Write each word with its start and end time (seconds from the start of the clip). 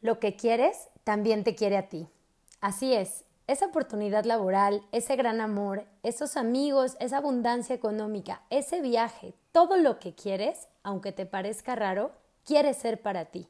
Lo 0.00 0.18
que 0.18 0.34
quieres 0.34 0.88
también 1.04 1.44
te 1.44 1.54
quiere 1.54 1.76
a 1.76 1.88
ti. 1.88 2.08
Así 2.60 2.94
es, 2.94 3.24
esa 3.46 3.66
oportunidad 3.66 4.24
laboral, 4.24 4.82
ese 4.92 5.16
gran 5.16 5.40
amor, 5.40 5.84
esos 6.02 6.36
amigos, 6.36 6.96
esa 7.00 7.18
abundancia 7.18 7.74
económica, 7.74 8.42
ese 8.48 8.80
viaje, 8.80 9.34
todo 9.52 9.76
lo 9.76 9.98
que 9.98 10.14
quieres, 10.14 10.68
aunque 10.82 11.12
te 11.12 11.26
parezca 11.26 11.74
raro, 11.74 12.12
quiere 12.44 12.74
ser 12.74 13.02
para 13.02 13.26
ti. 13.26 13.48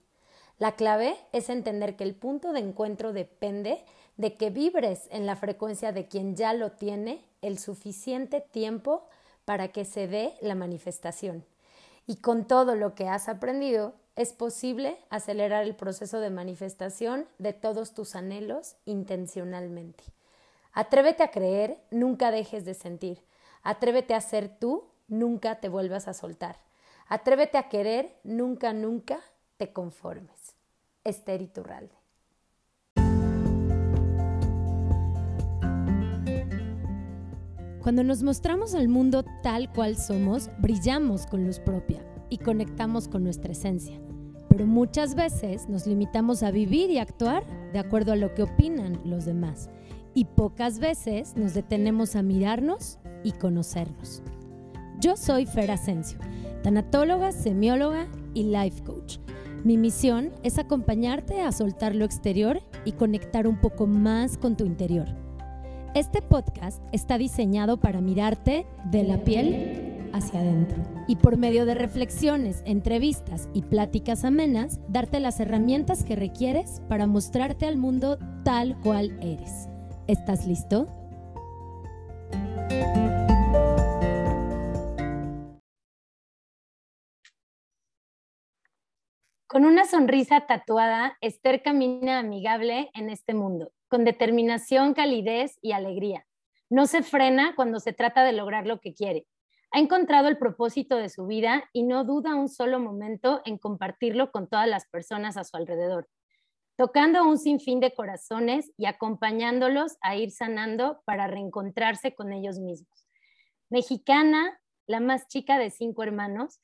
La 0.58 0.72
clave 0.72 1.16
es 1.32 1.50
entender 1.50 1.96
que 1.96 2.04
el 2.04 2.14
punto 2.14 2.52
de 2.52 2.60
encuentro 2.60 3.12
depende 3.12 3.84
de 4.16 4.36
que 4.36 4.50
vibres 4.50 5.06
en 5.10 5.26
la 5.26 5.36
frecuencia 5.36 5.92
de 5.92 6.08
quien 6.08 6.34
ya 6.34 6.52
lo 6.52 6.72
tiene 6.72 7.24
el 7.42 7.58
suficiente 7.58 8.40
tiempo 8.40 9.08
para 9.44 9.68
que 9.68 9.84
se 9.84 10.08
dé 10.08 10.34
la 10.40 10.54
manifestación. 10.54 11.44
Y 12.06 12.16
con 12.16 12.46
todo 12.46 12.74
lo 12.74 12.94
que 12.94 13.08
has 13.08 13.28
aprendido, 13.28 13.94
es 14.20 14.34
posible 14.34 14.98
acelerar 15.08 15.64
el 15.64 15.74
proceso 15.74 16.20
de 16.20 16.28
manifestación 16.28 17.26
de 17.38 17.54
todos 17.54 17.94
tus 17.94 18.14
anhelos 18.14 18.76
intencionalmente. 18.84 20.04
Atrévete 20.74 21.22
a 21.22 21.30
creer, 21.30 21.78
nunca 21.90 22.30
dejes 22.30 22.66
de 22.66 22.74
sentir. 22.74 23.24
Atrévete 23.62 24.12
a 24.12 24.20
ser 24.20 24.58
tú, 24.58 24.84
nunca 25.08 25.58
te 25.60 25.70
vuelvas 25.70 26.06
a 26.06 26.12
soltar. 26.12 26.60
Atrévete 27.08 27.56
a 27.56 27.70
querer, 27.70 28.14
nunca, 28.22 28.74
nunca 28.74 29.20
te 29.56 29.72
conformes. 29.72 30.54
Esther 31.02 31.40
Iturralde. 31.40 31.94
Cuando 37.82 38.04
nos 38.04 38.22
mostramos 38.22 38.74
al 38.74 38.88
mundo 38.88 39.24
tal 39.42 39.72
cual 39.72 39.96
somos, 39.96 40.50
brillamos 40.58 41.24
con 41.24 41.46
luz 41.46 41.58
propia 41.58 42.04
y 42.28 42.36
conectamos 42.36 43.08
con 43.08 43.24
nuestra 43.24 43.52
esencia 43.52 43.98
pero 44.50 44.66
muchas 44.66 45.14
veces 45.14 45.68
nos 45.68 45.86
limitamos 45.86 46.42
a 46.42 46.50
vivir 46.50 46.90
y 46.90 46.98
actuar 46.98 47.44
de 47.72 47.78
acuerdo 47.78 48.12
a 48.12 48.16
lo 48.16 48.34
que 48.34 48.42
opinan 48.42 49.00
los 49.04 49.24
demás 49.24 49.70
y 50.12 50.24
pocas 50.24 50.80
veces 50.80 51.36
nos 51.36 51.54
detenemos 51.54 52.16
a 52.16 52.22
mirarnos 52.22 52.98
y 53.22 53.32
conocernos. 53.32 54.22
Yo 55.00 55.16
soy 55.16 55.46
Fer 55.46 55.70
Asensio, 55.70 56.18
tanatóloga, 56.62 57.32
semióloga 57.32 58.08
y 58.34 58.42
life 58.42 58.82
coach. 58.82 59.18
Mi 59.64 59.76
misión 59.76 60.30
es 60.42 60.58
acompañarte 60.58 61.42
a 61.42 61.52
soltar 61.52 61.94
lo 61.94 62.04
exterior 62.04 62.60
y 62.84 62.92
conectar 62.92 63.46
un 63.46 63.60
poco 63.60 63.86
más 63.86 64.36
con 64.36 64.56
tu 64.56 64.64
interior. 64.64 65.06
Este 65.94 66.22
podcast 66.22 66.82
está 66.92 67.18
diseñado 67.18 67.78
para 67.78 68.00
mirarte 68.00 68.66
de 68.90 69.04
la 69.04 69.22
piel 69.22 69.89
hacia 70.12 70.40
adentro. 70.40 70.78
Y 71.06 71.16
por 71.16 71.36
medio 71.36 71.66
de 71.66 71.74
reflexiones, 71.74 72.62
entrevistas 72.64 73.48
y 73.52 73.62
pláticas 73.62 74.24
amenas, 74.24 74.80
darte 74.88 75.20
las 75.20 75.40
herramientas 75.40 76.04
que 76.04 76.16
requieres 76.16 76.82
para 76.88 77.06
mostrarte 77.06 77.66
al 77.66 77.76
mundo 77.76 78.18
tal 78.44 78.78
cual 78.80 79.18
eres. 79.20 79.68
¿Estás 80.06 80.46
listo? 80.46 80.88
Con 89.46 89.64
una 89.64 89.84
sonrisa 89.84 90.46
tatuada, 90.46 91.16
Esther 91.20 91.62
camina 91.62 92.20
amigable 92.20 92.88
en 92.94 93.10
este 93.10 93.34
mundo, 93.34 93.72
con 93.88 94.04
determinación, 94.04 94.94
calidez 94.94 95.58
y 95.60 95.72
alegría. 95.72 96.24
No 96.68 96.86
se 96.86 97.02
frena 97.02 97.54
cuando 97.56 97.80
se 97.80 97.92
trata 97.92 98.22
de 98.22 98.32
lograr 98.32 98.68
lo 98.68 98.78
que 98.78 98.94
quiere 98.94 99.26
ha 99.72 99.78
encontrado 99.78 100.28
el 100.28 100.38
propósito 100.38 100.96
de 100.96 101.08
su 101.08 101.26
vida 101.26 101.64
y 101.72 101.84
no 101.84 102.04
duda 102.04 102.34
un 102.34 102.48
solo 102.48 102.80
momento 102.80 103.40
en 103.44 103.56
compartirlo 103.56 104.32
con 104.32 104.48
todas 104.48 104.68
las 104.68 104.86
personas 104.86 105.36
a 105.36 105.44
su 105.44 105.56
alrededor, 105.56 106.08
tocando 106.76 107.24
un 107.24 107.38
sinfín 107.38 107.78
de 107.78 107.94
corazones 107.94 108.72
y 108.76 108.86
acompañándolos 108.86 109.96
a 110.00 110.16
ir 110.16 110.32
sanando 110.32 111.02
para 111.04 111.28
reencontrarse 111.28 112.14
con 112.14 112.32
ellos 112.32 112.58
mismos. 112.58 113.06
Mexicana, 113.68 114.60
la 114.88 114.98
más 114.98 115.28
chica 115.28 115.58
de 115.58 115.70
cinco 115.70 116.02
hermanos, 116.02 116.58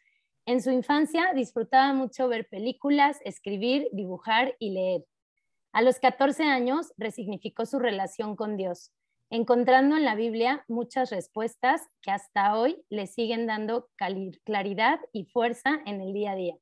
en 0.45 0.61
su 0.61 0.71
infancia 0.71 1.33
disfrutaba 1.35 1.93
mucho 1.93 2.29
ver 2.29 2.49
películas, 2.49 3.19
escribir, 3.25 3.89
dibujar 3.93 4.57
y 4.59 4.71
leer. 4.71 5.05
A 5.73 5.83
los 5.83 5.99
14 6.01 6.45
años 6.45 6.93
resignificó 6.97 7.67
su 7.67 7.79
relación 7.79 8.35
con 8.35 8.57
Dios 8.57 8.93
encontrando 9.31 9.97
en 9.97 10.05
la 10.05 10.15
Biblia 10.15 10.65
muchas 10.69 11.11
respuestas 11.11 11.83
que 12.03 12.11
hasta 12.11 12.57
hoy 12.57 12.85
le 12.89 13.07
siguen 13.07 13.47
dando 13.47 13.89
claridad 14.45 15.01
y 15.13 15.25
fuerza 15.25 15.81
en 15.85 16.01
el 16.01 16.13
día 16.13 16.33
a 16.33 16.37
día, 16.37 16.57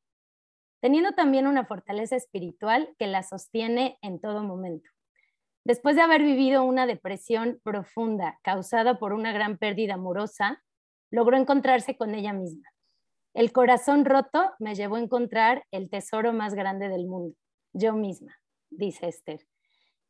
teniendo 0.80 1.12
también 1.12 1.46
una 1.46 1.66
fortaleza 1.66 2.16
espiritual 2.16 2.94
que 2.98 3.06
la 3.06 3.22
sostiene 3.22 3.98
en 4.02 4.20
todo 4.20 4.42
momento. 4.42 4.88
Después 5.64 5.96
de 5.96 6.02
haber 6.02 6.22
vivido 6.22 6.64
una 6.64 6.86
depresión 6.86 7.60
profunda 7.62 8.38
causada 8.42 8.98
por 8.98 9.12
una 9.12 9.32
gran 9.32 9.56
pérdida 9.56 9.94
amorosa, 9.94 10.62
logró 11.10 11.36
encontrarse 11.36 11.96
con 11.96 12.14
ella 12.14 12.32
misma. 12.32 12.68
El 13.34 13.52
corazón 13.52 14.04
roto 14.04 14.52
me 14.58 14.74
llevó 14.74 14.96
a 14.96 15.00
encontrar 15.00 15.64
el 15.70 15.90
tesoro 15.90 16.32
más 16.32 16.54
grande 16.54 16.88
del 16.88 17.06
mundo, 17.06 17.36
yo 17.72 17.94
misma, 17.94 18.36
dice 18.70 19.08
Esther 19.08 19.40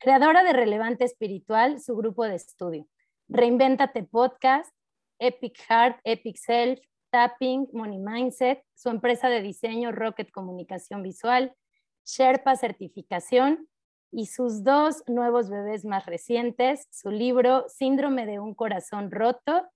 creadora 0.04 0.44
de 0.44 0.52
Relevante 0.52 1.04
Espiritual, 1.04 1.80
su 1.80 1.96
grupo 1.96 2.24
de 2.24 2.34
estudio. 2.34 2.86
Reinventate 3.26 4.02
Podcast, 4.02 4.70
Epic 5.18 5.58
Heart, 5.66 6.00
Epic 6.04 6.36
Self, 6.36 6.78
Tapping, 7.08 7.68
Money 7.72 7.98
Mindset, 7.98 8.62
su 8.74 8.90
empresa 8.90 9.30
de 9.30 9.40
diseño 9.40 9.92
Rocket 9.92 10.30
Comunicación 10.30 11.02
Visual, 11.02 11.56
Sherpa 12.04 12.54
Certificación 12.54 13.66
y 14.12 14.26
sus 14.26 14.62
dos 14.62 15.02
nuevos 15.06 15.48
bebés 15.48 15.86
más 15.86 16.04
recientes, 16.04 16.86
su 16.90 17.10
libro 17.10 17.64
Síndrome 17.70 18.26
de 18.26 18.40
un 18.40 18.54
Corazón 18.54 19.10
Roto 19.10 19.66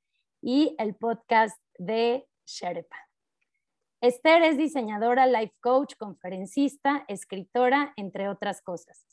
y 0.43 0.77
el 0.79 0.95
podcast 0.95 1.59
de 1.79 2.29
Sherpa. 2.45 2.99
Esther 4.03 4.43
es 4.43 4.59
diseñadora, 4.59 5.27
life 5.27 5.55
coach, 5.63 5.95
conferencista, 5.99 7.07
escritora, 7.09 7.95
entre 7.97 8.29
otras 8.29 8.61
cosas. 8.61 9.07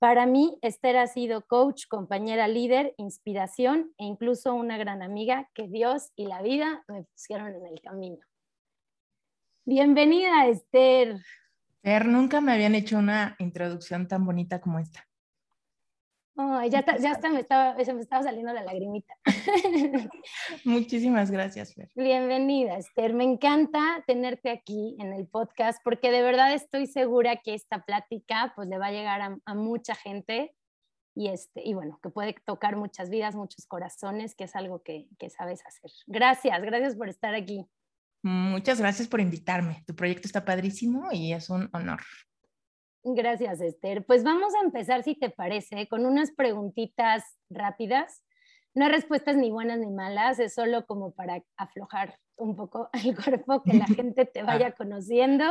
Para 0.00 0.26
mí, 0.26 0.56
Esther 0.62 0.96
ha 0.96 1.08
sido 1.08 1.44
coach, 1.44 1.86
compañera 1.88 2.46
líder, 2.46 2.94
inspiración 2.98 3.92
e 3.98 4.04
incluso 4.04 4.54
una 4.54 4.78
gran 4.78 5.02
amiga 5.02 5.50
que 5.54 5.66
Dios 5.66 6.12
y 6.14 6.26
la 6.26 6.40
vida 6.40 6.84
me 6.86 7.02
pusieron 7.02 7.48
en 7.48 7.66
el 7.66 7.80
camino. 7.80 8.18
Bienvenida, 9.64 10.46
Esther. 10.46 11.16
Esther, 11.82 12.06
nunca 12.06 12.40
me 12.40 12.52
habían 12.52 12.76
hecho 12.76 12.96
una 12.96 13.34
introducción 13.40 14.06
tan 14.06 14.24
bonita 14.24 14.60
como 14.60 14.78
esta 14.78 15.07
ya, 16.68 16.84
ya 17.00 17.12
está, 17.12 17.30
me 17.30 17.40
estaba, 17.40 17.84
se 17.84 17.92
me 17.92 18.00
estaba 18.00 18.22
saliendo 18.22 18.52
la 18.52 18.62
lagrimita. 18.62 19.14
Muchísimas 20.64 21.30
gracias, 21.30 21.74
Fer. 21.74 21.90
Bienvenida, 21.96 22.76
Esther. 22.76 23.12
Me 23.12 23.24
encanta 23.24 24.04
tenerte 24.06 24.50
aquí 24.50 24.96
en 25.00 25.12
el 25.12 25.26
podcast 25.26 25.80
porque 25.82 26.12
de 26.12 26.22
verdad 26.22 26.54
estoy 26.54 26.86
segura 26.86 27.36
que 27.36 27.54
esta 27.54 27.84
plática 27.84 28.52
pues 28.54 28.68
le 28.68 28.78
va 28.78 28.86
a 28.86 28.92
llegar 28.92 29.40
a, 29.44 29.54
mucha 29.54 29.96
gente 29.96 30.54
y, 31.14 31.28
este, 31.28 31.62
y 31.64 31.74
bueno, 31.74 31.98
que 32.02 32.10
puede 32.10 32.36
tocar 32.46 32.76
muchas 32.76 33.10
vidas, 33.10 33.34
muchos 33.34 33.66
corazones, 33.66 34.36
que 34.36 34.44
es 34.44 34.54
algo 34.54 34.82
que, 34.82 35.08
que 35.18 35.30
sabes 35.30 35.66
hacer. 35.66 35.90
Gracias, 36.06 36.62
gracias 36.62 36.94
por 36.94 37.08
estar 37.08 37.34
aquí. 37.34 37.66
Muchas 38.22 38.80
gracias 38.80 39.08
por 39.08 39.20
invitarme. 39.20 39.82
Tu 39.86 39.94
proyecto 39.94 40.28
está 40.28 40.44
padrísimo 40.44 41.08
y 41.10 41.32
es 41.32 41.50
un 41.50 41.68
honor. 41.72 42.00
Gracias, 43.04 43.60
Esther. 43.60 44.04
Pues 44.04 44.24
vamos 44.24 44.54
a 44.54 44.64
empezar, 44.64 45.02
si 45.02 45.14
te 45.14 45.30
parece, 45.30 45.88
con 45.88 46.04
unas 46.04 46.32
preguntitas 46.32 47.24
rápidas. 47.48 48.24
No 48.74 48.84
hay 48.84 48.92
respuestas 48.92 49.36
ni 49.36 49.50
buenas 49.50 49.78
ni 49.78 49.90
malas, 49.90 50.38
es 50.38 50.54
solo 50.54 50.86
como 50.86 51.14
para 51.14 51.42
aflojar 51.56 52.18
un 52.36 52.56
poco 52.56 52.90
el 53.04 53.16
cuerpo, 53.16 53.62
que 53.62 53.74
la 53.74 53.86
gente 53.96 54.26
te 54.26 54.42
vaya 54.42 54.72
conociendo 54.72 55.44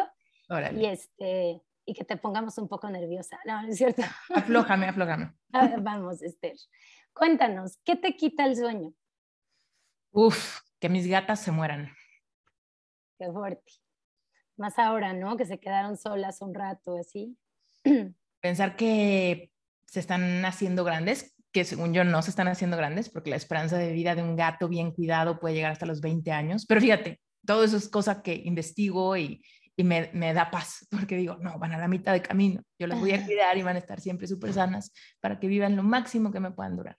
y, 0.75 0.86
este, 0.86 1.62
y 1.86 1.94
que 1.94 2.03
te 2.03 2.18
pongamos 2.18 2.57
un 2.57 2.68
poco 2.68 2.90
nerviosa. 2.90 3.39
No, 3.45 3.68
es 3.68 3.77
cierto? 3.77 4.04
Aflójame, 4.33 4.86
aflójame. 4.89 5.33
vamos, 5.80 6.21
Esther. 6.21 6.56
Cuéntanos, 7.13 7.77
¿qué 7.83 7.95
te 7.95 8.16
quita 8.16 8.45
el 8.45 8.56
sueño? 8.56 8.94
Uf, 10.12 10.62
que 10.80 10.89
mis 10.89 11.07
gatas 11.07 11.42
se 11.42 11.51
mueran. 11.51 11.89
Qué 13.18 13.31
fuerte 13.31 13.74
más 14.57 14.80
ahora, 14.80 15.13
¿no? 15.13 15.38
Que 15.38 15.45
se 15.45 15.60
quedaron 15.60 15.98
solas 15.98 16.42
un 16.42 16.54
rato, 16.54 16.98
así. 16.98 17.38
Pensar 18.42 18.75
que 18.75 19.51
se 19.86 20.00
están 20.00 20.45
haciendo 20.45 20.84
grandes, 20.84 21.36
que 21.51 21.63
según 21.63 21.94
yo 21.94 22.04
no 22.04 22.22
se 22.22 22.30
están 22.30 22.48
haciendo 22.48 22.78
grandes, 22.78 23.10
porque 23.10 23.30
la 23.30 23.36
esperanza 23.36 23.78
de 23.78 23.92
vida 23.92 24.16
de 24.16 24.24
un 24.24 24.36
gato 24.36 24.68
bien 24.68 24.92
cuidado 24.92 25.39
puede 25.39 25.56
llegar 25.56 25.72
hasta 25.72 25.86
los 25.86 26.01
20 26.01 26.31
años. 26.31 26.66
Pero 26.68 26.81
fíjate, 26.81 27.19
todo 27.45 27.63
eso 27.63 27.78
es 27.78 27.89
cosa 27.89 28.22
que 28.22 28.34
investigo 28.34 29.18
y, 29.18 29.42
y 29.75 29.84
me, 29.84 30.10
me, 30.13 30.34
da 30.34 30.51
paz, 30.51 30.88
porque 30.92 31.16
digo, 31.16 31.38
no, 31.38 31.57
van 31.57 31.74
a 31.74 31.78
la 31.78 31.88
mitad 31.88 32.13
de 32.13 32.22
camino, 32.22 32.62
yo 32.78 32.88
las 32.88 33.00
voy 33.00 33.12
a 33.12 33.25
cuidar 33.25 33.57
y 33.57 33.63
van 33.63 33.75
a 33.75 33.80
estar 33.80 34.00
siempre 34.01 34.28
súper 34.28 34.54
sanas 34.54 34.92
para 35.19 35.40
que 35.40 35.48
vivan 35.48 35.75
lo 35.75 35.83
máximo 35.83 36.31
que 36.31 36.40
me 36.40 36.51
puedan 36.51 36.75
durar. 36.75 36.98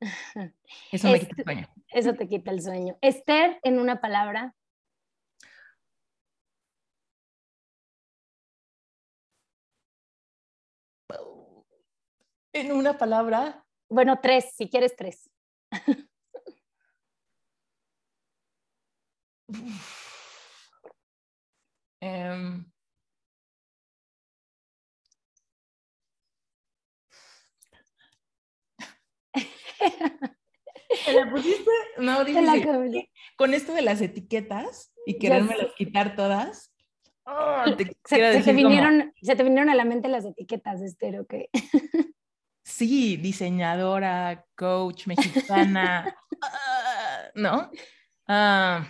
Eso 0.92 1.10
me 1.10 1.20
quita 1.20 1.34
el 1.38 1.44
sueño. 1.44 1.68
Eso 1.88 2.14
te 2.14 2.28
quita 2.28 2.50
el 2.50 2.62
sueño. 2.62 2.98
Esther, 3.00 3.58
en 3.62 3.78
una 3.78 4.00
palabra, 4.00 4.54
En 12.56 12.72
una 12.72 12.96
palabra. 12.96 13.66
Bueno, 13.90 14.18
tres, 14.22 14.54
si 14.56 14.70
quieres 14.70 14.96
tres. 14.96 15.28
Em, 22.00 22.64
¿Te 31.04 31.12
la 31.12 31.30
pusiste? 31.30 31.70
No, 31.98 32.24
difícil. 32.24 33.10
Con 33.36 33.52
esto 33.52 33.74
de 33.74 33.82
las 33.82 34.00
etiquetas 34.00 34.94
y 35.04 35.18
querérmelas 35.18 35.74
quitar 35.76 36.16
todas. 36.16 36.72
Oh, 37.28 37.64
se, 38.04 38.40
te 38.44 38.52
vinieron, 38.52 39.12
se, 39.20 39.34
te 39.34 39.42
vinieron, 39.42 39.68
a 39.68 39.74
la 39.74 39.84
mente 39.84 40.06
las 40.06 40.24
etiquetas, 40.24 40.80
Esther, 40.80 41.26
qué? 41.28 41.50
Sí, 42.76 43.16
diseñadora, 43.16 44.44
coach 44.54 45.06
mexicana, 45.06 46.14
ah, 46.42 47.22
¿no? 47.34 47.70
Ah. 48.28 48.86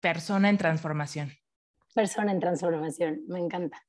persona 0.00 0.48
en 0.48 0.58
transformación. 0.58 1.32
Persona 1.92 2.30
en 2.30 2.38
transformación, 2.38 3.22
me 3.26 3.40
encanta. 3.40 3.84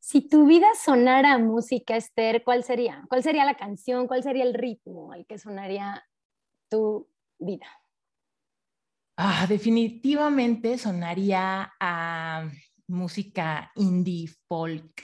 Si 0.00 0.28
tu 0.28 0.46
vida 0.46 0.66
sonara 0.74 1.38
música, 1.38 1.96
Esther, 1.96 2.42
¿cuál 2.42 2.64
sería? 2.64 3.04
¿Cuál 3.08 3.22
sería 3.22 3.44
la 3.44 3.54
canción? 3.54 4.08
¿Cuál 4.08 4.24
sería 4.24 4.42
el 4.42 4.54
ritmo 4.54 5.12
al 5.12 5.24
que 5.24 5.38
sonaría 5.38 6.04
tu 6.68 7.08
vida? 7.38 7.68
Ah, 9.18 9.46
definitivamente 9.48 10.76
sonaría 10.76 11.72
a 11.80 12.50
música 12.88 13.72
indie 13.74 14.28
folk, 14.46 15.02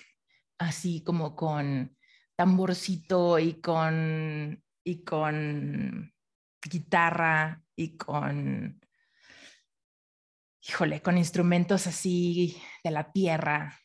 así 0.59 1.03
como 1.03 1.35
con 1.35 1.97
tamborcito 2.37 3.39
y 3.39 3.55
con, 3.63 4.63
y 4.85 5.03
con 5.03 6.13
guitarra 6.63 7.63
y 7.75 7.97
con, 7.97 8.81
híjole, 10.61 11.01
con 11.01 11.17
instrumentos 11.17 11.87
así 11.87 12.61
de 12.85 12.91
la 12.91 13.11
tierra, 13.13 13.79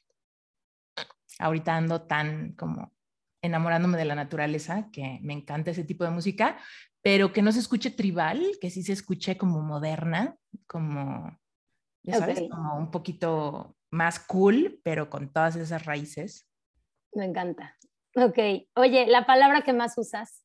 ahorita 1.39 1.73
ando 1.73 2.01
tan 2.05 2.51
como 2.53 2.93
enamorándome 3.41 3.97
de 3.97 4.05
la 4.05 4.15
naturaleza, 4.15 4.89
que 4.91 5.19
me 5.21 5.31
encanta 5.31 5.71
ese 5.71 5.85
tipo 5.85 6.03
de 6.03 6.09
música, 6.09 6.59
pero 7.07 7.31
que 7.31 7.41
no 7.41 7.53
se 7.53 7.59
escuche 7.59 7.89
tribal, 7.89 8.57
que 8.59 8.69
sí 8.69 8.83
se 8.83 8.91
escuche 8.91 9.37
como 9.37 9.61
moderna, 9.61 10.35
como, 10.67 11.39
ya 12.03 12.17
sabes, 12.17 12.41
como 12.51 12.77
un 12.77 12.91
poquito 12.91 13.77
más 13.91 14.19
cool, 14.19 14.81
pero 14.83 15.09
con 15.09 15.31
todas 15.31 15.55
esas 15.55 15.85
raíces. 15.85 16.49
Me 17.13 17.23
encanta. 17.23 17.77
Ok, 18.13 18.37
oye, 18.75 19.07
la 19.07 19.25
palabra 19.25 19.61
que 19.61 19.71
más 19.71 19.97
usas. 19.97 20.43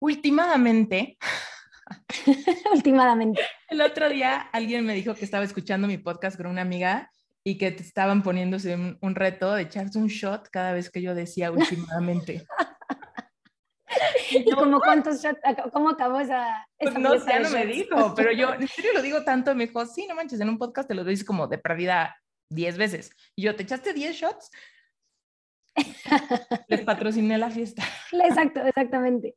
Últimamente. 0.00 1.16
Últimamente. 2.74 3.40
El 3.68 3.82
otro 3.82 4.08
día 4.08 4.40
alguien 4.52 4.84
me 4.84 4.94
dijo 4.94 5.14
que 5.14 5.24
estaba 5.24 5.44
escuchando 5.44 5.86
mi 5.86 5.98
podcast 5.98 6.36
con 6.36 6.46
una 6.46 6.62
amiga 6.62 7.08
y 7.44 7.56
que 7.56 7.70
te 7.70 7.84
estaban 7.84 8.24
poniéndose 8.24 8.74
un, 9.00 9.14
reto 9.14 9.54
de 9.54 9.62
echarse 9.62 9.96
un 9.96 10.08
shot 10.08 10.48
cada 10.50 10.72
vez 10.72 10.90
que 10.90 11.02
yo 11.02 11.14
decía 11.14 11.52
últimamente. 11.52 12.44
¿Y 14.30 14.50
como 14.50 14.80
cuántos 14.80 15.22
shots, 15.22 15.40
cómo 15.72 15.90
acabó 15.90 16.20
esa, 16.20 16.66
pues 16.78 16.94
no 16.98 17.18
sé, 17.18 17.40
no 17.40 17.50
me 17.50 17.66
dijo, 17.66 18.14
pero 18.14 18.32
yo 18.32 18.54
en 18.54 18.68
serio 18.68 18.92
lo 18.94 19.02
digo 19.02 19.24
tanto, 19.24 19.54
me 19.54 19.66
dijo, 19.66 19.84
sí, 19.86 20.06
no 20.06 20.14
manches, 20.14 20.40
en 20.40 20.48
un 20.48 20.58
podcast 20.58 20.88
te 20.88 20.94
lo 20.94 21.04
dices 21.04 21.26
como 21.26 21.46
de 21.46 21.58
perdida 21.58 22.16
10 22.50 22.78
veces. 22.78 23.10
Y 23.36 23.42
yo, 23.42 23.56
¿te 23.56 23.62
echaste 23.62 23.92
10 23.92 24.16
shots? 24.16 24.50
Les 26.68 26.80
patrociné 26.82 27.38
la 27.38 27.50
fiesta. 27.50 27.82
Exacto, 28.12 28.60
exactamente. 28.60 29.36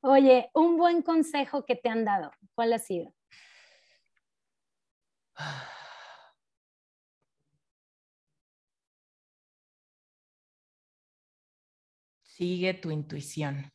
Oye, 0.00 0.50
un 0.52 0.76
buen 0.76 1.02
consejo 1.02 1.64
que 1.64 1.76
te 1.76 1.88
han 1.88 2.04
dado, 2.04 2.30
¿cuál 2.54 2.74
ha 2.74 2.78
sido? 2.78 3.14
Sigue 12.22 12.74
tu 12.74 12.90
intuición. 12.90 13.72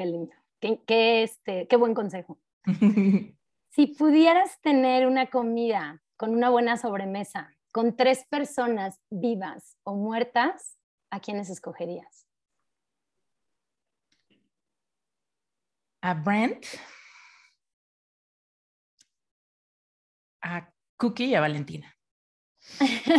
Qué 0.00 0.06
lindo. 0.06 0.34
Qué, 0.60 1.22
este, 1.22 1.68
qué 1.68 1.76
buen 1.76 1.92
consejo. 1.92 2.40
si 3.68 3.86
pudieras 3.88 4.58
tener 4.62 5.06
una 5.06 5.26
comida 5.26 6.02
con 6.16 6.30
una 6.30 6.48
buena 6.48 6.78
sobremesa, 6.78 7.54
con 7.70 7.94
tres 7.98 8.24
personas 8.30 8.98
vivas 9.10 9.76
o 9.82 9.94
muertas, 9.96 10.78
¿a 11.10 11.20
quiénes 11.20 11.50
escogerías? 11.50 12.26
A 16.00 16.14
Brent, 16.14 16.64
a 20.40 20.72
Cookie 20.96 21.26
y 21.26 21.34
a 21.34 21.42
Valentina. 21.42 21.94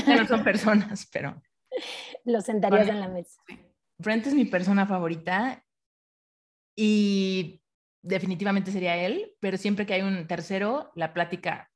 no 0.07 0.25
son 0.25 0.43
personas, 0.43 1.07
pero... 1.13 1.43
Los 2.25 2.45
sentarías 2.45 2.87
en 2.87 2.99
la 2.99 3.07
mesa. 3.07 3.39
Brent 3.99 4.25
es 4.25 4.33
mi 4.33 4.45
persona 4.45 4.87
favorita 4.87 5.63
y 6.75 7.61
definitivamente 8.01 8.71
sería 8.71 8.95
él, 8.97 9.33
pero 9.39 9.57
siempre 9.57 9.85
que 9.85 9.93
hay 9.93 10.01
un 10.01 10.27
tercero, 10.27 10.91
la 10.95 11.13
plática 11.13 11.69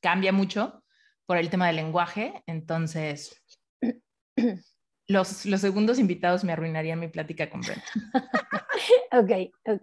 cambia 0.00 0.32
mucho 0.32 0.84
por 1.26 1.36
el 1.36 1.50
tema 1.50 1.66
del 1.66 1.76
lenguaje, 1.76 2.42
entonces 2.46 3.42
los, 5.06 5.46
los 5.46 5.60
segundos 5.60 5.98
invitados 5.98 6.44
me 6.44 6.52
arruinarían 6.52 6.98
mi 6.98 7.08
plática 7.08 7.46
Brent. 7.46 7.82
ok, 9.12 9.52
ok. 9.66 9.82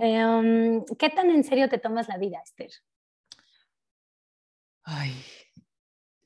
Em, 0.00 0.84
¿Qué 0.98 1.10
tan 1.10 1.30
en 1.30 1.44
serio 1.44 1.68
te 1.68 1.78
tomas 1.78 2.08
la 2.08 2.18
vida, 2.18 2.40
Esther? 2.44 2.70
Ay, 4.84 5.12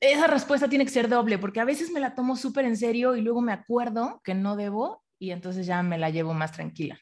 esa 0.01 0.27
respuesta 0.27 0.67
tiene 0.67 0.83
que 0.83 0.91
ser 0.91 1.07
doble, 1.07 1.37
porque 1.37 1.59
a 1.59 1.65
veces 1.65 1.91
me 1.91 1.99
la 1.99 2.15
tomo 2.15 2.35
súper 2.35 2.65
en 2.65 2.75
serio 2.75 3.15
y 3.15 3.21
luego 3.21 3.41
me 3.41 3.53
acuerdo 3.53 4.19
que 4.23 4.33
no 4.33 4.55
debo 4.55 5.03
y 5.19 5.31
entonces 5.31 5.65
ya 5.67 5.81
me 5.83 5.97
la 5.97 6.09
llevo 6.09 6.33
más 6.33 6.51
tranquila. 6.51 6.99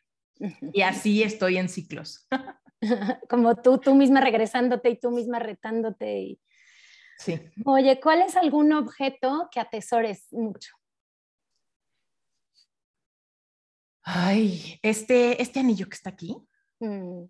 Y 0.74 0.82
así 0.82 1.24
estoy 1.24 1.58
en 1.58 1.70
ciclos. 1.70 2.28
Como 3.30 3.56
tú, 3.56 3.78
tú 3.78 3.96
misma 3.96 4.22
regresándote 4.22 4.90
y 4.90 5.00
tú 5.00 5.12
misma 5.12 5.40
retándote. 5.40 6.40
Sí. 7.18 7.40
Oye, 7.66 8.00
¿cuál 8.00 8.22
es 8.22 8.36
algún 8.36 8.72
objeto 8.74 9.50
que 9.52 9.60
atesores 9.60 10.32
mucho? 10.32 10.72
Ay, 14.04 14.80
este, 14.82 15.42
este 15.42 15.60
anillo 15.60 15.88
que 15.88 15.96
está 15.96 16.12
aquí. 16.12 16.38
Mm. 16.80 17.26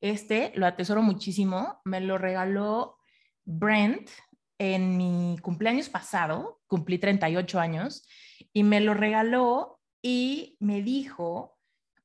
Este 0.00 0.52
lo 0.56 0.66
atesoro 0.66 1.02
muchísimo. 1.02 1.80
Me 1.84 2.00
lo 2.00 2.18
regaló 2.18 2.98
Brent 3.44 4.10
en 4.58 4.96
mi 4.96 5.38
cumpleaños 5.40 5.88
pasado, 5.88 6.60
cumplí 6.66 6.98
38 6.98 7.58
años, 7.60 8.06
y 8.52 8.62
me 8.62 8.80
lo 8.80 8.92
regaló 8.92 9.80
y 10.02 10.56
me 10.60 10.82
dijo, 10.82 11.58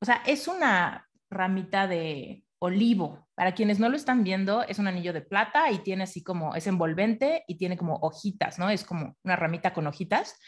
o 0.06 0.14
sea, 0.14 0.22
es 0.28 0.48
una 0.48 1.10
ramita 1.32 1.88
de 1.88 2.44
olivo. 2.60 3.28
Para 3.34 3.56
quienes 3.56 3.80
no 3.80 3.90
lo 3.90 3.96
están 3.96 4.24
viendo, 4.24 4.62
es 4.62 4.78
un 4.78 4.86
anillo 4.86 5.14
de 5.14 5.22
plata 5.22 5.72
y 5.72 5.80
tiene 5.80 6.04
así 6.04 6.22
como, 6.22 6.54
es 6.54 6.68
envolvente 6.68 7.44
y 7.48 7.56
tiene 7.58 7.76
como 7.76 7.96
hojitas, 7.96 8.60
¿no? 8.60 8.70
Es 8.70 8.84
como 8.84 9.18
una 9.24 9.36
ramita 9.36 9.74
con 9.74 9.88
hojitas. 9.88 10.40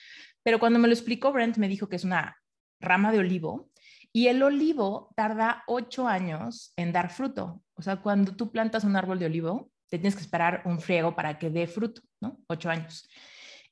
Pero 0.43 0.59
cuando 0.59 0.77
me 0.77 0.87
lo 0.87 0.93
explicó 0.93 1.31
Brent, 1.31 1.57
me 1.57 1.67
dijo 1.67 1.89
que 1.89 1.95
es 1.95 2.03
una 2.03 2.37
rama 2.79 3.11
de 3.11 3.17
olivo 3.17 3.71
y 4.13 4.27
el 4.27 4.43
olivo 4.43 5.11
tarda 5.15 5.63
ocho 5.65 6.07
años 6.07 6.71
en 6.75 6.93
dar 6.93 7.09
fruto. 7.09 7.63
O 7.73 7.81
sea, 7.81 7.95
cuando 7.95 8.35
tú 8.35 8.51
plantas 8.51 8.83
un 8.83 8.95
árbol 8.95 9.17
de 9.17 9.25
olivo, 9.25 9.71
te 9.89 9.97
tienes 9.97 10.15
que 10.15 10.21
esperar 10.21 10.61
un 10.65 10.79
friego 10.79 11.15
para 11.15 11.39
que 11.39 11.49
dé 11.49 11.65
fruto, 11.65 12.03
¿no? 12.21 12.37
Ocho 12.47 12.69
años. 12.69 13.09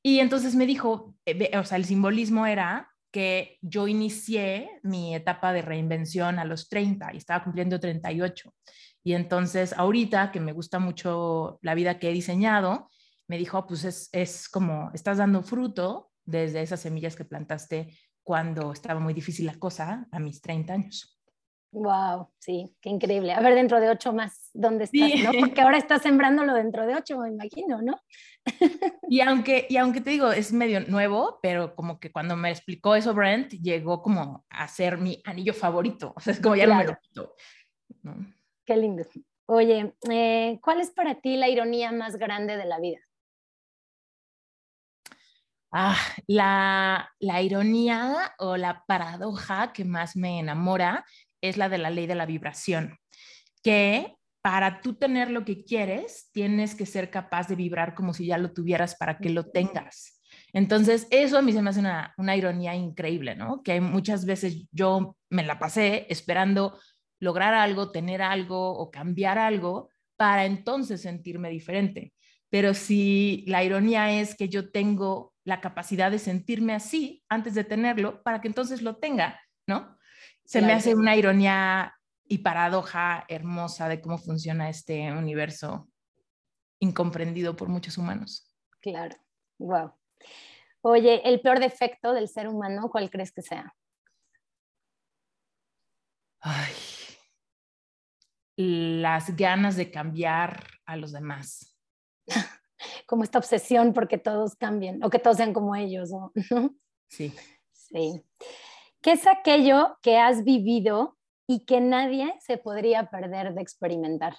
Y 0.02 0.20
entonces 0.20 0.56
me 0.56 0.66
dijo, 0.66 1.16
eh, 1.28 1.56
o 1.56 1.64
sea, 1.64 1.78
el 1.78 1.86
simbolismo 1.86 2.48
era 2.48 2.90
que 3.16 3.60
yo 3.62 3.88
inicié 3.88 4.82
mi 4.84 5.16
etapa 5.16 5.54
de 5.54 5.62
reinvención 5.62 6.38
a 6.38 6.44
los 6.44 6.68
30 6.68 7.14
y 7.14 7.18
estaba 7.18 7.46
cumpliendo 7.46 7.80
38. 7.80 8.54
Y 9.06 9.14
entonces 9.14 9.72
ahorita 9.72 10.34
que 10.34 10.42
me 10.42 10.52
gusta 10.52 10.80
mucho 10.80 11.58
la 11.62 11.76
vida 11.76 11.98
que 11.98 12.10
he 12.10 12.12
diseñado, 12.12 12.90
me 13.30 13.38
dijo, 13.38 13.66
pues 13.68 13.86
es, 13.86 14.10
es 14.12 14.50
como, 14.50 14.92
estás 14.94 15.20
dando 15.20 15.44
fruto 15.44 16.12
desde 16.26 16.62
esas 16.62 16.82
semillas 16.82 17.16
que 17.16 17.24
plantaste 17.24 17.98
cuando 18.22 18.74
estaba 18.74 19.00
muy 19.00 19.14
difícil 19.14 19.46
la 19.46 19.56
cosa 19.56 20.10
a 20.12 20.20
mis 20.20 20.42
30 20.42 20.74
años. 20.74 21.15
Wow, 21.76 22.30
sí, 22.40 22.74
qué 22.80 22.90
increíble. 22.90 23.34
A 23.34 23.42
ver, 23.42 23.54
dentro 23.54 23.82
de 23.82 23.90
ocho 23.90 24.14
más, 24.14 24.50
¿dónde 24.54 24.86
estás? 24.86 25.12
¿no? 25.22 25.32
Porque 25.42 25.60
ahora 25.60 25.78
estás 25.78 26.02
sembrándolo 26.04 26.54
dentro 26.54 26.88
de 26.88 26.96
ocho, 26.96 27.20
me 27.20 27.28
imagino, 27.28 27.82
¿no? 27.82 28.00
Y 29.10 29.20
aunque, 29.20 29.68
y 29.70 29.76
aunque 29.76 30.00
te 30.00 30.12
digo, 30.12 30.32
es 30.32 30.54
medio 30.54 30.80
nuevo, 30.80 31.38
pero 31.42 31.76
como 31.76 32.00
que 32.00 32.14
cuando 32.14 32.38
me 32.38 32.50
explicó 32.50 32.96
eso 32.96 33.14
Brent, 33.14 33.52
llegó 33.56 34.02
como 34.02 34.46
a 34.50 34.70
ser 34.70 34.98
mi 34.98 35.22
anillo 35.26 35.54
favorito. 35.54 36.14
O 36.16 36.22
sea, 36.22 36.32
es 36.32 36.40
como 36.40 36.56
ya 36.56 36.66
lo 36.66 36.76
me 36.76 36.86
lo 36.86 36.98
quito. 36.98 37.36
Qué 38.66 38.78
lindo. 38.78 39.04
Oye, 39.48 39.96
eh, 40.10 40.58
¿cuál 40.62 40.80
es 40.80 40.92
para 40.92 41.16
ti 41.16 41.36
la 41.36 41.50
ironía 41.50 41.92
más 41.92 42.16
grande 42.16 42.56
de 42.56 42.66
la 42.66 42.80
vida? 42.80 43.00
Ah, 45.74 45.98
la, 46.28 47.12
la 47.20 47.42
ironía 47.42 48.34
o 48.40 48.56
la 48.56 48.86
paradoja 48.88 49.74
que 49.74 49.84
más 49.84 50.16
me 50.16 50.40
enamora 50.40 51.04
es 51.50 51.58
la 51.58 51.70
de 51.70 51.78
la 51.78 51.90
ley 51.90 52.08
de 52.08 52.16
la 52.16 52.26
vibración, 52.26 52.98
que 53.64 54.16
para 54.42 54.82
tú 54.82 54.94
tener 54.94 55.32
lo 55.32 55.44
que 55.44 55.64
quieres, 55.64 56.30
tienes 56.32 56.76
que 56.76 56.86
ser 56.86 57.10
capaz 57.10 57.48
de 57.48 57.56
vibrar 57.56 57.96
como 57.96 58.14
si 58.14 58.28
ya 58.28 58.38
lo 58.38 58.54
tuvieras 58.54 58.96
para 58.96 59.18
que 59.18 59.30
lo 59.30 59.50
tengas. 59.50 60.22
Entonces, 60.54 61.08
eso 61.10 61.38
a 61.38 61.42
mí 61.42 61.52
se 61.52 61.62
me 61.62 61.72
hace 61.72 61.80
una, 61.80 62.14
una 62.18 62.36
ironía 62.36 62.76
increíble, 62.76 63.36
¿no? 63.36 63.64
Que 63.64 63.82
muchas 63.82 64.26
veces 64.26 64.68
yo 64.72 65.18
me 65.30 65.44
la 65.44 65.58
pasé 65.58 66.06
esperando 66.10 66.80
lograr 67.20 67.54
algo, 67.54 67.92
tener 67.92 68.22
algo 68.22 68.72
o 68.78 68.92
cambiar 68.92 69.38
algo 69.38 69.90
para 70.16 70.46
entonces 70.46 71.02
sentirme 71.02 71.50
diferente. 71.50 72.14
Pero 72.50 72.74
si 72.74 73.44
la 73.48 73.64
ironía 73.64 74.20
es 74.20 74.36
que 74.36 74.48
yo 74.48 74.72
tengo 74.72 75.34
la 75.44 75.62
capacidad 75.62 76.12
de 76.12 76.20
sentirme 76.20 76.74
así 76.74 77.24
antes 77.30 77.54
de 77.54 77.64
tenerlo, 77.64 78.24
para 78.24 78.42
que 78.42 78.48
entonces 78.48 78.82
lo 78.82 78.98
tenga, 78.98 79.40
¿no? 79.68 79.95
Se 80.46 80.62
me 80.62 80.74
hace 80.74 80.96
una 80.96 81.16
ironía 81.16 81.96
y 82.28 82.40
paradoja 82.40 83.26
hermosa 83.28 83.90
de 83.90 84.02
cómo 84.02 84.18
funciona 84.18 84.70
este 84.70 85.12
universo 85.12 85.90
incomprendido 86.80 87.56
por 87.56 87.68
muchos 87.68 87.98
humanos. 87.98 88.52
Claro, 88.82 89.16
wow. 89.58 89.92
Oye, 90.82 91.28
el 91.28 91.42
peor 91.42 91.60
defecto 91.60 92.14
del 92.14 92.28
ser 92.28 92.48
humano, 92.48 92.90
¿cuál 92.92 93.10
crees 93.10 93.32
que 93.32 93.42
sea? 93.42 93.74
Ay, 96.40 96.74
las 98.56 99.36
ganas 99.36 99.76
de 99.76 99.90
cambiar 99.90 100.68
a 100.86 100.96
los 100.96 101.12
demás. 101.12 101.76
como 103.06 103.24
esta 103.24 103.40
obsesión 103.40 103.94
porque 103.94 104.18
todos 104.18 104.56
cambien 104.56 105.04
o 105.04 105.10
que 105.10 105.20
todos 105.20 105.38
sean 105.38 105.54
como 105.54 105.76
ellos. 105.76 106.12
¿no? 106.12 106.32
Sí. 107.08 107.34
Sí. 107.88 108.26
¿Qué 109.06 109.12
es 109.12 109.28
aquello 109.28 110.00
que 110.02 110.18
has 110.18 110.44
vivido 110.44 111.16
y 111.48 111.64
que 111.66 111.80
nadie 111.80 112.34
se 112.40 112.58
podría 112.58 113.12
perder 113.12 113.54
de 113.54 113.62
experimentar? 113.62 114.36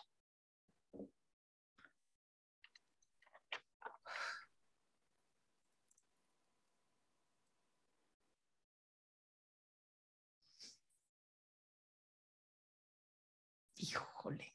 Híjole. 13.77 14.53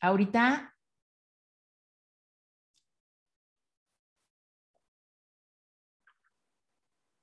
Ahorita 0.00 0.74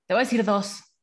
Te 0.08 0.13
voy 0.13 0.22
a 0.22 0.24
decir 0.24 0.46
dos. 0.46 0.95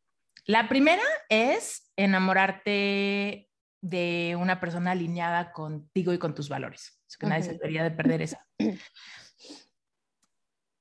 La 0.46 0.68
primera 0.68 1.02
es 1.28 1.92
enamorarte 1.96 3.48
de 3.80 4.36
una 4.38 4.60
persona 4.60 4.92
alineada 4.92 5.52
contigo 5.52 6.12
y 6.12 6.18
con 6.18 6.34
tus 6.34 6.48
valores. 6.48 7.00
Es 7.08 7.16
que 7.16 7.26
nadie 7.26 7.42
se 7.42 7.52
debería 7.52 7.82
de 7.84 7.90
perder 7.90 8.22
esa. 8.22 8.46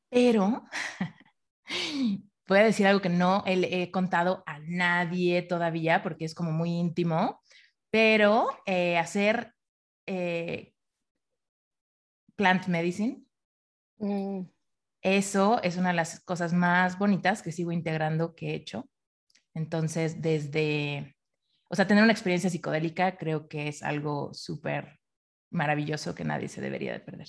Pero 0.09 0.65
voy 2.47 2.59
a 2.59 2.63
decir 2.63 2.87
algo 2.87 3.01
que 3.01 3.09
no 3.09 3.43
he, 3.45 3.91
contado 3.91 4.43
a 4.45 4.59
nadie 4.59 5.41
todavía 5.41 6.03
porque 6.03 6.25
es 6.25 6.35
como 6.35 6.51
muy 6.51 6.71
íntimo, 6.71 7.41
pero 7.89 8.49
eh, 8.65 8.97
hacer 8.97 9.53
eh, 10.05 10.73
plant 12.35 12.67
medicine. 12.67 13.23
Mm. 13.99 14.41
Eso 15.01 15.61
es 15.63 15.77
una 15.77 15.89
de 15.89 15.95
las 15.95 16.19
cosas 16.25 16.51
más 16.51 16.99
bonitas 16.99 17.41
que 17.41 17.53
sigo 17.53 17.71
integrando 17.71 18.35
que 18.35 18.49
he 18.49 18.55
hecho. 18.55 18.89
Entonces, 19.53 20.21
desde, 20.21 21.15
o 21.69 21.75
sea, 21.75 21.87
tener 21.87 22.03
una 22.03 22.13
experiencia 22.13 22.49
psicodélica 22.49 23.17
creo 23.17 23.47
que 23.47 23.67
es 23.67 23.83
algo 23.83 24.33
súper 24.33 24.99
maravilloso 25.51 26.15
que 26.15 26.23
nadie 26.23 26.47
se 26.47 26.61
debería 26.61 26.93
de 26.93 26.99
perder. 26.99 27.27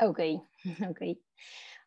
Ok, 0.00 0.20
ok. 0.90 1.00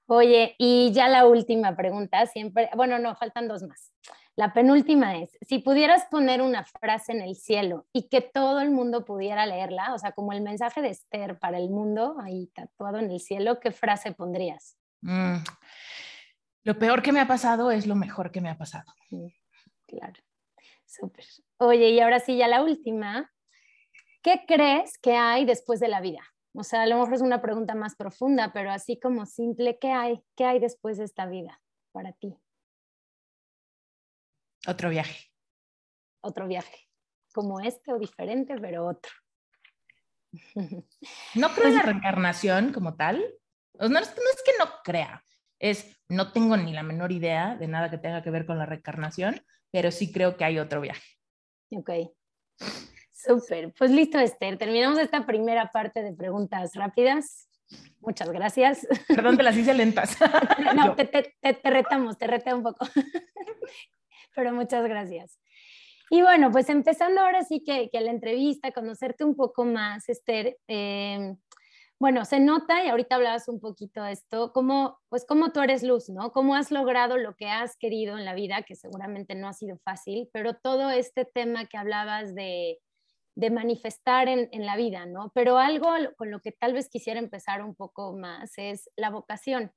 Oye, 0.07 0.55
y 0.57 0.91
ya 0.91 1.07
la 1.07 1.25
última 1.25 1.75
pregunta, 1.75 2.25
siempre, 2.25 2.69
bueno, 2.75 2.99
no, 2.99 3.15
faltan 3.15 3.47
dos 3.47 3.63
más. 3.63 3.91
La 4.35 4.53
penúltima 4.53 5.17
es, 5.17 5.37
si 5.41 5.59
pudieras 5.59 6.05
poner 6.09 6.41
una 6.41 6.65
frase 6.65 7.11
en 7.11 7.21
el 7.21 7.35
cielo 7.35 7.85
y 7.93 8.07
que 8.09 8.21
todo 8.21 8.61
el 8.61 8.71
mundo 8.71 9.05
pudiera 9.05 9.45
leerla, 9.45 9.93
o 9.93 9.97
sea, 9.97 10.13
como 10.13 10.33
el 10.33 10.41
mensaje 10.41 10.81
de 10.81 10.89
Esther 10.89 11.37
para 11.37 11.57
el 11.57 11.69
mundo, 11.69 12.15
ahí 12.21 12.47
tatuado 12.47 12.99
en 12.99 13.11
el 13.11 13.19
cielo, 13.19 13.59
¿qué 13.59 13.71
frase 13.71 14.13
pondrías? 14.13 14.77
Mm. 15.01 15.37
Lo 16.63 16.77
peor 16.77 17.01
que 17.01 17.11
me 17.11 17.19
ha 17.19 17.27
pasado 17.27 17.71
es 17.71 17.87
lo 17.87 17.95
mejor 17.95 18.31
que 18.31 18.41
me 18.41 18.49
ha 18.49 18.57
pasado. 18.57 18.93
Claro, 19.91 20.21
súper. 20.85 21.25
Oye, 21.57 21.89
y 21.89 21.99
ahora 21.99 22.19
sí, 22.19 22.37
ya 22.37 22.47
la 22.47 22.63
última. 22.63 23.31
¿Qué 24.23 24.43
crees 24.47 24.97
que 24.99 25.15
hay 25.15 25.45
después 25.45 25.79
de 25.79 25.87
la 25.87 25.99
vida? 25.99 26.21
O 26.53 26.63
sea, 26.63 26.83
a 26.83 26.85
lo 26.85 26.97
mejor 26.97 27.13
es 27.13 27.21
una 27.21 27.41
pregunta 27.41 27.75
más 27.75 27.95
profunda, 27.95 28.51
pero 28.53 28.71
así 28.71 28.99
como 28.99 29.25
simple, 29.25 29.79
¿qué 29.79 29.91
hay? 29.91 30.23
¿Qué 30.35 30.45
hay 30.45 30.59
después 30.59 30.97
de 30.97 31.05
esta 31.05 31.25
vida 31.25 31.61
para 31.91 32.11
ti? 32.13 32.37
Otro 34.67 34.89
viaje. 34.89 35.31
Otro 36.21 36.47
viaje, 36.47 36.87
como 37.33 37.59
este 37.61 37.93
o 37.93 37.97
diferente, 37.97 38.55
pero 38.59 38.87
otro. 38.87 39.11
No 41.35 41.49
creo 41.49 41.67
en 41.67 41.75
la 41.75 41.81
reencarnación 41.81 42.71
como 42.73 42.95
tal, 42.95 43.21
no, 43.89 43.99
es, 43.99 44.09
que 44.09 44.51
no 44.59 44.71
crea, 44.83 45.23
es 45.59 45.99
no 46.07 46.31
tengo 46.31 46.57
ni 46.57 46.73
la 46.73 46.83
menor 46.83 47.11
idea 47.11 47.55
de 47.55 47.67
nada 47.67 47.89
que 47.89 47.97
tenga 47.97 48.21
que 48.21 48.29
ver 48.29 48.45
con 48.45 48.57
la 48.57 48.65
reencarnación, 48.65 49.43
pero 49.71 49.91
sí 49.91 50.11
creo 50.11 50.37
que 50.37 50.43
hay 50.43 50.59
otro 50.59 50.81
viaje. 50.81 51.03
Ok. 51.71 51.89
Súper. 53.13 53.73
Pues 53.77 53.91
listo, 53.91 54.19
Esther. 54.19 54.57
Terminamos 54.57 54.99
esta 54.99 55.25
primera 55.25 55.71
parte 55.71 56.03
de 56.03 56.13
preguntas 56.13 56.73
rápidas. 56.75 57.47
Muchas 57.99 58.29
gracias. 58.31 58.87
Perdón, 59.07 59.37
te 59.37 59.43
las 59.43 59.55
hice 59.55 59.73
lentas. 59.73 60.17
no, 60.75 60.95
te, 60.95 61.05
te, 61.05 61.33
te, 61.53 61.69
retamos, 61.69 62.17
te 62.17 62.27
reté 62.27 62.53
un 62.53 62.63
poco. 62.63 62.85
Pero 64.35 64.53
muchas 64.53 64.83
gracias. 64.83 65.39
Y 66.09 66.21
bueno, 66.21 66.51
pues 66.51 66.67
empezando 66.69 67.21
ahora 67.21 67.43
sí 67.43 67.63
que, 67.65 67.89
que 67.89 68.01
la 68.01 68.11
entrevista, 68.11 68.71
conocerte 68.71 69.23
un 69.23 69.35
poco 69.35 69.63
más, 69.63 70.09
Esther. 70.09 70.57
Eh, 70.67 71.35
bueno, 72.01 72.25
se 72.25 72.39
nota, 72.39 72.83
y 72.83 72.87
ahorita 72.87 73.17
hablabas 73.17 73.47
un 73.47 73.59
poquito 73.59 74.01
de 74.01 74.13
esto, 74.13 74.51
cómo, 74.53 74.99
pues 75.09 75.23
cómo 75.23 75.51
tú 75.51 75.59
eres 75.59 75.83
luz, 75.83 76.09
¿no? 76.09 76.31
Cómo 76.31 76.55
has 76.55 76.71
logrado 76.71 77.15
lo 77.17 77.35
que 77.35 77.45
has 77.47 77.77
querido 77.77 78.17
en 78.17 78.25
la 78.25 78.33
vida, 78.33 78.63
que 78.63 78.75
seguramente 78.75 79.35
no 79.35 79.47
ha 79.47 79.53
sido 79.53 79.77
fácil, 79.83 80.27
pero 80.33 80.55
todo 80.55 80.89
este 80.89 81.25
tema 81.25 81.67
que 81.67 81.77
hablabas 81.77 82.33
de, 82.33 82.79
manifestar 83.51 84.29
en, 84.29 84.49
en, 84.51 84.65
la 84.65 84.77
vida, 84.77 85.05
¿no? 85.05 85.31
Pero 85.35 85.59
algo 85.59 85.89
con 86.17 86.31
lo 86.31 86.39
que 86.39 86.51
tal 86.51 86.73
vez 86.73 86.89
quisiera 86.89 87.19
empezar 87.19 87.63
un 87.63 87.75
poco 87.75 88.17
más 88.17 88.51
es 88.57 88.89
la 88.95 89.11
vocación, 89.11 89.71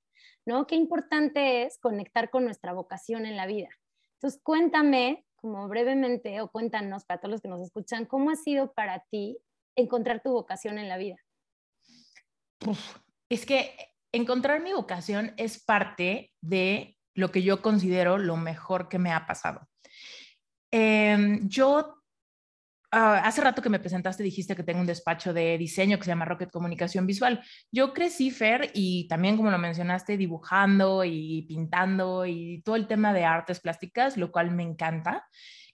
¿no? 0.47 0.67
Qué 0.67 0.77
importante 0.77 1.65
es 1.65 1.79
conectar 1.79 2.31
con 2.31 2.47
nuestra 2.47 2.73
vocación 2.73 3.27
en 3.27 3.37
la 3.37 3.45
vida. 3.45 3.69
Entonces, 4.15 4.41
cuéntame, 4.43 5.27
como 5.37 5.69
brevemente, 5.69 6.41
o 6.41 6.51
cuéntanos 6.51 7.05
para 7.05 7.21
todos 7.21 7.33
los 7.33 7.43
que 7.43 7.49
nos 7.49 7.61
escuchan, 7.61 8.07
¿cómo 8.07 8.31
ha 8.31 8.37
sido 8.37 8.73
para 8.73 9.05
ti 9.11 9.37
encontrar 9.77 10.23
tu 10.23 10.33
vocación 10.33 10.79
en 10.79 10.89
la 10.89 10.97
vida? 10.97 11.24
Es 13.29 13.47
que 13.47 13.75
encontrar 14.13 14.63
mi 14.63 14.73
vocación 14.73 15.33
es 15.37 15.63
parte 15.63 16.33
de 16.41 16.97
lo 17.15 17.31
que 17.31 17.43
yo 17.43 17.63
considero 17.63 18.19
lo 18.19 18.37
mejor 18.37 18.89
que 18.89 18.99
me 18.99 19.13
ha 19.13 19.27
pasado. 19.27 19.69
Em, 20.71 21.49
yo, 21.49 22.03
ah, 22.91 23.23
hace 23.25 23.41
rato 23.41 23.63
que 23.63 23.69
me 23.69 23.79
presentaste, 23.79 24.23
dijiste 24.23 24.57
que 24.57 24.65
tengo 24.65 24.81
un 24.81 24.87
despacho 24.87 25.33
de 25.33 25.57
diseño 25.57 25.99
que 25.99 26.05
se 26.05 26.11
llama 26.11 26.25
Rocket 26.25 26.51
Comunicación 26.51 27.07
Visual. 27.07 27.43
Yo 27.71 27.93
crecí, 27.93 28.31
Fer, 28.31 28.71
y 28.75 29.07
también, 29.09 29.37
como 29.37 29.51
lo 29.51 29.59
mencionaste, 29.59 30.17
dibujando 30.17 31.05
y 31.05 31.43
pintando 31.43 32.27
y 32.27 32.63
todo 32.65 32.77
el 32.77 32.89
tema 32.89 33.13
de 33.13 33.25
artes 33.25 33.61
plásticas, 33.61 34.17
lo 34.17 34.33
cual 34.33 34.51
me 34.51 34.65
encanta. 34.65 35.29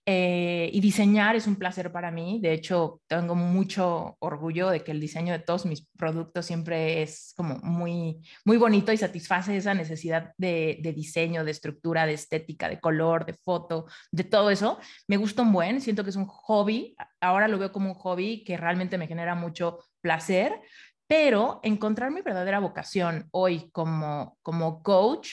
Eh, 0.07 0.71
y 0.73 0.81
diseñar 0.81 1.37
es 1.37 1.47
un 1.47 1.57
placer 1.57 1.93
para 1.93 2.11
mí. 2.11 2.41
De 2.43 2.53
hecho, 2.53 3.01
tengo 3.07 3.35
mucho 3.35 4.17
orgullo 4.19 4.71
de 4.71 4.83
que 4.83 4.93
el 4.93 5.01
diseño 5.01 5.33
de 5.33 5.41
todos 5.41 5.67
mis 5.67 5.87
productos 5.97 6.47
siempre 6.47 7.03
es 7.03 7.33
como 7.37 7.57
muy, 7.63 8.21
muy 8.45 8.57
bonito 8.57 8.93
y 8.93 8.97
satisface 8.97 9.57
esa 9.57 9.75
necesidad 9.75 10.33
de, 10.39 10.79
de 10.83 10.93
diseño, 10.93 11.45
de 11.45 11.51
estructura, 11.51 12.07
de 12.07 12.15
estética, 12.15 12.69
de 12.69 12.81
color, 12.81 13.27
de 13.27 13.35
foto, 13.35 13.87
de 14.11 14.25
todo 14.25 14.51
eso. 14.51 14.79
Me 15.07 15.17
gusta 15.17 15.43
un 15.43 15.53
buen, 15.53 15.81
siento 15.81 16.03
que 16.03 16.11
es 16.11 16.17
un 16.17 16.27
hobby. 16.27 16.97
Ahora 17.21 17.47
lo 17.47 17.59
veo 17.59 17.71
como 17.71 17.91
un 17.91 17.95
hobby 17.95 18.43
que 18.43 18.57
realmente 18.57 18.99
me 18.99 19.07
genera 19.07 19.35
mucho 19.35 19.79
placer, 20.01 20.61
pero 21.07 21.61
encontrar 21.63 22.11
mi 22.11 22.23
verdadera 22.23 22.59
vocación 22.59 23.29
hoy 23.33 23.71
como, 23.71 24.39
como 24.43 24.83
coach 24.83 25.31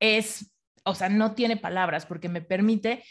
es, 0.00 0.52
o 0.84 0.94
sea, 0.94 1.08
no 1.08 1.34
tiene 1.34 1.56
palabras 1.56 2.06
porque 2.06 2.28
me 2.28 2.42
permite 2.42 3.04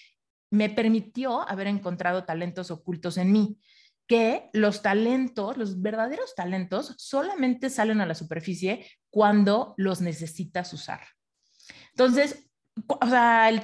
me 0.51 0.69
permitió 0.69 1.49
haber 1.49 1.67
encontrado 1.67 2.25
talentos 2.25 2.69
ocultos 2.69 3.17
en 3.17 3.31
mí, 3.31 3.57
que 4.05 4.49
los 4.53 4.81
talentos, 4.81 5.57
los 5.57 5.81
verdaderos 5.81 6.35
talentos, 6.35 6.93
solamente 6.97 7.69
salen 7.69 8.01
a 8.01 8.05
la 8.05 8.13
superficie 8.13 8.85
cuando 9.09 9.73
los 9.77 10.01
necesitas 10.01 10.73
usar. 10.73 11.01
Entonces, 11.91 12.51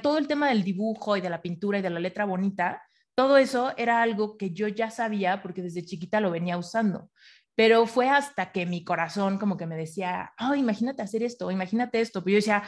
todo 0.02 0.18
el 0.18 0.26
tema 0.26 0.48
del 0.48 0.64
dibujo 0.64 1.16
y 1.16 1.20
de 1.20 1.30
la 1.30 1.42
pintura 1.42 1.78
y 1.78 1.82
de 1.82 1.90
la 1.90 2.00
letra 2.00 2.24
bonita, 2.24 2.82
todo 3.14 3.36
eso 3.36 3.74
era 3.76 4.00
algo 4.00 4.38
que 4.38 4.52
yo 4.52 4.68
ya 4.68 4.90
sabía 4.90 5.42
porque 5.42 5.62
desde 5.62 5.84
chiquita 5.84 6.20
lo 6.20 6.30
venía 6.30 6.56
usando. 6.56 7.10
Pero 7.54 7.86
fue 7.86 8.08
hasta 8.08 8.52
que 8.52 8.64
mi 8.64 8.84
corazón 8.84 9.38
como 9.38 9.56
que 9.56 9.66
me 9.66 9.76
decía, 9.76 10.32
oh, 10.40 10.54
imagínate 10.54 11.02
hacer 11.02 11.22
esto, 11.24 11.50
imagínate 11.50 12.00
esto. 12.00 12.22
Pero 12.22 12.34
yo 12.34 12.36
decía, 12.36 12.62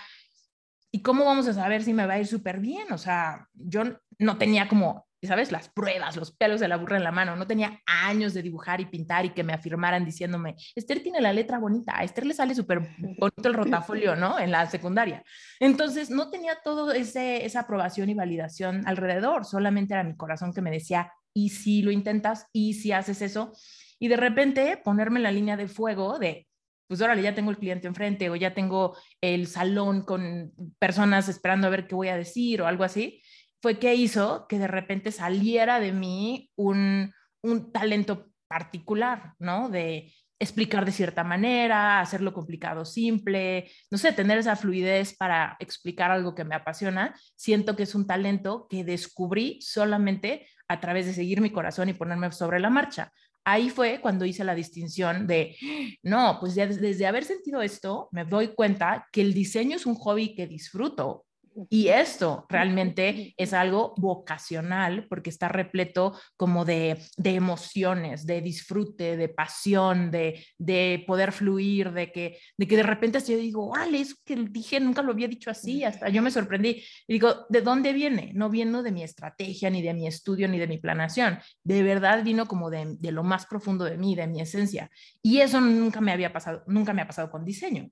¿y 0.90 1.02
cómo 1.02 1.24
vamos 1.24 1.46
a 1.46 1.54
saber 1.54 1.84
si 1.84 1.92
me 1.92 2.04
va 2.04 2.14
a 2.14 2.18
ir 2.18 2.26
súper 2.26 2.58
bien? 2.58 2.90
O 2.92 2.98
sea, 2.98 3.46
yo 3.54 3.84
no 4.20 4.38
tenía 4.38 4.68
como 4.68 5.10
¿sabes? 5.26 5.52
Las 5.52 5.68
pruebas, 5.68 6.16
los 6.16 6.32
pelos 6.32 6.60
de 6.60 6.68
la 6.68 6.76
burra 6.76 6.96
en 6.96 7.04
la 7.04 7.12
mano. 7.12 7.36
No 7.36 7.46
tenía 7.46 7.80
años 7.86 8.32
de 8.32 8.42
dibujar 8.42 8.80
y 8.80 8.86
pintar 8.86 9.24
y 9.26 9.30
que 9.30 9.44
me 9.44 9.52
afirmaran 9.52 10.04
diciéndome, 10.04 10.56
Esther 10.74 11.02
tiene 11.02 11.20
la 11.20 11.32
letra 11.32 11.58
bonita, 11.58 11.98
a 11.98 12.04
Esther 12.04 12.26
le 12.26 12.34
sale 12.34 12.54
súper 12.54 12.80
bonito 13.18 13.48
el 13.48 13.54
rotafolio, 13.54 14.16
¿no? 14.16 14.38
En 14.38 14.50
la 14.50 14.66
secundaria. 14.66 15.22
Entonces, 15.58 16.10
no 16.10 16.30
tenía 16.30 16.58
todo 16.64 16.92
ese, 16.92 17.44
esa 17.44 17.60
aprobación 17.60 18.08
y 18.08 18.14
validación 18.14 18.82
alrededor, 18.86 19.44
solamente 19.44 19.94
era 19.94 20.04
mi 20.04 20.16
corazón 20.16 20.54
que 20.54 20.62
me 20.62 20.70
decía, 20.70 21.12
¿y 21.34 21.50
si 21.50 21.82
lo 21.82 21.90
intentas? 21.90 22.46
¿Y 22.52 22.74
si 22.74 22.92
haces 22.92 23.20
eso? 23.20 23.52
Y 23.98 24.08
de 24.08 24.16
repente 24.16 24.80
ponerme 24.82 25.18
en 25.18 25.24
la 25.24 25.32
línea 25.32 25.58
de 25.58 25.68
fuego 25.68 26.18
de, 26.18 26.48
pues 26.88 27.02
órale, 27.02 27.20
ya 27.20 27.34
tengo 27.34 27.50
el 27.50 27.58
cliente 27.58 27.86
enfrente 27.86 28.30
o 28.30 28.36
ya 28.36 28.54
tengo 28.54 28.96
el 29.20 29.46
salón 29.46 30.02
con 30.02 30.52
personas 30.78 31.28
esperando 31.28 31.66
a 31.66 31.70
ver 31.70 31.86
qué 31.86 31.94
voy 31.94 32.08
a 32.08 32.16
decir 32.16 32.62
o 32.62 32.66
algo 32.66 32.84
así 32.84 33.20
fue 33.62 33.78
que 33.78 33.94
hizo 33.94 34.46
que 34.48 34.58
de 34.58 34.68
repente 34.68 35.12
saliera 35.12 35.80
de 35.80 35.92
mí 35.92 36.50
un, 36.56 37.12
un 37.42 37.72
talento 37.72 38.30
particular, 38.48 39.34
¿no? 39.38 39.68
De 39.68 40.12
explicar 40.40 40.86
de 40.86 40.92
cierta 40.92 41.22
manera, 41.22 42.00
hacerlo 42.00 42.32
complicado 42.32 42.86
simple, 42.86 43.70
no 43.90 43.98
sé, 43.98 44.12
tener 44.12 44.38
esa 44.38 44.56
fluidez 44.56 45.14
para 45.14 45.56
explicar 45.60 46.10
algo 46.10 46.34
que 46.34 46.44
me 46.44 46.54
apasiona, 46.54 47.14
siento 47.36 47.76
que 47.76 47.82
es 47.82 47.94
un 47.94 48.06
talento 48.06 48.66
que 48.68 48.82
descubrí 48.82 49.60
solamente 49.60 50.48
a 50.66 50.80
través 50.80 51.04
de 51.04 51.12
seguir 51.12 51.42
mi 51.42 51.50
corazón 51.50 51.90
y 51.90 51.92
ponerme 51.92 52.32
sobre 52.32 52.58
la 52.58 52.70
marcha. 52.70 53.12
Ahí 53.44 53.68
fue 53.68 54.00
cuando 54.00 54.24
hice 54.24 54.44
la 54.44 54.54
distinción 54.54 55.26
de, 55.26 55.56
no, 56.02 56.38
pues 56.40 56.54
ya 56.54 56.66
desde 56.66 57.06
haber 57.06 57.24
sentido 57.24 57.60
esto, 57.60 58.08
me 58.12 58.24
doy 58.24 58.48
cuenta 58.48 59.08
que 59.12 59.20
el 59.20 59.34
diseño 59.34 59.76
es 59.76 59.84
un 59.84 59.94
hobby 59.94 60.34
que 60.34 60.46
disfruto 60.46 61.26
y 61.68 61.88
esto 61.88 62.46
realmente 62.48 63.34
es 63.36 63.52
algo 63.52 63.94
vocacional 63.96 65.06
porque 65.08 65.30
está 65.30 65.48
repleto 65.48 66.18
como 66.36 66.64
de, 66.64 66.98
emociones, 67.22 68.26
de 68.26 68.40
disfrute, 68.40 69.16
de 69.16 69.28
pasión, 69.28 70.10
de, 70.10 70.44
de, 70.58 71.04
poder 71.06 71.32
fluir, 71.32 71.92
de 71.92 72.12
que, 72.12 72.38
de 72.56 72.66
que 72.66 72.76
de 72.76 72.82
repente 72.82 73.18
así 73.18 73.32
yo 73.32 73.38
digo, 73.38 73.68
órale, 73.68 74.00
eso 74.00 74.16
que 74.24 74.36
dije 74.36 74.80
nunca 74.80 75.02
lo 75.02 75.12
había 75.12 75.28
dicho 75.28 75.50
así, 75.50 75.84
hasta 75.84 76.08
yo 76.08 76.22
me 76.22 76.30
sorprendí. 76.30 76.82
Y 77.06 77.12
digo, 77.12 77.46
¿de 77.48 77.60
dónde 77.60 77.92
viene? 77.92 78.32
No 78.34 78.48
viene 78.48 78.82
de 78.82 78.92
mi 78.92 79.02
estrategia, 79.02 79.70
ni 79.70 79.82
de 79.82 79.94
mi 79.94 80.06
estudio, 80.06 80.48
ni 80.48 80.58
de 80.58 80.68
mi 80.68 80.78
planeación. 80.78 81.38
De 81.64 81.82
verdad 81.82 82.22
vino 82.22 82.46
como 82.46 82.70
de, 82.70 82.96
de 82.98 83.12
lo 83.12 83.24
más 83.24 83.46
profundo 83.46 83.84
de 83.84 83.98
mí, 83.98 84.14
de 84.14 84.26
mi 84.26 84.40
esencia. 84.40 84.90
Y 85.22 85.40
eso 85.40 85.60
nunca 85.60 86.00
me 86.00 86.12
había 86.12 86.32
pasado, 86.32 86.62
nunca 86.66 86.92
me 86.92 87.02
ha 87.02 87.06
pasado 87.06 87.30
con 87.30 87.44
diseño, 87.44 87.90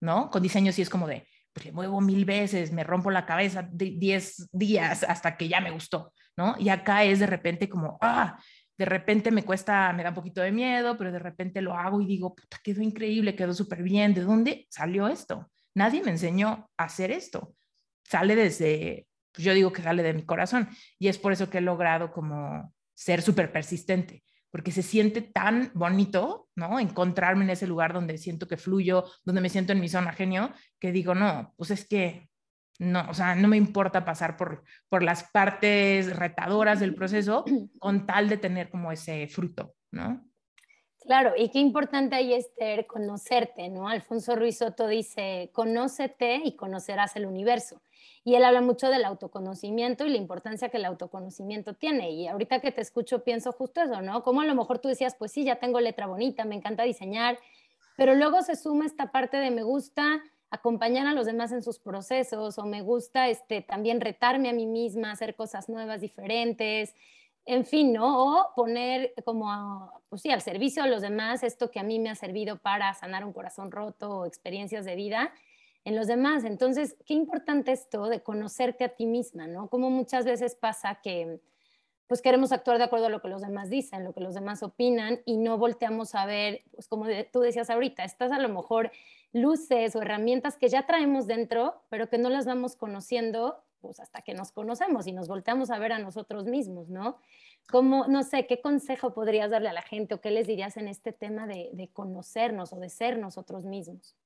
¿no? 0.00 0.30
Con 0.30 0.42
diseño 0.42 0.72
sí 0.72 0.82
es 0.82 0.90
como 0.90 1.08
de, 1.08 1.26
pues 1.52 1.66
le 1.66 1.72
muevo 1.72 2.00
mil 2.00 2.24
veces, 2.24 2.72
me 2.72 2.84
rompo 2.84 3.10
la 3.10 3.26
cabeza 3.26 3.68
10 3.70 4.48
días 4.52 5.04
hasta 5.04 5.36
que 5.36 5.48
ya 5.48 5.60
me 5.60 5.70
gustó, 5.70 6.12
¿no? 6.36 6.54
Y 6.58 6.68
acá 6.68 7.04
es 7.04 7.18
de 7.18 7.26
repente 7.26 7.68
como, 7.68 7.98
ah, 8.00 8.38
de 8.78 8.84
repente 8.84 9.30
me 9.30 9.44
cuesta, 9.44 9.92
me 9.92 10.02
da 10.02 10.10
un 10.10 10.14
poquito 10.14 10.40
de 10.40 10.52
miedo, 10.52 10.96
pero 10.96 11.12
de 11.12 11.18
repente 11.18 11.60
lo 11.60 11.74
hago 11.74 12.00
y 12.00 12.06
digo, 12.06 12.34
puta, 12.34 12.58
quedó 12.62 12.82
increíble, 12.82 13.36
quedó 13.36 13.52
súper 13.52 13.82
bien, 13.82 14.14
¿de 14.14 14.22
dónde 14.22 14.66
salió 14.70 15.08
esto? 15.08 15.50
Nadie 15.74 16.02
me 16.02 16.10
enseñó 16.10 16.70
a 16.76 16.84
hacer 16.84 17.10
esto. 17.10 17.54
Sale 18.04 18.34
desde, 18.34 19.06
pues 19.32 19.44
yo 19.44 19.54
digo 19.54 19.72
que 19.72 19.82
sale 19.82 20.02
de 20.02 20.14
mi 20.14 20.24
corazón 20.24 20.68
y 20.98 21.08
es 21.08 21.18
por 21.18 21.32
eso 21.32 21.50
que 21.50 21.58
he 21.58 21.62
logrado 21.62 22.12
como 22.12 22.74
ser 22.94 23.22
súper 23.22 23.52
persistente 23.52 24.22
porque 24.52 24.70
se 24.70 24.82
siente 24.82 25.22
tan 25.22 25.72
bonito, 25.74 26.50
¿no? 26.54 26.78
Encontrarme 26.78 27.44
en 27.44 27.50
ese 27.50 27.66
lugar 27.66 27.94
donde 27.94 28.18
siento 28.18 28.46
que 28.46 28.58
fluyo, 28.58 29.04
donde 29.24 29.40
me 29.40 29.48
siento 29.48 29.72
en 29.72 29.80
mi 29.80 29.88
zona 29.88 30.12
genio, 30.12 30.52
que 30.78 30.92
digo, 30.92 31.14
no, 31.14 31.54
pues 31.56 31.70
es 31.70 31.88
que 31.88 32.28
no, 32.78 33.08
o 33.08 33.14
sea, 33.14 33.34
no 33.34 33.48
me 33.48 33.56
importa 33.56 34.04
pasar 34.04 34.36
por, 34.36 34.64
por 34.90 35.02
las 35.02 35.24
partes 35.24 36.14
retadoras 36.14 36.80
del 36.80 36.94
proceso 36.94 37.44
con 37.78 38.06
tal 38.06 38.28
de 38.28 38.36
tener 38.36 38.68
como 38.68 38.92
ese 38.92 39.26
fruto, 39.26 39.74
¿no? 39.90 40.22
Claro, 41.04 41.32
y 41.36 41.48
qué 41.48 41.58
importante 41.58 42.14
ahí, 42.14 42.32
Esther, 42.32 42.86
conocerte, 42.86 43.68
¿no? 43.68 43.88
Alfonso 43.88 44.36
Ruiz 44.36 44.58
Soto 44.58 44.86
dice, 44.86 45.50
conócete 45.52 46.40
y 46.44 46.54
conocerás 46.54 47.16
el 47.16 47.26
universo. 47.26 47.80
Y 48.24 48.36
él 48.36 48.44
habla 48.44 48.60
mucho 48.60 48.88
del 48.88 49.04
autoconocimiento 49.04 50.06
y 50.06 50.10
la 50.10 50.16
importancia 50.16 50.68
que 50.68 50.76
el 50.76 50.84
autoconocimiento 50.84 51.74
tiene. 51.74 52.12
Y 52.12 52.28
ahorita 52.28 52.60
que 52.60 52.70
te 52.70 52.80
escucho 52.80 53.24
pienso 53.24 53.50
justo 53.52 53.82
eso, 53.82 54.00
¿no? 54.00 54.22
Como 54.22 54.42
a 54.42 54.44
lo 54.44 54.54
mejor 54.54 54.78
tú 54.78 54.88
decías, 54.88 55.16
pues 55.18 55.32
sí, 55.32 55.44
ya 55.44 55.56
tengo 55.56 55.80
letra 55.80 56.06
bonita, 56.06 56.44
me 56.44 56.54
encanta 56.54 56.84
diseñar, 56.84 57.36
pero 57.96 58.14
luego 58.14 58.40
se 58.42 58.54
suma 58.54 58.86
esta 58.86 59.10
parte 59.10 59.38
de 59.38 59.50
me 59.50 59.64
gusta 59.64 60.22
acompañar 60.50 61.06
a 61.06 61.14
los 61.14 61.26
demás 61.26 61.50
en 61.50 61.62
sus 61.62 61.78
procesos 61.78 62.58
o 62.58 62.64
me 62.64 62.82
gusta 62.82 63.28
este, 63.28 63.62
también 63.62 64.00
retarme 64.00 64.50
a 64.50 64.52
mí 64.52 64.66
misma, 64.66 65.10
hacer 65.10 65.34
cosas 65.34 65.68
nuevas, 65.68 66.00
diferentes, 66.00 66.94
en 67.44 67.64
fin, 67.64 67.92
¿no? 67.92 68.24
O 68.24 68.54
poner 68.54 69.14
como, 69.24 70.02
pues 70.08 70.22
sí, 70.22 70.30
al 70.30 70.40
servicio 70.40 70.82
de 70.84 70.90
los 70.90 71.02
demás 71.02 71.42
esto 71.42 71.70
que 71.70 71.80
a 71.80 71.82
mí 71.82 71.98
me 71.98 72.10
ha 72.10 72.14
servido 72.14 72.58
para 72.58 72.94
sanar 72.94 73.24
un 73.24 73.32
corazón 73.32 73.70
roto 73.70 74.18
o 74.18 74.26
experiencias 74.26 74.84
de 74.84 74.94
vida 74.94 75.32
en 75.84 75.96
los 75.96 76.06
demás. 76.06 76.44
Entonces, 76.44 76.96
qué 77.06 77.14
importante 77.14 77.72
esto 77.72 78.06
de 78.06 78.22
conocerte 78.22 78.84
a 78.84 78.90
ti 78.90 79.06
misma, 79.06 79.46
¿no? 79.46 79.68
Como 79.68 79.90
muchas 79.90 80.24
veces 80.24 80.54
pasa 80.54 81.00
que 81.02 81.40
pues 82.06 82.20
queremos 82.20 82.52
actuar 82.52 82.76
de 82.76 82.84
acuerdo 82.84 83.06
a 83.06 83.08
lo 83.08 83.22
que 83.22 83.28
los 83.28 83.40
demás 83.40 83.70
dicen, 83.70 84.04
lo 84.04 84.12
que 84.12 84.20
los 84.20 84.34
demás 84.34 84.62
opinan 84.62 85.20
y 85.24 85.38
no 85.38 85.56
volteamos 85.56 86.14
a 86.14 86.26
ver, 86.26 86.62
pues 86.74 86.86
como 86.86 87.06
tú 87.32 87.40
decías 87.40 87.70
ahorita, 87.70 88.04
estas 88.04 88.32
a 88.32 88.38
lo 88.38 88.50
mejor 88.50 88.92
luces 89.32 89.96
o 89.96 90.02
herramientas 90.02 90.58
que 90.58 90.68
ya 90.68 90.84
traemos 90.84 91.26
dentro, 91.26 91.80
pero 91.88 92.10
que 92.10 92.18
no 92.18 92.28
las 92.28 92.44
vamos 92.44 92.76
conociendo 92.76 93.56
pues 93.82 94.00
hasta 94.00 94.22
que 94.22 94.32
nos 94.32 94.52
conocemos 94.52 95.06
y 95.06 95.12
nos 95.12 95.28
volteamos 95.28 95.70
a 95.70 95.78
ver 95.78 95.92
a 95.92 95.98
nosotros 95.98 96.46
mismos, 96.46 96.88
¿no? 96.88 97.18
Como, 97.68 98.06
no 98.06 98.22
sé, 98.22 98.46
¿qué 98.46 98.62
consejo 98.62 99.12
podrías 99.12 99.50
darle 99.50 99.68
a 99.68 99.74
la 99.74 99.82
gente 99.82 100.14
o 100.14 100.20
qué 100.20 100.30
les 100.30 100.46
dirías 100.46 100.76
en 100.78 100.88
este 100.88 101.12
tema 101.12 101.46
de, 101.46 101.70
de 101.72 101.88
conocernos 101.88 102.72
o 102.72 102.76
de 102.76 102.88
ser 102.88 103.18
nosotros 103.18 103.66
mismos? 103.66 104.16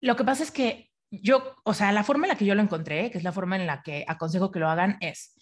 Lo 0.00 0.16
que 0.16 0.24
pasa 0.24 0.42
es 0.42 0.50
que 0.50 0.90
yo, 1.10 1.54
o 1.64 1.72
sea, 1.72 1.92
la 1.92 2.04
forma 2.04 2.26
en 2.26 2.30
la 2.30 2.36
que 2.36 2.44
yo 2.44 2.54
lo 2.54 2.62
encontré, 2.62 3.10
que 3.10 3.18
es 3.18 3.24
la 3.24 3.32
forma 3.32 3.56
en 3.56 3.66
la 3.66 3.82
que 3.82 4.04
aconsejo 4.06 4.50
que 4.50 4.58
lo 4.58 4.68
hagan, 4.68 4.98
es, 5.00 5.34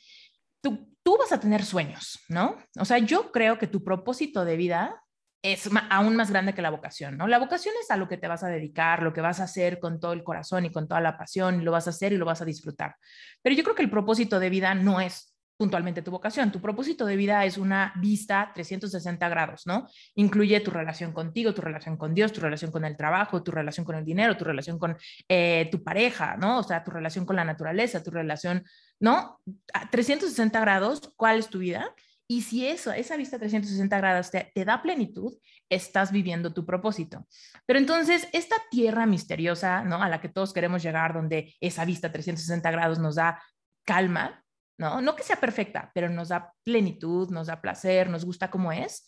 tú, 0.61 0.95
tú 1.03 1.17
vas 1.19 1.33
a 1.33 1.41
tener 1.41 1.65
sueños, 1.65 2.21
¿no? 2.29 2.57
O 2.79 2.85
sea, 2.85 2.99
yo 2.99 3.33
creo 3.33 3.59
que 3.59 3.67
tu 3.67 3.83
propósito 3.83 4.45
de 4.45 4.57
vida 4.57 5.02
es 5.43 5.69
aún 5.91 6.15
más 6.15 6.31
grande 6.31 6.55
que 6.55 6.63
la 6.63 6.71
vocación, 6.71 7.17
¿no? 7.17 7.27
La 7.27 7.39
vocación 7.39 7.75
es 7.83 7.91
a 7.91 7.97
lo 7.97 8.09
que 8.09 8.17
te 8.17 8.29
vas 8.29 8.45
a 8.45 8.49
dedicar, 8.49 9.03
lo 9.03 9.13
que 9.13 9.21
vas 9.21 9.41
a 9.41 9.45
hacer 9.45 9.81
con 9.81 9.99
todo 9.99 10.13
el 10.13 10.23
corazón 10.23 10.65
y 10.65 10.71
con 10.71 10.87
toda 10.87 11.01
la 11.01 11.19
pasión, 11.19 11.65
lo 11.65 11.73
vas 11.73 11.89
a 11.89 11.91
hacer 11.91 12.13
y 12.13 12.17
lo 12.17 12.25
vas 12.25 12.43
a 12.43 12.45
disfrutar. 12.45 12.95
Pero 13.43 13.57
yo 13.57 13.65
creo 13.65 13.75
que 13.75 13.83
el 13.83 13.91
propósito 13.91 14.39
de 14.39 14.51
vida 14.51 14.75
no 14.75 15.01
es 15.01 15.33
puntualmente 15.57 16.03
tu 16.03 16.11
vocación. 16.11 16.51
Tu 16.51 16.61
propósito 16.61 17.07
de 17.07 17.17
vida 17.17 17.45
es 17.45 17.57
una 17.57 17.93
vista 17.97 18.51
360 18.55 19.29
grados, 19.29 19.63
¿no? 19.67 19.89
Incluye 20.15 20.59
tu 20.61 20.71
relación 20.71 21.13
contigo, 21.13 21.55
tu 21.55 21.63
relación 21.63 21.97
con 21.97 22.15
Dios, 22.15 22.33
tu 22.33 22.41
relación 22.41 22.73
con 22.73 22.85
el 22.85 22.97
trabajo, 22.97 23.43
tu 23.43 23.53
relación 23.53 23.85
con 23.87 23.97
el 23.97 24.05
dinero, 24.05 24.37
tu 24.37 24.45
relación 24.45 24.79
con 24.79 24.97
eh, 25.29 25.69
tu 25.71 25.85
pareja, 25.85 26.37
¿no? 26.37 26.59
O 26.59 26.63
sea, 26.63 26.83
tu 26.83 26.91
relación 26.91 27.25
con 27.27 27.37
la 27.37 27.45
naturaleza, 27.45 28.03
tu 28.03 28.11
relación, 28.11 28.65
¿no? 28.99 29.41
A 29.73 29.89
360 29.89 30.61
grados, 30.61 31.13
¿cuál 31.17 31.39
es 31.39 31.49
tu 31.49 31.59
vida? 31.59 31.95
Y 32.29 32.43
si 32.43 32.67
eso, 32.67 32.93
esa 32.93 33.17
vista 33.17 33.39
360 33.39 33.97
grados 33.99 34.31
te, 34.31 34.51
da 34.65 34.81
plenitud, 34.81 35.35
estás 35.69 36.13
viviendo 36.13 36.53
tu 36.53 36.65
propósito. 36.65 37.27
Pero 37.67 37.79
entonces, 37.79 38.29
esta 38.33 38.57
tierra 38.71 39.07
misteriosa, 39.07 39.83
¿no? 39.85 40.03
A 40.03 40.09
la 40.09 40.21
que 40.21 40.29
todos 40.29 40.53
queremos 40.53 40.83
llegar, 40.83 41.13
donde 41.13 41.55
esa 41.61 41.85
vista 41.85 42.11
360 42.11 42.71
grados 42.71 42.99
nos 42.99 43.17
da 43.17 43.43
calma, 43.85 44.43
¿no? 44.79 45.01
No 45.01 45.15
que 45.17 45.23
sea 45.23 45.37
perfecta, 45.37 45.91
pero 45.95 46.09
nos 46.09 46.29
da 46.29 46.53
plenitud, 46.63 47.31
nos 47.31 47.49
da 47.49 47.61
placer, 47.61 48.09
nos 48.09 48.25
gusta 48.25 48.51
como 48.51 48.73
es. 48.73 49.05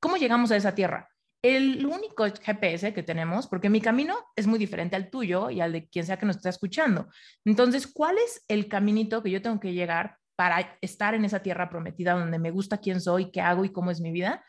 ¿Cómo 0.00 0.16
llegamos 0.16 0.50
a 0.50 0.56
esa 0.56 0.74
tierra? 0.74 1.08
El 1.42 1.84
único 1.84 2.24
GPS 2.24 2.94
que 2.94 3.02
tenemos, 3.02 3.48
porque 3.48 3.68
mi 3.68 3.80
camino 3.80 4.16
es 4.36 4.46
muy 4.46 4.58
diferente 4.58 4.94
al 4.94 5.10
tuyo 5.10 5.50
y 5.50 5.60
al 5.60 5.72
de 5.72 5.88
quien 5.88 6.06
sea 6.06 6.16
que 6.16 6.26
nos 6.26 6.36
esté 6.36 6.48
escuchando. 6.48 7.08
Entonces, 7.44 7.86
¿cuál 7.86 8.16
es 8.18 8.44
el 8.48 8.68
caminito 8.68 9.22
que 9.22 9.30
yo 9.30 9.42
tengo 9.42 9.58
que 9.58 9.72
llegar 9.72 10.18
para 10.42 10.76
estar 10.80 11.14
en 11.14 11.24
esa 11.24 11.40
tierra 11.40 11.70
prometida 11.70 12.14
donde 12.14 12.40
me 12.40 12.50
gusta 12.50 12.78
quién 12.78 13.00
soy, 13.00 13.30
qué 13.30 13.40
hago 13.40 13.64
y 13.64 13.70
cómo 13.70 13.92
es 13.92 14.00
mi 14.00 14.10
vida? 14.10 14.44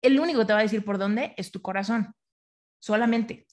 El 0.00 0.20
único 0.20 0.38
que 0.38 0.46
te 0.46 0.52
va 0.52 0.60
a 0.60 0.62
decir 0.62 0.84
por 0.84 0.98
dónde 0.98 1.34
es 1.36 1.50
tu 1.50 1.60
corazón, 1.60 2.14
solamente. 2.78 3.44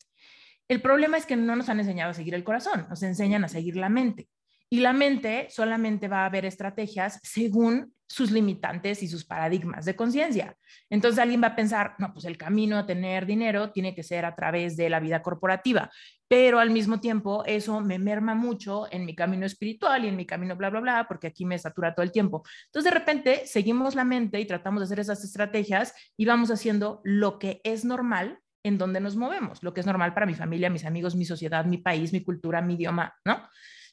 El 0.67 0.83
problema 0.83 1.17
es 1.17 1.25
que 1.25 1.35
no 1.35 1.55
nos 1.55 1.67
han 1.69 1.79
enseñado 1.79 2.11
a 2.11 2.13
seguir 2.13 2.35
el 2.35 2.43
corazón, 2.43 2.85
nos 2.87 3.01
enseñan 3.01 3.43
a 3.43 3.47
seguir 3.47 3.75
la 3.75 3.89
mente. 3.89 4.29
Y 4.73 4.79
la 4.79 4.93
mente 4.93 5.47
solamente 5.49 6.07
va 6.07 6.25
a 6.25 6.29
ver 6.29 6.45
estrategias 6.45 7.19
según 7.23 7.93
sus 8.07 8.31
limitantes 8.31 9.03
y 9.03 9.09
sus 9.09 9.25
paradigmas 9.25 9.83
de 9.83 9.97
conciencia. 9.97 10.55
Entonces 10.89 11.19
alguien 11.19 11.43
va 11.43 11.47
a 11.47 11.55
pensar, 11.57 11.95
no, 11.99 12.13
pues 12.13 12.23
el 12.23 12.37
camino 12.37 12.77
a 12.77 12.85
tener 12.85 13.25
dinero 13.25 13.71
tiene 13.71 13.93
que 13.93 14.01
ser 14.01 14.23
a 14.23 14.33
través 14.33 14.77
de 14.77 14.89
la 14.89 15.01
vida 15.01 15.21
corporativa, 15.21 15.91
pero 16.29 16.59
al 16.59 16.71
mismo 16.71 17.01
tiempo 17.01 17.43
eso 17.45 17.81
me 17.81 17.99
merma 17.99 18.33
mucho 18.33 18.87
en 18.91 19.05
mi 19.05 19.13
camino 19.13 19.45
espiritual 19.45 20.05
y 20.05 20.07
en 20.07 20.15
mi 20.15 20.25
camino 20.25 20.55
bla, 20.55 20.69
bla, 20.69 20.79
bla, 20.79 21.05
porque 21.05 21.27
aquí 21.27 21.45
me 21.45 21.59
satura 21.59 21.93
todo 21.93 22.03
el 22.03 22.13
tiempo. 22.13 22.43
Entonces 22.67 22.93
de 22.93 22.97
repente 22.97 23.41
seguimos 23.47 23.93
la 23.95 24.05
mente 24.05 24.39
y 24.39 24.45
tratamos 24.45 24.79
de 24.79 24.85
hacer 24.85 25.01
esas 25.01 25.21
estrategias 25.25 25.93
y 26.15 26.23
vamos 26.23 26.49
haciendo 26.49 27.01
lo 27.03 27.39
que 27.39 27.59
es 27.65 27.83
normal 27.83 28.39
en 28.63 28.77
donde 28.77 29.01
nos 29.01 29.17
movemos, 29.17 29.63
lo 29.63 29.73
que 29.73 29.81
es 29.81 29.85
normal 29.85 30.13
para 30.13 30.25
mi 30.25 30.35
familia, 30.35 30.69
mis 30.69 30.85
amigos, 30.85 31.15
mi 31.15 31.25
sociedad, 31.25 31.65
mi 31.65 31.77
país, 31.77 32.13
mi 32.13 32.23
cultura, 32.23 32.61
mi 32.61 32.75
idioma, 32.75 33.13
¿no? 33.25 33.41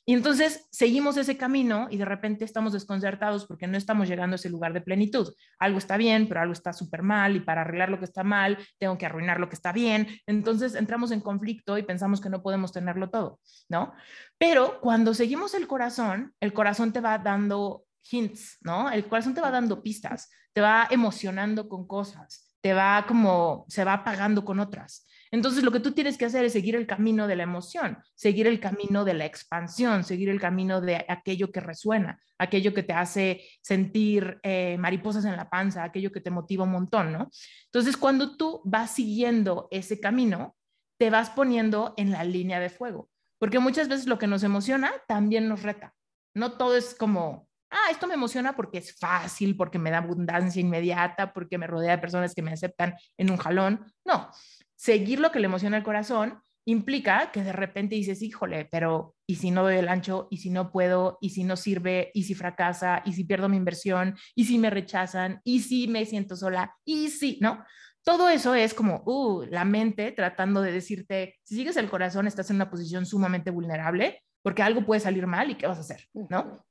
Y 0.09 0.15
entonces 0.15 0.67
seguimos 0.73 1.19
ese 1.19 1.37
camino 1.37 1.87
y 1.91 1.99
de 1.99 2.07
repente 2.07 2.43
estamos 2.47 2.73
desconcertados 2.73 3.45
porque 3.45 3.67
no 3.67 3.77
estamos 3.77 4.09
llegando 4.09 4.33
a 4.33 4.37
ese 4.37 4.49
lugar 4.49 4.73
de 4.73 4.81
plenitud. 4.81 5.35
Algo 5.59 5.77
está 5.77 5.99
bien, 5.99 6.29
pero 6.29 6.41
algo 6.41 6.55
está 6.55 6.73
súper 6.73 7.03
mal 7.03 7.37
y 7.37 7.41
para 7.41 7.61
arreglar 7.61 7.91
lo 7.91 7.99
que 7.99 8.07
está 8.07 8.25
mal 8.25 8.57
tengo 8.79 8.97
que 8.97 9.05
arruinar 9.05 9.39
lo 9.39 9.51
que 9.51 9.55
está 9.55 9.71
bien. 9.71 10.09
Entonces 10.25 10.77
entramos 10.77 11.11
en 11.11 11.21
conflicto 11.21 11.77
y 11.77 11.83
pensamos 11.83 12.23
que 12.23 12.31
no 12.31 12.43
podemos 12.43 12.73
tenerlo 12.73 13.11
todo, 13.11 13.39
¿no? 13.69 13.93
Pero 14.39 14.81
cuando 14.81 15.13
seguimos 15.13 15.53
el 15.53 15.67
corazón, 15.67 16.33
el 16.41 16.55
corazón 16.55 16.91
te 16.91 17.03
va 17.03 17.19
dando 17.19 17.85
hints, 18.11 18.57
¿no? 18.63 18.91
El 18.91 19.07
corazón 19.09 19.35
te 19.35 19.43
va 19.43 19.51
dando 19.51 19.83
pistas, 19.83 20.31
te 20.55 20.63
va 20.63 20.89
emocionando 20.91 21.69
con 21.69 21.87
cosas, 21.87 22.57
te 22.63 22.73
va 22.73 23.05
como, 23.07 23.67
se 23.69 23.85
va 23.85 23.93
apagando 23.93 24.43
con 24.43 24.59
otras. 24.59 25.07
Entonces, 25.31 25.63
lo 25.63 25.71
que 25.71 25.81
tú 25.81 25.93
tienes 25.93 26.17
que 26.17 26.25
hacer 26.25 26.45
es 26.45 26.53
seguir 26.53 26.77
el 26.77 26.87
camino 26.87 27.27
de 27.27 27.37
la 27.37 27.43
emoción, 27.43 27.99
seguir 28.15 28.47
el 28.47 28.61
camino 28.61 29.05
de 29.05 29.15
la 29.15 29.27
expansión, 29.27 30.05
seguir 30.05 30.29
el 30.29 30.41
camino 30.41 30.81
de 30.81 31.05
aquello 31.09 31.51
que 31.53 31.61
resuena, 31.61 32.21
aquello 32.39 32.73
que 32.73 32.83
te 32.83 32.93
hace 32.93 33.43
sentir 33.61 34.39
eh, 34.43 34.77
mariposas 34.79 35.25
en 35.25 35.37
la 35.37 35.51
panza, 35.51 35.85
aquello 35.85 36.13
que 36.13 36.21
te 36.21 36.31
motiva 36.31 36.65
un 36.65 36.73
montón, 36.73 37.13
¿no? 37.13 37.31
Entonces, 37.67 37.97
cuando 37.97 38.37
tú 38.37 38.63
vas 38.65 38.95
siguiendo 38.95 39.69
ese 39.71 40.01
camino, 40.01 40.57
te 40.99 41.11
vas 41.11 41.31
poniendo 41.31 41.95
en 41.97 42.11
la 42.11 42.25
línea 42.25 42.61
de 42.61 42.71
fuego, 42.71 43.09
porque 43.39 43.59
muchas 43.59 43.89
veces 43.89 44.07
lo 44.07 44.19
que 44.19 44.27
nos 44.27 44.43
emociona 44.43 44.93
también 45.07 45.49
nos 45.49 45.63
reta. 45.63 45.95
No 46.35 46.53
todo 46.53 46.77
es 46.77 46.95
como, 46.95 47.49
ah, 47.71 47.91
esto 47.91 48.07
me 48.07 48.15
emociona 48.15 48.57
porque 48.57 48.79
es 48.79 48.97
fácil, 48.99 49.57
porque 49.57 49.79
me 49.79 49.91
da 49.91 49.99
abundancia 49.99 50.61
inmediata, 50.61 51.33
porque 51.33 51.59
me 51.59 51.67
rodea 51.67 51.93
de 51.93 51.99
personas 51.99 52.35
que 52.35 52.43
me 52.43 52.53
aceptan 52.53 52.95
en 53.17 53.31
un 53.31 53.37
jalón. 53.37 53.85
No, 54.05 54.31
seguir 54.79 55.19
lo 55.19 55.33
que 55.33 55.41
le 55.41 55.47
emociona 55.47 55.77
el 55.77 55.83
corazón 55.83 56.41
implica 56.65 57.33
que 57.33 57.43
de 57.43 57.53
repente 57.53 57.95
dices, 57.95 58.23
híjole, 58.23 58.67
pero 58.71 59.15
¿y 59.27 59.37
si 59.37 59.51
no 59.51 59.63
doy 59.63 59.77
el 59.77 59.89
ancho? 59.89 60.29
¿Y 60.31 60.37
si 60.37 60.51
no 60.51 60.71
puedo? 60.71 61.19
¿Y 61.21 61.31
si 61.31 61.43
no 61.43 61.57
sirve? 61.57 62.11
¿Y 62.15 62.25
si 62.25 62.35
fracasa? 62.35 63.03
¿Y 63.07 63.15
si 63.15 63.25
pierdo 63.25 63.49
mi 63.49 63.57
inversión? 63.57 64.17
¿Y 64.35 64.45
si 64.45 64.59
me 64.59 64.71
rechazan? 64.71 65.41
¿Y 65.45 65.61
si 65.61 65.89
me 65.89 66.05
siento 66.05 66.37
sola? 66.37 66.77
¿Y 66.85 67.09
si, 67.09 67.39
no? 67.41 67.65
Todo 68.05 68.29
eso 68.29 68.55
es 68.55 68.75
como, 68.75 69.03
uh, 69.07 69.45
la 69.51 69.65
mente 69.65 70.13
tratando 70.13 70.61
de 70.61 70.73
decirte, 70.73 71.39
si 71.43 71.57
sigues 71.57 71.77
el 71.77 71.91
corazón, 71.91 72.27
estás 72.27 72.51
en 72.51 72.57
una 72.57 72.71
posición 72.71 73.07
sumamente 73.07 73.51
vulnerable 73.51 74.23
porque 74.43 74.63
algo 74.63 74.85
puede 74.85 75.01
salir 75.01 75.27
mal 75.27 75.51
y 75.51 75.57
¿qué 75.57 75.67
vas 75.67 75.79
a 75.79 75.83
hacer? 75.83 76.07
¿No? 76.15 76.65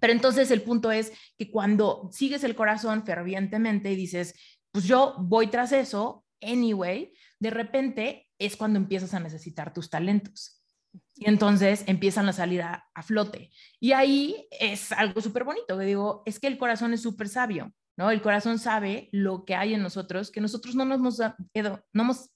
Pero 0.00 0.12
entonces 0.12 0.50
el 0.50 0.62
punto 0.62 0.90
es 0.90 1.12
que 1.36 1.50
cuando 1.50 2.08
sigues 2.12 2.44
el 2.44 2.56
corazón 2.56 3.04
fervientemente 3.04 3.90
y 3.92 3.96
dices, 3.96 4.34
pues 4.72 4.84
yo 4.84 5.16
voy 5.18 5.48
tras 5.48 5.72
eso, 5.72 6.24
anyway, 6.40 7.12
de 7.40 7.50
repente 7.50 8.28
es 8.38 8.56
cuando 8.56 8.78
empiezas 8.78 9.14
a 9.14 9.20
necesitar 9.20 9.72
tus 9.72 9.90
talentos. 9.90 10.62
Y 11.14 11.28
entonces 11.28 11.84
empiezan 11.86 12.28
a 12.28 12.32
salir 12.32 12.62
a, 12.62 12.84
flote. 13.02 13.50
Y 13.78 13.92
ahí 13.92 14.46
es 14.50 14.92
algo 14.92 15.20
súper 15.20 15.44
bonito, 15.44 15.78
que 15.78 15.84
digo, 15.84 16.22
es 16.26 16.38
que 16.38 16.46
el 16.46 16.58
corazón 16.58 16.92
es 16.92 17.02
súper 17.02 17.28
sabio, 17.28 17.72
¿no? 17.96 18.10
El 18.10 18.22
corazón 18.22 18.58
sabe 18.58 19.08
lo 19.12 19.44
que 19.44 19.54
hay 19.54 19.74
en 19.74 19.82
nosotros, 19.82 20.30
que 20.30 20.40
nosotros 20.40 20.74
no 20.74 20.84
nos 20.84 20.98
hemos, 20.98 21.18
no, 21.92 22.02
hemos, 22.02 22.30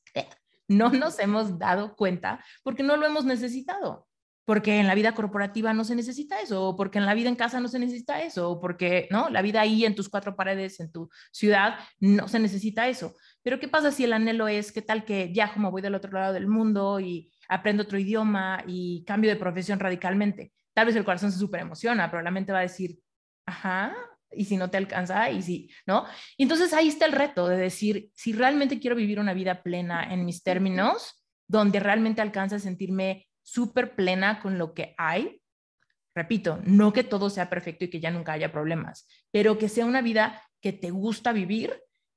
no 0.69 0.90
nos 0.90 1.19
hemos 1.19 1.59
dado 1.59 1.97
cuenta 1.97 2.45
porque 2.62 2.83
no 2.83 2.97
lo 2.97 3.07
hemos 3.07 3.25
necesitado 3.25 4.07
porque 4.45 4.79
en 4.79 4.87
la 4.87 4.95
vida 4.95 5.14
corporativa 5.14 5.73
no 5.73 5.85
se 5.85 5.95
necesita 5.95 6.40
eso, 6.40 6.69
o 6.69 6.77
porque 6.77 6.99
en 6.99 7.07
la 7.07 7.14
vida 7.14 7.29
en 7.29 7.37
casa 7.37 7.61
no 7.61 7.69
se 7.69 7.79
necesita 7.79 8.23
eso, 8.23 8.51
o 8.51 8.61
porque, 8.61 9.09
¿no? 9.11 9.31
La 9.31 9.43
vida 9.43 9.61
ahí 9.61 9.85
en 9.85 9.95
tus 9.95 10.09
cuatro 10.09 10.37
paredes, 10.37 10.81
en 10.81 10.93
tu 10.93 11.09
ciudad, 11.33 11.79
no 11.99 12.29
se 12.29 12.38
necesita 12.38 12.88
eso. 12.88 13.14
Pero 13.44 13.61
¿qué 13.61 13.68
pasa 13.68 13.92
si 13.92 14.04
el 14.04 14.14
anhelo 14.14 14.48
es, 14.48 14.72
qué 14.72 14.83
tal 14.83 15.04
que 15.04 15.26
viajo, 15.26 15.61
me 15.61 15.70
voy 15.70 15.83
del 15.83 15.94
otro 15.94 16.11
lado 16.11 16.33
del 16.33 16.48
mundo 16.48 16.98
y 16.98 17.30
aprendo 17.48 17.85
otro 17.85 17.98
idioma 17.98 18.64
y 18.66 19.04
cambio 19.04 19.30
de 19.30 19.37
profesión 19.37 19.78
radicalmente? 19.78 20.52
Tal 20.72 20.87
vez 20.87 20.96
el 20.96 21.04
corazón 21.04 21.30
se 21.30 21.38
súper 21.38 21.61
emociona, 21.61 22.11
pero 22.11 22.22
la 22.22 22.30
mente 22.33 22.52
va 22.52 22.59
a 22.59 22.62
decir, 22.62 22.98
ajá, 23.46 23.94
y 24.33 24.46
si 24.46 24.57
no 24.57 24.70
te 24.70 24.78
alcanza, 24.78 25.30
y 25.30 25.42
si, 25.42 25.70
¿no? 25.87 26.07
Y 26.37 26.44
entonces 26.44 26.72
ahí 26.72 26.88
está 26.88 27.07
el 27.07 27.12
reto 27.12 27.46
de 27.46 27.57
decir, 27.57 28.11
si 28.14 28.33
realmente 28.33 28.80
quiero 28.80 28.96
vivir 28.96 29.20
una 29.20 29.35
vida 29.35 29.62
plena 29.62 30.12
en 30.12 30.24
mis 30.24 30.42
términos, 30.42 31.24
donde 31.46 31.80
realmente 31.80 32.22
alcanza 32.22 32.57
a 32.57 32.61
sentirme 32.61 33.28
súper 33.42 33.94
plena 33.94 34.40
con 34.40 34.59
lo 34.59 34.74
que 34.74 34.94
hay. 34.96 35.40
Repito, 36.14 36.61
no 36.64 36.92
que 36.92 37.04
todo 37.04 37.28
sea 37.28 37.50
perfecto 37.50 37.85
y 37.85 37.90
que 37.90 38.00
ya 38.00 38.11
nunca 38.11 38.33
haya 38.33 38.52
problemas, 38.52 39.07
pero 39.30 39.59
que 39.59 39.68
sea 39.68 39.85
una 39.85 40.00
vida 40.00 40.42
que 40.61 40.72
te 40.72 40.90
gusta 40.90 41.33
vivir. 41.33 41.74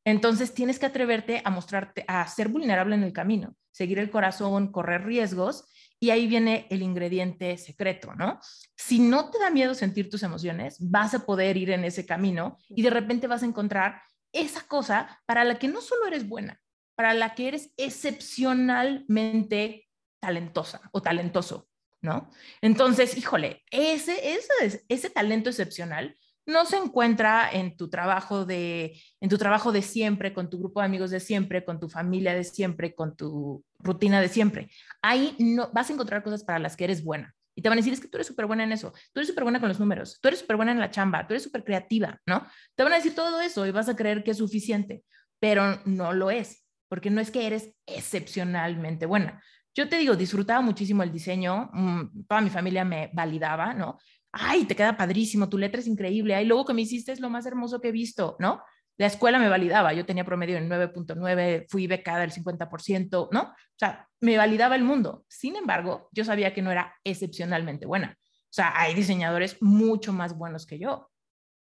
Entonces 0.08 0.54
tienes 0.54 0.80
que 0.80 0.86
atreverte 0.86 1.42
a 1.44 1.50
mostrarte, 1.50 2.06
a 2.08 2.26
ser 2.30 2.48
vulnerable 2.48 2.96
en 2.96 3.04
el 3.04 3.12
camino, 3.12 3.58
seguir 3.72 4.00
el 4.00 4.10
corazón, 4.10 4.72
correr 4.72 5.04
riesgos 5.04 5.66
y 6.00 6.12
ahí 6.12 6.28
viene 6.28 6.66
el 6.70 6.82
ingrediente 6.82 7.58
secreto, 7.58 8.16
¿no? 8.16 8.40
Si 8.78 9.00
no 9.00 9.30
te 9.30 9.38
da 9.38 9.50
miedo 9.50 9.74
sentir 9.74 10.10
tus 10.10 10.24
emociones, 10.24 10.78
vas 10.80 11.14
a 11.14 11.26
poder 11.26 11.58
ir 11.58 11.72
en 11.72 11.84
ese 11.84 12.06
camino 12.06 12.58
y 12.70 12.84
de 12.84 12.90
repente 12.90 13.28
vas 13.28 13.44
a 13.44 13.48
encontrar 13.48 14.02
esa 14.32 14.66
cosa 14.66 15.22
para 15.26 15.44
la 15.44 15.60
que 15.60 15.68
no 15.68 15.82
solo 15.82 16.08
eres 16.08 16.26
buena, 16.26 16.58
para 16.96 17.14
la 17.14 17.36
que 17.36 17.50
eres 17.50 17.74
excepcionalmente 17.76 19.90
talentosa 20.22 20.90
o 20.94 21.02
talentoso, 21.02 21.68
¿no? 22.02 22.30
Entonces, 22.62 23.18
híjole, 23.18 23.62
ese, 23.72 24.36
ese, 24.36 24.86
ese 24.88 25.10
talento 25.10 25.50
excepcional 25.50 26.16
no 26.48 26.66
se 26.66 26.78
encuentra 26.78 27.50
en 27.52 27.76
tu 27.78 27.90
trabajo 27.90 28.46
de 28.46 29.00
en 29.20 29.30
tu 29.30 29.38
trabajo 29.38 29.72
de 29.72 29.82
siempre, 29.82 30.34
con 30.34 30.50
tu 30.50 30.58
grupo 30.58 30.80
de 30.80 30.86
amigos 30.86 31.12
de 31.12 31.20
siempre, 31.20 31.64
con 31.64 31.80
tu 31.80 31.90
familia 31.90 32.34
de 32.34 32.44
siempre, 32.44 32.96
con 32.96 33.16
tu 33.16 33.64
rutina 33.80 34.22
de 34.22 34.30
siempre. 34.30 34.70
Ahí 35.02 35.36
no 35.38 35.70
vas 35.74 35.90
a 35.90 35.94
encontrar 35.94 36.24
cosas 36.24 36.44
para 36.44 36.60
las 36.60 36.76
que 36.76 36.86
eres 36.86 37.04
buena. 37.04 37.36
Y 37.54 37.62
te 37.62 37.70
van 37.70 37.78
a 37.78 37.82
decir, 37.82 37.92
es 37.92 38.00
que 38.00 38.08
tú 38.08 38.18
eres 38.18 38.28
súper 38.28 38.46
buena 38.46 38.64
en 38.64 38.72
eso, 38.72 38.92
tú 39.12 39.20
eres 39.20 39.28
súper 39.28 39.44
buena 39.44 39.60
con 39.60 39.68
los 39.68 39.80
números, 39.80 40.20
tú 40.22 40.28
eres 40.28 40.42
súper 40.42 40.58
buena 40.58 40.72
en 40.72 40.80
la 40.80 40.92
chamba, 40.92 41.26
tú 41.26 41.34
eres 41.34 41.44
súper 41.44 41.64
creativa, 41.64 42.22
¿no? 42.28 42.46
Te 42.76 42.84
van 42.84 42.94
a 42.94 42.98
decir 42.98 43.16
todo 43.16 43.42
eso 43.42 43.66
y 43.66 43.72
vas 43.72 43.90
a 43.90 43.96
creer 43.96 44.24
que 44.24 44.32
es 44.32 44.38
suficiente, 44.38 45.04
pero 45.40 45.82
no 45.86 46.14
lo 46.14 46.30
es, 46.30 46.68
porque 46.88 47.10
no 47.10 47.20
es 47.20 47.32
que 47.32 47.48
eres 47.48 47.74
excepcionalmente 47.88 49.08
buena. 49.08 49.42
Yo 49.74 49.90
te 49.90 49.98
digo, 49.98 50.16
disfrutaba 50.16 50.62
muchísimo 50.62 51.02
el 51.02 51.12
diseño, 51.12 51.72
mm, 51.74 52.26
toda 52.28 52.42
mi 52.42 52.52
familia 52.52 52.86
me 52.86 53.10
validaba, 53.14 53.74
¿no? 53.74 53.98
Ay, 54.40 54.66
te 54.66 54.76
queda 54.76 54.96
padrísimo, 54.98 55.50
tu 55.50 55.58
letra 55.58 55.82
es 55.82 55.88
increíble, 55.88 56.36
ay, 56.36 56.46
luego 56.46 56.66
que 56.66 56.74
me 56.74 56.82
hiciste 56.82 57.12
es 57.12 57.20
lo 57.20 57.30
más 57.30 57.46
hermoso 57.46 57.82
que 57.82 57.90
he 57.90 57.92
visto, 57.92 58.36
¿no? 58.40 58.62
La 58.98 59.08
escuela 59.08 59.38
me 59.38 59.50
validaba, 59.50 59.94
yo 59.94 60.06
tenía 60.06 60.26
promedio 60.26 60.58
en 60.58 60.70
9.9, 60.70 61.66
fui 61.70 61.88
becada 61.88 62.24
el 62.24 62.32
50%, 62.32 63.30
¿no? 63.32 63.42
O 63.42 63.78
sea, 63.78 64.08
me 64.22 64.38
validaba 64.38 64.76
el 64.76 64.84
mundo. 64.84 65.24
Sin 65.28 65.56
embargo, 65.56 66.10
yo 66.12 66.26
sabía 66.26 66.54
que 66.54 66.64
no 66.64 66.72
era 66.72 66.96
excepcionalmente 67.04 67.86
buena. 67.86 68.18
O 68.20 68.54
sea, 68.58 68.74
hay 68.76 68.96
diseñadores 68.96 69.62
mucho 69.62 70.14
más 70.14 70.36
buenos 70.36 70.66
que 70.66 70.80
yo, 70.80 71.12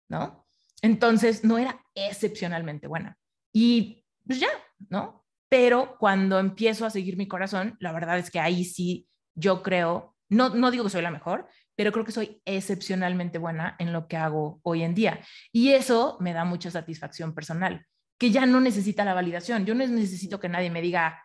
¿no? 0.08 0.46
Entonces, 0.82 1.42
no 1.42 1.56
era 1.56 1.82
excepcionalmente 1.94 2.86
buena. 2.86 3.16
Y 3.52 4.04
pues 4.26 4.40
ya, 4.40 4.50
¿no? 4.90 5.22
pero 5.52 5.98
cuando 5.98 6.38
empiezo 6.38 6.86
a 6.86 6.90
seguir 6.90 7.18
mi 7.18 7.28
corazón, 7.28 7.76
la 7.78 7.92
verdad 7.92 8.18
es 8.18 8.30
que 8.30 8.40
ahí 8.40 8.64
sí 8.64 9.06
yo 9.34 9.62
creo, 9.62 10.16
no, 10.30 10.48
no 10.48 10.70
digo 10.70 10.84
que 10.84 10.88
soy 10.88 11.02
la 11.02 11.10
mejor, 11.10 11.46
pero 11.76 11.92
creo 11.92 12.04
que 12.04 12.12
soy 12.12 12.40
excepcionalmente 12.44 13.38
buena 13.38 13.76
en 13.78 13.92
lo 13.92 14.08
que 14.08 14.16
hago 14.16 14.60
hoy 14.62 14.82
en 14.82 14.94
día. 14.94 15.20
Y 15.52 15.70
eso 15.70 16.16
me 16.20 16.32
da 16.32 16.44
mucha 16.44 16.70
satisfacción 16.70 17.34
personal, 17.34 17.86
que 18.18 18.30
ya 18.30 18.46
no 18.46 18.60
necesita 18.60 19.04
la 19.04 19.14
validación. 19.14 19.64
Yo 19.64 19.74
no 19.74 19.86
necesito 19.86 20.38
que 20.40 20.48
nadie 20.48 20.70
me 20.70 20.82
diga, 20.82 21.22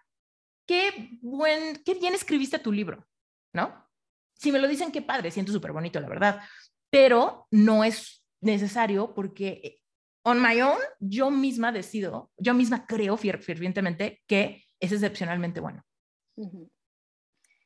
qué, 0.66 1.18
buen, 1.22 1.82
qué 1.84 1.96
bien 1.96 2.14
escribiste 2.14 2.60
tu 2.60 2.72
libro, 2.72 3.06
¿no? 3.54 3.88
Si 4.36 4.52
me 4.52 4.60
lo 4.60 4.68
dicen, 4.68 4.92
qué 4.92 5.02
padre, 5.02 5.32
siento 5.32 5.52
súper 5.52 5.72
bonito, 5.72 6.00
la 6.00 6.10
verdad. 6.10 6.42
Pero 6.90 7.48
no 7.52 7.84
es 7.84 8.24
necesario 8.42 9.14
porque 9.14 9.82
on 10.24 10.42
my 10.42 10.62
own, 10.62 10.78
yo 11.00 11.32
misma 11.32 11.72
decido, 11.72 12.32
yo 12.38 12.54
misma 12.54 12.86
creo 12.86 13.18
fervientemente 13.18 14.22
que 14.28 14.66
es 14.80 14.92
excepcionalmente 14.92 15.60
bueno. 15.60 15.84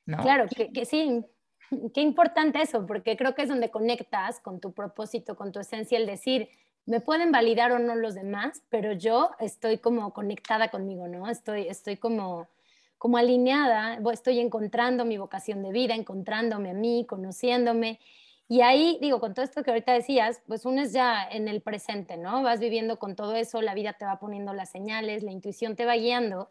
¿No? 0.05 0.21
Claro, 0.21 0.45
que, 0.73 0.85
sí, 0.85 1.23
qué 1.93 2.01
importante 2.01 2.61
eso, 2.61 2.85
porque 2.85 3.17
creo 3.17 3.35
que 3.35 3.43
es 3.43 3.49
donde 3.49 3.71
conectas 3.71 4.39
con 4.39 4.59
tu 4.59 4.73
propósito, 4.73 5.35
con 5.35 5.51
tu 5.51 5.59
esencia, 5.59 5.97
el 5.97 6.05
decir, 6.05 6.49
me 6.85 6.99
pueden 6.99 7.31
validar 7.31 7.71
o 7.71 7.79
no 7.79 7.95
los 7.95 8.15
demás, 8.15 8.63
pero 8.69 8.93
yo 8.93 9.31
estoy 9.39 9.77
como 9.77 10.13
conectada 10.13 10.69
conmigo, 10.69 11.07
¿no? 11.07 11.29
Estoy, 11.29 11.67
estoy 11.67 11.97
como, 11.97 12.49
como 12.97 13.17
alineada, 13.17 13.99
estoy 14.11 14.39
encontrando 14.39 15.05
mi 15.05 15.17
vocación 15.17 15.61
de 15.63 15.71
vida, 15.71 15.95
encontrándome 15.95 16.71
a 16.71 16.73
mí, 16.73 17.05
conociéndome 17.07 17.99
Y 18.47 18.61
ahí, 18.61 18.97
digo, 18.99 19.19
con 19.19 19.33
todo 19.33 19.45
esto 19.45 19.63
que 19.63 19.71
ahorita 19.71 19.93
decías, 19.93 20.41
pues 20.47 20.65
uno 20.65 20.81
es 20.81 20.91
ya 20.91 21.23
en 21.29 21.47
el 21.47 21.61
presente, 21.61 22.17
¿no? 22.17 22.43
Vas 22.43 22.59
viviendo 22.59 22.99
con 22.99 23.15
todo 23.15 23.35
eso, 23.35 23.61
la 23.61 23.75
vida 23.75 23.93
te 23.93 24.05
va 24.05 24.19
poniendo 24.19 24.53
las 24.53 24.71
señales, 24.71 25.23
la 25.23 25.31
intuición 25.31 25.75
te 25.75 25.85
va 25.85 25.95
guiando, 25.95 26.49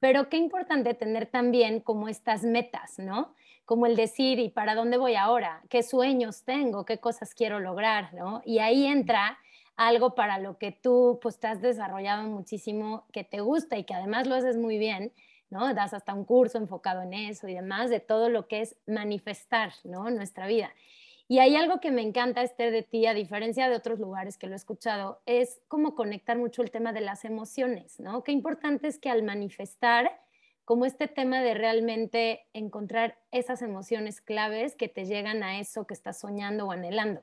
pero 0.00 0.28
qué 0.28 0.36
importante 0.38 0.94
tener 0.94 1.26
también 1.26 1.80
como 1.80 2.08
estas 2.08 2.44
metas, 2.44 2.98
¿no? 2.98 3.34
Como 3.64 3.86
el 3.86 3.96
decir, 3.96 4.38
¿y 4.38 4.48
para 4.48 4.74
dónde 4.74 4.96
voy 4.96 5.14
ahora? 5.14 5.62
¿Qué 5.68 5.82
sueños 5.82 6.44
tengo? 6.44 6.84
¿Qué 6.84 6.98
cosas 6.98 7.34
quiero 7.34 7.60
lograr? 7.60 8.12
¿no? 8.14 8.42
Y 8.44 8.58
ahí 8.58 8.86
entra 8.86 9.38
algo 9.76 10.14
para 10.14 10.38
lo 10.38 10.58
que 10.58 10.72
tú 10.72 11.18
pues 11.22 11.38
te 11.38 11.46
has 11.46 11.60
desarrollado 11.60 12.24
muchísimo, 12.24 13.06
que 13.12 13.24
te 13.24 13.40
gusta 13.40 13.78
y 13.78 13.84
que 13.84 13.94
además 13.94 14.26
lo 14.26 14.34
haces 14.34 14.56
muy 14.56 14.78
bien, 14.78 15.12
¿no? 15.50 15.74
Das 15.74 15.94
hasta 15.94 16.14
un 16.14 16.24
curso 16.24 16.58
enfocado 16.58 17.02
en 17.02 17.14
eso 17.14 17.48
y 17.48 17.54
demás, 17.54 17.90
de 17.90 18.00
todo 18.00 18.28
lo 18.28 18.48
que 18.48 18.62
es 18.62 18.76
manifestar, 18.86 19.72
¿no? 19.84 20.10
Nuestra 20.10 20.46
vida. 20.46 20.72
Y 21.28 21.38
hay 21.38 21.56
algo 21.56 21.80
que 21.80 21.90
me 21.90 22.02
encanta, 22.02 22.42
Esther, 22.42 22.72
de 22.72 22.82
ti, 22.82 23.06
a 23.06 23.14
diferencia 23.14 23.68
de 23.68 23.76
otros 23.76 23.98
lugares 23.98 24.36
que 24.36 24.46
lo 24.46 24.52
he 24.52 24.56
escuchado, 24.56 25.22
es 25.24 25.62
como 25.68 25.94
conectar 25.94 26.36
mucho 26.36 26.62
el 26.62 26.70
tema 26.70 26.92
de 26.92 27.00
las 27.00 27.24
emociones, 27.24 28.00
¿no? 28.00 28.22
Qué 28.22 28.32
importante 28.32 28.88
es 28.88 28.98
que 28.98 29.08
al 29.08 29.22
manifestar, 29.22 30.20
como 30.64 30.84
este 30.84 31.08
tema 31.08 31.40
de 31.40 31.54
realmente 31.54 32.46
encontrar 32.52 33.18
esas 33.30 33.62
emociones 33.62 34.20
claves 34.20 34.76
que 34.76 34.88
te 34.88 35.04
llegan 35.04 35.42
a 35.42 35.58
eso 35.58 35.86
que 35.86 35.94
estás 35.94 36.20
soñando 36.20 36.66
o 36.66 36.72
anhelando. 36.72 37.22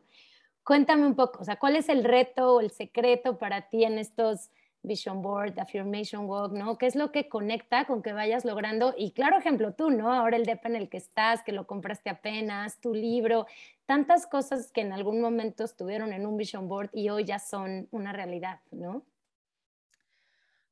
Cuéntame 0.64 1.06
un 1.06 1.16
poco, 1.16 1.40
o 1.42 1.44
sea, 1.44 1.58
¿cuál 1.58 1.76
es 1.76 1.90
el 1.90 2.04
reto 2.04 2.56
o 2.56 2.60
el 2.60 2.72
secreto 2.72 3.38
para 3.38 3.70
ti 3.70 3.84
en 3.86 3.98
estos 3.98 4.52
Vision 4.82 5.22
Board, 5.22 5.60
Affirmation 5.60 6.26
Walk, 6.26 6.54
¿no? 6.54 6.78
¿Qué 6.78 6.86
es 6.86 6.96
lo 6.96 7.12
que 7.12 7.28
conecta 7.28 7.86
con 7.86 8.02
que 8.02 8.14
vayas 8.14 8.46
logrando? 8.46 8.94
Y 8.98 9.12
claro 9.12 9.38
ejemplo 9.38 9.74
tú, 9.74 9.90
¿no? 9.92 10.14
Ahora 10.14 10.38
el 10.38 10.46
DEPA 10.46 10.70
en 10.70 10.76
el 10.78 10.90
que 10.90 10.98
estás, 10.98 11.44
que 11.44 11.52
lo 11.52 11.68
compraste 11.68 12.10
apenas, 12.10 12.80
tu 12.80 12.94
libro, 12.94 13.46
tantas 13.86 14.26
cosas 14.26 14.72
que 14.72 14.82
en 14.82 14.94
algún 14.94 15.20
momento 15.20 15.64
estuvieron 15.64 16.14
en 16.14 16.26
un 16.26 16.38
Vision 16.38 16.68
Board 16.68 16.90
y 16.94 17.10
hoy 17.10 17.26
ya 17.26 17.40
son 17.40 17.88
una 17.92 18.14
realidad, 18.14 18.62
¿no? 18.72 19.04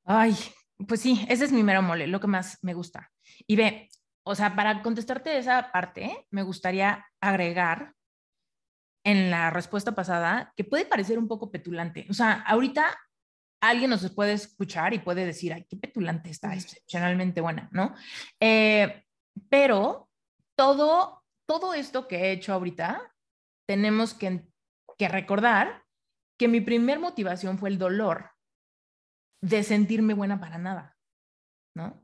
Ay, 0.06 0.36
pues 0.86 1.02
sí, 1.02 1.26
ese 1.30 1.46
es 1.46 1.52
mi 1.52 1.64
mero 1.64 1.82
mole, 1.82 2.08
lo 2.08 2.20
que 2.20 2.28
más 2.28 2.60
me 2.62 2.74
gusta. 2.74 3.12
Y 3.48 3.56
ve, 3.56 3.90
o 4.24 4.36
sea, 4.36 4.56
para 4.56 4.82
contestarte 4.84 5.38
esa 5.38 5.72
parte, 5.72 6.28
me 6.32 6.44
gustaría 6.44 7.06
agregar 7.22 7.94
en 9.04 9.32
la 9.32 9.50
respuesta 9.50 9.96
pasada 9.96 10.54
que 10.56 10.66
puede 10.66 10.86
parecer 10.86 11.18
un 11.18 11.28
poco 11.28 11.50
petulante. 11.50 12.06
O 12.10 12.14
sea, 12.14 12.44
ahorita 12.46 12.96
alguien 13.62 13.90
nos 13.90 14.10
puede 14.12 14.34
escuchar 14.34 14.94
y 14.94 15.00
puede 15.00 15.26
decir, 15.26 15.54
ay, 15.54 15.66
qué 15.70 15.78
petulante 15.78 16.30
está, 16.30 16.54
excepcionalmente 16.54 17.42
buena, 17.42 17.70
¿no? 17.72 17.96
Eh, 18.40 19.04
pero 19.50 20.10
todo, 20.56 21.24
todo 21.48 21.74
esto 21.74 22.08
que 22.08 22.18
he 22.18 22.32
hecho 22.32 22.54
ahorita, 22.54 23.02
tenemos 23.66 24.14
que, 24.14 24.46
que 24.98 25.08
recordar 25.08 25.84
que 26.38 26.48
mi 26.48 26.62
primer 26.62 27.00
motivación 27.00 27.58
fue 27.58 27.70
el 27.70 27.78
dolor 27.78 28.32
de 29.42 29.64
sentirme 29.64 30.14
buena 30.14 30.40
para 30.40 30.58
nada, 30.58 30.98
¿no? 31.74 32.04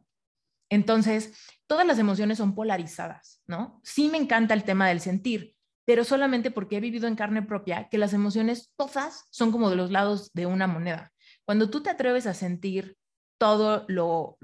Entonces, 0.70 1.38
todas 1.68 1.86
las 1.86 2.00
emociones 2.00 2.40
son 2.40 2.56
polarizadas, 2.56 3.42
¿no? 3.46 3.80
Sí 3.84 4.10
me 4.10 4.18
encanta 4.18 4.54
el 4.54 4.64
tema 4.64 4.88
del 4.88 5.02
sentir, 5.02 5.56
pero 5.86 6.04
solamente 6.04 6.52
porque 6.52 6.78
he 6.78 6.82
vivido 6.82 7.08
en 7.08 7.16
carne 7.16 7.42
propia 7.42 7.90
que 7.90 7.98
las 7.98 8.14
emociones 8.14 8.74
todas 8.76 9.26
son 9.30 9.52
como 9.52 9.70
de 9.70 9.76
los 9.76 9.92
lados 9.92 10.32
de 10.34 10.46
una 10.46 10.68
moneda. 10.68 11.12
Cuando 11.46 11.70
tú 11.70 11.84
te 11.84 11.90
atreves 11.90 12.26
a 12.26 12.34
sentir 12.34 12.98
todo 13.38 13.86
lo, 13.88 14.38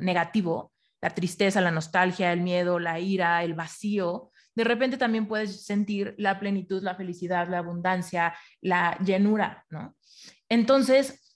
negativo, 0.00 0.72
la 1.02 1.10
tristeza, 1.10 1.60
la 1.60 1.70
nostalgia, 1.70 2.32
el 2.32 2.40
miedo, 2.40 2.78
la 2.78 2.98
ira, 2.98 3.44
el 3.44 3.54
vacío, 3.54 4.30
de 4.54 4.64
repente 4.64 4.96
también 4.96 5.28
puedes 5.28 5.64
sentir 5.64 6.14
la 6.18 6.40
plenitud, 6.40 6.82
la 6.82 6.94
felicidad, 6.94 7.48
la 7.48 7.58
abundancia, 7.58 8.34
la 8.60 8.98
llenura, 9.04 9.64
¿no? 9.70 9.94
Entonces, 10.48 11.29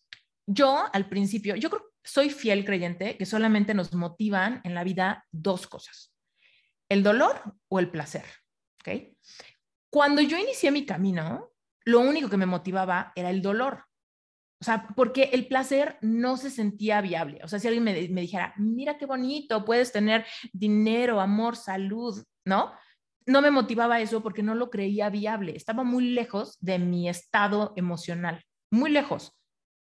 yo 0.47 0.85
al 0.93 1.09
principio, 1.09 1.57
yo 1.57 1.71
creo, 1.71 1.83
soy 2.03 2.31
fiel 2.31 2.65
creyente 2.65 3.17
que 3.17 3.27
solamente 3.27 3.75
nos 3.75 3.95
motivan 3.95 4.61
en 4.65 4.75
la 4.75 4.85
vida 4.85 5.27
dos 5.33 5.67
cosas, 5.67 6.15
el 6.89 7.03
dolor 7.03 7.41
o 7.69 7.79
el 7.79 7.91
placer. 7.91 8.25
Cuando 9.91 10.21
yo 10.21 10.39
inicié 10.39 10.71
mi 10.71 10.85
camino, 10.85 11.51
lo 11.85 12.01
único 12.01 12.29
que 12.29 12.37
me 12.37 12.47
motivaba 12.47 13.13
era 13.15 13.31
el 13.31 13.43
dolor. 13.43 13.85
O 14.61 14.65
sea, 14.65 14.89
porque 14.97 15.25
el 15.33 15.47
placer 15.47 15.99
no 16.01 16.37
se 16.37 16.51
sentía 16.51 17.01
viable. 17.01 17.41
O 17.45 17.49
sea, 17.49 17.59
si 17.59 17.69
alguien 17.69 17.85
me, 17.85 17.95
dijera, 17.95 18.55
mira 18.57 18.97
qué 18.97 19.07
bonito, 19.07 19.65
puedes 19.65 19.93
tener 19.93 20.25
dinero, 20.53 21.21
amor, 21.21 21.57
salud, 21.57 22.23
¿no? 22.47 22.73
No 23.27 23.43
me 23.43 23.51
motivaba 23.51 24.01
eso 24.01 24.23
porque 24.23 24.43
no 24.43 24.55
lo 24.55 24.71
creía 24.71 25.11
viable. 25.11 25.57
Estaba 25.57 25.85
muy 25.85 26.11
lejos 26.11 26.57
de 26.61 26.79
mi 26.79 27.09
estado 27.09 27.73
emocional, 27.77 28.43
muy 28.71 28.91
lejos. 28.91 29.33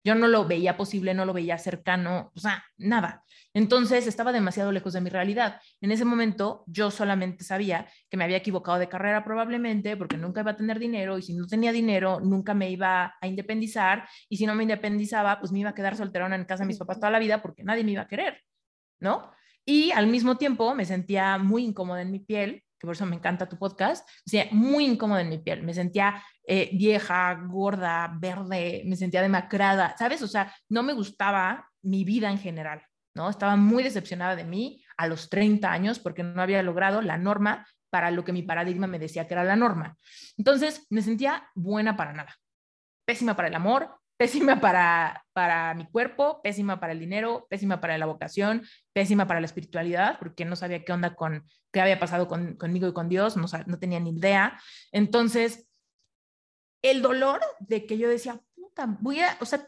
Yo 0.04 0.16
no 0.16 0.28
lo 0.28 0.46
veía 0.46 0.76
posible, 0.76 1.14
no 1.14 1.26
lo 1.26 1.34
veía 1.34 1.58
cercano, 1.58 2.32
o 2.36 2.40
sea, 2.40 2.64
nada. 2.78 3.24
Entonces 3.54 4.08
estaba 4.08 4.32
demasiado 4.32 4.72
lejos 4.72 4.94
de 4.94 5.02
mi 5.02 5.10
realidad. 5.10 5.62
En 5.80 5.92
ese 5.92 6.06
momento 6.06 6.64
yo 6.68 6.92
solamente 6.92 7.44
sabía 7.44 7.88
que 8.10 8.18
me 8.18 8.24
había 8.24 8.38
equivocado 8.38 8.80
de 8.80 8.90
carrera 8.90 9.24
probablemente 9.24 9.96
porque 9.96 10.18
nunca 10.18 10.42
iba 10.42 10.52
a 10.52 10.58
tener 10.58 10.80
dinero 10.80 11.18
y 11.18 11.22
si 11.22 11.34
no 11.36 11.48
tenía 11.48 11.72
dinero 11.72 12.20
nunca 12.20 12.54
me 12.54 12.72
iba 12.72 13.16
a 13.22 13.28
independizar 13.28 14.08
y 14.28 14.38
si 14.38 14.46
no 14.46 14.56
me 14.56 14.64
independizaba 14.64 15.40
pues 15.40 15.52
me 15.52 15.60
iba 15.60 15.70
a 15.70 15.76
quedar 15.76 15.96
solterona 15.96 16.36
en 16.36 16.46
casa 16.46 16.64
de 16.64 16.68
mis 16.68 16.80
papás 16.80 17.00
toda 17.00 17.12
la 17.12 17.20
vida 17.20 17.42
porque 17.42 17.64
nadie 17.64 17.84
me 17.84 17.92
iba 17.92 18.02
a 18.02 18.08
querer, 18.08 18.42
¿no? 19.00 19.32
Y 19.66 19.92
al 19.92 20.08
mismo 20.08 20.38
tiempo 20.38 20.74
me 20.76 20.86
sentía 20.86 21.38
muy 21.38 21.64
incómoda 21.64 22.02
en 22.02 22.12
mi 22.12 22.20
piel 22.20 22.64
que 22.84 22.88
por 22.88 22.96
eso 22.96 23.06
me 23.06 23.16
encanta 23.16 23.48
tu 23.48 23.58
podcast, 23.58 24.06
me 24.30 24.50
muy 24.52 24.86
incómoda 24.86 25.22
en 25.22 25.30
mi 25.30 25.38
piel, 25.38 25.64
me 25.64 25.74
sentía 25.74 26.22
eh, 26.46 26.70
vieja, 26.74 27.34
gorda, 27.48 28.12
verde, 28.20 28.84
me 28.86 28.98
sentía 28.98 29.22
demacrada, 29.22 29.96
¿sabes? 29.98 30.22
O 30.22 30.28
sea, 30.28 30.54
no 30.68 30.84
me 30.84 30.92
gustaba 30.92 31.70
mi 31.82 32.04
vida 32.04 32.30
en 32.30 32.38
general, 32.38 32.84
¿no? 33.16 33.30
Estaba 33.30 33.56
muy 33.56 33.84
decepcionada 33.84 34.36
de 34.36 34.44
mí 34.44 34.84
a 34.98 35.08
los 35.08 35.30
30 35.30 35.72
años 35.72 35.98
porque 35.98 36.24
no 36.24 36.42
había 36.42 36.62
logrado 36.62 37.02
la 37.02 37.18
norma 37.18 37.66
para 37.90 38.12
lo 38.12 38.26
que 38.26 38.34
mi 38.34 38.44
paradigma 38.44 38.86
me 38.86 39.00
decía 39.00 39.30
que 39.30 39.34
era 39.34 39.46
la 39.46 39.56
norma. 39.56 39.96
Entonces, 40.38 40.86
me 40.90 41.02
sentía 41.02 41.48
buena 41.56 41.96
para 41.96 42.12
nada, 42.12 42.36
pésima 43.06 43.38
para 43.38 43.48
el 43.48 43.56
amor, 43.56 43.96
pésima 44.18 44.62
para, 44.62 45.26
para 45.34 45.74
mi 45.74 45.86
cuerpo, 45.86 46.42
pésima 46.42 46.80
para 46.80 46.94
el 46.94 47.00
dinero, 47.00 47.48
pésima 47.50 47.82
para 47.82 47.98
la 47.98 48.06
vocación, 48.06 48.64
pésima 48.94 49.28
para 49.28 49.40
la 49.40 49.46
espiritualidad, 49.46 50.18
porque 50.20 50.46
no 50.46 50.56
sabía 50.56 50.84
qué 50.84 50.94
onda 50.94 51.16
con, 51.16 51.46
qué 51.72 51.82
había 51.82 52.00
pasado 52.00 52.28
con, 52.28 52.56
conmigo 52.56 52.88
y 52.88 52.94
con 52.94 53.10
Dios, 53.10 53.36
no, 53.38 53.46
no 53.66 53.80
tenía 53.80 54.00
ni 54.00 54.12
idea. 54.12 54.60
Entonces, 54.92 55.68
el 56.84 57.02
dolor 57.02 57.42
de 57.60 57.86
que 57.86 57.98
yo 57.98 58.10
decía, 58.10 58.40
puta, 58.56 58.98
voy 59.00 59.22
a, 59.22 59.38
o 59.40 59.46
sea, 59.46 59.68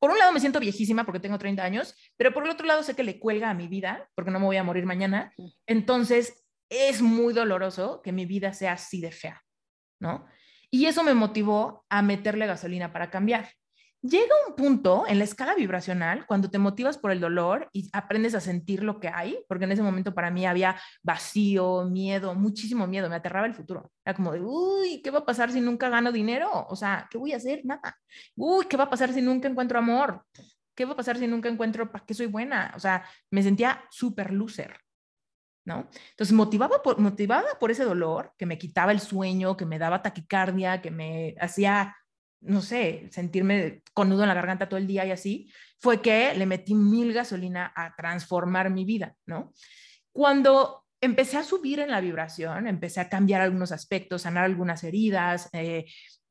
por 0.00 0.10
un 0.10 0.18
lado 0.18 0.32
me 0.32 0.40
siento 0.40 0.60
viejísima 0.60 1.04
porque 1.04 1.20
tengo 1.20 1.38
30 1.38 1.62
años, 1.62 1.94
pero 2.16 2.32
por 2.32 2.44
el 2.44 2.50
otro 2.50 2.66
lado 2.66 2.82
sé 2.82 2.96
que 2.96 3.04
le 3.04 3.20
cuelga 3.20 3.50
a 3.50 3.54
mi 3.54 3.68
vida 3.68 4.08
porque 4.14 4.30
no 4.30 4.40
me 4.40 4.46
voy 4.46 4.56
a 4.56 4.64
morir 4.64 4.86
mañana. 4.86 5.32
Entonces, 5.66 6.44
es 6.70 7.02
muy 7.02 7.34
doloroso 7.34 8.00
que 8.02 8.12
mi 8.12 8.24
vida 8.24 8.52
sea 8.54 8.72
así 8.72 9.00
de 9.00 9.12
fea, 9.12 9.42
¿no? 10.00 10.26
Y 10.70 10.86
eso 10.86 11.02
me 11.02 11.14
motivó 11.14 11.84
a 11.90 12.00
meterle 12.00 12.46
gasolina 12.46 12.92
para 12.92 13.10
cambiar. 13.10 13.50
Llega 14.02 14.34
un 14.48 14.56
punto 14.56 15.04
en 15.06 15.18
la 15.18 15.24
escala 15.24 15.54
vibracional 15.54 16.24
cuando 16.26 16.48
te 16.48 16.58
motivas 16.58 16.96
por 16.96 17.10
el 17.10 17.20
dolor 17.20 17.68
y 17.70 17.90
aprendes 17.92 18.34
a 18.34 18.40
sentir 18.40 18.82
lo 18.82 18.98
que 18.98 19.08
hay, 19.08 19.44
porque 19.46 19.64
en 19.64 19.72
ese 19.72 19.82
momento 19.82 20.14
para 20.14 20.30
mí 20.30 20.46
había 20.46 20.80
vacío, 21.02 21.84
miedo, 21.84 22.34
muchísimo 22.34 22.86
miedo, 22.86 23.10
me 23.10 23.16
aterraba 23.16 23.46
el 23.46 23.54
futuro. 23.54 23.92
Era 24.02 24.14
como 24.16 24.32
de, 24.32 24.40
uy, 24.40 25.02
¿qué 25.02 25.10
va 25.10 25.18
a 25.18 25.26
pasar 25.26 25.52
si 25.52 25.60
nunca 25.60 25.90
gano 25.90 26.12
dinero? 26.12 26.66
O 26.70 26.76
sea, 26.76 27.08
¿qué 27.10 27.18
voy 27.18 27.34
a 27.34 27.36
hacer? 27.36 27.60
Nada. 27.64 27.94
Uy, 28.36 28.64
¿qué 28.64 28.78
va 28.78 28.84
a 28.84 28.90
pasar 28.90 29.12
si 29.12 29.20
nunca 29.20 29.48
encuentro 29.48 29.78
amor? 29.78 30.24
¿Qué 30.74 30.86
va 30.86 30.92
a 30.92 30.96
pasar 30.96 31.18
si 31.18 31.26
nunca 31.26 31.50
encuentro 31.50 31.92
para 31.92 32.06
qué 32.06 32.14
soy 32.14 32.26
buena? 32.26 32.72
O 32.74 32.80
sea, 32.80 33.04
me 33.30 33.42
sentía 33.42 33.84
súper 33.90 34.32
loser. 34.32 34.78
¿No? 35.66 35.90
Entonces, 36.12 36.32
motivaba 36.32 36.82
por, 36.82 36.98
motivada 36.98 37.58
por 37.60 37.70
ese 37.70 37.84
dolor 37.84 38.32
que 38.38 38.46
me 38.46 38.56
quitaba 38.56 38.92
el 38.92 39.00
sueño, 39.00 39.58
que 39.58 39.66
me 39.66 39.78
daba 39.78 40.00
taquicardia, 40.00 40.80
que 40.80 40.90
me 40.90 41.34
hacía 41.38 41.94
no 42.40 42.62
sé, 42.62 43.08
sentirme 43.10 43.82
con 43.92 44.08
nudo 44.08 44.22
en 44.22 44.28
la 44.28 44.34
garganta 44.34 44.68
todo 44.68 44.78
el 44.78 44.86
día 44.86 45.04
y 45.04 45.10
así, 45.10 45.52
fue 45.78 46.00
que 46.00 46.34
le 46.34 46.46
metí 46.46 46.74
mil 46.74 47.12
gasolina 47.12 47.72
a 47.74 47.94
transformar 47.96 48.70
mi 48.70 48.84
vida, 48.84 49.16
¿no? 49.26 49.52
Cuando 50.12 50.84
empecé 51.00 51.38
a 51.38 51.44
subir 51.44 51.80
en 51.80 51.90
la 51.90 52.00
vibración, 52.00 52.66
empecé 52.66 53.00
a 53.00 53.08
cambiar 53.08 53.40
algunos 53.40 53.72
aspectos, 53.72 54.22
sanar 54.22 54.44
algunas 54.44 54.84
heridas, 54.84 55.48
eh, 55.52 55.86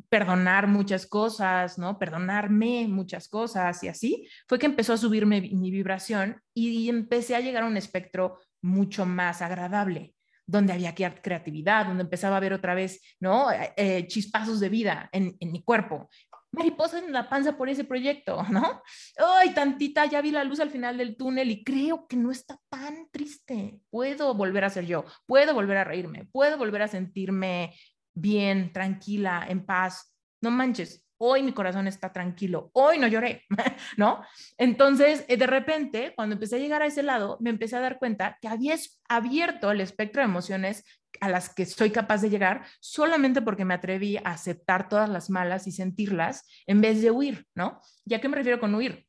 perdonar 0.10 0.68
muchas 0.68 1.08
cosas, 1.08 1.78
¿no? 1.78 1.98
Perdonarme 1.98 2.88
muchas 2.88 3.28
cosas 3.28 3.84
y 3.84 3.88
así, 3.88 4.28
fue 4.48 4.60
que 4.60 4.66
empezó 4.66 4.94
a 4.94 4.98
subirme 4.98 5.42
mi 5.42 5.72
vibración 5.72 6.42
y 6.54 6.90
empecé 6.90 7.36
a 7.36 7.40
llegar 7.40 7.64
a 7.64 7.68
un 7.68 7.78
espectro 7.78 8.40
mucho 8.62 9.06
más 9.06 9.42
agradable 9.42 10.16
donde 10.50 10.74
había 10.74 10.96
creatividad, 10.96 11.86
donde 11.86 12.04
empezaba 12.04 12.38
a 12.38 12.40
ver 12.40 12.54
otra 12.54 12.74
vez, 12.74 13.02
¿no? 13.20 13.52
Eh, 13.52 13.72
eh, 13.78 14.08
chispazos 14.08 14.60
de 14.60 14.70
vida 14.70 15.08
en, 15.12 15.38
mi 15.40 15.62
cuerpo. 15.62 16.10
Mariposas 16.52 17.04
en 17.04 17.14
la 17.14 17.30
panza 17.30 17.56
por 17.56 17.70
ese 17.70 17.84
proyecto, 17.84 18.42
¿no? 18.50 18.82
Ay, 19.18 19.54
tantita, 19.54 20.08
ya 20.08 20.22
vi 20.22 20.32
la 20.32 20.44
luz 20.44 20.60
al 20.60 20.72
final 20.72 20.98
del 20.98 21.16
túnel 21.16 21.52
y 21.52 21.64
creo 21.64 22.08
que 22.08 22.16
no 22.16 22.32
está 22.32 22.60
tan 22.68 23.10
triste. 23.12 23.80
Puedo 23.92 24.34
volver 24.34 24.64
a 24.64 24.72
ser 24.72 24.88
yo, 24.88 25.06
puedo 25.28 25.54
volver 25.54 25.78
a 25.78 25.84
reírme, 25.84 26.26
puedo 26.26 26.58
volver 26.58 26.82
a 26.82 26.88
sentirme 26.88 27.76
bien, 28.16 28.74
tranquila, 28.74 29.46
en 29.48 29.64
paz. 29.64 30.16
No 30.42 30.50
manches, 30.50 31.06
hoy 31.20 31.44
mi 31.44 31.52
corazón 31.52 31.88
está 31.88 32.12
tranquilo, 32.12 32.72
hoy 32.74 32.98
no 32.98 33.08
lloré, 33.08 33.44
¿no? 33.98 34.24
Entonces, 34.58 35.26
eh, 35.28 35.38
de 35.38 35.48
repente, 35.48 36.14
cuando 36.16 36.34
empecé 36.34 36.56
a 36.56 36.60
llegar 36.60 36.82
a 36.82 36.88
ese 36.88 37.04
lado, 37.04 37.38
me 37.40 37.50
empecé 37.50 37.76
a 37.76 37.82
dar 37.82 38.00
cuenta 38.00 38.38
que 38.42 38.48
había 38.48 38.76
abierto 39.08 39.72
el 39.72 39.82
espectro 39.82 40.22
de 40.22 40.30
emociones 40.30 40.84
a 41.22 41.30
las 41.30 41.54
que 41.54 41.66
soy 41.66 41.92
capaz 41.92 42.22
de 42.22 42.30
llegar 42.30 42.66
solamente 42.80 43.42
porque 43.42 43.66
me 43.66 43.74
atreví 43.74 44.18
a 44.18 44.22
aceptar 44.26 44.88
todas 44.90 45.10
las 45.10 45.30
malas 45.30 45.68
y 45.68 45.72
sentirlas 45.72 46.48
en 46.68 46.82
vez 46.82 47.02
de 47.02 47.12
huir, 47.12 47.46
¿no? 47.56 47.82
¿Ya 48.06 48.22
qué 48.22 48.30
me 48.30 48.38
refiero 48.38 48.60
con 48.60 48.74
huir? 48.74 49.08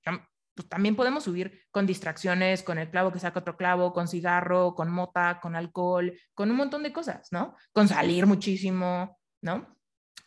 Pues 0.54 0.68
también 0.68 0.96
podemos 0.96 1.26
huir 1.28 1.62
con 1.70 1.86
distracciones, 1.86 2.62
con 2.62 2.78
el 2.78 2.90
clavo 2.90 3.12
que 3.12 3.20
saca 3.20 3.40
otro 3.40 3.56
clavo, 3.56 3.92
con 3.92 4.08
cigarro, 4.08 4.74
con 4.74 4.90
mota, 4.90 5.38
con 5.40 5.54
alcohol, 5.54 6.12
con 6.34 6.50
un 6.50 6.56
montón 6.56 6.82
de 6.82 6.92
cosas, 6.92 7.28
¿no? 7.30 7.54
Con 7.72 7.86
salir 7.86 8.26
muchísimo, 8.26 9.18
¿no? 9.42 9.79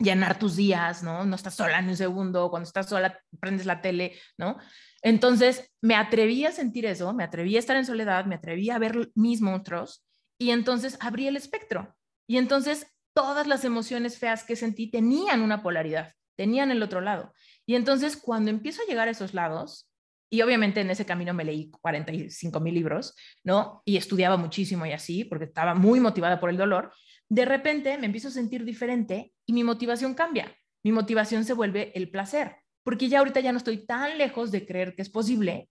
Llenar 0.03 0.37
tus 0.37 0.55
días, 0.55 1.01
¿no? 1.01 1.25
No 1.25 1.35
estás 1.35 1.55
sola 1.55 1.79
en 1.79 1.89
un 1.89 1.97
segundo, 1.97 2.49
cuando 2.49 2.67
estás 2.67 2.89
sola 2.89 3.17
prendes 3.39 3.65
la 3.65 3.81
tele, 3.81 4.19
¿no? 4.37 4.57
Entonces 5.01 5.71
me 5.81 5.95
atreví 5.95 6.45
a 6.45 6.51
sentir 6.51 6.85
eso, 6.85 7.13
me 7.13 7.23
atreví 7.23 7.55
a 7.55 7.59
estar 7.59 7.75
en 7.75 7.85
soledad, 7.85 8.25
me 8.25 8.35
atreví 8.35 8.69
a 8.69 8.79
ver 8.79 9.09
mis 9.15 9.41
monstruos 9.41 10.05
y 10.37 10.51
entonces 10.51 10.97
abrí 10.99 11.27
el 11.27 11.37
espectro. 11.37 11.95
Y 12.27 12.37
entonces 12.37 12.87
todas 13.13 13.47
las 13.47 13.65
emociones 13.65 14.17
feas 14.17 14.43
que 14.43 14.55
sentí 14.55 14.89
tenían 14.89 15.41
una 15.41 15.63
polaridad, 15.63 16.13
tenían 16.35 16.71
el 16.71 16.83
otro 16.83 17.01
lado. 17.01 17.33
Y 17.65 17.75
entonces 17.75 18.17
cuando 18.17 18.49
empiezo 18.49 18.81
a 18.81 18.85
llegar 18.85 19.07
a 19.07 19.11
esos 19.11 19.33
lados, 19.33 19.89
y 20.29 20.41
obviamente 20.41 20.81
en 20.81 20.89
ese 20.89 21.05
camino 21.05 21.31
me 21.33 21.43
leí 21.43 21.69
45 21.69 22.59
mil 22.59 22.73
libros, 22.73 23.13
¿no? 23.43 23.83
Y 23.85 23.97
estudiaba 23.97 24.35
muchísimo 24.35 24.83
y 24.83 24.91
así, 24.91 25.25
porque 25.25 25.45
estaba 25.45 25.75
muy 25.75 25.99
motivada 25.99 26.39
por 26.39 26.49
el 26.49 26.57
dolor, 26.57 26.91
de 27.33 27.45
repente 27.45 27.97
me 27.97 28.05
empiezo 28.05 28.27
a 28.27 28.31
sentir 28.31 28.63
diferente 28.63 29.33
y 29.47 29.53
mi 29.53 29.63
motivación 29.63 30.13
cambia. 30.13 30.55
Mi 30.83 30.91
motivación 30.91 31.45
se 31.45 31.53
vuelve 31.53 31.91
el 31.95 32.11
placer, 32.11 32.57
porque 32.83 33.09
ya 33.09 33.19
ahorita 33.19 33.39
ya 33.39 33.51
no 33.51 33.57
estoy 33.57 33.87
tan 33.87 34.19
lejos 34.19 34.51
de 34.51 34.67
creer 34.67 34.93
que 34.93 35.01
es 35.01 35.09
posible, 35.09 35.67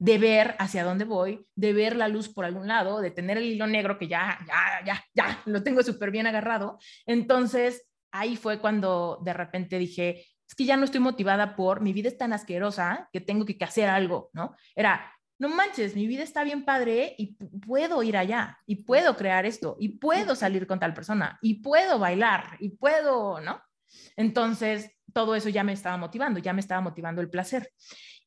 de 0.00 0.18
ver 0.18 0.56
hacia 0.58 0.82
dónde 0.82 1.04
voy, 1.04 1.46
de 1.54 1.72
ver 1.72 1.94
la 1.94 2.08
luz 2.08 2.28
por 2.28 2.44
algún 2.44 2.66
lado, 2.66 3.00
de 3.00 3.12
tener 3.12 3.38
el 3.38 3.44
hilo 3.44 3.68
negro 3.68 3.96
que 3.96 4.08
ya, 4.08 4.40
ya, 4.48 4.84
ya, 4.84 5.04
ya, 5.14 5.40
lo 5.44 5.62
tengo 5.62 5.84
súper 5.84 6.10
bien 6.10 6.26
agarrado. 6.26 6.80
Entonces, 7.06 7.86
ahí 8.10 8.34
fue 8.34 8.58
cuando 8.58 9.20
de 9.24 9.34
repente 9.34 9.78
dije, 9.78 10.26
es 10.48 10.54
que 10.56 10.64
ya 10.64 10.76
no 10.76 10.84
estoy 10.84 11.00
motivada 11.00 11.54
por 11.54 11.80
mi 11.80 11.92
vida 11.92 12.08
es 12.08 12.18
tan 12.18 12.32
asquerosa 12.32 13.08
que 13.12 13.20
tengo 13.20 13.46
que 13.46 13.56
hacer 13.60 13.88
algo, 13.88 14.30
¿no? 14.32 14.56
Era, 14.74 15.13
no 15.38 15.48
manches, 15.48 15.96
mi 15.96 16.06
vida 16.06 16.22
está 16.22 16.44
bien 16.44 16.64
padre 16.64 17.14
y 17.18 17.34
puedo 17.66 18.02
ir 18.02 18.16
allá 18.16 18.58
y 18.66 18.84
puedo 18.84 19.16
crear 19.16 19.46
esto 19.46 19.76
y 19.80 19.98
puedo 19.98 20.36
salir 20.36 20.66
con 20.66 20.78
tal 20.78 20.94
persona 20.94 21.38
y 21.42 21.54
puedo 21.54 21.98
bailar 21.98 22.56
y 22.60 22.70
puedo, 22.70 23.40
¿no? 23.40 23.60
Entonces, 24.16 24.90
todo 25.12 25.34
eso 25.34 25.48
ya 25.48 25.64
me 25.64 25.72
estaba 25.72 25.96
motivando, 25.96 26.40
ya 26.40 26.52
me 26.52 26.60
estaba 26.60 26.80
motivando 26.80 27.20
el 27.20 27.30
placer. 27.30 27.70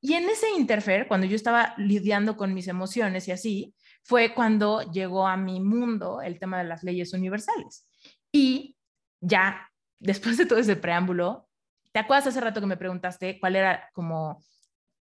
Y 0.02 0.14
en 0.14 0.30
ese 0.30 0.50
interfer, 0.52 1.08
cuando 1.08 1.28
yo 1.28 1.36
estaba 1.36 1.74
lidiando 1.78 2.38
con 2.38 2.54
mis 2.54 2.68
emociones 2.68 3.28
y 3.28 3.32
así, 3.32 3.74
fue 4.04 4.34
cuando 4.34 4.82
llegó 4.92 5.28
a 5.28 5.38
mi 5.38 5.60
mundo 5.60 6.22
el 6.22 6.40
tema 6.40 6.60
de 6.60 6.64
las 6.66 6.84
leyes 6.84 7.14
universales. 7.14 7.88
Y 8.32 8.78
ya, 9.20 9.70
después 10.00 10.38
de 10.38 10.46
todo 10.46 10.60
ese 10.60 10.76
preámbulo, 10.76 11.48
¿te 11.92 12.00
acuerdas 12.00 12.28
hace 12.28 12.42
rato 12.42 12.62
que 12.62 12.68
me 12.68 12.78
preguntaste 12.78 13.40
cuál 13.40 13.56
era 13.56 13.90
como 13.94 14.44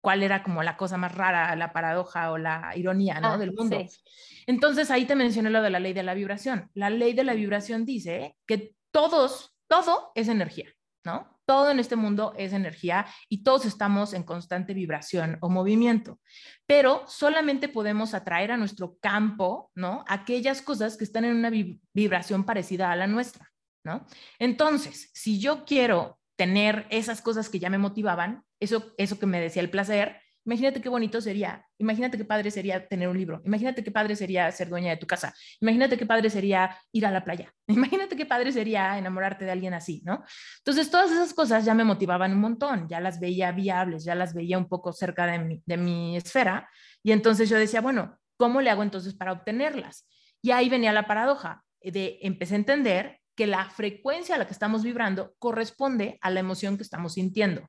cuál 0.02 0.22
era 0.22 0.42
como 0.42 0.62
la 0.62 0.76
cosa 0.76 0.98
más 0.98 1.14
rara, 1.14 1.54
la 1.56 1.72
paradoja 1.72 2.32
o 2.32 2.36
la 2.36 2.72
ironía 2.76 3.20
¿no? 3.20 3.28
Ah, 3.28 3.38
del 3.38 3.52
mundo. 3.52 3.78
Entonces 4.46 4.90
ahí 4.90 5.06
te 5.06 5.14
mencioné 5.14 5.48
lo 5.48 5.62
de 5.62 5.70
la 5.70 5.80
ley 5.80 5.94
de 5.94 6.02
la 6.02 6.12
vibración. 6.12 6.70
La 6.74 6.90
ley 6.90 7.14
de 7.14 7.24
la 7.24 7.34
vibración 7.34 7.86
dice 7.86 8.36
que 8.46 8.74
todos, 8.90 9.56
todo 9.68 10.10
es 10.16 10.28
energía, 10.28 10.68
¿no? 11.04 11.40
Todo 11.46 11.70
en 11.70 11.78
este 11.78 11.94
mundo 11.94 12.34
es 12.36 12.52
energía 12.52 13.06
y 13.28 13.44
todos 13.44 13.64
estamos 13.64 14.12
en 14.12 14.24
constante 14.24 14.74
vibración 14.74 15.38
o 15.40 15.48
movimiento, 15.48 16.20
pero 16.66 17.04
solamente 17.06 17.68
podemos 17.68 18.12
atraer 18.12 18.50
a 18.50 18.56
nuestro 18.56 18.96
campo, 19.00 19.70
¿no? 19.76 20.04
Aquellas 20.08 20.62
cosas 20.62 20.96
que 20.96 21.04
están 21.04 21.24
en 21.24 21.36
una 21.36 21.50
vibración 21.94 22.44
parecida 22.44 22.90
a 22.90 22.96
la 22.96 23.06
nuestra, 23.06 23.52
¿no? 23.84 24.04
Entonces, 24.38 25.10
si 25.14 25.38
yo 25.40 25.64
quiero 25.64 26.18
tener 26.36 26.86
esas 26.90 27.22
cosas 27.22 27.48
que 27.48 27.60
ya 27.60 27.70
me 27.70 27.78
motivaban, 27.78 28.44
eso, 28.62 28.94
eso 28.96 29.18
que 29.18 29.26
me 29.26 29.40
decía 29.40 29.62
el 29.62 29.70
placer, 29.70 30.20
imagínate 30.44 30.80
qué 30.80 30.88
bonito 30.88 31.20
sería, 31.20 31.64
imagínate 31.78 32.16
qué 32.16 32.24
padre 32.24 32.50
sería 32.50 32.86
tener 32.86 33.08
un 33.08 33.16
libro, 33.16 33.40
imagínate 33.44 33.84
qué 33.84 33.90
padre 33.90 34.16
sería 34.16 34.50
ser 34.50 34.68
dueña 34.68 34.90
de 34.90 34.96
tu 34.96 35.06
casa, 35.06 35.34
imagínate 35.60 35.96
qué 35.96 36.06
padre 36.06 36.30
sería 36.30 36.76
ir 36.92 37.06
a 37.06 37.10
la 37.10 37.24
playa, 37.24 37.52
imagínate 37.68 38.16
qué 38.16 38.26
padre 38.26 38.52
sería 38.52 38.98
enamorarte 38.98 39.44
de 39.44 39.52
alguien 39.52 39.74
así, 39.74 40.02
¿no? 40.04 40.24
Entonces, 40.58 40.90
todas 40.90 41.10
esas 41.10 41.32
cosas 41.34 41.64
ya 41.64 41.74
me 41.74 41.84
motivaban 41.84 42.32
un 42.32 42.40
montón, 42.40 42.88
ya 42.88 43.00
las 43.00 43.20
veía 43.20 43.52
viables, 43.52 44.04
ya 44.04 44.14
las 44.14 44.34
veía 44.34 44.58
un 44.58 44.68
poco 44.68 44.92
cerca 44.92 45.26
de 45.26 45.38
mi, 45.38 45.62
de 45.64 45.76
mi 45.76 46.16
esfera, 46.16 46.68
y 47.02 47.12
entonces 47.12 47.48
yo 47.48 47.58
decía, 47.58 47.80
bueno, 47.80 48.18
¿cómo 48.36 48.60
le 48.60 48.70
hago 48.70 48.82
entonces 48.82 49.14
para 49.14 49.32
obtenerlas? 49.32 50.08
Y 50.40 50.50
ahí 50.50 50.68
venía 50.68 50.92
la 50.92 51.06
paradoja 51.06 51.64
de 51.80 52.18
empecé 52.22 52.54
a 52.54 52.58
entender 52.58 53.18
que 53.34 53.46
la 53.46 53.70
frecuencia 53.70 54.34
a 54.34 54.38
la 54.38 54.46
que 54.46 54.52
estamos 54.52 54.82
vibrando 54.82 55.34
corresponde 55.38 56.18
a 56.20 56.30
la 56.30 56.40
emoción 56.40 56.76
que 56.76 56.82
estamos 56.82 57.14
sintiendo, 57.14 57.68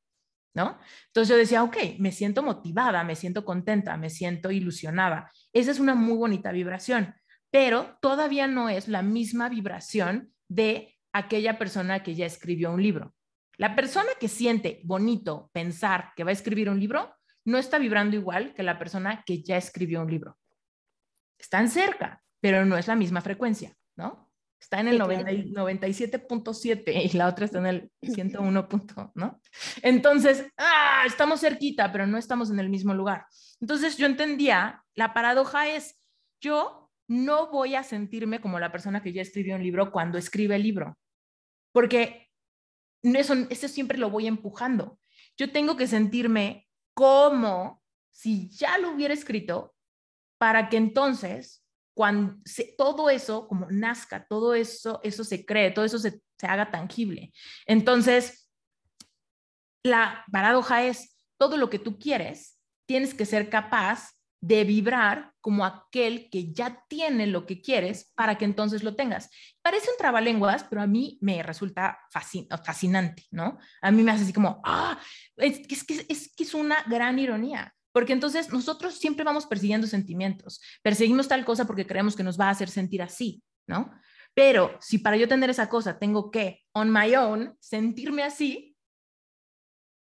¿no? 0.54 0.80
Entonces 1.08 1.30
yo 1.30 1.38
decía, 1.38 1.63
ok, 1.63 1.78
me 2.00 2.12
siento 2.12 2.44
motivada, 2.44 3.04
me 3.04 3.16
siento 3.16 3.44
contenta, 3.46 3.98
me 3.98 4.10
siento 4.10 4.52
ilusionada. 4.52 5.32
Esa 5.52 5.72
es 5.72 5.80
una 5.80 5.96
muy 5.96 6.18
bonita 6.18 6.52
vibración, 6.52 7.16
pero 7.50 7.98
todavía 8.02 8.48
no 8.48 8.70
es 8.70 8.88
la 8.88 9.02
misma 9.02 9.50
vibración 9.50 10.32
de 10.48 10.98
aquella 11.12 11.58
persona 11.58 12.04
que 12.04 12.16
ya 12.16 12.26
escribió 12.26 12.72
un 12.72 12.82
libro. 12.82 13.13
La 13.58 13.76
persona 13.76 14.10
que 14.20 14.28
siente 14.28 14.82
bonito 14.84 15.50
pensar 15.54 16.12
que 16.16 16.24
va 16.24 16.32
a 16.32 16.34
escribir 16.34 16.70
un 16.70 16.80
libro 16.80 17.16
no 17.46 17.58
está 17.58 17.78
vibrando 17.78 18.16
igual 18.16 18.54
que 18.54 18.63
la 18.63 18.80
persona 18.80 19.24
que 19.26 19.44
ya 19.44 19.58
escribió 19.58 20.02
un 20.02 20.10
libro. 20.10 20.38
Están 21.38 21.70
cerca, 21.70 22.24
pero 22.39 22.66
no 22.66 22.78
es 22.78 22.88
la 22.88 22.96
misma 22.96 23.22
frecuencia, 23.22 23.76
¿no? 23.96 24.32
Está 24.63 24.80
en 24.80 24.88
el 24.88 24.99
97.7 25.02 27.13
y 27.13 27.17
la 27.17 27.28
otra 27.28 27.43
está 27.43 27.60
en 27.60 27.65
el 27.65 27.91
101. 28.02 28.69
¿no? 29.13 29.41
Entonces, 29.82 30.47
ah, 30.58 31.04
estamos 31.06 31.41
cerquita, 31.41 31.91
pero 31.91 32.08
no 32.08 32.17
estamos 32.17 32.49
en 32.49 32.62
el 32.62 32.69
mismo 32.69 32.93
lugar. 32.93 33.26
Entonces 33.60 33.97
yo 33.97 34.06
entendía, 34.06 34.82
la 34.95 35.13
paradoja 35.13 35.67
es, 35.67 35.99
yo 36.39 36.89
no 37.10 37.52
voy 37.52 37.76
a 37.76 37.84
sentirme 37.84 38.39
como 38.39 38.58
la 38.58 38.71
persona 38.71 39.04
que 39.04 39.12
ya 39.12 39.21
escribió 39.21 39.58
un 39.58 39.63
libro 39.63 39.91
cuando 39.91 40.17
escribe 40.17 40.56
el 40.56 40.63
libro, 40.63 40.97
porque 41.73 42.30
eso, 43.04 43.34
eso 43.49 43.67
siempre 43.67 43.97
lo 43.97 44.10
voy 44.10 44.28
empujando. 44.28 44.97
Yo 45.38 45.52
tengo 45.52 45.76
que 45.76 45.88
sentirme 45.88 46.69
como 46.93 47.84
si 48.12 48.49
ya 48.49 48.78
lo 48.78 48.91
hubiera 48.91 49.13
escrito 49.13 49.76
para 50.38 50.69
que 50.69 50.78
entonces 50.78 51.62
cuando 51.93 52.36
todo 52.77 53.10
eso 53.10 53.47
como 53.47 53.67
nazca, 53.69 54.25
todo 54.27 54.53
eso, 54.53 54.99
eso 55.03 55.23
se 55.23 55.45
cree, 55.45 55.71
todo 55.71 55.86
eso 55.86 55.99
se, 55.99 56.21
se 56.38 56.47
haga 56.47 56.71
tangible. 56.71 57.32
Entonces, 57.65 58.49
la 59.84 60.25
paradoja 60.32 60.84
es, 60.84 61.17
todo 61.38 61.58
lo 61.58 61.69
que 61.69 61.79
tú 61.79 61.99
quieres, 61.99 62.58
tienes 62.86 63.13
que 63.13 63.25
ser 63.25 63.49
capaz 63.49 64.12
de 64.41 64.65
vibrar 64.65 65.32
como 65.39 65.65
aquel 65.65 66.29
que 66.29 66.51
ya 66.51 66.84
tiene 66.89 67.27
lo 67.27 67.45
que 67.45 67.62
quieres 67.62 68.12
para 68.13 68.38
que 68.38 68.43
entonces 68.43 68.84
lo 68.84 68.93
tengas. 68.93 69.29
Parece 69.62 69.89
un 69.89 69.97
trabalenguas, 69.97 70.65
pero 70.65 70.82
a 70.82 70.88
mí 70.88 71.17
me 71.21 71.41
resulta 71.43 71.97
fascinante, 72.12 73.23
¿no? 73.32 73.58
A 73.82 73.91
mí 73.91 74.03
me 74.03 74.12
hace 74.12 74.23
así 74.23 74.34
como, 74.34 74.62
ah, 74.65 74.99
es, 75.38 75.62
es, 75.69 76.06
es 76.10 76.34
que 76.36 76.43
es 76.43 76.53
una 76.53 76.84
gran 76.88 77.19
ironía. 77.19 77.73
Porque 77.93 78.12
entonces 78.12 78.51
nosotros 78.51 78.95
siempre 78.95 79.23
vamos 79.23 79.45
persiguiendo 79.45 79.88
sentimientos. 79.88 80.62
Perseguimos 80.82 81.29
tal 81.29 81.45
cosa 81.45 81.65
porque 81.65 81.88
creemos 81.88 82.15
que 82.18 82.24
nos 82.24 82.38
va 82.38 82.47
a 82.47 82.49
hacer 82.49 82.70
sentir 82.70 83.01
así, 83.01 83.41
¿no? 83.68 83.91
Pero 84.34 84.78
si 84.82 84.97
para 84.97 85.15
yo 85.15 85.28
tener 85.28 85.49
esa 85.49 85.70
cosa 85.70 85.99
tengo 85.99 86.32
que, 86.32 86.63
on 86.74 86.91
my 86.91 87.15
own, 87.15 87.55
sentirme 87.59 88.24
así, 88.24 88.76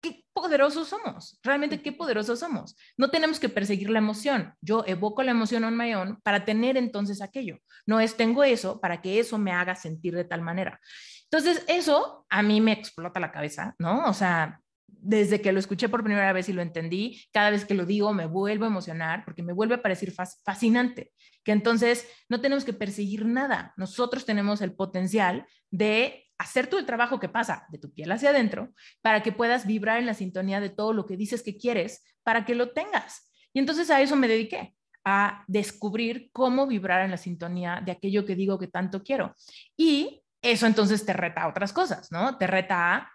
qué 0.02 0.24
poderosos 0.32 0.88
somos. 0.88 1.38
Realmente 1.42 1.82
qué 1.82 1.92
poderosos 1.92 2.38
somos. 2.38 2.76
No 2.96 3.10
tenemos 3.10 3.40
que 3.40 3.48
perseguir 3.48 3.90
la 3.90 3.98
emoción. 3.98 4.54
Yo 4.60 4.84
evoco 4.86 5.22
la 5.22 5.30
emoción 5.30 5.64
on 5.64 5.76
my 5.76 5.94
own 5.94 6.20
para 6.22 6.44
tener 6.44 6.76
entonces 6.76 7.22
aquello. 7.22 7.58
No 7.86 8.00
es 8.00 8.16
tengo 8.16 8.44
eso 8.44 8.80
para 8.80 9.00
que 9.00 9.20
eso 9.20 9.38
me 9.38 9.52
haga 9.52 9.74
sentir 9.74 10.14
de 10.14 10.24
tal 10.24 10.42
manera. 10.42 10.80
Entonces, 11.24 11.64
eso 11.68 12.26
a 12.28 12.42
mí 12.42 12.60
me 12.60 12.72
explota 12.72 13.20
la 13.20 13.30
cabeza, 13.30 13.74
¿no? 13.78 14.04
O 14.04 14.12
sea, 14.12 14.60
desde 15.00 15.40
que 15.40 15.52
lo 15.52 15.58
escuché 15.58 15.88
por 15.88 16.02
primera 16.02 16.32
vez 16.32 16.48
y 16.48 16.52
lo 16.52 16.62
entendí, 16.62 17.24
cada 17.32 17.50
vez 17.50 17.64
que 17.64 17.74
lo 17.74 17.86
digo 17.86 18.12
me 18.12 18.26
vuelvo 18.26 18.64
a 18.64 18.68
emocionar 18.68 19.24
porque 19.24 19.42
me 19.42 19.52
vuelve 19.52 19.76
a 19.76 19.82
parecer 19.82 20.12
fascinante, 20.12 21.12
que 21.44 21.52
entonces 21.52 22.06
no 22.28 22.40
tenemos 22.40 22.64
que 22.64 22.72
perseguir 22.72 23.24
nada, 23.26 23.74
nosotros 23.76 24.24
tenemos 24.24 24.60
el 24.60 24.74
potencial 24.74 25.46
de 25.70 26.26
hacer 26.38 26.66
todo 26.66 26.80
el 26.80 26.86
trabajo 26.86 27.20
que 27.20 27.28
pasa 27.28 27.66
de 27.68 27.78
tu 27.78 27.92
piel 27.92 28.10
hacia 28.12 28.30
adentro 28.30 28.72
para 29.02 29.22
que 29.22 29.32
puedas 29.32 29.66
vibrar 29.66 29.98
en 29.98 30.06
la 30.06 30.14
sintonía 30.14 30.60
de 30.60 30.70
todo 30.70 30.92
lo 30.92 31.06
que 31.06 31.16
dices 31.16 31.42
que 31.42 31.58
quieres 31.58 32.02
para 32.22 32.44
que 32.44 32.54
lo 32.54 32.70
tengas. 32.70 33.30
Y 33.52 33.58
entonces 33.58 33.90
a 33.90 34.00
eso 34.00 34.16
me 34.16 34.28
dediqué, 34.28 34.74
a 35.04 35.44
descubrir 35.48 36.30
cómo 36.32 36.66
vibrar 36.66 37.04
en 37.04 37.10
la 37.10 37.16
sintonía 37.16 37.82
de 37.84 37.92
aquello 37.92 38.24
que 38.24 38.36
digo 38.36 38.58
que 38.58 38.68
tanto 38.68 39.02
quiero. 39.02 39.34
Y 39.76 40.22
eso 40.42 40.66
entonces 40.66 41.04
te 41.04 41.12
reta 41.12 41.42
a 41.42 41.48
otras 41.48 41.72
cosas, 41.72 42.10
¿no? 42.10 42.38
Te 42.38 42.46
reta 42.46 42.94
a, 42.94 43.12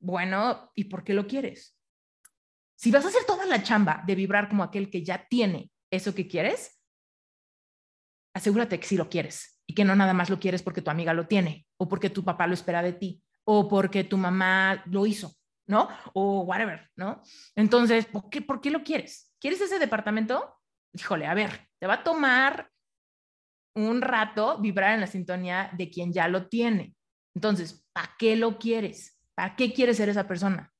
bueno, 0.00 0.70
¿y 0.74 0.84
por 0.84 1.04
qué 1.04 1.14
lo 1.14 1.26
quieres? 1.26 1.76
Si 2.76 2.90
vas 2.90 3.04
a 3.04 3.08
hacer 3.08 3.24
toda 3.26 3.46
la 3.46 3.62
chamba 3.62 4.02
de 4.06 4.14
vibrar 4.14 4.48
como 4.48 4.62
aquel 4.62 4.90
que 4.90 5.02
ya 5.02 5.26
tiene 5.28 5.70
eso 5.90 6.14
que 6.14 6.28
quieres, 6.28 6.82
asegúrate 8.34 8.78
que 8.78 8.86
sí 8.86 8.96
lo 8.96 9.08
quieres 9.08 9.62
y 9.66 9.74
que 9.74 9.84
no 9.84 9.96
nada 9.96 10.12
más 10.12 10.28
lo 10.28 10.38
quieres 10.38 10.62
porque 10.62 10.82
tu 10.82 10.90
amiga 10.90 11.14
lo 11.14 11.26
tiene 11.26 11.66
o 11.78 11.88
porque 11.88 12.10
tu 12.10 12.24
papá 12.24 12.46
lo 12.46 12.54
espera 12.54 12.82
de 12.82 12.92
ti 12.92 13.22
o 13.44 13.66
porque 13.68 14.04
tu 14.04 14.18
mamá 14.18 14.82
lo 14.86 15.06
hizo, 15.06 15.32
¿no? 15.66 15.88
O 16.12 16.42
whatever, 16.42 16.90
¿no? 16.96 17.22
Entonces, 17.54 18.06
¿por 18.06 18.28
qué, 18.28 18.42
¿por 18.42 18.60
qué 18.60 18.70
lo 18.70 18.82
quieres? 18.82 19.34
¿Quieres 19.40 19.60
ese 19.60 19.78
departamento? 19.78 20.60
Híjole, 20.92 21.26
a 21.26 21.34
ver, 21.34 21.68
te 21.78 21.86
va 21.86 21.94
a 21.94 22.04
tomar 22.04 22.70
un 23.74 24.00
rato 24.00 24.58
vibrar 24.58 24.94
en 24.94 25.00
la 25.00 25.06
sintonía 25.06 25.70
de 25.76 25.90
quien 25.90 26.12
ya 26.12 26.28
lo 26.28 26.48
tiene. 26.48 26.94
Entonces, 27.34 27.86
¿para 27.92 28.14
qué 28.18 28.34
lo 28.36 28.58
quieres? 28.58 29.15
¿Para 29.36 29.54
qué 29.54 29.72
quieres 29.72 29.98
ser 29.98 30.08
esa 30.08 30.26
persona? 30.26 30.72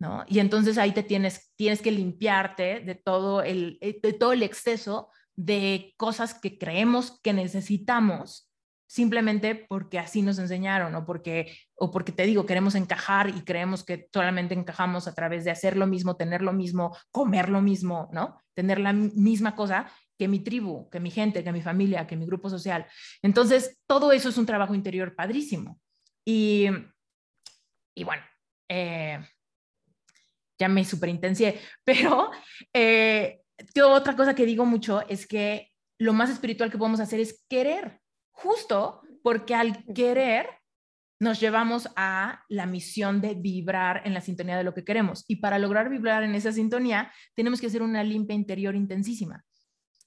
¿No? 0.00 0.24
Y 0.26 0.38
entonces 0.38 0.78
ahí 0.78 0.92
te 0.92 1.02
tienes, 1.02 1.52
tienes 1.56 1.82
que 1.82 1.90
limpiarte 1.90 2.80
de 2.80 2.94
todo 2.94 3.42
el, 3.42 3.78
de 3.80 4.12
todo 4.12 4.32
el 4.32 4.42
exceso 4.42 5.10
de 5.36 5.94
cosas 5.96 6.34
que 6.34 6.58
creemos 6.58 7.20
que 7.20 7.32
necesitamos 7.32 8.48
simplemente 8.88 9.54
porque 9.54 9.98
así 9.98 10.22
nos 10.22 10.38
enseñaron 10.38 10.94
o 10.94 11.04
porque, 11.04 11.54
o 11.74 11.90
porque 11.90 12.10
te 12.10 12.24
digo, 12.24 12.46
queremos 12.46 12.74
encajar 12.74 13.28
y 13.28 13.42
creemos 13.42 13.84
que 13.84 14.08
solamente 14.12 14.54
encajamos 14.54 15.06
a 15.06 15.14
través 15.14 15.44
de 15.44 15.50
hacer 15.50 15.76
lo 15.76 15.86
mismo, 15.86 16.16
tener 16.16 16.40
lo 16.42 16.52
mismo, 16.52 16.96
comer 17.10 17.50
lo 17.50 17.60
mismo, 17.60 18.08
¿no? 18.12 18.40
Tener 18.54 18.80
la 18.80 18.92
misma 18.94 19.54
cosa 19.54 19.90
que 20.18 20.26
mi 20.26 20.40
tribu, 20.40 20.88
que 20.90 21.00
mi 21.00 21.10
gente, 21.10 21.44
que 21.44 21.52
mi 21.52 21.60
familia, 21.60 22.06
que 22.06 22.16
mi 22.16 22.26
grupo 22.26 22.48
social. 22.48 22.86
Entonces, 23.22 23.78
todo 23.86 24.10
eso 24.10 24.30
es 24.30 24.38
un 24.38 24.46
trabajo 24.46 24.74
interior 24.74 25.14
padrísimo. 25.14 25.78
Y, 26.24 26.66
y 27.98 28.04
bueno, 28.04 28.22
eh, 28.68 29.18
ya 30.58 30.68
me 30.68 30.84
superintencié, 30.84 31.60
pero 31.84 32.30
eh, 32.72 33.40
yo 33.74 33.90
otra 33.90 34.14
cosa 34.14 34.34
que 34.34 34.46
digo 34.46 34.64
mucho 34.64 35.06
es 35.08 35.26
que 35.26 35.72
lo 35.98 36.12
más 36.12 36.30
espiritual 36.30 36.70
que 36.70 36.78
podemos 36.78 37.00
hacer 37.00 37.18
es 37.18 37.44
querer, 37.48 38.00
justo 38.30 39.02
porque 39.22 39.56
al 39.56 39.84
querer 39.92 40.48
nos 41.20 41.40
llevamos 41.40 41.88
a 41.96 42.44
la 42.48 42.66
misión 42.66 43.20
de 43.20 43.34
vibrar 43.34 44.02
en 44.04 44.14
la 44.14 44.20
sintonía 44.20 44.56
de 44.56 44.62
lo 44.62 44.72
que 44.72 44.84
queremos. 44.84 45.24
Y 45.26 45.36
para 45.36 45.58
lograr 45.58 45.88
vibrar 45.88 46.22
en 46.22 46.36
esa 46.36 46.52
sintonía, 46.52 47.12
tenemos 47.34 47.60
que 47.60 47.66
hacer 47.66 47.82
una 47.82 48.04
limpia 48.04 48.36
interior 48.36 48.76
intensísima 48.76 49.44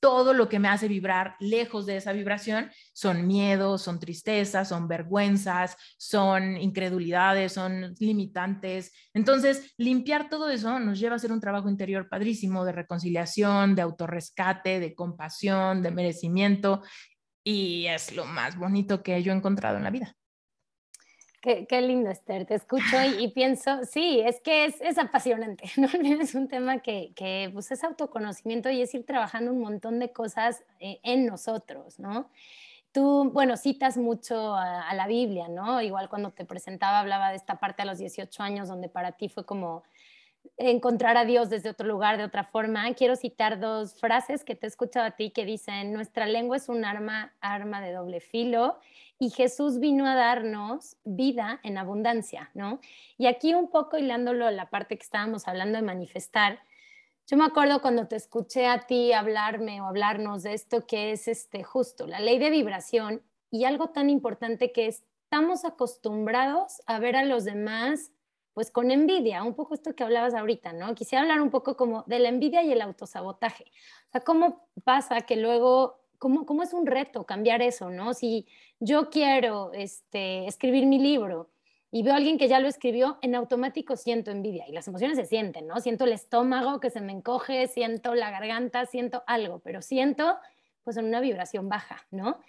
todo 0.01 0.33
lo 0.33 0.49
que 0.49 0.59
me 0.59 0.67
hace 0.67 0.87
vibrar 0.87 1.35
lejos 1.39 1.85
de 1.85 1.95
esa 1.95 2.11
vibración 2.11 2.71
son 2.91 3.27
miedos, 3.27 3.83
son 3.83 3.99
tristezas, 3.99 4.67
son 4.67 4.87
vergüenzas, 4.87 5.77
son 5.97 6.57
incredulidades, 6.57 7.53
son 7.53 7.93
limitantes. 7.99 8.91
Entonces, 9.13 9.73
limpiar 9.77 10.27
todo 10.27 10.49
eso 10.49 10.79
nos 10.79 10.99
lleva 10.99 11.13
a 11.13 11.17
hacer 11.17 11.31
un 11.31 11.39
trabajo 11.39 11.69
interior 11.69 12.09
padrísimo 12.09 12.65
de 12.65 12.71
reconciliación, 12.71 13.75
de 13.75 13.83
autorrescate, 13.83 14.79
de 14.79 14.95
compasión, 14.95 15.83
de 15.83 15.91
merecimiento. 15.91 16.81
Y 17.43 17.85
es 17.85 18.15
lo 18.15 18.25
más 18.25 18.57
bonito 18.57 19.03
que 19.03 19.21
yo 19.21 19.31
he 19.31 19.35
encontrado 19.35 19.77
en 19.77 19.83
la 19.83 19.91
vida. 19.91 20.15
Qué, 21.41 21.81
lindo, 21.81 22.11
Esther. 22.11 22.45
Te 22.45 22.53
escucho 22.53 22.97
y, 23.19 23.27
pienso, 23.29 23.83
sí, 23.85 24.19
es 24.19 24.39
que 24.41 24.65
es, 24.65 24.79
es, 24.79 24.99
apasionante, 24.99 25.63
¿no? 25.77 25.87
Es 26.21 26.35
un 26.35 26.47
tema 26.47 26.79
que, 26.79 27.13
que 27.15 27.49
pues 27.51 27.71
es 27.71 27.83
autoconocimiento 27.83 28.69
y 28.69 28.83
es 28.83 28.93
ir 28.93 29.07
trabajando 29.07 29.51
un 29.51 29.59
montón 29.59 29.97
de 29.97 30.11
cosas 30.11 30.63
eh, 30.79 30.99
en 31.01 31.25
nosotros, 31.25 31.99
¿no? 31.99 32.29
Tú, 32.91 33.31
bueno, 33.33 33.57
citas 33.57 33.97
mucho 33.97 34.53
a, 34.53 34.87
a, 34.87 34.93
la 34.93 35.07
Biblia, 35.07 35.47
¿no? 35.47 35.81
Igual 35.81 36.09
cuando 36.09 36.29
te 36.29 36.45
presentaba 36.45 36.99
hablaba 36.99 37.31
de 37.31 37.37
esta 37.37 37.59
parte 37.59 37.81
a 37.81 37.85
los 37.85 37.97
18 37.97 38.43
años 38.43 38.67
donde 38.67 38.87
para 38.87 39.13
ti 39.13 39.27
fue 39.27 39.43
como 39.43 39.81
encontrar 40.57 41.17
a 41.17 41.25
Dios 41.25 41.49
desde 41.49 41.69
otro 41.69 41.87
lugar, 41.87 42.17
de 42.17 42.23
otra 42.23 42.43
forma. 42.43 42.93
Quiero 42.93 43.15
citar 43.15 43.59
dos 43.59 43.95
frases 43.95 44.43
que 44.43 44.55
te 44.55 44.67
he 44.67 44.69
escuchado 44.69 45.05
a 45.05 45.11
ti 45.11 45.31
que 45.31 45.45
dicen, 45.45 45.93
nuestra 45.93 46.25
lengua 46.25 46.57
es 46.57 46.69
un 46.69 46.85
arma, 46.85 47.33
arma 47.41 47.81
de 47.81 47.93
doble 47.93 48.19
filo 48.19 48.79
y 49.19 49.29
Jesús 49.29 49.79
vino 49.79 50.07
a 50.07 50.15
darnos 50.15 50.97
vida 51.03 51.59
en 51.63 51.77
abundancia, 51.77 52.49
¿no? 52.53 52.79
Y 53.17 53.27
aquí 53.27 53.53
un 53.53 53.69
poco 53.69 53.97
hilándolo 53.97 54.47
a 54.47 54.51
la 54.51 54.69
parte 54.69 54.97
que 54.97 55.03
estábamos 55.03 55.47
hablando 55.47 55.77
de 55.77 55.83
manifestar, 55.83 56.59
yo 57.27 57.37
me 57.37 57.45
acuerdo 57.45 57.81
cuando 57.81 58.07
te 58.07 58.15
escuché 58.15 58.67
a 58.67 58.87
ti 58.87 59.13
hablarme 59.13 59.79
o 59.79 59.85
hablarnos 59.85 60.43
de 60.43 60.53
esto 60.53 60.85
que 60.85 61.11
es 61.11 61.27
este 61.27 61.63
justo, 61.63 62.07
la 62.07 62.19
ley 62.19 62.39
de 62.39 62.49
vibración 62.49 63.21
y 63.51 63.65
algo 63.65 63.89
tan 63.89 64.09
importante 64.09 64.71
que 64.71 64.87
estamos 64.87 65.65
acostumbrados 65.65 66.81
a 66.87 66.99
ver 66.99 67.15
a 67.15 67.23
los 67.23 67.45
demás 67.45 68.11
pues 68.53 68.71
con 68.71 68.91
envidia, 68.91 69.43
un 69.43 69.55
poco 69.55 69.73
esto 69.73 69.95
que 69.95 70.03
hablabas 70.03 70.33
ahorita, 70.33 70.73
¿no? 70.73 70.93
Quisiera 70.95 71.21
hablar 71.21 71.41
un 71.41 71.49
poco 71.49 71.77
como 71.77 72.03
de 72.07 72.19
la 72.19 72.29
envidia 72.29 72.63
y 72.63 72.71
el 72.71 72.81
autosabotaje. 72.81 73.65
O 74.07 74.11
sea, 74.11 74.21
¿cómo 74.21 74.67
pasa 74.83 75.21
que 75.21 75.37
luego 75.37 76.01
¿cómo, 76.21 76.61
es 76.61 76.73
un 76.73 76.85
reto 76.85 77.25
cambiar 77.25 77.63
eso, 77.63 77.89
no? 77.89 78.13
Si 78.13 78.45
yo 78.79 79.09
quiero 79.09 79.71
este, 79.73 80.45
escribir 80.45 80.85
mi 80.85 80.99
libro 80.99 81.49
y 81.89 82.03
veo 82.03 82.13
a 82.13 82.17
alguien 82.17 82.37
que 82.37 82.47
ya 82.47 82.59
lo 82.59 82.67
escribió, 82.67 83.17
en 83.23 83.33
automático 83.33 83.95
siento 83.97 84.29
envidia 84.29 84.67
y 84.67 84.71
las 84.71 84.87
emociones 84.87 85.17
se 85.17 85.25
sienten, 85.25 85.65
¿no? 85.65 85.79
Siento 85.79 86.05
el 86.05 86.11
estómago 86.11 86.79
que 86.79 86.91
se 86.91 87.01
me 87.01 87.11
encoge, 87.11 87.67
siento 87.67 88.13
la 88.13 88.29
garganta, 88.29 88.85
siento 88.85 89.23
algo, 89.25 89.59
pero 89.59 89.81
siento 89.81 90.37
pues 90.83 90.95
en 90.97 91.05
una 91.05 91.21
vibración 91.21 91.69
baja, 91.69 92.05
¿no? 92.11 92.39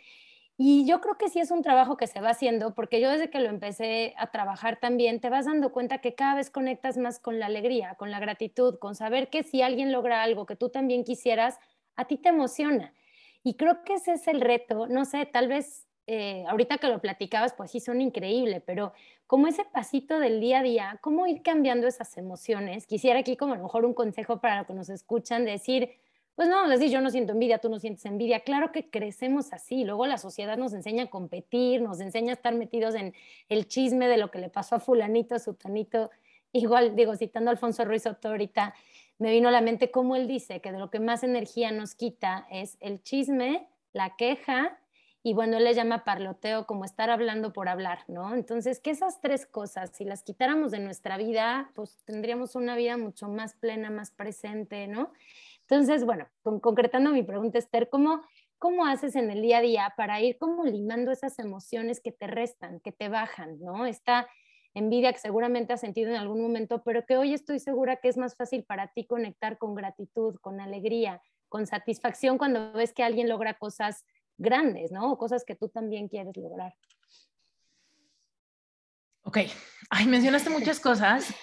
Y 0.65 0.87
yo 0.87 1.01
creo 1.01 1.19
que 1.19 1.29
sí 1.29 1.41
es 1.41 1.51
un 1.51 1.61
trabajo 1.61 1.97
que 1.97 2.07
se 2.07 2.21
va 2.21 2.31
haciendo, 2.31 2.73
porque 2.73 3.01
yo 3.01 3.11
desde 3.11 3.31
que 3.31 3.41
lo 3.41 3.49
empecé 3.49 4.15
a 4.17 4.31
trabajar 4.31 4.79
también, 4.79 5.19
te 5.19 5.29
vas 5.29 5.47
dando 5.47 5.73
cuenta 5.73 5.99
que 5.99 6.15
cada 6.15 6.37
vez 6.37 6.51
conectas 6.51 6.97
más 6.99 7.19
con 7.19 7.41
la 7.41 7.47
alegría, 7.47 7.97
con 7.97 8.13
la 8.13 8.21
gratitud, 8.21 8.79
con 8.79 8.95
saber 8.95 9.29
que 9.29 9.43
si 9.43 9.61
alguien 9.61 9.91
logra 9.91 10.23
algo 10.23 10.47
que 10.47 10.55
tú 10.55 10.69
también 10.69 11.03
quisieras, 11.03 11.59
a 11.97 12.05
ti 12.05 12.17
te 12.17 12.29
emociona. 12.29 12.95
Y 13.43 13.55
creo 13.55 13.83
que 13.83 13.95
ese 13.95 14.13
es 14.13 14.29
el 14.29 14.41
reto, 14.41 14.87
no 14.87 15.05
sé, 15.05 15.27
tal 15.27 15.49
vez 15.49 15.89
eh, 16.07 16.45
ahorita 16.47 16.79
que 16.79 16.87
lo 16.87 17.01
platicabas, 17.01 17.55
pues 17.55 17.73
sí 17.73 17.81
son 17.81 18.01
increíbles, 18.01 18.63
pero 18.65 18.93
como 19.27 19.49
ese 19.49 19.65
pasito 19.65 20.21
del 20.21 20.39
día 20.39 20.61
a 20.61 20.63
día, 20.63 20.99
¿cómo 21.01 21.27
ir 21.27 21.43
cambiando 21.43 21.89
esas 21.89 22.17
emociones? 22.17 22.87
Quisiera 22.87 23.19
aquí 23.19 23.37
como 23.37 23.55
a 23.55 23.57
lo 23.57 23.65
mejor 23.65 23.85
un 23.85 23.95
consejo 23.95 24.41
para 24.41 24.59
los 24.59 24.69
que 24.69 24.75
nos 24.75 24.91
escuchan, 24.91 25.45
decir, 25.45 25.91
pues 26.43 26.51
no, 26.51 26.69
decir 26.69 26.91
yo 26.91 27.01
no 27.01 27.09
siento 27.11 27.35
envidia, 27.35 27.59
tú 27.59 27.69
no 27.69 27.79
sientes 27.79 28.05
envidia. 28.05 28.41
Claro 28.41 28.73
que 28.73 28.91
crecemos 28.91 29.53
así, 29.53 29.85
luego 29.85 30.07
la 30.07 30.19
sociedad 30.19 30.57
nos 30.57 30.73
enseña 30.73 31.05
a 31.05 31.07
competir, 31.07 31.81
nos 31.81 32.01
enseña 32.01 32.33
a 32.33 32.35
estar 32.35 32.53
metidos 32.53 32.97
en 32.97 33.15
el 33.49 33.69
chisme 33.69 34.09
de 34.09 34.17
lo 34.17 34.33
que 34.33 34.41
le 34.41 34.49
pasó 34.49 34.75
a 34.75 34.81
fulanito, 34.81 35.37
a 35.37 35.39
sutanito. 35.39 36.11
Igual, 36.51 36.97
digo, 36.97 37.15
citando 37.15 37.51
a 37.51 37.53
Alfonso 37.53 37.85
Ruiz 37.85 38.03
Soto 38.03 38.31
ahorita, 38.31 38.75
me 39.19 39.31
vino 39.31 39.51
a 39.51 39.53
la 39.53 39.61
mente 39.61 39.93
como 39.93 40.17
él 40.17 40.27
dice 40.27 40.61
que 40.61 40.73
de 40.73 40.81
lo 40.81 40.91
que 40.91 40.99
más 40.99 41.23
energía 41.23 41.71
nos 41.71 41.95
quita 41.95 42.49
es 42.51 42.77
el 42.81 43.05
chisme, 43.05 43.69
la 43.93 44.17
queja 44.17 44.81
y 45.25 45.35
bueno, 45.35 45.59
él 45.59 45.65
le 45.65 45.75
llama 45.75 46.03
parloteo 46.03 46.67
como 46.67 46.85
estar 46.85 47.09
hablando 47.09 47.53
por 47.53 47.69
hablar, 47.69 48.01
¿no? 48.09 48.35
Entonces, 48.35 48.81
que 48.81 48.91
esas 48.91 49.21
tres 49.21 49.47
cosas, 49.47 49.93
si 49.95 50.05
las 50.05 50.25
quitáramos 50.25 50.73
de 50.73 50.81
nuestra 50.81 51.17
vida, 51.17 51.71
pues 51.75 51.99
tendríamos 52.05 52.57
una 52.57 52.75
vida 52.75 52.97
mucho 52.97 53.29
más 53.29 53.55
plena, 53.55 53.91
más 53.91 54.11
presente, 54.11 54.89
¿no? 54.89 55.13
Entonces, 55.73 56.05
bueno, 56.05 56.29
concretando 56.61 57.13
mi 57.13 57.23
pregunta, 57.23 57.57
Esther, 57.57 57.89
¿cómo, 57.89 58.21
¿cómo 58.59 58.85
haces 58.85 59.17
en 59.17 59.31
el 59.31 59.41
día 59.41 59.57
a 59.57 59.61
día 59.63 59.95
para 59.97 60.21
ir 60.21 60.37
como 60.37 60.65
limando 60.67 61.11
esas 61.11 61.39
emociones 61.39 62.03
que 62.03 62.13
te 62.13 62.27
restan, 62.27 62.81
que 62.81 62.93
te 62.93 63.09
bajan, 63.09 63.59
¿no? 63.59 63.87
Está 63.87 64.29
envidia 64.75 65.15
que 65.15 65.19
seguramente 65.19 65.73
has 65.73 65.81
sentido 65.81 66.11
en 66.11 66.17
algún 66.17 66.43
momento, 66.43 66.83
pero 66.83 67.07
que 67.07 67.17
hoy 67.17 67.33
estoy 67.33 67.59
segura 67.59 67.97
que 67.97 68.09
es 68.09 68.19
más 68.19 68.37
fácil 68.37 68.65
para 68.65 68.89
ti 68.89 69.07
conectar 69.07 69.57
con 69.57 69.75
gratitud, 69.75 70.37
con 70.43 70.61
alegría, 70.61 71.23
con 71.49 71.67
satisfacción 71.67 72.37
cuando 72.37 72.75
ves 72.75 72.93
que 72.93 73.03
alguien 73.03 73.31
logra 73.31 73.55
cosas 73.55 74.05
grandes, 74.37 74.93
¿no? 74.93 75.11
O 75.11 75.17
cosas 75.17 75.43
que 75.43 75.57
tú 75.57 75.71
también 75.71 76.09
quieres 76.09 76.37
lograr. 76.37 76.75
Ok, 79.23 79.39
Ay, 79.95 80.07
mencionaste 80.07 80.49
muchas 80.49 80.81
cosas 80.81 81.35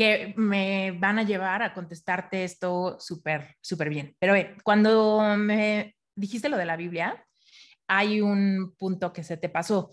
que 0.00 0.32
me 0.38 0.92
van 0.92 1.18
a 1.18 1.24
llevar 1.24 1.62
a 1.62 1.74
contestarte 1.74 2.42
esto 2.42 2.96
súper, 2.98 3.56
súper 3.60 3.90
bien. 3.90 4.16
Pero 4.18 4.32
cuando 4.64 5.36
me 5.36 5.94
dijiste 6.16 6.48
lo 6.48 6.56
de 6.56 6.64
la 6.64 6.78
Biblia, 6.78 7.22
hay 7.86 8.22
un 8.22 8.74
punto 8.78 9.12
que 9.12 9.22
se 9.22 9.36
te 9.36 9.50
pasó 9.50 9.90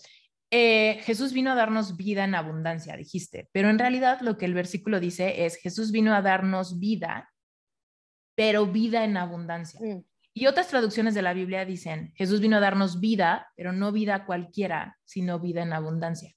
eh, 0.49 1.01
Jesús 1.03 1.33
vino 1.33 1.51
a 1.51 1.55
darnos 1.55 1.97
vida 1.97 2.23
en 2.23 2.33
abundancia, 2.33 2.95
dijiste, 2.95 3.49
pero 3.51 3.69
en 3.69 3.79
realidad 3.79 4.21
lo 4.21 4.37
que 4.37 4.45
el 4.45 4.53
versículo 4.53 5.01
dice 5.01 5.45
es, 5.45 5.57
Jesús 5.57 5.91
vino 5.91 6.15
a 6.15 6.21
darnos 6.21 6.79
vida, 6.79 7.29
pero 8.33 8.65
vida 8.65 9.03
en 9.03 9.17
abundancia. 9.17 9.81
Mm. 9.83 10.05
Y 10.33 10.47
otras 10.47 10.69
traducciones 10.69 11.15
de 11.15 11.21
la 11.21 11.33
Biblia 11.33 11.65
dicen, 11.65 12.13
Jesús 12.15 12.39
vino 12.39 12.55
a 12.55 12.61
darnos 12.61 13.01
vida, 13.01 13.51
pero 13.57 13.73
no 13.73 13.91
vida 13.91 14.25
cualquiera, 14.25 14.97
sino 15.03 15.37
vida 15.41 15.63
en 15.63 15.73
abundancia. 15.73 16.33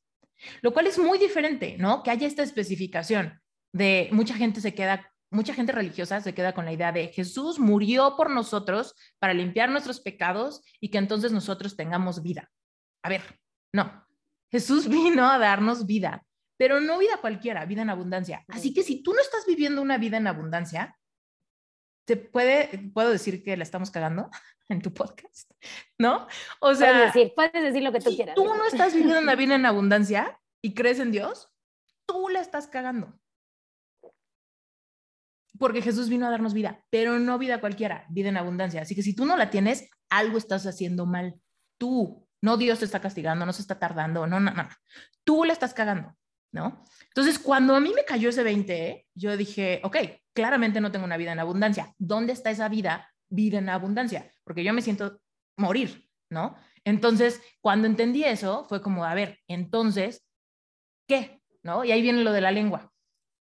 Lo 0.61 0.73
cual 0.73 0.89
es 0.89 0.99
muy 0.99 1.19
diferente, 1.19 1.77
¿no? 1.79 2.03
Que 2.03 2.11
haya 2.11 2.27
esta 2.27 2.43
especificación 2.43 3.41
de 3.73 4.09
mucha 4.13 4.35
gente 4.35 4.61
se 4.61 4.75
queda, 4.75 5.13
mucha 5.31 5.55
gente 5.55 5.73
religiosa 5.73 6.21
se 6.21 6.35
queda 6.35 6.55
con 6.55 6.65
la 6.65 6.73
idea 6.73 6.93
de 6.93 7.09
Jesús 7.09 7.59
murió 7.59 8.17
por 8.17 8.31
nosotros 8.31 8.95
para 9.19 9.35
limpiar 9.35 9.71
nuestros 9.71 10.01
pecados 10.01 10.63
y 10.81 10.91
que 10.91 10.99
entonces 10.99 11.33
nosotros 11.33 11.77
tengamos 11.77 12.23
vida. 12.23 12.51
A 13.03 13.09
ver, 13.09 13.23
No, 13.73 14.07
Jesús 14.51 14.89
vino 14.89 15.31
a 15.31 15.39
darnos 15.39 15.87
vida, 15.87 16.25
pero 16.57 16.81
no 16.81 16.99
vida 16.99 17.19
cualquiera, 17.21 17.65
vida 17.65 17.83
en 17.83 17.91
abundancia. 17.91 18.45
Así 18.49 18.75
que 18.75 18.83
si 18.83 19.03
tú 19.03 19.15
no 19.15 19.21
estás 19.21 19.47
viviendo 19.47 19.81
una 19.81 19.99
vida 19.99 20.17
en 20.17 20.27
abundancia, 20.27 20.97
te 22.05 22.17
puede, 22.17 22.91
puedo 22.93 23.11
decir 23.11 23.43
que 23.45 23.57
la 23.57 23.63
estamos 23.63 23.91
cagando 23.91 24.31
en 24.69 24.83
tu 24.83 24.93
podcast, 24.93 25.51
¿no? 25.99 26.27
O 26.61 26.75
sea, 26.75 26.93
puedes 26.93 27.15
decir, 27.15 27.33
puedes 27.35 27.53
decir 27.53 27.83
lo 27.83 27.93
que 27.93 28.01
tú 28.01 28.15
quieras. 28.15 28.35
Tú 28.35 28.45
no 28.45 28.67
estás 28.67 28.95
viviendo 28.95 29.21
una 29.21 29.37
vida 29.37 29.55
en 29.55 29.65
abundancia 29.65 30.41
y 30.61 30.75
crees 30.75 30.99
en 30.99 31.13
Dios, 31.13 31.49
tú 32.07 32.29
la 32.29 32.41
estás 32.41 32.67
cagando. 32.67 33.19
Porque 35.61 35.83
Jesús 35.83 36.09
vino 36.09 36.27
a 36.27 36.31
darnos 36.31 36.55
vida, 36.55 36.83
pero 36.89 37.19
no 37.19 37.37
vida 37.37 37.61
cualquiera, 37.61 38.07
vida 38.09 38.31
en 38.31 38.39
abundancia. 38.39 38.81
Así 38.81 38.95
que 38.95 39.03
si 39.03 39.15
tú 39.15 39.27
no 39.27 39.37
la 39.37 39.51
tienes, 39.51 39.91
algo 40.09 40.39
estás 40.39 40.65
haciendo 40.65 41.05
mal. 41.05 41.39
Tú, 41.77 42.27
no 42.41 42.57
Dios 42.57 42.79
te 42.79 42.87
está 42.87 42.99
castigando, 42.99 43.45
no 43.45 43.53
se 43.53 43.61
está 43.61 43.79
tardando, 43.79 44.27
no, 44.27 44.41
no, 44.41 44.53
no. 44.53 44.67
Tú 45.23 45.45
la 45.45 45.53
estás 45.53 45.75
cagando, 45.75 46.17
¿no? 46.51 46.83
Entonces, 47.09 47.39
cuando 47.39 47.77
a 47.77 47.81
mí 47.81 47.93
me 47.95 48.07
cayó 48.07 48.31
ese 48.31 48.43
20, 48.43 49.07
yo 49.15 49.37
dije, 49.37 49.83
ok, 49.85 49.99
claramente 50.33 50.81
no 50.81 50.91
tengo 50.91 51.05
una 51.05 51.19
vida 51.19 51.33
en 51.33 51.41
abundancia. 51.41 51.95
¿Dónde 51.99 52.33
está 52.33 52.51
esa 52.51 52.71
vida? 52.71 53.13
Vida 53.29 53.59
en 53.59 53.69
abundancia, 53.69 54.33
porque 54.45 54.65
yo 54.65 54.73
me 54.73 54.81
siento 54.81 55.21
morir, 55.59 56.09
¿no? 56.31 56.57
Entonces, 56.85 57.43
cuando 57.61 57.87
entendí 57.87 58.25
eso, 58.25 58.65
fue 58.65 58.81
como, 58.81 59.05
a 59.05 59.13
ver, 59.13 59.41
entonces, 59.47 60.27
¿qué? 61.07 61.43
¿No? 61.63 61.85
Y 61.85 61.93
ahí 61.93 62.01
viene 62.01 62.25
lo 62.25 62.33
de 62.33 62.41
la 62.41 62.51
lengua. 62.51 62.90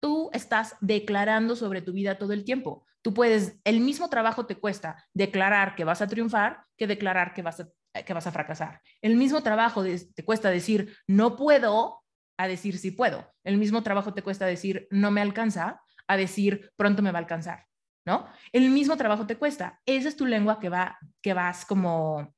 Tú 0.00 0.30
estás 0.32 0.76
declarando 0.80 1.56
sobre 1.56 1.82
tu 1.82 1.92
vida 1.92 2.18
todo 2.18 2.32
el 2.32 2.44
tiempo. 2.44 2.86
Tú 3.02 3.14
puedes, 3.14 3.60
el 3.64 3.80
mismo 3.80 4.08
trabajo 4.10 4.46
te 4.46 4.56
cuesta 4.56 5.04
declarar 5.14 5.74
que 5.74 5.84
vas 5.84 6.02
a 6.02 6.06
triunfar 6.06 6.64
que 6.76 6.86
declarar 6.86 7.34
que 7.34 7.42
vas 7.42 7.60
a, 7.60 7.68
que 8.02 8.14
vas 8.14 8.26
a 8.26 8.32
fracasar. 8.32 8.80
El 9.02 9.16
mismo 9.16 9.42
trabajo 9.42 9.84
te 9.84 10.24
cuesta 10.24 10.50
decir 10.50 10.96
no 11.06 11.36
puedo 11.36 12.02
a 12.36 12.48
decir 12.48 12.78
sí 12.78 12.90
puedo. 12.90 13.30
El 13.44 13.58
mismo 13.58 13.82
trabajo 13.82 14.14
te 14.14 14.22
cuesta 14.22 14.46
decir 14.46 14.88
no 14.90 15.10
me 15.10 15.20
alcanza 15.20 15.82
a 16.06 16.16
decir 16.16 16.72
pronto 16.76 17.02
me 17.02 17.12
va 17.12 17.18
a 17.18 17.22
alcanzar, 17.22 17.66
¿no? 18.06 18.26
El 18.52 18.70
mismo 18.70 18.96
trabajo 18.96 19.26
te 19.26 19.36
cuesta. 19.36 19.80
Esa 19.84 20.08
es 20.08 20.16
tu 20.16 20.26
lengua 20.26 20.58
que 20.58 20.68
va 20.68 20.98
que 21.22 21.34
vas 21.34 21.64
como 21.66 22.34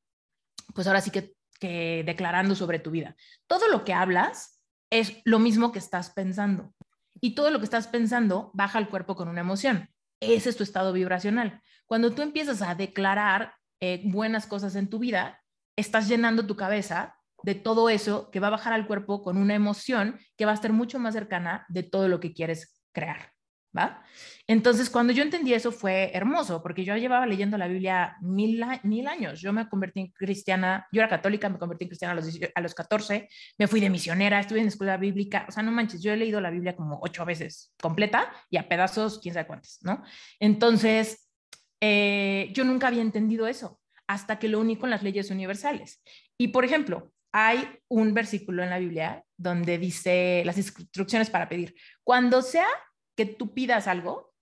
pues 0.75 0.87
ahora 0.87 1.01
sí 1.01 1.11
que, 1.11 1.35
que 1.61 2.03
declarando 2.05 2.55
sobre 2.55 2.79
tu 2.79 2.91
vida. 2.91 3.15
Todo 3.47 3.69
lo 3.69 3.85
que 3.85 3.95
hablas 3.95 4.61
es 4.91 5.21
lo 5.25 5.39
mismo 5.39 5.73
que 5.73 5.79
estás 5.79 6.11
pensando. 6.11 6.75
Y 7.23 7.35
todo 7.35 7.51
lo 7.51 7.59
que 7.59 7.65
estás 7.65 7.87
pensando 7.87 8.51
baja 8.53 8.79
al 8.79 8.89
cuerpo 8.89 9.15
con 9.15 9.29
una 9.29 9.41
emoción. 9.41 9.89
Ese 10.21 10.51
es 10.51 10.57
tu 10.57 10.63
estado 10.63 10.93
vibracional. 10.93 11.63
Cuando 11.87 12.13
tú 12.13 12.23
empiezas 12.23 12.63
a 12.63 12.75
declarar 12.75 13.55
eh, 13.81 14.03
buenas 14.05 14.47
cosas 14.47 14.75
en 14.77 14.89
tu 14.89 14.99
vida, 14.99 15.41
estás 15.77 16.09
llenando 16.09 16.47
tu 16.47 16.57
cabeza 16.57 17.17
de 17.43 17.55
todo 17.55 17.89
eso 17.89 18.31
que 18.31 18.41
va 18.41 18.49
a 18.49 18.51
bajar 18.51 18.73
al 18.73 18.87
cuerpo 18.87 19.23
con 19.23 19.37
una 19.37 19.55
emoción 19.55 20.19
que 20.37 20.45
va 20.45 20.53
a 20.53 20.55
estar 20.55 20.73
mucho 20.73 20.99
más 20.99 21.15
cercana 21.15 21.65
de 21.69 21.83
todo 21.83 22.09
lo 22.09 22.21
que 22.21 22.33
quieres 22.33 22.83
crear. 22.93 23.32
Entonces, 24.47 24.91
cuando 24.91 25.13
yo 25.13 25.23
entendí 25.23 25.55
eso 25.55 25.73
fue 25.73 26.11
hermoso, 26.15 26.63
porque 26.63 26.85
yo 26.85 26.97
llevaba 26.97 27.27
leyendo 27.27 27.57
la 27.57 27.69
Biblia 27.69 28.17
mil, 28.21 28.63
mil 28.83 29.07
años. 29.07 29.41
Yo 29.41 29.53
me 29.53 29.69
convertí 29.69 30.01
en 30.01 30.09
cristiana, 30.09 30.87
yo 30.93 31.01
era 31.01 31.09
católica, 31.09 31.49
me 31.49 31.59
convertí 31.59 31.85
en 31.85 31.89
cristiana 31.89 32.13
a 32.13 32.17
los, 32.17 32.39
a 32.55 32.61
los 32.61 32.75
14, 32.75 33.29
me 33.59 33.67
fui 33.67 33.81
de 33.81 33.91
misionera, 33.91 34.41
estuve 34.41 34.61
en 34.61 34.69
escuela 34.69 34.97
bíblica, 34.97 35.47
o 35.49 35.53
sea, 35.53 35.63
no 35.63 35.73
manches, 35.73 36.03
yo 36.03 36.13
he 36.13 36.17
leído 36.17 36.41
la 36.41 36.51
Biblia 36.51 36.77
como 36.77 36.99
ocho 37.03 37.25
veces 37.25 37.73
completa 37.81 38.31
y 38.51 38.57
a 38.57 38.69
pedazos, 38.69 39.19
quién 39.21 39.35
sabe 39.35 39.47
cuántos, 39.47 39.79
¿no? 39.83 40.03
Entonces, 40.39 41.29
eh, 41.81 42.51
yo 42.53 42.65
nunca 42.65 42.89
había 42.89 43.03
entendido 43.03 43.47
eso 43.47 43.81
hasta 44.07 44.39
que 44.39 44.49
lo 44.49 44.61
uní 44.61 44.77
con 44.77 44.91
las 44.91 45.03
leyes 45.03 45.31
universales. 45.31 46.03
Y, 46.37 46.49
por 46.49 46.65
ejemplo, 46.65 47.13
hay 47.33 47.67
un 47.89 48.13
versículo 48.13 48.63
en 48.63 48.71
la 48.71 48.79
Biblia 48.79 49.25
donde 49.37 49.79
dice 49.79 50.43
las 50.45 50.59
instrucciones 50.59 51.31
para 51.31 51.49
pedir. 51.49 51.75
Cuando 52.05 52.43
sea 52.43 52.69
que 53.17 53.27
tú 53.27 53.55
pidas 53.55 53.87
algo, 53.87 54.33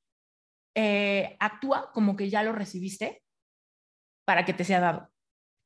eh, 0.74 1.36
actúa 1.40 1.90
como 1.92 2.16
que 2.16 2.30
ya 2.30 2.42
lo 2.42 2.52
recibiste 2.52 3.22
para 4.24 4.44
que 4.44 4.52
te 4.52 4.64
sea 4.64 4.80
dado. 4.80 5.10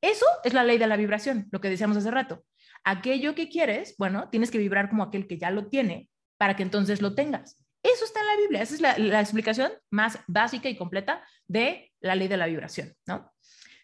Eso 0.01 0.25
es 0.43 0.53
la 0.53 0.63
ley 0.63 0.77
de 0.77 0.87
la 0.87 0.97
vibración, 0.97 1.47
lo 1.51 1.61
que 1.61 1.69
decíamos 1.69 1.97
hace 1.97 2.11
rato. 2.11 2.43
Aquello 2.83 3.35
que 3.35 3.49
quieres, 3.49 3.95
bueno, 3.97 4.29
tienes 4.29 4.51
que 4.51 4.57
vibrar 4.57 4.89
como 4.89 5.03
aquel 5.03 5.27
que 5.27 5.37
ya 5.37 5.51
lo 5.51 5.67
tiene 5.67 6.09
para 6.37 6.55
que 6.55 6.63
entonces 6.63 7.01
lo 7.01 7.15
tengas. 7.15 7.63
Eso 7.81 8.05
está 8.05 8.19
en 8.21 8.27
la 8.27 8.37
Biblia, 8.37 8.61
esa 8.61 8.75
es 8.75 8.81
la, 8.81 8.97
la 8.97 9.21
explicación 9.21 9.71
más 9.91 10.19
básica 10.27 10.69
y 10.69 10.75
completa 10.75 11.23
de 11.47 11.93
la 11.99 12.15
ley 12.15 12.27
de 12.27 12.37
la 12.37 12.47
vibración, 12.47 12.93
¿no? 13.05 13.31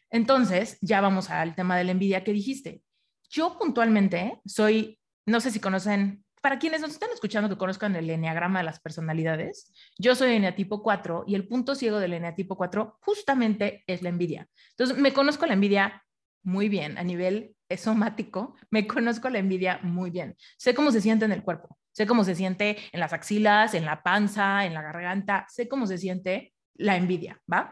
Entonces, 0.10 0.78
ya 0.82 1.00
vamos 1.02 1.30
al 1.30 1.56
tema 1.56 1.78
de 1.78 1.86
la 1.86 1.92
envidia 1.92 2.24
que 2.24 2.34
dijiste. 2.34 2.84
Yo 3.30 3.58
puntualmente 3.58 4.42
soy, 4.46 5.00
no 5.26 5.40
sé 5.40 5.52
si 5.52 5.60
conocen 5.60 6.26
para 6.42 6.60
quienes 6.60 6.82
nos 6.82 6.92
están 6.92 7.10
escuchando 7.14 7.50
que 7.50 7.58
conozcan 7.58 7.96
el 7.96 8.10
eneagrama 8.10 8.60
de 8.60 8.66
las 8.66 8.80
personalidades, 8.80 9.72
yo 9.98 10.16
soy 10.16 10.34
eneatipo 10.34 10.82
4 10.82 11.26
y 11.28 11.36
el 11.36 11.48
punto 11.48 11.76
ciego 11.76 12.00
del 12.00 12.14
eneatipo 12.14 12.58
4 12.58 12.98
justamente 13.02 13.84
es 13.88 14.02
la 14.02 14.10
envidia. 14.10 14.50
Entonces, 14.72 14.98
me 14.98 15.14
conozco 15.14 15.46
la 15.46 15.54
envidia 15.54 16.04
muy 16.44 16.68
bien 16.68 16.98
a 16.98 17.04
nivel 17.04 17.56
somático, 17.78 18.56
me 18.70 18.88
conozco 18.88 19.30
la 19.30 19.40
envidia 19.40 19.80
muy 19.84 20.10
bien. 20.10 20.36
Sé 20.58 20.74
cómo 20.74 20.92
se 20.92 21.02
siente 21.02 21.26
en 21.26 21.32
el 21.32 21.44
cuerpo, 21.44 21.78
sé 21.92 22.08
cómo 22.08 22.24
se 22.24 22.36
siente 22.36 22.78
en 22.92 23.00
las 23.00 23.14
axilas, 23.14 23.74
en 23.74 23.86
la 23.86 24.02
panza, 24.02 24.66
en 24.66 24.74
la 24.74 24.82
garganta, 24.82 25.46
sé 25.48 25.68
cómo 25.68 25.86
se 25.86 25.98
siente 25.98 26.54
la 26.76 26.98
envidia, 26.98 27.40
¿va? 27.52 27.72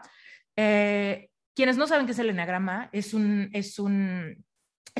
Eh, 0.56 1.28
quienes 1.54 1.76
no 1.76 1.86
saben 1.86 2.06
qué 2.06 2.12
es 2.12 2.18
el 2.18 2.30
eneagrama, 2.30 2.88
es 2.92 3.12
un, 3.12 3.50
es 3.52 3.78
un 3.78 4.44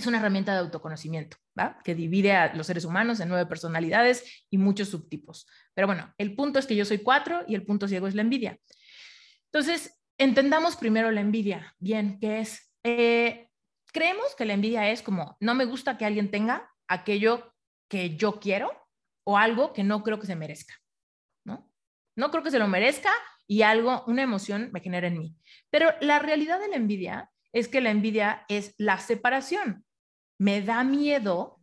es 0.00 0.06
una 0.06 0.18
herramienta 0.18 0.52
de 0.52 0.58
autoconocimiento, 0.58 1.36
¿va? 1.58 1.78
que 1.84 1.94
divide 1.94 2.32
a 2.32 2.54
los 2.54 2.66
seres 2.66 2.84
humanos 2.84 3.20
en 3.20 3.28
nueve 3.28 3.46
personalidades 3.46 4.44
y 4.50 4.58
muchos 4.58 4.88
subtipos. 4.88 5.46
Pero 5.74 5.86
bueno, 5.86 6.12
el 6.18 6.34
punto 6.34 6.58
es 6.58 6.66
que 6.66 6.76
yo 6.76 6.84
soy 6.84 6.98
cuatro 6.98 7.44
y 7.46 7.54
el 7.54 7.64
punto 7.64 7.88
ciego 7.88 8.08
es 8.08 8.14
la 8.14 8.22
envidia. 8.22 8.58
Entonces, 9.46 10.00
entendamos 10.18 10.76
primero 10.76 11.10
la 11.10 11.20
envidia. 11.20 11.74
Bien, 11.78 12.18
¿qué 12.20 12.40
es? 12.40 12.72
Eh, 12.82 13.48
creemos 13.92 14.34
que 14.36 14.44
la 14.44 14.54
envidia 14.54 14.90
es 14.90 15.02
como, 15.02 15.36
no 15.40 15.54
me 15.54 15.64
gusta 15.64 15.96
que 15.96 16.04
alguien 16.04 16.30
tenga 16.30 16.70
aquello 16.88 17.54
que 17.88 18.16
yo 18.16 18.40
quiero 18.40 18.70
o 19.24 19.36
algo 19.36 19.72
que 19.72 19.84
no 19.84 20.02
creo 20.02 20.18
que 20.18 20.26
se 20.26 20.36
merezca, 20.36 20.74
¿no? 21.44 21.70
No 22.16 22.30
creo 22.30 22.42
que 22.42 22.50
se 22.50 22.58
lo 22.58 22.68
merezca 22.68 23.10
y 23.46 23.62
algo, 23.62 24.04
una 24.06 24.22
emoción 24.22 24.70
me 24.72 24.80
genera 24.80 25.08
en 25.08 25.18
mí. 25.18 25.36
Pero 25.70 25.90
la 26.00 26.18
realidad 26.18 26.60
de 26.60 26.68
la 26.68 26.76
envidia 26.76 27.30
es 27.52 27.68
que 27.68 27.80
la 27.80 27.90
envidia 27.90 28.44
es 28.48 28.74
la 28.78 28.98
separación. 28.98 29.84
Me 30.40 30.62
da 30.62 30.84
miedo, 30.84 31.60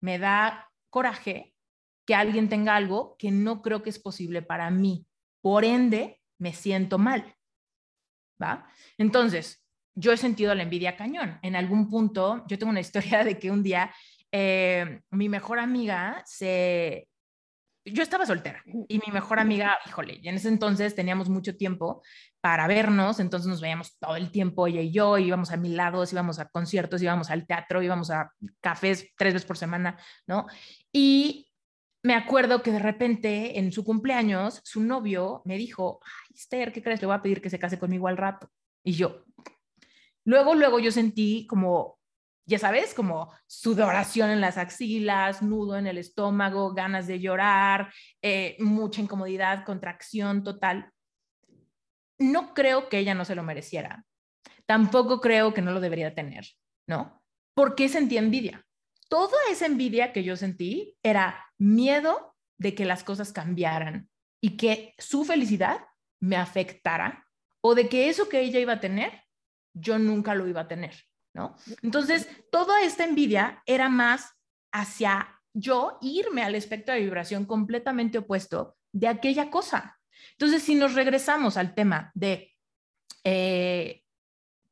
me 0.00 0.18
da 0.18 0.70
coraje 0.88 1.54
que 2.06 2.14
alguien 2.14 2.48
tenga 2.48 2.74
algo 2.74 3.16
que 3.18 3.30
no 3.30 3.60
creo 3.60 3.82
que 3.82 3.90
es 3.90 3.98
posible 3.98 4.40
para 4.40 4.70
mí. 4.70 5.06
Por 5.42 5.62
ende, 5.62 6.22
me 6.38 6.54
siento 6.54 6.96
mal. 6.96 7.36
¿Va? 8.42 8.66
Entonces, 8.96 9.62
yo 9.94 10.12
he 10.12 10.16
sentido 10.16 10.54
la 10.54 10.62
envidia 10.62 10.96
cañón. 10.96 11.38
En 11.42 11.54
algún 11.54 11.90
punto, 11.90 12.46
yo 12.48 12.58
tengo 12.58 12.70
una 12.70 12.80
historia 12.86 13.24
de 13.24 13.38
que 13.38 13.50
un 13.50 13.62
día 13.62 13.94
eh, 14.32 15.02
mi 15.10 15.28
mejor 15.28 15.58
amiga 15.58 16.22
se, 16.24 17.08
yo 17.92 18.02
estaba 18.02 18.26
soltera 18.26 18.62
y 18.66 18.98
mi 18.98 19.12
mejor 19.12 19.38
amiga, 19.38 19.78
híjole, 19.86 20.18
y 20.22 20.28
en 20.28 20.36
ese 20.36 20.48
entonces 20.48 20.94
teníamos 20.94 21.28
mucho 21.28 21.56
tiempo 21.56 22.02
para 22.40 22.66
vernos, 22.66 23.20
entonces 23.20 23.48
nos 23.48 23.60
veíamos 23.60 23.98
todo 23.98 24.16
el 24.16 24.30
tiempo 24.30 24.66
ella 24.66 24.80
y 24.80 24.92
yo, 24.92 25.18
íbamos 25.18 25.50
a 25.50 25.56
mil 25.56 25.76
lados, 25.76 26.12
íbamos 26.12 26.38
a 26.38 26.48
conciertos, 26.48 27.02
íbamos 27.02 27.30
al 27.30 27.46
teatro, 27.46 27.82
íbamos 27.82 28.10
a 28.10 28.32
cafés 28.60 29.12
tres 29.16 29.34
veces 29.34 29.46
por 29.46 29.56
semana, 29.56 29.98
¿no? 30.26 30.46
Y 30.92 31.50
me 32.02 32.14
acuerdo 32.14 32.62
que 32.62 32.70
de 32.70 32.78
repente 32.78 33.58
en 33.58 33.72
su 33.72 33.84
cumpleaños 33.84 34.60
su 34.64 34.82
novio 34.82 35.42
me 35.44 35.56
dijo, 35.56 36.00
ay, 36.04 36.36
Esther, 36.36 36.72
¿qué 36.72 36.82
crees? 36.82 37.00
Le 37.00 37.06
voy 37.06 37.16
a 37.16 37.22
pedir 37.22 37.40
que 37.40 37.50
se 37.50 37.58
case 37.58 37.78
conmigo 37.78 38.08
al 38.08 38.16
rato. 38.16 38.50
Y 38.84 38.92
yo, 38.92 39.24
luego, 40.24 40.54
luego 40.54 40.78
yo 40.78 40.92
sentí 40.92 41.46
como 41.46 41.97
ya 42.48 42.58
sabes, 42.58 42.94
como 42.94 43.30
sudoración 43.46 44.30
en 44.30 44.40
las 44.40 44.56
axilas, 44.56 45.42
nudo 45.42 45.76
en 45.76 45.86
el 45.86 45.98
estómago, 45.98 46.72
ganas 46.72 47.06
de 47.06 47.20
llorar, 47.20 47.92
eh, 48.22 48.56
mucha 48.58 49.02
incomodidad, 49.02 49.66
contracción 49.66 50.42
total. 50.42 50.90
No 52.18 52.54
creo 52.54 52.88
que 52.88 52.98
ella 52.98 53.14
no 53.14 53.26
se 53.26 53.34
lo 53.34 53.42
mereciera. 53.42 54.02
Tampoco 54.64 55.20
creo 55.20 55.52
que 55.52 55.60
no 55.60 55.72
lo 55.72 55.80
debería 55.80 56.14
tener, 56.14 56.46
¿no? 56.86 57.22
¿Por 57.54 57.74
qué 57.74 57.90
sentí 57.90 58.16
envidia? 58.16 58.64
Toda 59.10 59.36
esa 59.50 59.66
envidia 59.66 60.14
que 60.14 60.24
yo 60.24 60.34
sentí 60.34 60.96
era 61.02 61.44
miedo 61.58 62.34
de 62.56 62.74
que 62.74 62.86
las 62.86 63.04
cosas 63.04 63.30
cambiaran 63.30 64.08
y 64.40 64.56
que 64.56 64.94
su 64.96 65.26
felicidad 65.26 65.84
me 66.18 66.36
afectara 66.36 67.26
o 67.60 67.74
de 67.74 67.90
que 67.90 68.08
eso 68.08 68.30
que 68.30 68.40
ella 68.40 68.58
iba 68.58 68.74
a 68.74 68.80
tener, 68.80 69.22
yo 69.74 69.98
nunca 69.98 70.34
lo 70.34 70.48
iba 70.48 70.62
a 70.62 70.68
tener. 70.68 71.07
Entonces, 71.82 72.28
toda 72.50 72.82
esta 72.82 73.04
envidia 73.04 73.62
era 73.66 73.88
más 73.88 74.32
hacia 74.72 75.40
yo 75.52 75.98
irme 76.00 76.42
al 76.42 76.54
espectro 76.54 76.94
de 76.94 77.00
vibración 77.00 77.44
completamente 77.44 78.18
opuesto 78.18 78.76
de 78.92 79.08
aquella 79.08 79.50
cosa. 79.50 79.98
Entonces, 80.32 80.62
si 80.62 80.74
nos 80.74 80.94
regresamos 80.94 81.56
al 81.56 81.74
tema 81.74 82.10
de, 82.14 82.54
eh, 83.24 84.02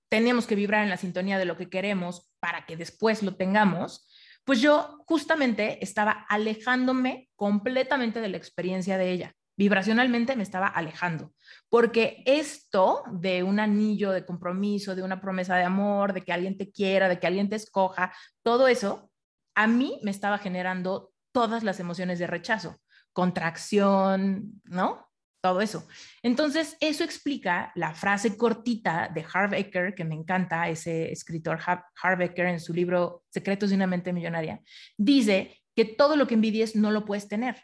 tenemos 0.09 0.47
que 0.47 0.55
vibrar 0.55 0.85
en 0.85 0.91
la 0.91 0.97
sintonía 0.97 1.39
de 1.39 1.45
lo 1.45 1.57
que 1.57 1.69
queremos 1.69 2.31
para 2.41 2.67
que 2.67 2.77
después 2.77 3.23
lo 3.23 3.37
tengamos, 3.37 4.09
pues 4.45 4.61
yo 4.61 5.03
justamente 5.07 5.83
estaba 5.83 6.25
alejándome 6.29 7.29
completamente 7.35 8.21
de 8.21 8.29
la 8.29 8.37
experiencia 8.37 8.97
de 8.97 9.11
ella. 9.11 9.37
Vibracionalmente 9.57 10.37
me 10.37 10.43
estaba 10.43 10.67
alejando, 10.67 11.33
porque 11.69 12.23
esto 12.27 13.03
de 13.11 13.43
un 13.43 13.59
anillo 13.59 14.11
de 14.11 14.27
compromiso, 14.27 14.95
de 14.95 15.03
una 15.03 15.21
promesa 15.21 15.57
de 15.57 15.65
amor, 15.65 16.13
de 16.13 16.23
que 16.23 16.33
alguien 16.33 16.59
te 16.59 16.71
quiera, 16.71 17.09
de 17.09 17.19
que 17.19 17.27
alguien 17.27 17.49
te 17.49 17.57
escoja, 17.57 18.13
todo 18.43 18.69
eso, 18.69 19.11
a 19.55 19.67
mí 19.67 19.99
me 20.03 20.11
estaba 20.11 20.39
generando 20.39 21.13
todas 21.33 21.65
las 21.65 21.81
emociones 21.81 22.19
de 22.19 22.27
rechazo, 22.27 22.77
contracción, 23.13 24.61
¿no? 24.65 25.07
todo 25.47 25.61
eso. 25.61 25.87
Entonces, 26.23 26.77
eso 26.81 27.05
explica 27.05 27.71
la 27.77 27.95
frase 27.95 28.37
cortita 28.37 29.09
de 29.15 29.25
Harv 29.33 29.95
que 29.95 30.05
me 30.05 30.17
encanta, 30.17 30.69
ese 30.69 31.13
escritor 31.13 31.61
Harv 31.65 32.21
en 32.37 32.61
su 32.61 32.75
libro 32.75 33.23
Secretos 33.31 33.71
de 33.71 33.77
una 33.77 33.87
mente 33.87 34.13
millonaria, 34.13 34.61
dice 34.97 35.63
que 35.77 35.85
todo 35.85 36.17
lo 36.17 36.27
que 36.27 36.35
envidies 36.35 36.75
no 36.75 36.91
lo 36.91 37.05
puedes 37.05 37.29
tener. 37.29 37.63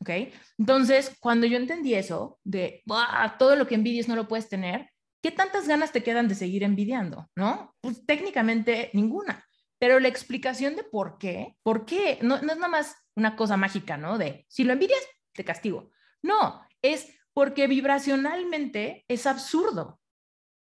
¿Ok? 0.00 0.10
Entonces, 0.58 1.16
cuando 1.20 1.46
yo 1.46 1.56
entendí 1.56 1.94
eso, 1.94 2.38
de 2.44 2.82
todo 3.38 3.56
lo 3.56 3.66
que 3.66 3.74
envidies 3.74 4.08
no 4.08 4.16
lo 4.16 4.28
puedes 4.28 4.48
tener, 4.48 4.90
¿qué 5.22 5.30
tantas 5.30 5.66
ganas 5.66 5.92
te 5.92 6.02
quedan 6.02 6.28
de 6.28 6.34
seguir 6.34 6.62
envidiando? 6.62 7.30
¿No? 7.36 7.74
Pues 7.80 8.04
técnicamente 8.04 8.90
ninguna. 8.92 9.44
Pero 9.78 10.00
la 10.00 10.08
explicación 10.08 10.76
de 10.76 10.84
por 10.84 11.18
qué, 11.18 11.56
por 11.62 11.84
qué, 11.84 12.18
no, 12.22 12.40
no 12.40 12.52
es 12.52 12.58
nada 12.58 12.68
más 12.68 12.96
una 13.16 13.36
cosa 13.36 13.56
mágica, 13.56 13.96
¿no? 13.96 14.18
De 14.18 14.46
si 14.48 14.64
lo 14.64 14.72
envidias, 14.72 15.00
te 15.32 15.44
castigo. 15.44 15.90
No, 16.22 16.66
es 16.80 17.08
porque 17.32 17.66
vibracionalmente 17.66 19.04
es 19.08 19.26
absurdo. 19.26 20.00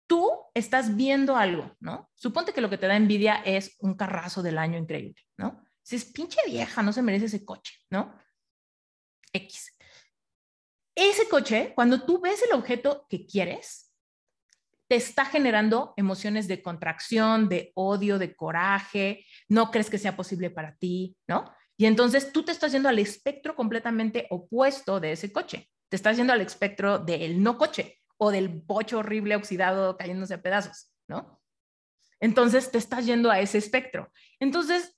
Tú 0.06 0.30
estás 0.54 0.96
viendo 0.96 1.36
algo, 1.36 1.74
¿no? 1.80 2.10
Suponte 2.14 2.52
que 2.52 2.60
lo 2.60 2.70
que 2.70 2.78
te 2.78 2.86
da 2.86 2.96
envidia 2.96 3.36
es 3.44 3.76
un 3.80 3.94
carrazo 3.94 4.42
del 4.42 4.58
año 4.58 4.78
increíble, 4.78 5.20
¿no? 5.36 5.62
Si 5.82 5.96
es 5.96 6.04
pinche 6.04 6.38
vieja, 6.46 6.82
no 6.82 6.92
se 6.92 7.02
merece 7.02 7.26
ese 7.26 7.44
coche, 7.44 7.74
¿no? 7.90 8.14
X. 9.36 9.76
Ese 10.94 11.28
coche, 11.28 11.72
cuando 11.74 12.02
tú 12.02 12.20
ves 12.20 12.42
el 12.42 12.56
objeto 12.56 13.06
que 13.08 13.26
quieres, 13.26 13.92
te 14.88 14.96
está 14.96 15.24
generando 15.24 15.92
emociones 15.96 16.48
de 16.48 16.62
contracción, 16.62 17.48
de 17.48 17.72
odio, 17.74 18.18
de 18.18 18.34
coraje, 18.34 19.26
no 19.48 19.70
crees 19.70 19.90
que 19.90 19.98
sea 19.98 20.16
posible 20.16 20.50
para 20.50 20.76
ti, 20.76 21.16
¿no? 21.26 21.52
Y 21.76 21.86
entonces 21.86 22.32
tú 22.32 22.44
te 22.44 22.52
estás 22.52 22.72
yendo 22.72 22.88
al 22.88 22.98
espectro 22.98 23.54
completamente 23.54 24.26
opuesto 24.30 25.00
de 25.00 25.12
ese 25.12 25.32
coche. 25.32 25.68
Te 25.88 25.96
estás 25.96 26.16
yendo 26.16 26.32
al 26.32 26.40
espectro 26.40 26.98
del 26.98 27.42
no 27.42 27.58
coche 27.58 28.00
o 28.16 28.30
del 28.30 28.48
bocho 28.48 28.98
horrible 28.98 29.36
oxidado 29.36 29.96
cayéndose 29.96 30.34
a 30.34 30.42
pedazos, 30.42 30.90
¿no? 31.06 31.40
Entonces 32.18 32.70
te 32.70 32.78
estás 32.78 33.04
yendo 33.04 33.30
a 33.30 33.40
ese 33.40 33.58
espectro. 33.58 34.10
Entonces, 34.40 34.95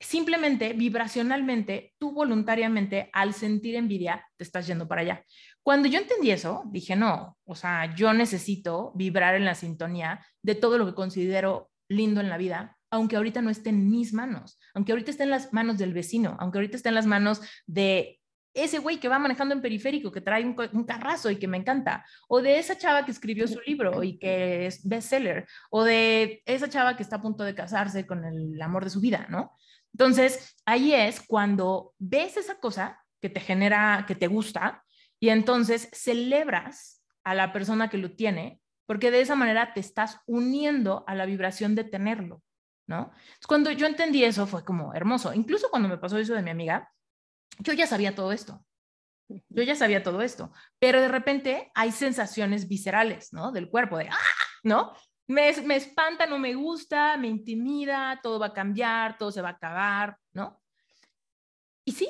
simplemente, 0.00 0.72
vibracionalmente, 0.72 1.94
tú 1.98 2.12
voluntariamente, 2.12 3.10
al 3.12 3.34
sentir 3.34 3.76
envidia, 3.76 4.26
te 4.36 4.44
estás 4.44 4.66
yendo 4.66 4.88
para 4.88 5.02
allá. 5.02 5.24
Cuando 5.62 5.88
yo 5.88 5.98
entendí 5.98 6.30
eso, 6.30 6.64
dije, 6.66 6.96
no, 6.96 7.36
o 7.44 7.54
sea, 7.54 7.94
yo 7.94 8.12
necesito 8.14 8.92
vibrar 8.94 9.34
en 9.34 9.44
la 9.44 9.54
sintonía 9.54 10.24
de 10.42 10.54
todo 10.54 10.78
lo 10.78 10.86
que 10.86 10.94
considero 10.94 11.70
lindo 11.88 12.20
en 12.20 12.28
la 12.28 12.38
vida 12.38 12.76
aunque 12.90 13.16
ahorita 13.16 13.40
no 13.40 13.50
esté 13.50 13.70
en 13.70 13.88
mis 13.88 14.12
manos, 14.12 14.58
aunque 14.74 14.92
ahorita 14.92 15.12
esté 15.12 15.22
en 15.22 15.30
las 15.30 15.52
manos 15.52 15.78
del 15.78 15.94
vecino, 15.94 16.36
aunque 16.40 16.58
ahorita 16.58 16.76
esté 16.76 16.88
en 16.88 16.96
las 16.96 17.06
manos 17.06 17.40
de 17.66 18.20
ese 18.52 18.78
güey 18.78 18.98
que 18.98 19.08
va 19.08 19.20
manejando 19.20 19.54
en 19.54 19.62
periférico, 19.62 20.10
que 20.10 20.20
trae 20.20 20.44
un, 20.44 20.84
carrazo 20.84 21.30
y 21.30 21.36
que 21.36 21.46
me 21.46 21.56
encanta, 21.56 22.04
o 22.28 22.42
de 22.42 22.58
esa 22.58 22.76
chava 22.76 23.04
que 23.04 23.12
escribió 23.12 23.46
su 23.46 23.60
libro 23.60 24.02
y 24.02 24.18
que 24.18 24.66
es 24.66 24.86
bestseller, 24.86 25.46
o 25.70 25.84
de 25.84 26.42
esa 26.46 26.68
chava 26.68 26.96
que 26.96 27.04
está 27.04 27.16
a 27.16 27.22
punto 27.22 27.44
de 27.44 27.54
casarse 27.54 28.06
con 28.06 28.24
el 28.24 28.60
amor 28.60 28.82
de 28.82 28.90
su 28.90 29.00
vida, 29.00 29.28
¿no? 29.30 29.52
Entonces, 29.92 30.56
ahí 30.64 30.94
es 30.94 31.20
cuando 31.20 31.94
ves 31.98 32.36
esa 32.36 32.58
cosa 32.58 33.04
que 33.20 33.28
te 33.28 33.40
genera, 33.40 34.04
que 34.06 34.14
te 34.14 34.26
gusta, 34.26 34.84
y 35.18 35.28
entonces 35.28 35.88
celebras 35.92 37.02
a 37.24 37.34
la 37.34 37.52
persona 37.52 37.90
que 37.90 37.98
lo 37.98 38.12
tiene, 38.12 38.60
porque 38.86 39.10
de 39.10 39.20
esa 39.20 39.34
manera 39.34 39.74
te 39.74 39.80
estás 39.80 40.20
uniendo 40.26 41.04
a 41.06 41.14
la 41.14 41.26
vibración 41.26 41.74
de 41.74 41.84
tenerlo. 41.84 42.42
¿no? 42.90 43.12
cuando 43.46 43.70
yo 43.70 43.86
entendí 43.86 44.24
eso 44.24 44.48
fue 44.48 44.64
como 44.64 44.92
hermoso. 44.92 45.32
Incluso 45.32 45.70
cuando 45.70 45.88
me 45.88 45.96
pasó 45.96 46.18
eso 46.18 46.34
de 46.34 46.42
mi 46.42 46.50
amiga, 46.50 46.92
yo 47.60 47.72
ya 47.72 47.86
sabía 47.86 48.16
todo 48.16 48.32
esto. 48.32 48.64
Yo 49.48 49.62
ya 49.62 49.76
sabía 49.76 50.02
todo 50.02 50.22
esto, 50.22 50.52
pero 50.80 51.00
de 51.00 51.06
repente 51.06 51.70
hay 51.76 51.92
sensaciones 51.92 52.66
viscerales, 52.66 53.32
¿no? 53.32 53.52
Del 53.52 53.70
cuerpo, 53.70 53.96
de, 53.96 54.08
¡ah! 54.08 54.18
¿no? 54.64 54.92
Me, 55.30 55.52
me 55.62 55.76
espanta, 55.76 56.26
no 56.26 56.38
me 56.38 56.54
gusta, 56.54 57.16
me 57.16 57.28
intimida, 57.28 58.18
todo 58.22 58.38
va 58.38 58.46
a 58.46 58.52
cambiar, 58.52 59.16
todo 59.16 59.30
se 59.30 59.42
va 59.42 59.50
a 59.50 59.52
acabar, 59.52 60.16
¿no? 60.32 60.60
Y 61.84 61.92
sí, 61.92 62.08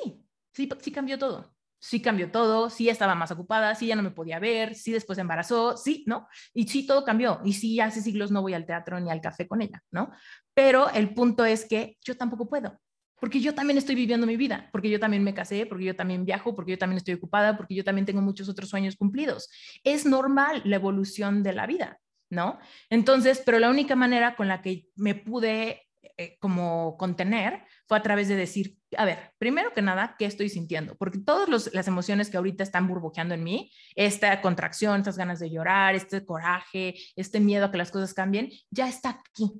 sí, 0.51 0.69
sí 0.81 0.91
cambió 0.91 1.17
todo 1.17 1.55
sí 1.81 1.99
cambió 1.99 2.31
todo, 2.31 2.69
sí 2.69 2.89
estaba 2.89 3.15
más 3.15 3.31
ocupada, 3.31 3.73
sí 3.73 3.87
ya 3.87 3.95
no 3.95 4.03
me 4.03 4.11
podía 4.11 4.39
ver, 4.39 4.75
sí 4.75 4.91
después 4.91 5.17
embarazó, 5.17 5.75
sí, 5.75 6.03
¿no? 6.07 6.27
Y 6.53 6.67
sí 6.67 6.85
todo 6.85 7.03
cambió, 7.03 7.41
y 7.43 7.53
sí 7.53 7.79
hace 7.79 8.01
siglos 8.01 8.29
no 8.29 8.43
voy 8.43 8.53
al 8.53 8.67
teatro 8.67 8.99
ni 8.99 9.09
al 9.09 9.19
café 9.19 9.47
con 9.47 9.63
ella, 9.63 9.81
¿no? 9.89 10.11
Pero 10.53 10.91
el 10.91 11.13
punto 11.13 11.43
es 11.43 11.65
que 11.65 11.97
yo 12.01 12.15
tampoco 12.15 12.47
puedo, 12.47 12.79
porque 13.19 13.39
yo 13.39 13.55
también 13.55 13.79
estoy 13.79 13.95
viviendo 13.95 14.27
mi 14.27 14.37
vida, 14.37 14.69
porque 14.71 14.91
yo 14.91 14.99
también 14.99 15.23
me 15.23 15.33
casé, 15.33 15.65
porque 15.65 15.85
yo 15.85 15.95
también 15.95 16.23
viajo, 16.23 16.55
porque 16.55 16.73
yo 16.73 16.77
también 16.77 16.97
estoy 16.97 17.15
ocupada, 17.15 17.57
porque 17.57 17.73
yo 17.73 17.83
también 17.83 18.05
tengo 18.05 18.21
muchos 18.21 18.47
otros 18.47 18.69
sueños 18.69 18.95
cumplidos. 18.95 19.49
Es 19.83 20.05
normal 20.05 20.61
la 20.65 20.75
evolución 20.75 21.41
de 21.41 21.53
la 21.53 21.65
vida, 21.65 21.99
¿no? 22.31 22.59
Entonces, 22.89 23.43
pero 23.45 23.59
la 23.59 23.69
única 23.69 23.95
manera 23.95 24.35
con 24.35 24.47
la 24.47 24.61
que 24.61 24.87
me 24.95 25.13
pude 25.13 25.83
eh, 26.17 26.37
como 26.39 26.97
contener 26.97 27.63
fue 27.87 27.97
a 27.97 28.01
través 28.01 28.27
de 28.27 28.35
decir, 28.35 28.77
a 28.97 29.05
ver, 29.05 29.33
primero 29.37 29.73
que 29.73 29.81
nada, 29.81 30.15
¿qué 30.17 30.25
estoy 30.25 30.49
sintiendo? 30.49 30.95
Porque 30.95 31.19
todas 31.19 31.73
las 31.73 31.87
emociones 31.87 32.29
que 32.29 32.37
ahorita 32.37 32.63
están 32.63 32.87
burbujeando 32.87 33.35
en 33.35 33.43
mí, 33.43 33.71
esta 33.95 34.41
contracción, 34.41 34.99
estas 34.99 35.17
ganas 35.17 35.39
de 35.39 35.51
llorar, 35.51 35.93
este 35.93 36.25
coraje, 36.25 36.95
este 37.15 37.39
miedo 37.39 37.65
a 37.65 37.71
que 37.71 37.77
las 37.77 37.91
cosas 37.91 38.13
cambien, 38.13 38.49
ya 38.69 38.87
está 38.87 39.09
aquí. 39.09 39.51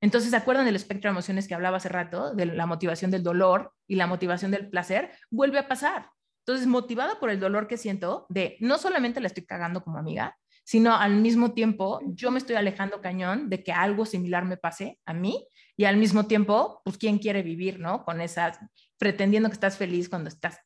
Entonces, 0.00 0.30
¿se 0.30 0.36
acuerdan 0.36 0.66
del 0.66 0.76
espectro 0.76 1.08
de 1.08 1.12
emociones 1.12 1.48
que 1.48 1.54
hablaba 1.54 1.78
hace 1.78 1.88
rato? 1.88 2.34
De 2.34 2.46
la 2.46 2.66
motivación 2.66 3.10
del 3.10 3.22
dolor 3.22 3.72
y 3.86 3.96
la 3.96 4.06
motivación 4.06 4.50
del 4.50 4.68
placer, 4.68 5.10
vuelve 5.30 5.58
a 5.58 5.68
pasar. 5.68 6.10
Entonces, 6.46 6.66
motivada 6.66 7.18
por 7.18 7.30
el 7.30 7.40
dolor 7.40 7.66
que 7.66 7.76
siento, 7.76 8.26
de 8.28 8.56
no 8.60 8.78
solamente 8.78 9.20
la 9.20 9.26
estoy 9.26 9.46
cagando 9.46 9.82
como 9.82 9.98
amiga, 9.98 10.36
sino 10.66 10.96
al 10.96 11.14
mismo 11.14 11.52
tiempo 11.52 12.00
yo 12.06 12.32
me 12.32 12.38
estoy 12.38 12.56
alejando 12.56 13.00
cañón 13.00 13.48
de 13.48 13.62
que 13.62 13.70
algo 13.70 14.04
similar 14.04 14.44
me 14.44 14.56
pase 14.56 14.98
a 15.06 15.14
mí 15.14 15.46
y 15.76 15.84
al 15.84 15.96
mismo 15.96 16.26
tiempo, 16.26 16.82
pues, 16.84 16.98
¿quién 16.98 17.18
quiere 17.18 17.42
vivir, 17.42 17.78
no? 17.78 18.04
Con 18.04 18.20
esas, 18.20 18.58
pretendiendo 18.98 19.48
que 19.48 19.52
estás 19.52 19.76
feliz 19.76 20.08
cuando 20.08 20.28
estás 20.28 20.58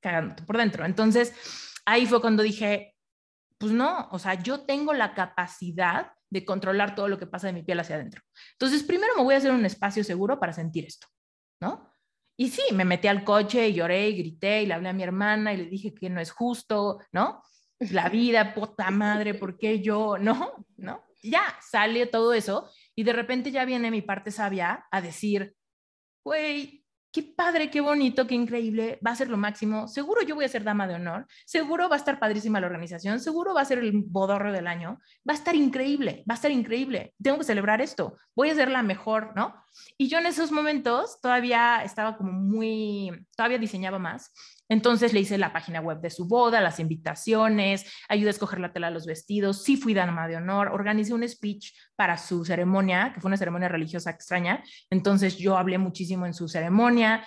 cagándote 0.00 0.42
por 0.42 0.58
dentro. 0.58 0.84
Entonces, 0.84 1.32
ahí 1.86 2.04
fue 2.04 2.20
cuando 2.20 2.42
dije, 2.42 2.94
pues 3.56 3.72
no, 3.72 4.08
o 4.10 4.18
sea, 4.18 4.34
yo 4.34 4.66
tengo 4.66 4.92
la 4.92 5.14
capacidad 5.14 6.12
de 6.28 6.44
controlar 6.44 6.94
todo 6.94 7.08
lo 7.08 7.18
que 7.18 7.26
pasa 7.26 7.46
de 7.46 7.54
mi 7.54 7.62
piel 7.62 7.80
hacia 7.80 7.96
adentro. 7.96 8.20
Entonces, 8.52 8.82
primero 8.82 9.14
me 9.16 9.22
voy 9.22 9.34
a 9.34 9.38
hacer 9.38 9.50
un 9.50 9.64
espacio 9.64 10.04
seguro 10.04 10.38
para 10.38 10.52
sentir 10.52 10.84
esto, 10.84 11.06
¿no? 11.58 11.90
Y 12.36 12.50
sí, 12.50 12.62
me 12.74 12.84
metí 12.84 13.08
al 13.08 13.24
coche 13.24 13.68
y 13.68 13.72
lloré 13.72 14.10
y 14.10 14.18
grité 14.18 14.62
y 14.62 14.66
le 14.66 14.74
hablé 14.74 14.90
a 14.90 14.92
mi 14.92 15.04
hermana 15.04 15.54
y 15.54 15.56
le 15.56 15.64
dije 15.64 15.94
que 15.94 16.10
no 16.10 16.20
es 16.20 16.32
justo, 16.32 16.98
¿no? 17.12 17.42
La 17.80 18.08
vida, 18.08 18.54
puta 18.54 18.90
madre, 18.90 19.34
¿por 19.34 19.56
qué 19.56 19.80
yo? 19.80 20.18
No, 20.18 20.66
¿no? 20.76 21.04
Ya 21.22 21.42
sale 21.60 22.06
todo 22.06 22.32
eso 22.32 22.68
y 22.94 23.04
de 23.04 23.12
repente 23.12 23.50
ya 23.50 23.64
viene 23.64 23.90
mi 23.90 24.02
parte 24.02 24.30
sabia 24.30 24.86
a 24.90 25.00
decir, 25.00 25.54
güey, 26.24 26.84
qué 27.12 27.22
padre, 27.22 27.70
qué 27.70 27.80
bonito, 27.80 28.26
qué 28.26 28.34
increíble, 28.34 28.98
va 29.04 29.12
a 29.12 29.16
ser 29.16 29.28
lo 29.30 29.36
máximo, 29.36 29.88
seguro 29.88 30.22
yo 30.22 30.34
voy 30.34 30.44
a 30.44 30.48
ser 30.48 30.62
dama 30.62 30.86
de 30.86 30.94
honor, 30.94 31.26
seguro 31.46 31.88
va 31.88 31.96
a 31.96 31.98
estar 31.98 32.18
padrísima 32.18 32.60
la 32.60 32.66
organización, 32.66 33.18
seguro 33.20 33.54
va 33.54 33.62
a 33.62 33.64
ser 33.64 33.78
el 33.78 33.92
bodorro 33.92 34.52
del 34.52 34.66
año, 34.66 34.98
va 35.28 35.32
a 35.32 35.36
estar 35.36 35.54
increíble, 35.54 36.24
va 36.28 36.34
a 36.34 36.36
estar 36.36 36.50
increíble, 36.50 37.14
tengo 37.22 37.38
que 37.38 37.44
celebrar 37.44 37.80
esto, 37.80 38.16
voy 38.34 38.50
a 38.50 38.54
ser 38.54 38.70
la 38.70 38.82
mejor, 38.82 39.32
¿no? 39.34 39.54
Y 39.96 40.08
yo 40.08 40.18
en 40.18 40.26
esos 40.26 40.52
momentos 40.52 41.20
todavía 41.20 41.82
estaba 41.82 42.16
como 42.16 42.32
muy, 42.32 43.26
todavía 43.36 43.58
diseñaba 43.58 43.98
más 43.98 44.32
entonces 44.68 45.12
le 45.12 45.20
hice 45.20 45.38
la 45.38 45.52
página 45.52 45.80
web 45.80 46.00
de 46.00 46.10
su 46.10 46.26
boda, 46.26 46.60
las 46.60 46.78
invitaciones, 46.78 47.90
ayudé 48.08 48.28
a 48.28 48.30
escoger 48.30 48.60
la 48.60 48.72
tela 48.72 48.88
de 48.88 48.94
los 48.94 49.06
vestidos, 49.06 49.62
sí 49.62 49.76
fui 49.76 49.94
dama 49.94 50.28
de 50.28 50.36
honor, 50.36 50.68
organicé 50.68 51.14
un 51.14 51.26
speech 51.26 51.72
para 51.96 52.18
su 52.18 52.44
ceremonia, 52.44 53.12
que 53.12 53.20
fue 53.20 53.28
una 53.28 53.36
ceremonia 53.36 53.68
religiosa 53.68 54.10
extraña. 54.10 54.62
Entonces 54.90 55.36
yo 55.36 55.56
hablé 55.56 55.78
muchísimo 55.78 56.26
en 56.26 56.34
su 56.34 56.48
ceremonia. 56.48 57.26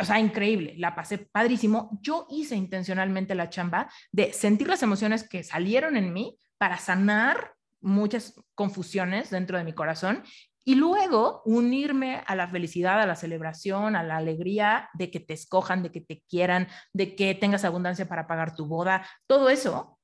O 0.00 0.04
sea, 0.04 0.20
increíble, 0.20 0.74
la 0.78 0.94
pasé 0.94 1.18
padrísimo. 1.18 1.98
Yo 2.00 2.26
hice 2.30 2.54
intencionalmente 2.54 3.34
la 3.34 3.50
chamba 3.50 3.90
de 4.12 4.32
sentir 4.32 4.68
las 4.68 4.82
emociones 4.82 5.28
que 5.28 5.42
salieron 5.42 5.96
en 5.96 6.12
mí 6.12 6.38
para 6.56 6.78
sanar 6.78 7.54
muchas 7.80 8.34
confusiones 8.54 9.30
dentro 9.30 9.58
de 9.58 9.64
mi 9.64 9.72
corazón 9.72 10.22
y 10.68 10.74
luego 10.74 11.40
unirme 11.46 12.22
a 12.26 12.34
la 12.36 12.46
felicidad, 12.46 13.00
a 13.00 13.06
la 13.06 13.16
celebración, 13.16 13.96
a 13.96 14.02
la 14.02 14.18
alegría 14.18 14.90
de 14.92 15.10
que 15.10 15.18
te 15.18 15.32
escojan, 15.32 15.82
de 15.82 15.90
que 15.90 16.02
te 16.02 16.22
quieran, 16.28 16.68
de 16.92 17.16
que 17.16 17.34
tengas 17.34 17.64
abundancia 17.64 18.06
para 18.06 18.26
pagar 18.26 18.54
tu 18.54 18.66
boda, 18.66 19.06
todo 19.26 19.48
eso. 19.48 19.98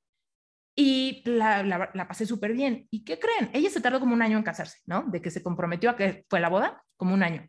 y 0.74 1.22
la, 1.26 1.62
la, 1.62 1.90
la 1.92 2.08
pasé 2.08 2.24
súper 2.24 2.54
bien. 2.54 2.88
¿Y 2.90 3.04
qué 3.04 3.18
creen? 3.18 3.50
Ella 3.52 3.68
se 3.68 3.82
tardó 3.82 4.00
como 4.00 4.14
un 4.14 4.22
año 4.22 4.38
en 4.38 4.42
casarse, 4.42 4.78
¿no? 4.86 5.02
De 5.02 5.20
que 5.20 5.30
se 5.30 5.42
comprometió 5.42 5.90
a 5.90 5.96
que 5.96 6.24
fue 6.30 6.40
la 6.40 6.48
boda, 6.48 6.82
como 6.96 7.12
un 7.12 7.22
año. 7.22 7.46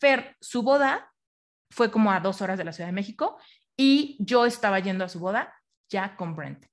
Fer, 0.00 0.36
su 0.40 0.64
boda 0.64 1.12
fue 1.70 1.92
como 1.92 2.10
a 2.10 2.18
dos 2.18 2.42
horas 2.42 2.58
de 2.58 2.64
la 2.64 2.72
Ciudad 2.72 2.88
de 2.88 2.92
México 3.00 3.38
y 3.76 4.16
yo 4.18 4.46
estaba 4.46 4.80
yendo 4.80 5.04
a 5.04 5.08
su 5.08 5.20
boda 5.20 5.54
ya 5.88 6.16
con 6.16 6.34
Brent. 6.34 6.66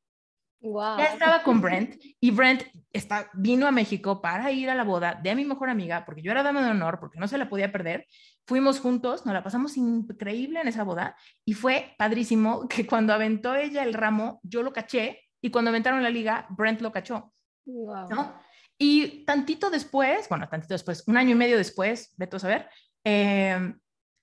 Wow. 0.66 0.97
Ya 0.97 1.05
estaba 1.05 1.43
con 1.43 1.61
Brent 1.61 2.01
y 2.20 2.32
Brent 2.32 2.63
está, 2.91 3.30
vino 3.34 3.68
a 3.68 3.72
México 3.72 4.20
para 4.20 4.51
ir 4.51 4.68
a 4.68 4.74
la 4.74 4.84
boda 4.84 5.13
de 5.13 5.36
mi 5.36 5.45
mejor 5.45 5.70
amiga, 5.70 6.03
porque 6.05 6.24
yo 6.24 6.32
era 6.32 6.41
dama 6.41 6.63
de 6.63 6.72
honor, 6.72 6.99
porque 6.99 7.20
no 7.20 7.28
se 7.28 7.38
la 7.38 7.47
podía 7.49 7.72
perder. 7.72 8.07
Fuimos 8.47 8.80
juntos, 8.80 9.28
nos 9.28 9.36
la 9.36 9.43
pasamos 9.43 9.78
increíble 9.78 10.59
en 10.59 10.68
esa 10.68 10.84
boda 10.84 11.16
y 11.45 11.53
fue 11.53 11.93
padrísimo 11.99 12.68
que 12.68 12.88
cuando 12.88 13.13
aventó 13.13 13.53
ella 13.53 13.84
el 13.84 13.93
ramo, 13.93 14.39
yo 14.41 14.63
lo 14.63 14.74
caché 14.74 15.22
y 15.39 15.51
cuando 15.51 15.70
aventaron 15.70 16.01
la 16.01 16.09
liga, 16.09 16.47
Brent 16.49 16.82
lo 16.82 16.91
cachó. 16.91 17.32
Wow. 17.66 18.09
¿no? 18.09 18.34
Y 18.80 19.24
tantito 19.24 19.70
después, 19.70 20.28
bueno, 20.30 20.49
tantito 20.49 20.74
después, 20.74 21.03
un 21.05 21.16
año 21.16 21.32
y 21.32 21.36
medio 21.36 21.57
después, 21.57 22.11
vete 22.18 22.38
a 22.38 22.39
saber, 22.39 22.70
eh, 23.03 23.72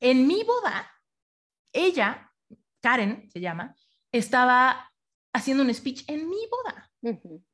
en 0.01 0.27
mi 0.27 0.43
boda, 0.43 0.91
ella, 1.73 2.33
Karen 2.81 3.31
se 3.31 3.41
llama, 3.41 3.77
estaba 4.11 4.92
haciendo 5.33 5.63
un 5.63 5.73
speech 5.73 6.05
en 6.09 6.29
mi 6.29 6.39
boda. 6.51 6.91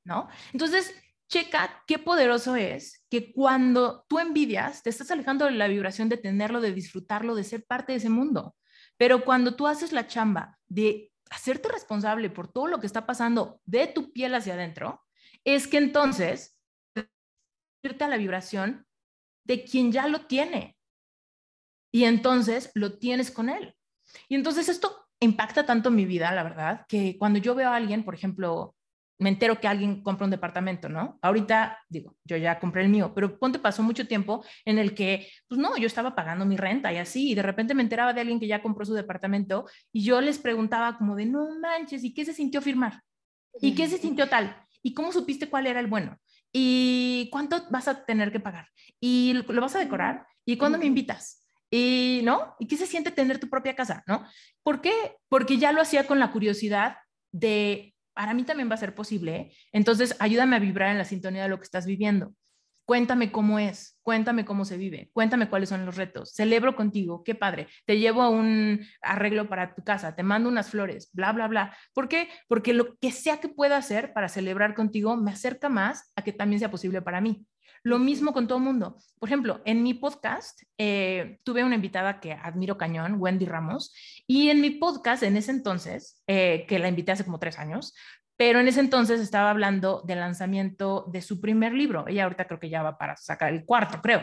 ¿no? 0.04 0.28
Entonces, 0.52 0.94
checa 1.28 1.82
qué 1.86 1.98
poderoso 1.98 2.56
es 2.56 3.04
que 3.10 3.32
cuando 3.32 4.04
tú 4.08 4.18
envidias, 4.18 4.82
te 4.82 4.90
estás 4.90 5.10
alejando 5.10 5.44
de 5.44 5.52
la 5.52 5.68
vibración 5.68 6.08
de 6.08 6.16
tenerlo, 6.16 6.60
de 6.60 6.72
disfrutarlo, 6.72 7.34
de 7.34 7.44
ser 7.44 7.64
parte 7.64 7.92
de 7.92 7.98
ese 7.98 8.08
mundo. 8.08 8.56
Pero 8.96 9.24
cuando 9.24 9.54
tú 9.54 9.66
haces 9.66 9.92
la 9.92 10.06
chamba 10.06 10.58
de 10.66 11.12
hacerte 11.30 11.68
responsable 11.68 12.30
por 12.30 12.50
todo 12.50 12.66
lo 12.66 12.80
que 12.80 12.86
está 12.86 13.06
pasando 13.06 13.60
de 13.64 13.86
tu 13.86 14.12
piel 14.12 14.34
hacia 14.34 14.54
adentro, 14.54 15.02
es 15.44 15.66
que 15.66 15.78
entonces 15.78 16.58
irte 17.82 18.04
a 18.04 18.08
la 18.08 18.16
vibración 18.16 18.86
de 19.44 19.64
quien 19.64 19.92
ya 19.92 20.08
lo 20.08 20.26
tiene. 20.26 20.76
Y 21.90 22.04
entonces 22.04 22.70
lo 22.74 22.98
tienes 22.98 23.30
con 23.30 23.48
él. 23.48 23.74
Y 24.28 24.34
entonces 24.34 24.68
esto 24.68 25.07
impacta 25.20 25.66
tanto 25.66 25.90
mi 25.90 26.04
vida, 26.04 26.32
la 26.32 26.42
verdad, 26.42 26.86
que 26.88 27.16
cuando 27.18 27.38
yo 27.38 27.54
veo 27.54 27.70
a 27.70 27.76
alguien, 27.76 28.04
por 28.04 28.14
ejemplo, 28.14 28.74
me 29.18 29.30
entero 29.30 29.60
que 29.60 29.66
alguien 29.66 30.02
compra 30.02 30.24
un 30.24 30.30
departamento, 30.30 30.88
¿no? 30.88 31.18
Ahorita, 31.22 31.78
digo, 31.88 32.16
yo 32.24 32.36
ya 32.36 32.60
compré 32.60 32.82
el 32.82 32.88
mío, 32.88 33.12
pero 33.14 33.38
ponte 33.38 33.58
pasó 33.58 33.82
mucho 33.82 34.06
tiempo 34.06 34.44
en 34.64 34.78
el 34.78 34.94
que, 34.94 35.28
pues 35.48 35.60
no, 35.60 35.76
yo 35.76 35.86
estaba 35.86 36.14
pagando 36.14 36.46
mi 36.46 36.56
renta 36.56 36.92
y 36.92 36.98
así, 36.98 37.30
y 37.30 37.34
de 37.34 37.42
repente 37.42 37.74
me 37.74 37.82
enteraba 37.82 38.12
de 38.12 38.20
alguien 38.20 38.38
que 38.38 38.46
ya 38.46 38.62
compró 38.62 38.84
su 38.84 38.94
departamento 38.94 39.66
y 39.92 40.04
yo 40.04 40.20
les 40.20 40.38
preguntaba 40.38 40.96
como 40.96 41.16
de, 41.16 41.26
no 41.26 41.58
manches, 41.58 42.04
¿y 42.04 42.14
qué 42.14 42.24
se 42.24 42.32
sintió 42.32 42.62
firmar? 42.62 43.02
¿Y 43.60 43.74
qué 43.74 43.88
se 43.88 43.98
sintió 43.98 44.28
tal? 44.28 44.56
¿Y 44.82 44.94
cómo 44.94 45.10
supiste 45.10 45.48
cuál 45.48 45.66
era 45.66 45.80
el 45.80 45.88
bueno? 45.88 46.16
¿Y 46.52 47.28
cuánto 47.32 47.64
vas 47.70 47.88
a 47.88 48.04
tener 48.04 48.30
que 48.30 48.38
pagar? 48.38 48.68
¿Y 49.00 49.32
lo, 49.32 49.52
lo 49.52 49.60
vas 49.60 49.74
a 49.74 49.80
decorar? 49.80 50.26
¿Y 50.44 50.56
cuándo 50.56 50.78
me 50.78 50.86
invitas? 50.86 51.44
¿Y 51.70 52.20
no? 52.24 52.54
¿Y 52.58 52.66
qué 52.66 52.76
se 52.76 52.86
siente 52.86 53.10
tener 53.10 53.38
tu 53.38 53.48
propia 53.48 53.76
casa? 53.76 54.02
¿No? 54.06 54.26
¿Por 54.62 54.80
qué? 54.80 54.92
Porque 55.28 55.58
ya 55.58 55.72
lo 55.72 55.80
hacía 55.80 56.06
con 56.06 56.18
la 56.18 56.32
curiosidad 56.32 56.96
de, 57.30 57.94
para 58.14 58.34
mí 58.34 58.44
también 58.44 58.70
va 58.70 58.74
a 58.74 58.78
ser 58.78 58.94
posible. 58.94 59.52
Entonces, 59.72 60.16
ayúdame 60.18 60.56
a 60.56 60.60
vibrar 60.60 60.90
en 60.90 60.98
la 60.98 61.04
sintonía 61.04 61.42
de 61.42 61.48
lo 61.48 61.58
que 61.58 61.64
estás 61.64 61.86
viviendo. 61.86 62.32
Cuéntame 62.84 63.30
cómo 63.30 63.58
es, 63.58 63.98
cuéntame 64.00 64.46
cómo 64.46 64.64
se 64.64 64.78
vive, 64.78 65.10
cuéntame 65.12 65.50
cuáles 65.50 65.68
son 65.68 65.84
los 65.84 65.96
retos. 65.96 66.32
Celebro 66.32 66.74
contigo, 66.74 67.22
qué 67.22 67.34
padre. 67.34 67.68
Te 67.84 67.98
llevo 67.98 68.22
a 68.22 68.30
un 68.30 68.80
arreglo 69.02 69.46
para 69.46 69.74
tu 69.74 69.84
casa, 69.84 70.16
te 70.16 70.22
mando 70.22 70.48
unas 70.48 70.70
flores, 70.70 71.10
bla, 71.12 71.32
bla, 71.32 71.48
bla. 71.48 71.76
¿Por 71.92 72.08
qué? 72.08 72.28
Porque 72.48 72.72
lo 72.72 72.96
que 72.96 73.12
sea 73.12 73.40
que 73.40 73.50
pueda 73.50 73.76
hacer 73.76 74.14
para 74.14 74.30
celebrar 74.30 74.74
contigo 74.74 75.18
me 75.18 75.32
acerca 75.32 75.68
más 75.68 76.12
a 76.16 76.22
que 76.22 76.32
también 76.32 76.60
sea 76.60 76.70
posible 76.70 77.02
para 77.02 77.20
mí. 77.20 77.46
Lo 77.82 77.98
mismo 77.98 78.32
con 78.32 78.46
todo 78.46 78.58
el 78.58 78.64
mundo. 78.64 78.96
Por 79.18 79.28
ejemplo, 79.28 79.60
en 79.64 79.82
mi 79.82 79.94
podcast 79.94 80.62
eh, 80.78 81.38
tuve 81.44 81.64
una 81.64 81.74
invitada 81.74 82.20
que 82.20 82.32
admiro 82.32 82.76
cañón, 82.78 83.16
Wendy 83.18 83.46
Ramos, 83.46 83.94
y 84.26 84.50
en 84.50 84.60
mi 84.60 84.70
podcast 84.70 85.22
en 85.22 85.36
ese 85.36 85.50
entonces, 85.50 86.22
eh, 86.26 86.66
que 86.68 86.78
la 86.78 86.88
invité 86.88 87.12
hace 87.12 87.24
como 87.24 87.38
tres 87.38 87.58
años, 87.58 87.94
pero 88.36 88.60
en 88.60 88.68
ese 88.68 88.80
entonces 88.80 89.20
estaba 89.20 89.50
hablando 89.50 90.02
del 90.06 90.20
lanzamiento 90.20 91.06
de 91.12 91.22
su 91.22 91.40
primer 91.40 91.72
libro. 91.72 92.06
Ella 92.06 92.24
ahorita 92.24 92.46
creo 92.46 92.60
que 92.60 92.70
ya 92.70 92.82
va 92.82 92.96
para 92.96 93.16
sacar 93.16 93.52
el 93.52 93.64
cuarto, 93.64 94.00
creo. 94.00 94.22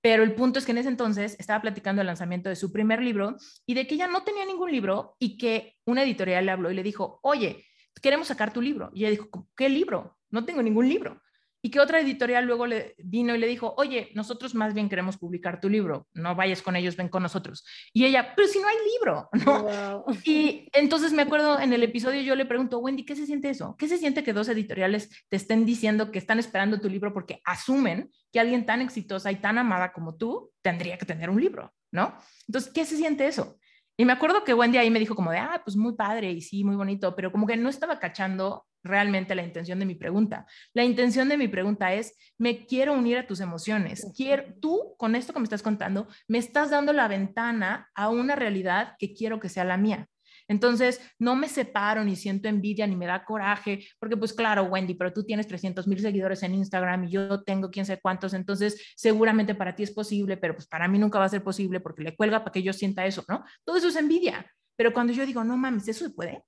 Pero 0.00 0.22
el 0.22 0.34
punto 0.34 0.60
es 0.60 0.64
que 0.64 0.70
en 0.70 0.78
ese 0.78 0.88
entonces 0.88 1.34
estaba 1.40 1.60
platicando 1.60 1.98
del 1.98 2.06
lanzamiento 2.06 2.48
de 2.48 2.54
su 2.54 2.72
primer 2.72 3.02
libro 3.02 3.36
y 3.66 3.74
de 3.74 3.88
que 3.88 3.96
ella 3.96 4.06
no 4.06 4.22
tenía 4.22 4.44
ningún 4.44 4.70
libro 4.70 5.16
y 5.18 5.36
que 5.36 5.74
una 5.84 6.04
editorial 6.04 6.46
le 6.46 6.52
habló 6.52 6.70
y 6.70 6.74
le 6.74 6.84
dijo, 6.84 7.18
oye, 7.22 7.64
queremos 8.00 8.28
sacar 8.28 8.52
tu 8.52 8.62
libro. 8.62 8.90
Y 8.94 9.00
ella 9.00 9.10
dijo, 9.10 9.48
¿qué 9.56 9.68
libro? 9.68 10.16
No 10.30 10.44
tengo 10.44 10.62
ningún 10.62 10.88
libro. 10.88 11.20
Y 11.66 11.70
que 11.70 11.80
otra 11.80 11.98
editorial 11.98 12.44
luego 12.44 12.64
le 12.64 12.94
vino 12.98 13.34
y 13.34 13.38
le 13.38 13.48
dijo, 13.48 13.74
oye, 13.76 14.12
nosotros 14.14 14.54
más 14.54 14.72
bien 14.72 14.88
queremos 14.88 15.16
publicar 15.16 15.60
tu 15.60 15.68
libro, 15.68 16.06
no 16.14 16.36
vayas 16.36 16.62
con 16.62 16.76
ellos, 16.76 16.94
ven 16.94 17.08
con 17.08 17.24
nosotros. 17.24 17.66
Y 17.92 18.04
ella, 18.04 18.34
pero 18.36 18.46
si 18.46 18.60
no 18.60 18.68
hay 18.68 18.76
libro, 18.94 19.28
¿no? 19.44 19.64
Wow. 19.64 20.04
Y 20.22 20.68
entonces 20.72 21.12
me 21.12 21.22
acuerdo 21.22 21.58
en 21.58 21.72
el 21.72 21.82
episodio 21.82 22.20
yo 22.20 22.36
le 22.36 22.46
pregunto, 22.46 22.78
Wendy, 22.78 23.04
¿qué 23.04 23.16
se 23.16 23.26
siente 23.26 23.50
eso? 23.50 23.74
¿Qué 23.76 23.88
se 23.88 23.98
siente 23.98 24.22
que 24.22 24.32
dos 24.32 24.48
editoriales 24.48 25.10
te 25.28 25.34
estén 25.34 25.66
diciendo 25.66 26.12
que 26.12 26.20
están 26.20 26.38
esperando 26.38 26.78
tu 26.78 26.88
libro 26.88 27.12
porque 27.12 27.40
asumen 27.44 28.12
que 28.30 28.38
alguien 28.38 28.64
tan 28.64 28.80
exitosa 28.80 29.32
y 29.32 29.40
tan 29.40 29.58
amada 29.58 29.92
como 29.92 30.14
tú 30.14 30.52
tendría 30.62 30.96
que 30.98 31.04
tener 31.04 31.30
un 31.30 31.40
libro, 31.40 31.74
¿no? 31.90 32.16
Entonces, 32.46 32.72
¿qué 32.72 32.84
se 32.84 32.96
siente 32.96 33.26
eso? 33.26 33.58
Y 33.96 34.04
me 34.04 34.12
acuerdo 34.12 34.44
que 34.44 34.54
Wendy 34.54 34.78
ahí 34.78 34.90
me 34.90 34.98
dijo 34.98 35.14
como 35.14 35.30
de, 35.30 35.38
ah, 35.38 35.62
pues 35.64 35.76
muy 35.76 35.94
padre 35.94 36.30
y 36.30 36.42
sí, 36.42 36.64
muy 36.64 36.76
bonito, 36.76 37.16
pero 37.16 37.32
como 37.32 37.46
que 37.46 37.56
no 37.56 37.68
estaba 37.68 37.98
cachando 37.98 38.66
realmente 38.82 39.34
la 39.34 39.42
intención 39.42 39.78
de 39.78 39.86
mi 39.86 39.94
pregunta. 39.94 40.46
La 40.74 40.84
intención 40.84 41.28
de 41.28 41.36
mi 41.38 41.48
pregunta 41.48 41.92
es, 41.94 42.16
me 42.38 42.66
quiero 42.66 42.92
unir 42.92 43.18
a 43.18 43.26
tus 43.26 43.40
emociones. 43.40 44.12
Quiero, 44.16 44.44
tú, 44.60 44.94
con 44.98 45.14
esto 45.14 45.32
que 45.32 45.40
me 45.40 45.44
estás 45.44 45.62
contando, 45.62 46.08
me 46.28 46.38
estás 46.38 46.70
dando 46.70 46.92
la 46.92 47.08
ventana 47.08 47.90
a 47.94 48.08
una 48.10 48.36
realidad 48.36 48.96
que 48.98 49.14
quiero 49.14 49.40
que 49.40 49.48
sea 49.48 49.64
la 49.64 49.76
mía. 49.76 50.08
Entonces, 50.48 51.00
no 51.18 51.36
me 51.36 51.48
separo 51.48 52.04
ni 52.04 52.16
siento 52.16 52.48
envidia 52.48 52.86
ni 52.86 52.96
me 52.96 53.06
da 53.06 53.24
coraje, 53.24 53.86
porque 53.98 54.16
pues 54.16 54.32
claro, 54.32 54.64
Wendy, 54.64 54.94
pero 54.94 55.12
tú 55.12 55.24
tienes 55.24 55.46
300 55.46 55.86
mil 55.86 56.00
seguidores 56.00 56.42
en 56.42 56.54
Instagram 56.54 57.04
y 57.04 57.10
yo 57.10 57.42
tengo 57.42 57.70
quién 57.70 57.86
sé 57.86 57.98
cuántos, 58.00 58.34
entonces 58.34 58.92
seguramente 58.96 59.54
para 59.54 59.74
ti 59.74 59.82
es 59.82 59.90
posible, 59.90 60.36
pero 60.36 60.54
pues 60.54 60.66
para 60.66 60.88
mí 60.88 60.98
nunca 60.98 61.18
va 61.18 61.24
a 61.24 61.30
ser 61.30 61.42
posible 61.42 61.80
porque 61.80 62.02
le 62.02 62.16
cuelga 62.16 62.40
para 62.40 62.52
que 62.52 62.62
yo 62.62 62.72
sienta 62.72 63.06
eso, 63.06 63.24
¿no? 63.28 63.44
Todo 63.64 63.76
eso 63.76 63.88
es 63.88 63.96
envidia. 63.96 64.46
Pero 64.76 64.92
cuando 64.92 65.12
yo 65.12 65.24
digo, 65.24 65.42
no 65.42 65.56
mames, 65.56 65.88
eso 65.88 66.04
se 66.04 66.10
puede, 66.10 66.44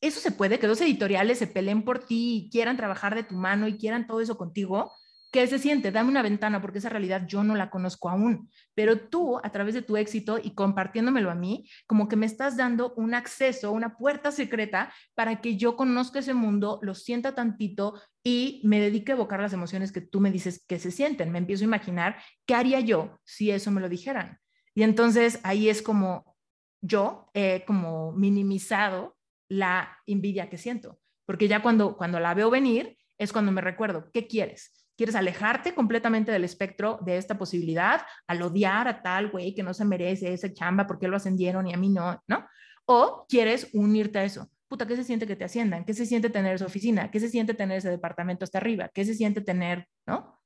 eso 0.00 0.20
se 0.20 0.30
puede, 0.30 0.58
que 0.58 0.66
dos 0.66 0.80
editoriales 0.80 1.38
se 1.38 1.46
peleen 1.46 1.82
por 1.84 2.00
ti 2.00 2.46
y 2.46 2.50
quieran 2.50 2.76
trabajar 2.76 3.14
de 3.14 3.22
tu 3.22 3.34
mano 3.34 3.68
y 3.68 3.76
quieran 3.76 4.06
todo 4.06 4.20
eso 4.20 4.36
contigo, 4.36 4.92
¿qué 5.30 5.46
se 5.46 5.58
siente? 5.58 5.92
Dame 5.92 6.10
una 6.10 6.22
ventana 6.22 6.60
porque 6.60 6.78
esa 6.78 6.88
realidad 6.88 7.26
yo 7.26 7.44
no 7.44 7.54
la 7.54 7.70
conozco 7.70 8.08
aún, 8.08 8.50
pero 8.74 8.98
tú 9.08 9.38
a 9.42 9.50
través 9.50 9.74
de 9.74 9.82
tu 9.82 9.96
éxito 9.96 10.38
y 10.42 10.54
compartiéndomelo 10.54 11.30
a 11.30 11.34
mí, 11.34 11.68
como 11.86 12.08
que 12.08 12.16
me 12.16 12.26
estás 12.26 12.56
dando 12.56 12.94
un 12.96 13.14
acceso, 13.14 13.72
una 13.72 13.96
puerta 13.96 14.32
secreta 14.32 14.92
para 15.14 15.40
que 15.40 15.56
yo 15.56 15.76
conozca 15.76 16.20
ese 16.20 16.34
mundo, 16.34 16.78
lo 16.82 16.94
sienta 16.94 17.34
tantito 17.34 18.00
y 18.24 18.60
me 18.64 18.80
dedique 18.80 19.12
a 19.12 19.14
evocar 19.14 19.40
las 19.40 19.52
emociones 19.52 19.92
que 19.92 20.00
tú 20.00 20.20
me 20.20 20.30
dices 20.30 20.64
que 20.66 20.78
se 20.78 20.90
sienten. 20.90 21.30
Me 21.30 21.38
empiezo 21.38 21.64
a 21.64 21.66
imaginar 21.66 22.16
qué 22.46 22.54
haría 22.54 22.80
yo 22.80 23.20
si 23.24 23.50
eso 23.50 23.70
me 23.70 23.80
lo 23.80 23.88
dijeran. 23.88 24.38
Y 24.74 24.82
entonces 24.82 25.40
ahí 25.42 25.68
es 25.68 25.82
como 25.82 26.36
yo 26.80 27.30
he 27.34 27.64
como 27.66 28.12
minimizado 28.12 29.16
la 29.48 29.98
envidia 30.06 30.50
que 30.50 30.58
siento, 30.58 30.98
porque 31.24 31.48
ya 31.48 31.62
cuando, 31.62 31.96
cuando 31.96 32.20
la 32.20 32.34
veo 32.34 32.50
venir 32.50 32.96
es 33.18 33.32
cuando 33.32 33.52
me 33.52 33.60
recuerdo, 33.60 34.10
¿qué 34.12 34.26
quieres? 34.26 34.85
¿Quieres 34.96 35.14
alejarte 35.14 35.74
completamente 35.74 36.32
del 36.32 36.44
espectro 36.44 36.98
de 37.04 37.18
esta 37.18 37.36
posibilidad 37.36 38.02
al 38.26 38.42
odiar 38.42 38.88
a 38.88 39.02
tal 39.02 39.30
güey 39.30 39.54
que 39.54 39.62
no 39.62 39.74
se 39.74 39.84
merece 39.84 40.32
esa 40.32 40.52
chamba 40.52 40.86
porque 40.86 41.08
lo 41.08 41.16
ascendieron 41.16 41.66
y 41.66 41.74
a 41.74 41.76
mí 41.76 41.88
no, 41.90 42.22
¿no? 42.26 42.46
O 42.86 43.26
quieres 43.28 43.68
unirte 43.72 44.18
a 44.18 44.24
eso. 44.24 44.50
Puta, 44.68 44.86
¿qué 44.86 44.96
se 44.96 45.04
siente 45.04 45.26
que 45.26 45.36
te 45.36 45.44
asciendan? 45.44 45.84
¿Qué 45.84 45.94
se 45.94 46.06
siente 46.06 46.30
tener 46.30 46.54
esa 46.54 46.66
oficina? 46.66 47.10
¿Qué 47.10 47.20
se 47.20 47.28
siente 47.28 47.54
tener 47.54 47.78
ese 47.78 47.90
departamento 47.90 48.44
hasta 48.44 48.58
arriba? 48.58 48.88
¿Qué 48.92 49.04
se 49.04 49.14
siente 49.14 49.40
tener, 49.40 49.86
no? 50.06 50.40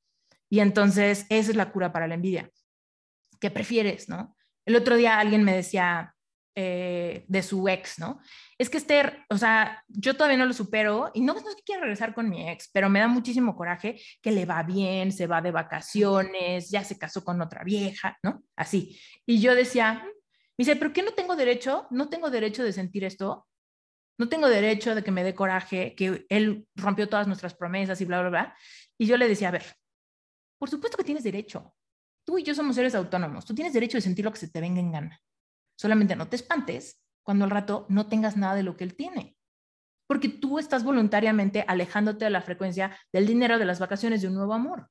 Y 0.50 0.60
entonces 0.60 1.26
esa 1.28 1.50
es 1.50 1.56
la 1.56 1.70
cura 1.70 1.92
para 1.92 2.08
la 2.08 2.14
envidia. 2.14 2.50
¿Qué 3.38 3.50
prefieres, 3.50 4.08
no? 4.08 4.36
El 4.66 4.76
otro 4.76 4.96
día 4.96 5.18
alguien 5.18 5.44
me 5.44 5.54
decía, 5.54 6.14
eh, 6.54 7.24
de 7.28 7.42
su 7.42 7.68
ex, 7.68 7.98
¿no? 7.98 8.20
Es 8.60 8.68
que 8.68 8.76
Esther, 8.76 9.24
o 9.30 9.38
sea, 9.38 9.82
yo 9.88 10.14
todavía 10.18 10.36
no 10.36 10.44
lo 10.44 10.52
supero 10.52 11.10
y 11.14 11.22
no, 11.22 11.32
no 11.32 11.48
es 11.48 11.56
que 11.56 11.62
quiera 11.62 11.80
regresar 11.80 12.12
con 12.12 12.28
mi 12.28 12.46
ex, 12.46 12.68
pero 12.70 12.90
me 12.90 13.00
da 13.00 13.08
muchísimo 13.08 13.56
coraje 13.56 13.98
que 14.20 14.32
le 14.32 14.44
va 14.44 14.62
bien, 14.62 15.12
se 15.12 15.26
va 15.26 15.40
de 15.40 15.50
vacaciones, 15.50 16.70
ya 16.70 16.84
se 16.84 16.98
casó 16.98 17.24
con 17.24 17.40
otra 17.40 17.64
vieja, 17.64 18.18
¿no? 18.22 18.42
Así. 18.56 19.00
Y 19.24 19.40
yo 19.40 19.54
decía, 19.54 20.04
me 20.04 20.12
dice, 20.58 20.76
¿pero 20.76 20.92
qué 20.92 21.02
no 21.02 21.12
tengo 21.12 21.36
derecho? 21.36 21.86
¿No 21.88 22.10
tengo 22.10 22.28
derecho 22.28 22.62
de 22.62 22.74
sentir 22.74 23.02
esto? 23.02 23.48
No 24.18 24.28
tengo 24.28 24.46
derecho 24.46 24.94
de 24.94 25.02
que 25.02 25.10
me 25.10 25.24
dé 25.24 25.34
coraje, 25.34 25.94
que 25.94 26.26
él 26.28 26.68
rompió 26.74 27.08
todas 27.08 27.26
nuestras 27.26 27.54
promesas 27.54 27.98
y 28.02 28.04
bla, 28.04 28.20
bla, 28.20 28.28
bla. 28.28 28.56
Y 28.98 29.06
yo 29.06 29.16
le 29.16 29.26
decía, 29.26 29.48
a 29.48 29.52
ver, 29.52 29.64
por 30.58 30.68
supuesto 30.68 30.98
que 30.98 31.04
tienes 31.04 31.24
derecho. 31.24 31.74
Tú 32.26 32.36
y 32.36 32.42
yo 32.42 32.54
somos 32.54 32.76
seres 32.76 32.94
autónomos. 32.94 33.46
Tú 33.46 33.54
tienes 33.54 33.72
derecho 33.72 33.96
de 33.96 34.02
sentir 34.02 34.26
lo 34.26 34.32
que 34.32 34.38
se 34.38 34.50
te 34.50 34.60
venga 34.60 34.80
en 34.80 34.92
gana. 34.92 35.18
Solamente 35.78 36.14
no 36.14 36.28
te 36.28 36.36
espantes 36.36 36.99
cuando 37.22 37.44
al 37.44 37.50
rato 37.50 37.86
no 37.88 38.06
tengas 38.06 38.36
nada 38.36 38.54
de 38.54 38.62
lo 38.62 38.76
que 38.76 38.84
él 38.84 38.94
tiene. 38.94 39.36
porque 40.10 40.28
tú 40.28 40.58
estás 40.58 40.82
voluntariamente 40.82 41.64
alejándote 41.68 42.24
de 42.24 42.32
la 42.32 42.42
frecuencia 42.42 42.98
del 43.12 43.28
dinero, 43.28 43.60
de 43.60 43.64
las 43.64 43.78
vacaciones, 43.78 44.20
de 44.20 44.26
un 44.26 44.34
nuevo 44.34 44.54
amor. 44.54 44.88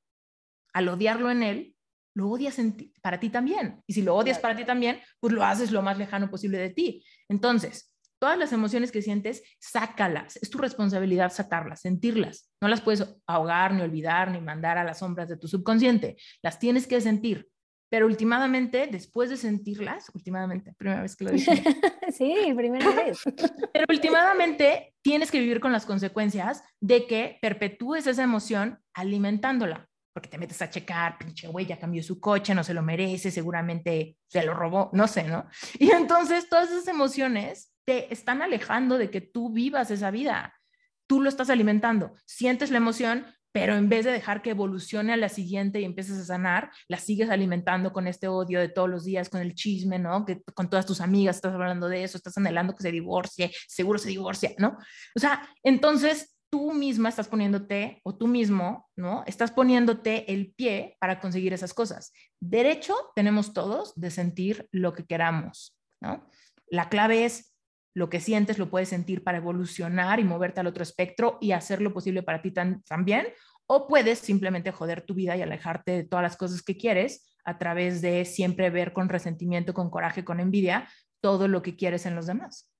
Al 0.71 0.87
odiarlo 0.87 1.29
en 1.29 1.43
él, 1.43 1.75
lo 2.15 2.29
odias 2.29 2.55
para 3.01 3.19
ti 3.19 3.29
también. 3.29 3.83
Y 3.85 3.91
si 3.91 4.01
lo 4.01 4.15
odias 4.15 4.39
para 4.39 4.55
ti 4.55 4.63
también, 4.63 5.01
pues 5.19 5.33
lo 5.33 5.43
haces 5.43 5.71
lo 5.71 5.81
más 5.81 5.97
lejano 5.97 6.29
posible 6.29 6.57
de 6.57 6.69
ti. 6.69 7.03
Entonces, 7.27 7.93
todas 8.17 8.37
las 8.37 8.53
emociones 8.53 8.93
que 8.93 9.01
sientes, 9.01 9.43
sácalas. 9.59 10.37
Es 10.37 10.49
tu 10.49 10.57
responsabilidad 10.57 11.33
sacarlas, 11.33 11.81
sentirlas. 11.81 12.49
No 12.61 12.69
las 12.69 12.79
puedes 12.79 13.05
ahogar, 13.27 13.73
ni 13.73 13.81
olvidar, 13.81 14.31
ni 14.31 14.39
mandar 14.39 14.77
a 14.77 14.85
las 14.85 14.99
sombras 14.99 15.27
de 15.27 15.35
tu 15.35 15.49
subconsciente. 15.49 16.15
Las 16.41 16.59
tienes 16.59 16.87
que 16.87 17.01
sentir. 17.01 17.49
Pero 17.89 18.05
últimamente, 18.05 18.87
después 18.87 19.31
de 19.31 19.37
sentirlas, 19.37 20.09
últimamente, 20.13 20.73
primera 20.77 21.01
vez 21.01 21.15
que 21.15 21.23
lo 21.23 21.31
dije. 21.31 21.63
sí, 22.11 22.53
primera 22.55 22.91
vez. 22.91 23.19
Pero 23.73 23.85
últimamente 23.89 24.93
tienes 25.01 25.31
que 25.31 25.39
vivir 25.39 25.59
con 25.59 25.71
las 25.71 25.85
consecuencias 25.85 26.63
de 26.79 27.07
que 27.07 27.39
perpetúes 27.41 28.05
esa 28.05 28.23
emoción 28.23 28.79
alimentándola. 28.93 29.87
Porque 30.13 30.29
te 30.29 30.37
metes 30.37 30.61
a 30.61 30.69
checar, 30.69 31.17
pinche 31.17 31.47
güey, 31.47 31.65
ya 31.65 31.79
cambió 31.79 32.03
su 32.03 32.19
coche, 32.19 32.53
no 32.53 32.63
se 32.63 32.73
lo 32.73 32.81
merece, 32.81 33.31
seguramente 33.31 34.17
se 34.27 34.43
lo 34.43 34.53
robó, 34.53 34.89
no 34.93 35.07
sé, 35.07 35.23
¿no? 35.23 35.47
Y 35.77 35.91
entonces 35.91 36.49
todas 36.49 36.69
esas 36.69 36.87
emociones 36.87 37.73
te 37.85 38.11
están 38.13 38.41
alejando 38.41 38.97
de 38.97 39.09
que 39.09 39.21
tú 39.21 39.51
vivas 39.51 39.89
esa 39.89 40.11
vida. 40.11 40.53
Tú 41.07 41.21
lo 41.21 41.29
estás 41.29 41.49
alimentando. 41.49 42.13
Sientes 42.25 42.69
la 42.69 42.77
emoción, 42.77 43.25
pero 43.51 43.75
en 43.75 43.89
vez 43.89 44.05
de 44.05 44.11
dejar 44.11 44.41
que 44.41 44.51
evolucione 44.51 45.13
a 45.13 45.17
la 45.17 45.29
siguiente 45.29 45.79
y 45.79 45.85
empieces 45.85 46.19
a 46.19 46.25
sanar, 46.25 46.71
la 46.87 46.97
sigues 46.97 47.29
alimentando 47.29 47.91
con 47.91 48.07
este 48.07 48.27
odio 48.27 48.59
de 48.59 48.69
todos 48.69 48.89
los 48.89 49.03
días, 49.03 49.29
con 49.29 49.41
el 49.41 49.55
chisme, 49.55 49.99
¿no? 49.99 50.25
Que 50.25 50.41
con 50.53 50.69
todas 50.69 50.85
tus 50.85 51.01
amigas 51.01 51.37
estás 51.37 51.53
hablando 51.53 51.87
de 51.87 52.03
eso, 52.03 52.17
estás 52.17 52.37
anhelando 52.37 52.75
que 52.75 52.83
se 52.83 52.91
divorcie, 52.91 53.51
seguro 53.67 53.99
se 53.99 54.09
divorcia, 54.09 54.53
¿no? 54.57 54.77
O 55.15 55.19
sea, 55.19 55.47
entonces 55.63 56.35
tú 56.49 56.73
misma 56.73 57.09
estás 57.09 57.27
poniéndote, 57.27 58.01
o 58.03 58.15
tú 58.15 58.27
mismo, 58.27 58.89
¿no? 58.95 59.23
Estás 59.27 59.51
poniéndote 59.51 60.31
el 60.31 60.53
pie 60.53 60.97
para 60.99 61.19
conseguir 61.19 61.53
esas 61.53 61.73
cosas. 61.73 62.11
Derecho 62.39 62.95
tenemos 63.15 63.53
todos 63.53 63.93
de 63.95 64.11
sentir 64.11 64.67
lo 64.71 64.93
que 64.93 65.05
queramos, 65.05 65.77
¿no? 66.01 66.27
La 66.71 66.89
clave 66.89 67.25
es 67.25 67.48
lo 67.93 68.09
que 68.09 68.19
sientes 68.19 68.57
lo 68.57 68.69
puedes 68.69 68.89
sentir 68.89 69.23
para 69.23 69.37
evolucionar 69.37 70.19
y 70.19 70.23
moverte 70.23 70.59
al 70.59 70.67
otro 70.67 70.83
espectro 70.83 71.37
y 71.41 71.51
hacer 71.51 71.81
lo 71.81 71.93
posible 71.93 72.23
para 72.23 72.41
ti 72.41 72.51
también, 72.51 73.27
o 73.67 73.87
puedes 73.87 74.19
simplemente 74.19 74.71
joder 74.71 75.01
tu 75.01 75.13
vida 75.13 75.35
y 75.35 75.41
alejarte 75.41 75.91
de 75.91 76.03
todas 76.03 76.23
las 76.23 76.37
cosas 76.37 76.61
que 76.61 76.77
quieres 76.77 77.35
a 77.43 77.57
través 77.57 78.01
de 78.01 78.25
siempre 78.25 78.69
ver 78.69 78.93
con 78.93 79.09
resentimiento, 79.09 79.73
con 79.73 79.89
coraje, 79.89 80.23
con 80.23 80.39
envidia 80.39 80.87
todo 81.21 81.47
lo 81.47 81.61
que 81.61 81.75
quieres 81.75 82.05
en 82.05 82.15
los 82.15 82.25
demás. 82.27 82.71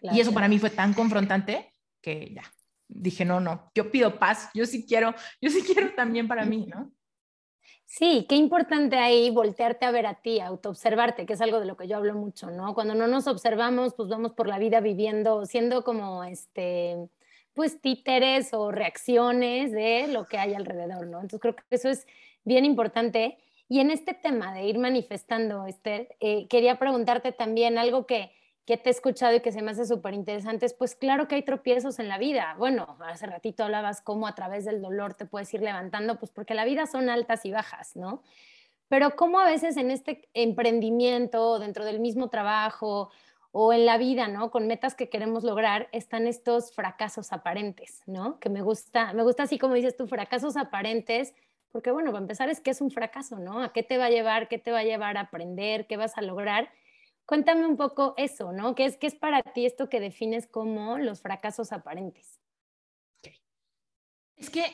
Y 0.00 0.20
eso 0.20 0.32
para 0.32 0.48
mí 0.48 0.58
fue 0.58 0.70
tan 0.70 0.92
confrontante 0.92 1.72
que 2.02 2.34
ya 2.34 2.42
dije, 2.88 3.24
no, 3.24 3.40
no, 3.40 3.70
yo 3.74 3.90
pido 3.90 4.18
paz, 4.18 4.50
yo 4.54 4.66
sí 4.66 4.86
quiero, 4.86 5.14
yo 5.40 5.50
sí 5.50 5.62
quiero 5.62 5.94
también 5.94 6.28
para 6.28 6.44
mí, 6.44 6.66
¿no? 6.66 6.92
Sí, 7.96 8.26
qué 8.28 8.34
importante 8.34 8.96
ahí 8.96 9.30
voltearte 9.30 9.86
a 9.86 9.92
ver 9.92 10.06
a 10.06 10.14
ti, 10.14 10.40
autoobservarte, 10.40 11.26
que 11.26 11.34
es 11.34 11.40
algo 11.40 11.60
de 11.60 11.66
lo 11.66 11.76
que 11.76 11.86
yo 11.86 11.96
hablo 11.96 12.14
mucho, 12.16 12.50
¿no? 12.50 12.74
Cuando 12.74 12.96
no 12.96 13.06
nos 13.06 13.28
observamos, 13.28 13.94
pues 13.94 14.08
vamos 14.08 14.32
por 14.32 14.48
la 14.48 14.58
vida 14.58 14.80
viviendo, 14.80 15.46
siendo 15.46 15.84
como 15.84 16.24
este, 16.24 16.96
pues 17.52 17.80
títeres 17.80 18.52
o 18.52 18.72
reacciones 18.72 19.70
de 19.70 20.08
lo 20.08 20.26
que 20.26 20.38
hay 20.38 20.54
alrededor, 20.54 21.06
¿no? 21.06 21.20
Entonces 21.20 21.40
creo 21.40 21.54
que 21.54 21.62
eso 21.70 21.88
es 21.88 22.08
bien 22.42 22.64
importante. 22.64 23.38
Y 23.68 23.78
en 23.78 23.92
este 23.92 24.12
tema 24.12 24.52
de 24.52 24.64
ir 24.64 24.78
manifestando, 24.80 25.64
Esther, 25.66 26.16
eh, 26.18 26.48
quería 26.48 26.80
preguntarte 26.80 27.30
también 27.30 27.78
algo 27.78 28.06
que, 28.06 28.32
que 28.66 28.76
te 28.78 28.88
he 28.88 28.92
escuchado 28.92 29.34
y 29.34 29.40
que 29.40 29.52
se 29.52 29.62
me 29.62 29.72
hace 29.72 29.84
súper 29.84 30.14
interesante, 30.14 30.64
es 30.64 30.74
pues 30.74 30.94
claro 30.94 31.28
que 31.28 31.34
hay 31.34 31.42
tropiezos 31.42 31.98
en 31.98 32.08
la 32.08 32.18
vida. 32.18 32.54
Bueno, 32.58 32.96
hace 33.00 33.26
ratito 33.26 33.64
hablabas 33.64 34.00
cómo 34.00 34.26
a 34.26 34.34
través 34.34 34.64
del 34.64 34.80
dolor 34.80 35.14
te 35.14 35.26
puedes 35.26 35.52
ir 35.52 35.60
levantando, 35.60 36.18
pues 36.18 36.30
porque 36.30 36.54
la 36.54 36.64
vida 36.64 36.86
son 36.86 37.10
altas 37.10 37.44
y 37.44 37.50
bajas, 37.50 37.94
¿no? 37.94 38.22
Pero 38.88 39.16
cómo 39.16 39.38
a 39.38 39.44
veces 39.44 39.76
en 39.76 39.90
este 39.90 40.28
emprendimiento, 40.34 41.58
dentro 41.58 41.84
del 41.84 42.00
mismo 42.00 42.30
trabajo 42.30 43.10
o 43.52 43.72
en 43.72 43.86
la 43.86 43.98
vida, 43.98 44.28
¿no? 44.28 44.50
Con 44.50 44.66
metas 44.66 44.94
que 44.94 45.08
queremos 45.08 45.44
lograr, 45.44 45.88
están 45.92 46.26
estos 46.26 46.72
fracasos 46.72 47.32
aparentes, 47.32 48.02
¿no? 48.06 48.40
Que 48.40 48.48
me 48.48 48.62
gusta, 48.62 49.12
me 49.12 49.22
gusta 49.22 49.44
así 49.44 49.58
como 49.58 49.74
dices 49.74 49.96
tú, 49.96 50.06
fracasos 50.06 50.56
aparentes, 50.56 51.34
porque 51.70 51.90
bueno, 51.90 52.12
para 52.12 52.22
empezar 52.22 52.48
es 52.48 52.60
que 52.60 52.70
es 52.70 52.80
un 52.80 52.90
fracaso, 52.90 53.38
¿no? 53.38 53.62
¿A 53.62 53.72
qué 53.72 53.82
te 53.82 53.98
va 53.98 54.06
a 54.06 54.10
llevar? 54.10 54.48
¿Qué 54.48 54.58
te 54.58 54.72
va 54.72 54.80
a 54.80 54.84
llevar 54.84 55.18
a 55.18 55.22
aprender? 55.22 55.86
¿Qué 55.86 55.96
vas 55.96 56.16
a 56.16 56.22
lograr? 56.22 56.70
Cuéntame 57.26 57.66
un 57.66 57.76
poco 57.76 58.14
eso, 58.16 58.52
¿no? 58.52 58.74
¿Qué 58.74 58.84
es, 58.84 58.96
qué 58.96 59.06
es 59.06 59.14
para 59.14 59.42
ti 59.42 59.66
esto 59.66 59.88
que 59.88 60.00
defines 60.00 60.46
como 60.46 60.98
los 60.98 61.22
fracasos 61.22 61.72
aparentes? 61.72 62.40
Es 64.36 64.50
que 64.50 64.64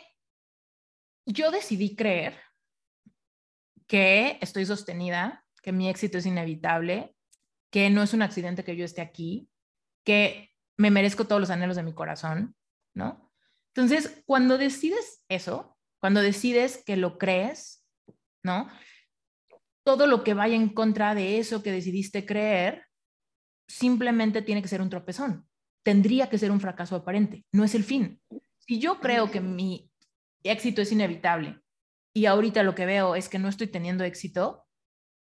yo 1.26 1.51
decidí 1.51 1.94
creer 1.94 2.34
que 3.86 4.38
estoy 4.40 4.66
sostenida, 4.66 5.44
que 5.62 5.72
mi 5.72 5.88
éxito 5.88 6.18
es 6.18 6.26
inevitable, 6.26 7.14
que 7.70 7.90
no 7.90 8.03
es 8.03 8.14
un 8.14 8.22
accidente 8.22 8.64
que 8.64 8.76
yo 8.76 8.84
esté 8.84 9.01
aquí, 9.01 9.48
que 10.05 10.51
me 10.76 10.90
merezco 10.90 11.26
todos 11.26 11.40
los 11.40 11.51
anhelos 11.51 11.76
de 11.76 11.82
mi 11.82 11.92
corazón, 11.92 12.57
¿no? 12.94 13.30
Entonces, 13.74 14.22
cuando 14.26 14.59
decides 14.59 15.24
eso, 15.28 15.76
cuando 16.01 16.22
decides 16.22 16.82
que 16.84 16.96
lo 16.96 17.18
crees, 17.18 17.86
¿no? 18.42 18.68
Todo 19.85 20.07
lo 20.07 20.24
que 20.24 20.35
vaya 20.35 20.55
en 20.55 20.68
contra 20.68 21.14
de 21.14 21.39
eso 21.39 21.62
que 21.62 21.72
decidiste 21.72 22.26
creer, 22.26 22.85
simplemente 23.68 24.43
tiene 24.43 24.62
que 24.62 24.68
ser 24.68 24.83
un 24.83 24.91
tropezón. 24.91 25.49
Tendría 25.83 26.28
que 26.28 26.39
ser 26.39 26.51
un 26.51 26.61
fracaso 26.61 26.97
aparente, 26.97 27.45
no 27.53 27.64
es 27.64 27.74
el 27.74 27.85
fin. 27.85 28.20
Si 28.59 28.78
yo 28.78 29.01
creo 29.01 29.31
que 29.31 29.41
mi 29.41 29.91
éxito 30.43 30.83
es 30.83 30.93
inevitable 30.93 31.61
y 32.14 32.26
ahorita 32.26 32.62
lo 32.62 32.74
que 32.74 32.87
veo 32.87 33.14
es 33.14 33.28
que 33.28 33.39
no 33.39 33.49
estoy 33.49 33.68
teniendo 33.68 34.05
éxito, 34.05 34.64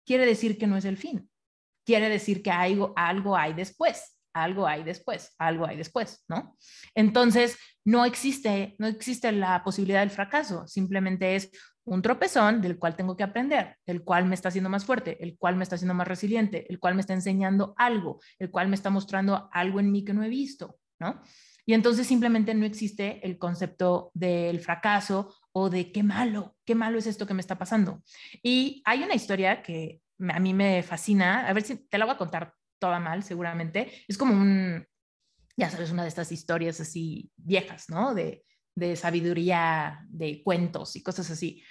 quiere 0.06 0.26
decir 0.26 0.58
que 0.58 0.68
no 0.68 0.78
es 0.78 0.86
el 0.86 0.98
fin. 0.98 1.30
Quiere 1.86 2.10
decir 2.10 2.44
que 2.44 2.52
algo, 2.52 2.94
algo 2.96 3.36
hay 3.38 3.54
después, 3.54 4.18
algo 4.34 4.68
hay 4.68 4.84
después, 4.84 5.34
algo 5.38 5.66
hay 5.66 5.78
después, 5.78 6.24
¿no? 6.28 6.58
Entonces, 6.96 7.58
no 7.86 8.06
existe, 8.06 8.76
no 8.78 8.88
existe 8.88 9.32
la 9.32 9.64
posibilidad 9.64 10.02
del 10.02 10.12
fracaso, 10.12 10.68
simplemente 10.68 11.36
es 11.36 11.52
un 11.86 12.02
tropezón 12.02 12.62
del 12.62 12.78
cual 12.78 12.96
tengo 12.96 13.18
que 13.18 13.24
aprender, 13.24 13.78
el 13.86 14.04
cual 14.04 14.26
me 14.26 14.36
está 14.36 14.50
haciendo 14.50 14.70
más 14.70 14.86
fuerte, 14.86 15.22
el 15.24 15.38
cual 15.38 15.56
me 15.56 15.64
está 15.64 15.76
haciendo 15.76 15.94
más 15.94 16.08
resiliente, 16.08 16.66
el 16.70 16.80
cual 16.80 16.96
me 16.96 17.02
está 17.02 17.14
enseñando 17.14 17.74
algo, 17.78 18.20
el 18.40 18.52
cual 18.52 18.68
me 18.68 18.76
está 18.76 18.90
mostrando 18.90 19.50
algo 19.52 19.80
en 19.80 19.92
mí 19.92 20.04
que 20.04 20.14
no 20.14 20.24
he 20.24 20.30
visto, 20.30 20.80
¿no? 21.00 21.22
Y 21.66 21.74
entonces 21.74 22.08
simplemente 22.08 22.54
no 22.54 22.66
existe 22.66 23.26
el 23.26 23.38
concepto 23.38 24.12
del 24.14 24.60
fracaso 24.60 25.36
o 25.52 25.70
de 25.70 25.92
qué 25.92 26.04
malo, 26.04 26.56
qué 26.66 26.76
malo 26.76 26.98
es 26.98 27.08
esto 27.08 27.28
que 27.28 27.34
me 27.34 27.42
está 27.42 27.58
pasando. 27.58 28.04
Y 28.42 28.82
hay 28.86 29.04
una 29.04 29.16
historia 29.16 29.62
que 29.62 30.02
a 30.30 30.40
mí 30.40 30.54
me 30.54 30.84
fascina, 30.84 31.48
a 31.48 31.54
ver 31.54 31.64
si 31.64 31.88
te 31.88 31.98
la 31.98 32.06
voy 32.06 32.16
a 32.16 32.18
contar 32.18 32.54
toda 32.80 33.00
mal, 33.00 33.24
seguramente. 33.24 33.92
Es 34.08 34.18
como 34.18 34.34
un, 34.34 34.86
ya 35.56 35.70
sabes, 35.70 35.92
una 35.92 36.04
de 36.04 36.10
estas 36.10 36.32
historias 36.32 36.80
así 36.82 37.32
viejas, 37.38 37.90
¿no? 37.90 38.14
De 38.76 38.96
sabiduría 38.96 40.06
de 40.10 40.42
cuentos 40.44 40.96
y 40.96 41.04
cosas 41.04 41.30
así. 41.32 41.64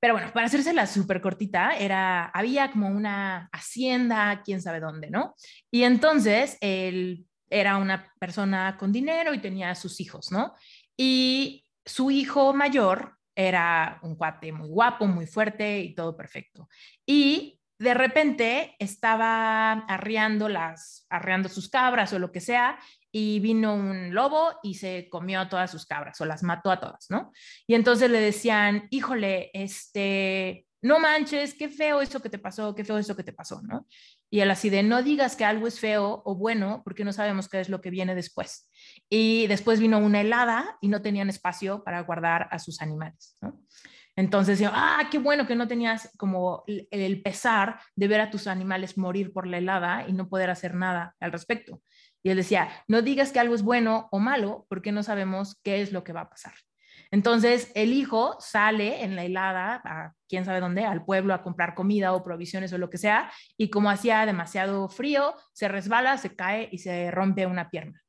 Pero 0.00 0.14
bueno, 0.14 0.32
para 0.32 0.46
hacérsela 0.46 0.86
súper 0.86 1.20
cortita, 1.20 1.76
era, 1.76 2.24
había 2.24 2.72
como 2.72 2.88
una 2.88 3.48
hacienda, 3.52 4.42
quién 4.44 4.60
sabe 4.60 4.80
dónde, 4.80 5.10
¿no? 5.10 5.34
Y 5.70 5.84
entonces 5.84 6.58
él 6.60 7.24
era 7.48 7.76
una 7.76 8.12
persona 8.18 8.76
con 8.78 8.90
dinero 8.90 9.32
y 9.32 9.40
tenía 9.40 9.74
sus 9.74 10.00
hijos, 10.00 10.32
¿no? 10.32 10.54
Y 10.96 11.64
su 11.84 12.10
hijo 12.10 12.52
mayor 12.52 13.16
era 13.34 14.00
un 14.02 14.16
cuate 14.16 14.52
muy 14.52 14.68
guapo, 14.68 15.06
muy 15.06 15.26
fuerte 15.26 15.80
y 15.80 15.94
todo 15.94 16.16
perfecto. 16.16 16.68
Y 17.06 17.60
de 17.78 17.94
repente 17.94 18.76
estaba 18.78 19.72
arreando 19.72 20.48
las, 20.48 21.06
arreando 21.10 21.48
sus 21.48 21.68
cabras 21.68 22.12
o 22.12 22.18
lo 22.18 22.32
que 22.32 22.40
sea, 22.40 22.78
y 23.12 23.40
vino 23.40 23.74
un 23.74 24.14
lobo 24.14 24.58
y 24.62 24.74
se 24.74 25.08
comió 25.10 25.40
a 25.40 25.48
todas 25.48 25.70
sus 25.70 25.86
cabras 25.86 26.20
o 26.20 26.24
las 26.24 26.42
mató 26.42 26.70
a 26.70 26.80
todas, 26.80 27.06
¿no? 27.10 27.30
Y 27.66 27.74
entonces 27.74 28.10
le 28.10 28.20
decían, 28.20 28.88
híjole, 28.90 29.50
este, 29.52 30.66
no 30.80 30.98
manches, 30.98 31.54
qué 31.54 31.68
feo 31.68 32.00
eso 32.00 32.20
que 32.20 32.30
te 32.30 32.38
pasó, 32.38 32.74
qué 32.74 32.84
feo 32.84 32.98
eso 32.98 33.14
que 33.14 33.22
te 33.22 33.32
pasó, 33.34 33.60
¿no? 33.62 33.86
Y 34.30 34.40
él 34.40 34.50
así 34.50 34.70
de, 34.70 34.82
no 34.82 35.02
digas 35.02 35.36
que 35.36 35.44
algo 35.44 35.66
es 35.66 35.78
feo 35.78 36.22
o 36.24 36.34
bueno, 36.34 36.80
porque 36.84 37.04
no 37.04 37.12
sabemos 37.12 37.48
qué 37.48 37.60
es 37.60 37.68
lo 37.68 37.82
que 37.82 37.90
viene 37.90 38.14
después. 38.14 38.70
Y 39.10 39.46
después 39.46 39.78
vino 39.78 39.98
una 39.98 40.22
helada 40.22 40.78
y 40.80 40.88
no 40.88 41.02
tenían 41.02 41.28
espacio 41.28 41.84
para 41.84 42.00
guardar 42.00 42.48
a 42.50 42.58
sus 42.58 42.80
animales, 42.80 43.36
¿no? 43.42 43.60
Entonces, 44.14 44.60
ah, 44.70 45.08
qué 45.10 45.18
bueno 45.18 45.46
que 45.46 45.56
no 45.56 45.66
tenías 45.66 46.10
como 46.18 46.64
el 46.66 47.22
pesar 47.22 47.80
de 47.96 48.08
ver 48.08 48.20
a 48.20 48.30
tus 48.30 48.46
animales 48.46 48.98
morir 48.98 49.32
por 49.32 49.46
la 49.46 49.58
helada 49.58 50.04
y 50.06 50.12
no 50.12 50.28
poder 50.28 50.50
hacer 50.50 50.74
nada 50.74 51.14
al 51.18 51.32
respecto. 51.32 51.80
Y 52.22 52.30
él 52.30 52.36
decía, 52.36 52.68
no 52.88 53.02
digas 53.02 53.32
que 53.32 53.40
algo 53.40 53.54
es 53.54 53.62
bueno 53.62 54.08
o 54.10 54.18
malo 54.18 54.66
porque 54.68 54.92
no 54.92 55.02
sabemos 55.02 55.60
qué 55.62 55.82
es 55.82 55.92
lo 55.92 56.04
que 56.04 56.12
va 56.12 56.22
a 56.22 56.30
pasar. 56.30 56.52
Entonces, 57.10 57.70
el 57.74 57.92
hijo 57.92 58.36
sale 58.40 59.04
en 59.04 59.16
la 59.16 59.24
helada, 59.24 59.82
a 59.84 60.14
quién 60.28 60.46
sabe 60.46 60.60
dónde, 60.60 60.86
al 60.86 61.04
pueblo 61.04 61.34
a 61.34 61.42
comprar 61.42 61.74
comida 61.74 62.14
o 62.14 62.22
provisiones 62.22 62.72
o 62.72 62.78
lo 62.78 62.88
que 62.88 62.96
sea, 62.96 63.30
y 63.58 63.68
como 63.68 63.90
hacía 63.90 64.24
demasiado 64.24 64.88
frío, 64.88 65.34
se 65.52 65.68
resbala, 65.68 66.16
se 66.16 66.34
cae 66.34 66.70
y 66.72 66.78
se 66.78 67.10
rompe 67.10 67.46
una 67.46 67.68
pierna. 67.68 68.01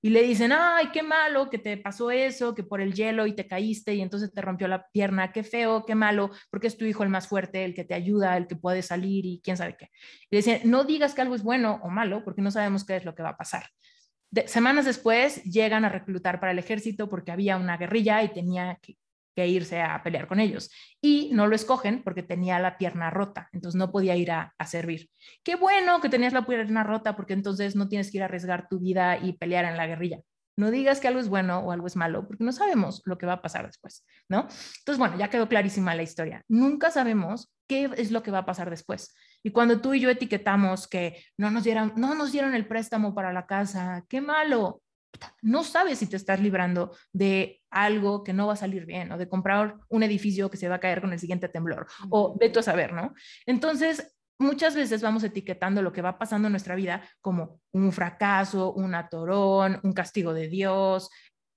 Y 0.00 0.10
le 0.10 0.22
dicen, 0.22 0.52
ay, 0.52 0.90
qué 0.92 1.02
malo 1.02 1.50
que 1.50 1.58
te 1.58 1.76
pasó 1.76 2.10
eso, 2.10 2.54
que 2.54 2.62
por 2.62 2.80
el 2.80 2.94
hielo 2.94 3.26
y 3.26 3.34
te 3.34 3.48
caíste 3.48 3.94
y 3.94 4.00
entonces 4.00 4.32
te 4.32 4.40
rompió 4.40 4.68
la 4.68 4.88
pierna, 4.90 5.32
qué 5.32 5.42
feo, 5.42 5.84
qué 5.84 5.94
malo, 5.94 6.30
porque 6.50 6.68
es 6.68 6.76
tu 6.76 6.84
hijo 6.84 7.02
el 7.02 7.08
más 7.08 7.26
fuerte, 7.26 7.64
el 7.64 7.74
que 7.74 7.84
te 7.84 7.94
ayuda, 7.94 8.36
el 8.36 8.46
que 8.46 8.56
puede 8.56 8.82
salir 8.82 9.26
y 9.26 9.40
quién 9.42 9.56
sabe 9.56 9.76
qué. 9.76 9.90
Y 10.30 10.40
le 10.40 10.60
no 10.64 10.84
digas 10.84 11.14
que 11.14 11.22
algo 11.22 11.34
es 11.34 11.42
bueno 11.42 11.80
o 11.82 11.88
malo, 11.88 12.22
porque 12.24 12.42
no 12.42 12.50
sabemos 12.50 12.84
qué 12.84 12.96
es 12.96 13.04
lo 13.04 13.14
que 13.14 13.22
va 13.22 13.30
a 13.30 13.36
pasar. 13.36 13.64
semanas 14.46 14.84
después 14.84 15.42
llegan 15.44 15.84
a 15.84 15.88
reclutar 15.88 16.38
para 16.38 16.52
el 16.52 16.58
ejército 16.58 17.08
porque 17.08 17.32
había 17.32 17.56
una 17.56 17.76
guerrilla 17.76 18.22
y 18.22 18.32
tenía 18.32 18.78
que, 18.80 18.96
que 19.38 19.46
irse 19.46 19.80
a 19.80 20.02
pelear 20.02 20.26
con 20.26 20.40
ellos. 20.40 20.68
Y 21.00 21.30
no 21.32 21.46
lo 21.46 21.54
escogen 21.54 22.02
porque 22.02 22.24
tenía 22.24 22.58
la 22.58 22.76
pierna 22.76 23.08
rota, 23.08 23.48
entonces 23.52 23.78
no 23.78 23.92
podía 23.92 24.16
ir 24.16 24.32
a, 24.32 24.52
servir. 24.66 25.10
Qué 25.44 25.54
bueno 25.54 26.00
que 26.00 26.08
tenías 26.08 26.32
la 26.32 26.44
pierna 26.44 26.82
rota 26.82 27.14
porque 27.14 27.34
entonces 27.34 27.76
no 27.76 27.88
tienes 27.88 28.10
que 28.10 28.16
ir 28.16 28.22
a 28.22 28.26
arriesgar 28.26 28.66
tu 28.68 28.80
vida 28.80 29.16
y 29.16 29.34
pelear 29.34 29.64
en 29.64 29.76
la 29.76 29.86
guerrilla. 29.86 30.18
No 30.56 30.72
digas 30.72 30.98
que 30.98 31.06
algo 31.06 31.20
es 31.20 31.28
bueno 31.28 31.60
o 31.60 31.70
algo 31.70 31.86
es 31.86 31.94
malo, 31.94 32.26
porque 32.26 32.42
no 32.42 32.50
sabemos 32.50 33.00
lo 33.04 33.16
que 33.16 33.26
va 33.26 33.34
a 33.34 33.42
pasar 33.42 33.64
después, 33.64 34.04
¿no? 34.28 34.40
Entonces, 34.40 34.98
bueno, 34.98 35.16
ya 35.16 35.30
quedó 35.30 35.48
clarísima 35.48 35.94
la 35.94 36.02
historia. 36.02 36.42
Nunca 36.48 36.90
sabemos 36.90 37.54
qué 37.68 37.88
es 37.96 38.10
lo 38.10 38.24
que 38.24 38.32
va 38.32 38.38
a 38.38 38.46
pasar 38.46 38.68
después. 38.70 39.14
Y 39.44 39.52
cuando 39.52 39.80
tú 39.80 39.94
y 39.94 40.00
yo 40.00 40.10
etiquetamos 40.10 40.88
que 40.88 41.22
no 41.36 41.52
nos 41.52 41.62
dieron, 41.62 41.92
no 41.94 42.16
nos 42.16 42.32
dieron 42.32 42.54
el 42.56 42.66
préstamo 42.66 43.14
para 43.14 43.32
la 43.32 43.46
casa, 43.46 44.04
qué 44.08 44.20
malo, 44.20 44.82
no 45.42 45.64
sabes 45.64 45.98
si 45.98 46.06
te 46.06 46.16
estás 46.16 46.40
librando 46.40 46.96
de 47.12 47.57
algo 47.70 48.24
que 48.24 48.32
no 48.32 48.46
va 48.46 48.54
a 48.54 48.56
salir 48.56 48.86
bien 48.86 49.12
o 49.12 49.18
de 49.18 49.28
comprar 49.28 49.76
un 49.88 50.02
edificio 50.02 50.50
que 50.50 50.56
se 50.56 50.68
va 50.68 50.76
a 50.76 50.80
caer 50.80 51.00
con 51.00 51.12
el 51.12 51.18
siguiente 51.18 51.48
temblor 51.48 51.86
o 52.10 52.36
vete 52.38 52.60
a 52.60 52.62
saber, 52.62 52.92
¿no? 52.92 53.14
Entonces, 53.46 54.14
muchas 54.38 54.74
veces 54.74 55.02
vamos 55.02 55.24
etiquetando 55.24 55.82
lo 55.82 55.92
que 55.92 56.02
va 56.02 56.18
pasando 56.18 56.46
en 56.46 56.52
nuestra 56.52 56.74
vida 56.74 57.02
como 57.20 57.60
un 57.72 57.92
fracaso, 57.92 58.72
un 58.72 58.94
atorón, 58.94 59.80
un 59.82 59.92
castigo 59.92 60.32
de 60.32 60.48
Dios. 60.48 61.10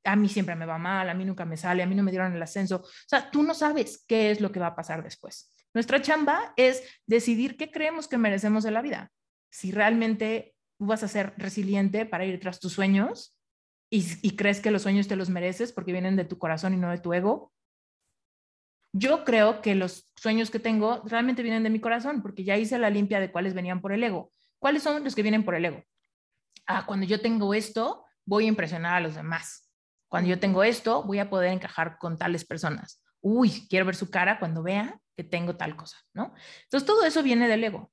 A 0.03 0.15
mí 0.15 0.27
siempre 0.27 0.55
me 0.55 0.65
va 0.65 0.77
mal, 0.77 1.09
a 1.09 1.13
mí 1.13 1.25
nunca 1.25 1.45
me 1.45 1.57
sale, 1.57 1.83
a 1.83 1.85
mí 1.85 1.95
no 1.95 2.03
me 2.03 2.11
dieron 2.11 2.33
el 2.33 2.41
ascenso. 2.41 2.77
O 2.77 3.07
sea, 3.07 3.29
tú 3.29 3.43
no 3.43 3.53
sabes 3.53 4.03
qué 4.07 4.31
es 4.31 4.41
lo 4.41 4.51
que 4.51 4.59
va 4.59 4.67
a 4.67 4.75
pasar 4.75 5.03
después. 5.03 5.51
Nuestra 5.73 6.01
chamba 6.01 6.53
es 6.57 6.83
decidir 7.05 7.55
qué 7.55 7.71
creemos 7.71 8.07
que 8.07 8.17
merecemos 8.17 8.63
de 8.63 8.71
la 8.71 8.81
vida. 8.81 9.11
Si 9.51 9.71
realmente 9.71 10.55
vas 10.79 11.03
a 11.03 11.07
ser 11.07 11.33
resiliente 11.37 12.05
para 12.05 12.25
ir 12.25 12.39
tras 12.39 12.59
tus 12.59 12.73
sueños 12.73 13.37
y, 13.93 14.37
crees 14.37 14.61
que 14.61 14.71
los 14.71 14.83
sueños 14.83 15.09
te 15.09 15.17
los 15.17 15.29
mereces 15.29 15.73
porque 15.73 15.91
vienen 15.91 16.15
de 16.15 16.23
tu 16.23 16.37
corazón 16.37 16.73
y 16.73 16.77
no 16.77 16.89
de 16.89 16.97
tu 16.97 17.13
ego. 17.13 17.51
Yo 18.93 19.25
creo 19.25 19.61
que 19.61 19.75
los 19.75 20.09
sueños 20.15 20.49
que 20.49 20.59
tengo 20.59 21.01
realmente 21.05 21.43
vienen 21.43 21.63
de 21.63 21.69
mi 21.69 21.81
corazón 21.81 22.21
porque 22.21 22.45
ya 22.45 22.55
hice 22.57 22.79
la 22.79 22.89
limpia 22.89 23.19
de 23.19 23.33
cuáles 23.33 23.53
venían 23.53 23.81
por 23.81 23.91
el 23.91 24.03
ego. 24.03 24.31
¿Cuáles 24.59 24.81
son 24.83 25.03
los 25.03 25.13
que 25.13 25.23
vienen 25.23 25.43
por 25.43 25.55
el 25.55 25.65
ego? 25.65 25.83
Ah, 26.67 26.85
cuando 26.85 27.05
yo 27.05 27.19
tengo 27.19 27.53
esto, 27.53 28.05
voy 28.25 28.45
a 28.45 28.47
impresionar 28.47 28.95
a 28.95 29.01
los 29.01 29.15
demás. 29.15 29.69
Cuando 30.07 30.29
yo 30.29 30.39
tengo 30.39 30.63
esto, 30.63 31.03
voy 31.03 31.19
a 31.19 31.29
poder 31.29 31.51
encajar 31.51 31.97
con 31.97 32.17
tales 32.17 32.45
personas. 32.45 33.03
Uy, 33.19 33.67
quiero 33.67 33.85
ver 33.85 33.95
su 33.95 34.09
cara 34.09 34.39
cuando 34.39 34.63
vea 34.63 34.97
que 35.17 35.25
tengo 35.25 35.57
tal 35.57 35.75
cosa, 35.75 35.97
¿no? 36.13 36.33
Entonces, 36.63 36.87
todo 36.87 37.03
eso 37.03 37.23
viene 37.23 37.49
del 37.49 37.63
ego. 37.63 37.91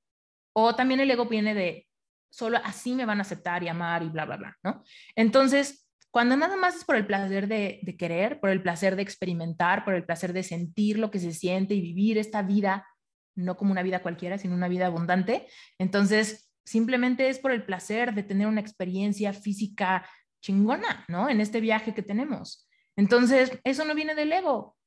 O 0.53 0.75
también 0.75 1.01
el 1.01 1.11
ego 1.11 1.25
viene 1.25 1.53
de, 1.53 1.87
solo 2.29 2.57
así 2.63 2.95
me 2.95 3.05
van 3.05 3.19
a 3.19 3.23
aceptar 3.23 3.63
y 3.63 3.67
amar 3.67 4.03
y 4.03 4.09
bla, 4.09 4.25
bla, 4.25 4.37
bla, 4.37 4.57
¿no? 4.63 4.83
Entonces, 5.15 5.88
cuando 6.11 6.35
nada 6.35 6.55
más 6.55 6.75
es 6.75 6.85
por 6.85 6.95
el 6.95 7.05
placer 7.05 7.47
de, 7.47 7.95
querer, 7.97 8.39
por 8.39 8.49
el 8.49 8.61
placer 8.61 8.95
de 8.95 9.03
experimentar, 9.03 9.85
por 9.85 9.93
el 9.93 10.05
placer 10.05 10.33
de 10.33 10.43
sentir 10.43 10.97
lo 10.97 11.11
que 11.11 11.19
se 11.19 11.33
siente 11.33 11.75
y 11.75 11.81
vivir 11.81 12.17
esta 12.17 12.41
vida, 12.41 12.87
no 13.35 13.57
como 13.57 13.71
una 13.71 13.83
vida 13.83 14.01
cualquiera, 14.01 14.37
sino 14.37 14.55
una 14.55 14.67
vida 14.67 14.87
abundante, 14.87 15.47
entonces 15.77 16.51
simplemente 16.65 17.29
es 17.29 17.39
por 17.39 17.51
el 17.51 17.63
placer 17.63 18.13
de 18.13 18.23
tener 18.23 18.47
una 18.47 18.61
experiencia 18.61 19.33
física 19.33 20.07
chingona, 20.41 21.05
¿no? 21.07 21.29
En 21.29 21.41
este 21.41 21.61
viaje 21.61 21.93
que 21.93 22.01
tenemos. 22.03 22.67
Entonces, 22.95 23.59
eso 23.63 23.85
no 23.85 23.95
viene 23.95 24.15
del 24.15 24.31
ego 24.31 24.77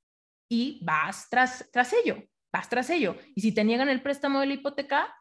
y 0.50 0.84
vas 0.84 1.28
tras, 1.30 1.68
tras 1.72 1.92
ello, 1.92 2.22
vas 2.52 2.68
tras 2.68 2.90
ello. 2.90 3.16
Y 3.34 3.40
si 3.40 3.52
te 3.52 3.64
niegan 3.64 3.88
el 3.88 4.02
préstamo 4.02 4.40
de 4.40 4.46
la 4.46 4.54
hipoteca, 4.54 5.14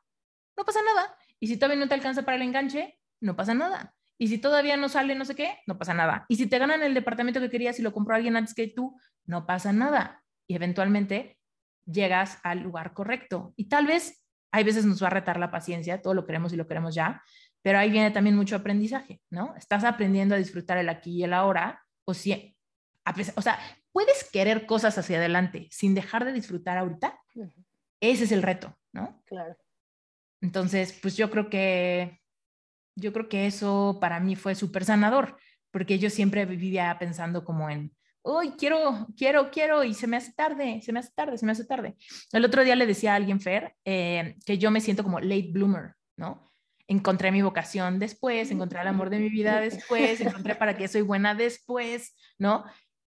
no 0.58 0.66
pasa 0.66 0.80
nada. 0.84 1.16
Y 1.40 1.48
si 1.48 1.58
todavía 1.58 1.80
no 1.80 1.88
te 1.88 1.94
alcanza 1.94 2.24
para 2.24 2.38
el 2.38 2.44
enganche, 2.44 3.00
no 3.22 3.36
pasa 3.36 3.54
nada. 3.54 3.96
Y 4.22 4.28
si 4.28 4.38
todavía 4.38 4.78
no 4.78 4.88
sale 4.88 5.16
no 5.16 5.26
sé 5.26 5.34
qué, 5.34 5.58
no 5.66 5.80
pasa 5.80 5.96
nada. 5.96 6.28
Y 6.30 6.36
si 6.36 6.46
te 6.46 6.60
ganan 6.60 6.84
el 6.84 6.94
departamento 6.94 7.40
que 7.40 7.50
querías 7.50 7.80
y 7.80 7.82
lo 7.82 7.92
compró 7.92 8.14
alguien 8.14 8.36
antes 8.36 8.54
que 8.54 8.68
tú, 8.68 8.96
no 9.26 9.48
pasa 9.48 9.74
nada. 9.74 10.24
Y 10.46 10.54
eventualmente 10.54 11.40
llegas 11.88 12.38
al 12.44 12.60
lugar 12.60 12.94
correcto. 12.94 13.52
Y 13.56 13.68
tal 13.68 13.88
vez 13.88 14.24
hay 14.52 14.64
veces 14.64 14.86
nos 14.86 15.02
va 15.02 15.08
a 15.08 15.10
retar 15.10 15.40
la 15.40 15.50
paciencia, 15.50 16.04
todo 16.04 16.14
lo 16.14 16.28
queremos 16.28 16.54
y 16.54 16.56
lo 16.56 16.68
queremos 16.68 16.94
ya, 16.94 17.24
pero 17.64 17.80
ahí 17.80 17.90
viene 17.90 18.12
también 18.12 18.36
mucho 18.36 18.56
aprendizaje, 18.56 19.24
¿no? 19.32 19.56
Estás 19.58 19.84
aprendiendo 19.84 20.36
a 20.36 20.38
disfrutar 20.38 20.78
el 20.78 20.90
aquí 20.90 21.14
y 21.14 21.24
el 21.24 21.34
ahora, 21.34 21.84
o 22.06 22.14
si, 22.14 22.56
o 23.36 23.42
sea, 23.42 23.58
puedes 23.92 24.30
querer 24.32 24.68
cosas 24.68 25.00
hacia 25.00 25.18
adelante 25.18 25.68
sin 25.72 25.96
dejar 25.96 26.26
de 26.26 26.34
disfrutar 26.34 26.78
ahorita. 26.78 27.20
Ese 28.00 28.26
es 28.26 28.32
el 28.32 28.44
reto, 28.44 28.78
¿no? 28.94 29.24
Claro. 29.26 29.58
Entonces, 30.42 30.94
pues 31.02 31.18
yo 31.18 31.32
creo 31.32 31.50
que 31.50 32.21
yo 33.02 33.12
creo 33.12 33.28
que 33.28 33.48
eso 33.48 33.98
para 34.00 34.20
mí 34.20 34.36
fue 34.36 34.56
súper 34.56 34.86
sanador, 34.86 35.38
porque 35.72 36.00
yo 36.00 36.10
siempre 36.10 36.46
vivía 36.46 36.96
pensando 37.00 37.44
como 37.44 37.70
en, 37.70 37.92
uy, 38.24 38.52
quiero, 38.52 39.08
quiero, 39.18 39.52
quiero, 39.52 39.84
y 39.84 39.94
se 39.94 40.08
me 40.08 40.18
hace 40.18 40.34
tarde, 40.34 40.82
se 40.82 40.94
me 40.94 41.00
hace 41.00 41.12
tarde, 41.16 41.38
se 41.38 41.46
me 41.46 41.52
hace 41.52 41.66
tarde. 41.66 41.96
El 42.32 42.46
otro 42.46 42.64
día 42.64 42.76
le 42.76 42.86
decía 42.86 43.14
a 43.14 43.16
alguien, 43.16 43.42
Fer, 43.42 43.76
eh, 43.84 44.36
que 44.46 44.58
yo 44.58 44.72
me 44.72 44.82
siento 44.82 45.04
como 45.04 45.20
late 45.20 45.50
bloomer, 45.52 45.96
¿no? 46.16 46.46
Encontré 46.88 47.32
mi 47.32 47.42
vocación 47.42 48.00
después, 48.00 48.52
encontré 48.52 48.82
el 48.82 48.88
amor 48.88 49.10
de 49.10 49.20
mi 49.20 49.30
vida 49.30 49.60
después, 49.60 50.22
encontré 50.22 50.56
para 50.56 50.78
qué 50.78 50.88
soy 50.88 51.02
buena 51.02 51.36
después, 51.36 52.16
¿no? 52.38 52.66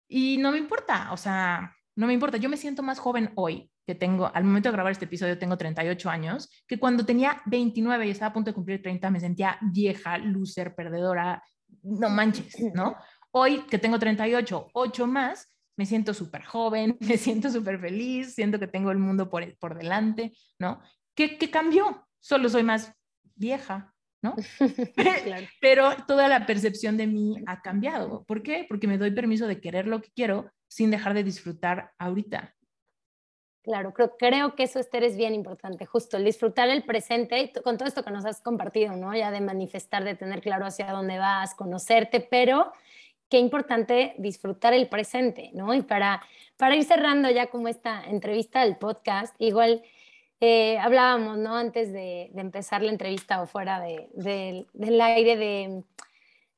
Y 0.08 0.38
no 0.38 0.52
me 0.52 0.58
importa, 0.58 1.12
o 1.12 1.18
sea, 1.18 1.76
no 1.96 2.08
me 2.08 2.14
importa, 2.14 2.38
yo 2.38 2.50
me 2.50 2.58
siento 2.58 2.84
más 2.84 3.00
joven 3.00 3.32
hoy 3.36 3.72
que 3.90 3.96
tengo, 3.96 4.30
al 4.32 4.44
momento 4.44 4.70
de 4.70 4.74
grabar 4.74 4.92
este 4.92 5.06
episodio 5.06 5.40
tengo 5.40 5.58
38 5.58 6.12
años, 6.12 6.48
que 6.68 6.78
cuando 6.78 7.08
tenía 7.08 7.42
29 7.48 8.06
y 8.06 8.12
estaba 8.12 8.30
a 8.30 8.34
punto 8.34 8.52
de 8.52 8.54
cumplir 8.54 8.84
30 8.84 9.10
me 9.10 9.20
sentía 9.20 9.58
vieja, 9.62 10.20
loser, 10.20 10.76
perdedora, 10.76 11.44
no 11.82 12.08
manches, 12.08 12.56
¿no? 12.76 12.96
Hoy 13.32 13.62
que 13.62 13.80
tengo 13.80 13.98
38, 13.98 14.70
8 14.74 15.08
más, 15.08 15.52
me 15.76 15.88
siento 15.88 16.14
súper 16.14 16.44
joven, 16.44 16.98
me 17.00 17.18
siento 17.18 17.50
súper 17.50 17.80
feliz, 17.80 18.36
siento 18.36 18.60
que 18.60 18.68
tengo 18.68 18.92
el 18.92 19.00
mundo 19.00 19.28
por, 19.28 19.58
por 19.58 19.76
delante, 19.76 20.34
¿no? 20.60 20.84
¿Qué, 21.16 21.40
¿Qué 21.40 21.50
cambió? 21.50 22.08
Solo 22.20 22.48
soy 22.48 22.62
más 22.62 22.94
vieja, 23.34 23.92
¿no? 24.22 24.36
Pero 25.62 25.96
toda 26.08 26.28
la 26.28 26.46
percepción 26.46 26.96
de 26.96 27.08
mí 27.08 27.42
ha 27.48 27.64
cambiado. 27.64 28.24
¿Por 28.26 28.44
qué? 28.44 28.68
Porque 28.70 28.86
me 28.86 29.00
doy 29.00 29.10
permiso 29.10 29.48
de 29.48 29.60
querer 29.60 29.88
lo 29.88 30.00
que 30.00 30.12
quiero 30.12 30.52
sin 30.68 30.92
dejar 30.92 31.16
de 31.16 31.24
disfrutar 31.24 31.92
ahorita. 31.98 32.54
Claro, 33.64 33.94
creo, 33.94 34.16
creo 34.18 34.56
que 34.56 34.64
eso, 34.64 34.80
Esther, 34.80 35.04
es 35.04 35.18
bien 35.18 35.34
importante, 35.34 35.86
justo 35.86 36.16
el 36.16 36.24
disfrutar 36.24 36.70
el 36.70 36.84
presente 36.84 37.52
con 37.64 37.78
todo 37.78 37.88
esto 37.88 38.04
que 38.04 38.12
nos 38.12 38.26
has 38.26 38.42
compartido, 38.42 38.96
¿no? 38.96 39.14
Ya 39.16 39.32
de 39.32 39.42
manifestar, 39.42 40.04
de 40.06 40.16
tener 40.16 40.42
claro 40.42 40.66
hacia 40.66 40.92
dónde 40.92 41.18
vas, 41.20 41.56
conocerte, 41.56 42.22
pero 42.22 42.72
qué 43.30 43.38
importante 43.38 44.16
disfrutar 44.18 44.74
el 44.74 44.88
presente, 44.88 45.52
¿no? 45.54 45.74
Y 45.74 45.82
para, 45.82 46.22
para 46.58 46.76
ir 46.76 46.86
cerrando 46.86 47.30
ya 47.30 47.48
como 47.48 47.68
esta 47.68 48.04
entrevista 48.06 48.62
del 48.64 48.78
podcast, 48.78 49.36
igual 49.40 49.84
eh, 50.40 50.78
hablábamos, 50.80 51.38
¿no? 51.38 51.56
Antes 51.56 51.92
de, 51.92 52.32
empezar 52.36 52.82
la 52.82 52.92
entrevista 52.92 53.42
o 53.42 53.46
fuera 53.46 53.82
del 53.82 55.02
aire 55.02 55.36
de, 55.36 55.84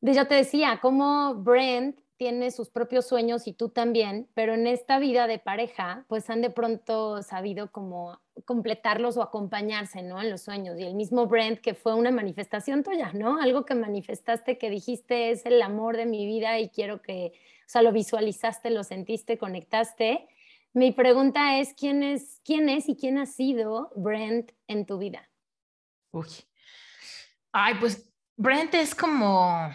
de, 0.02 0.14
yo 0.14 0.28
te 0.28 0.36
decía, 0.36 0.80
cómo 0.82 1.34
Brent 1.36 2.00
tiene 2.22 2.52
sus 2.52 2.70
propios 2.70 3.08
sueños 3.08 3.48
y 3.48 3.54
tú 3.54 3.70
también, 3.70 4.30
pero 4.36 4.54
en 4.54 4.68
esta 4.68 5.00
vida 5.00 5.26
de 5.26 5.40
pareja, 5.40 6.06
pues 6.08 6.30
han 6.30 6.44
de 6.44 6.52
pronto 6.52 7.24
sabido 7.24 7.72
como 7.72 8.22
completarlos 8.46 9.18
o 9.18 9.24
acompañarse, 9.24 10.04
¿no? 10.04 10.22
En 10.22 10.30
los 10.30 10.42
sueños. 10.42 10.80
Y 10.80 10.84
el 10.84 10.94
mismo 10.94 11.26
Brent, 11.26 11.62
que 11.62 11.74
fue 11.74 11.96
una 11.96 12.12
manifestación 12.12 12.84
tuya, 12.84 13.12
¿no? 13.14 13.42
Algo 13.42 13.66
que 13.66 13.74
manifestaste, 13.74 14.60
que 14.60 14.70
dijiste 14.70 15.32
es 15.32 15.48
el 15.48 15.60
amor 15.64 15.98
de 15.98 16.06
mi 16.06 16.28
vida 16.28 16.60
y 16.60 16.70
quiero 16.70 17.02
que, 17.02 17.32
o 17.34 17.70
sea, 17.70 17.82
lo 17.82 17.92
visualizaste, 17.92 18.70
lo 18.70 18.84
sentiste, 18.84 19.40
conectaste. 19.40 20.28
Mi 20.74 20.92
pregunta 20.92 21.58
es, 21.58 21.74
¿quién 21.74 22.04
es, 22.04 22.40
quién 22.46 22.70
es 22.70 22.88
y 22.88 22.96
quién 22.96 23.18
ha 23.18 23.26
sido 23.26 23.92
Brent 23.96 24.52
en 24.68 24.86
tu 24.86 25.00
vida? 25.00 25.28
Uy. 26.12 26.28
Ay, 27.52 27.74
pues 27.80 28.14
Brent 28.38 28.76
es 28.76 28.94
como 28.94 29.72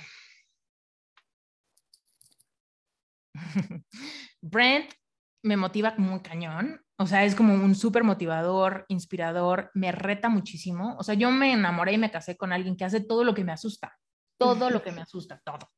Brent 4.41 4.93
me 5.43 5.57
motiva 5.57 5.95
como 5.95 6.13
un 6.13 6.21
cañón, 6.21 6.81
o 6.99 7.07
sea, 7.07 7.25
es 7.25 7.35
como 7.35 7.55
un 7.55 7.75
súper 7.75 8.05
motivador, 8.05 8.87
inspirador, 8.89 9.71
me 9.75 9.93
reta 9.93 10.29
muchísimo. 10.29 10.97
O 10.99 11.05
sea, 11.05 11.15
yo 11.15 11.31
me 11.31 11.53
enamoré 11.53 11.93
y 11.93 11.99
me 11.99 12.11
casé 12.11 12.37
con 12.37 12.53
alguien 12.53 12.77
que 12.77 12.85
hace 12.85 13.01
todo 13.01 13.23
lo 13.23 13.35
que 13.35 13.45
me 13.45 13.53
asusta, 13.53 13.97
todo 14.39 14.71
lo 14.71 14.83
que 14.83 14.93
me 14.93 15.03
asusta, 15.03 15.41
todo. 15.45 15.71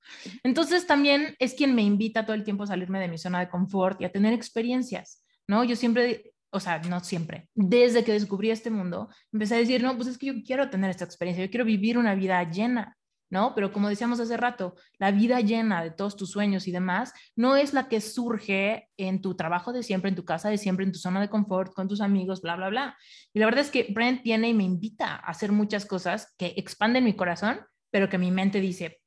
Entonces 0.45 0.87
también 0.87 1.35
es 1.39 1.55
quien 1.55 1.75
me 1.75 1.83
invita 1.83 2.25
todo 2.25 2.35
el 2.35 2.45
tiempo 2.45 2.65
a 2.65 2.69
salirme 2.69 3.01
de 3.01 3.09
mi 3.09 3.19
zona 3.19 3.41
de 3.41 3.49
confort 3.49 4.01
y 4.01 4.05
a 4.05 4.13
tener 4.13 4.33
experiencias, 4.33 5.25
¿no? 5.49 5.65
Yo 5.65 5.75
siempre, 5.75 6.35
o 6.51 6.61
sea, 6.61 6.79
no 6.81 7.01
siempre, 7.01 7.49
desde 7.55 8.05
que 8.05 8.13
descubrí 8.13 8.51
este 8.51 8.71
mundo, 8.71 9.09
empecé 9.33 9.57
a 9.57 9.59
decir, 9.59 9.83
no, 9.83 9.97
pues 9.97 10.09
es 10.09 10.19
que 10.19 10.27
yo 10.27 10.35
quiero 10.47 10.71
tener 10.71 10.91
esta 10.91 11.05
experiencia, 11.05 11.45
yo 11.45 11.51
quiero 11.51 11.65
vivir 11.65 11.99
una 11.99 12.15
vida 12.15 12.49
llena, 12.49 12.97
¿no? 13.31 13.55
Pero 13.55 13.73
como 13.73 13.89
decíamos 13.89 14.21
hace 14.21 14.37
rato, 14.37 14.75
la 14.99 15.11
vida 15.11 15.41
llena 15.41 15.83
de 15.83 15.91
todos 15.91 16.17
tus 16.17 16.31
sueños 16.31 16.67
y 16.67 16.73
demás 16.73 17.13
no 17.37 17.57
es 17.57 17.73
la 17.73 17.89
que 17.89 18.01
surge 18.01 18.89
en 18.97 19.21
tu 19.21 19.37
trabajo 19.37 19.73
de 19.73 19.83
siempre, 19.83 20.09
en 20.09 20.17
tu 20.17 20.25
casa 20.25 20.49
de 20.49 20.59
siempre, 20.59 20.85
en 20.85 20.93
tu 20.93 20.99
zona 20.99 21.21
de 21.21 21.29
confort, 21.29 21.73
con 21.75 21.89
tus 21.89 22.01
amigos, 22.01 22.41
bla, 22.41 22.57
bla, 22.57 22.69
bla. 22.69 22.97
Y 23.33 23.39
la 23.39 23.47
verdad 23.47 23.63
es 23.63 23.71
que 23.71 23.87
Brent 23.93 24.23
viene 24.23 24.49
y 24.49 24.55
me 24.55 24.65
invita 24.65 25.17
a 25.17 25.31
hacer 25.31 25.53
muchas 25.53 25.87
cosas 25.87 26.35
que 26.39 26.55
expanden 26.57 27.05
mi 27.05 27.15
corazón, 27.15 27.61
pero 27.91 28.09
que 28.09 28.19
mi 28.19 28.31
mente 28.31 28.61
dice, 28.61 29.01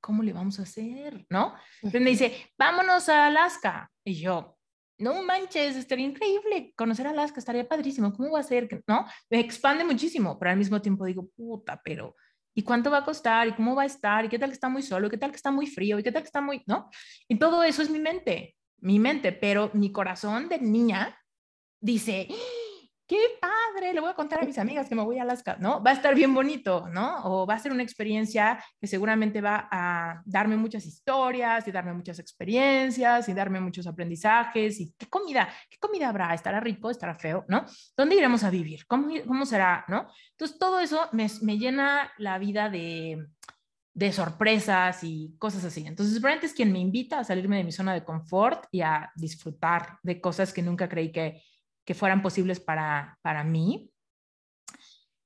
¿cómo 0.00 0.22
le 0.22 0.32
vamos 0.32 0.58
a 0.58 0.62
hacer? 0.62 1.26
¿No? 1.28 1.54
Entonces 1.76 2.00
me 2.00 2.10
dice, 2.10 2.52
vámonos 2.58 3.08
a 3.08 3.26
Alaska. 3.26 3.90
Y 4.04 4.14
yo, 4.14 4.56
no 4.98 5.22
manches, 5.22 5.76
estaría 5.76 6.06
increíble 6.06 6.72
conocer 6.76 7.06
Alaska, 7.06 7.40
estaría 7.40 7.68
padrísimo. 7.68 8.12
¿Cómo 8.12 8.30
va 8.30 8.40
a 8.40 8.44
ser? 8.44 8.82
¿No? 8.86 9.06
Me 9.28 9.40
expande 9.40 9.84
muchísimo, 9.84 10.38
pero 10.38 10.52
al 10.52 10.56
mismo 10.56 10.80
tiempo 10.80 11.04
digo, 11.04 11.28
puta, 11.36 11.80
pero 11.84 12.16
¿y 12.56 12.62
cuánto 12.62 12.90
va 12.90 12.98
a 12.98 13.04
costar? 13.04 13.46
¿Y 13.46 13.52
cómo 13.52 13.76
va 13.76 13.82
a 13.82 13.86
estar? 13.86 14.24
¿Y 14.24 14.28
qué 14.30 14.38
tal 14.38 14.48
que 14.48 14.54
está 14.54 14.70
muy 14.70 14.82
solo? 14.82 15.06
¿Y 15.06 15.10
qué 15.10 15.18
tal 15.18 15.30
que 15.30 15.36
está 15.36 15.50
muy 15.50 15.66
frío? 15.66 15.98
¿Y 15.98 16.02
qué 16.02 16.10
tal 16.10 16.22
que 16.22 16.28
está 16.28 16.40
muy, 16.40 16.62
no? 16.66 16.88
Y 17.28 17.38
todo 17.38 17.62
eso 17.62 17.82
es 17.82 17.90
mi 17.90 17.98
mente, 17.98 18.56
mi 18.78 18.98
mente, 18.98 19.30
pero 19.30 19.70
mi 19.74 19.92
corazón 19.92 20.48
de 20.48 20.58
niña 20.58 21.18
dice, 21.78 22.28
qué 23.06 23.18
padre, 23.40 23.92
le 23.92 24.00
voy 24.00 24.10
a 24.10 24.14
contar 24.14 24.42
a 24.42 24.46
mis 24.46 24.58
amigas 24.58 24.88
que 24.88 24.94
me 24.94 25.02
voy 25.02 25.18
a 25.18 25.22
Alaska, 25.22 25.56
¿no? 25.60 25.82
Va 25.82 25.90
a 25.92 25.94
estar 25.94 26.14
bien 26.14 26.34
bonito, 26.34 26.88
¿no? 26.88 27.24
O 27.24 27.46
va 27.46 27.54
a 27.54 27.58
ser 27.58 27.72
una 27.72 27.82
experiencia 27.82 28.62
que 28.80 28.86
seguramente 28.86 29.40
va 29.40 29.68
a 29.70 30.22
darme 30.24 30.56
muchas 30.56 30.84
historias 30.86 31.66
y 31.68 31.72
darme 31.72 31.92
muchas 31.92 32.18
experiencias 32.18 33.28
y 33.28 33.34
darme 33.34 33.60
muchos 33.60 33.86
aprendizajes 33.86 34.80
y 34.80 34.92
qué 34.98 35.06
comida, 35.06 35.48
qué 35.70 35.78
comida 35.78 36.08
habrá, 36.08 36.34
estará 36.34 36.60
rico, 36.60 36.90
estará 36.90 37.14
feo, 37.14 37.44
¿no? 37.48 37.64
¿Dónde 37.96 38.16
iremos 38.16 38.42
a 38.44 38.50
vivir? 38.50 38.86
¿Cómo, 38.86 39.08
cómo 39.26 39.46
será, 39.46 39.84
¿no? 39.88 40.08
Entonces 40.32 40.58
todo 40.58 40.80
eso 40.80 41.08
me, 41.12 41.28
me 41.42 41.58
llena 41.58 42.10
la 42.18 42.38
vida 42.38 42.68
de, 42.68 43.24
de 43.96 44.12
sorpresas 44.12 45.02
y 45.04 45.34
cosas 45.38 45.64
así. 45.64 45.86
Entonces, 45.86 46.20
Brent 46.20 46.44
es 46.44 46.52
quien 46.52 46.70
me 46.70 46.78
invita 46.78 47.18
a 47.18 47.24
salirme 47.24 47.56
de 47.56 47.64
mi 47.64 47.72
zona 47.72 47.94
de 47.94 48.04
confort 48.04 48.66
y 48.70 48.82
a 48.82 49.10
disfrutar 49.16 49.98
de 50.02 50.20
cosas 50.20 50.52
que 50.52 50.60
nunca 50.60 50.86
creí 50.86 51.10
que, 51.10 51.42
que 51.86 51.94
fueran 51.94 52.20
posibles 52.20 52.60
para, 52.60 53.18
para 53.22 53.44
mí. 53.44 53.90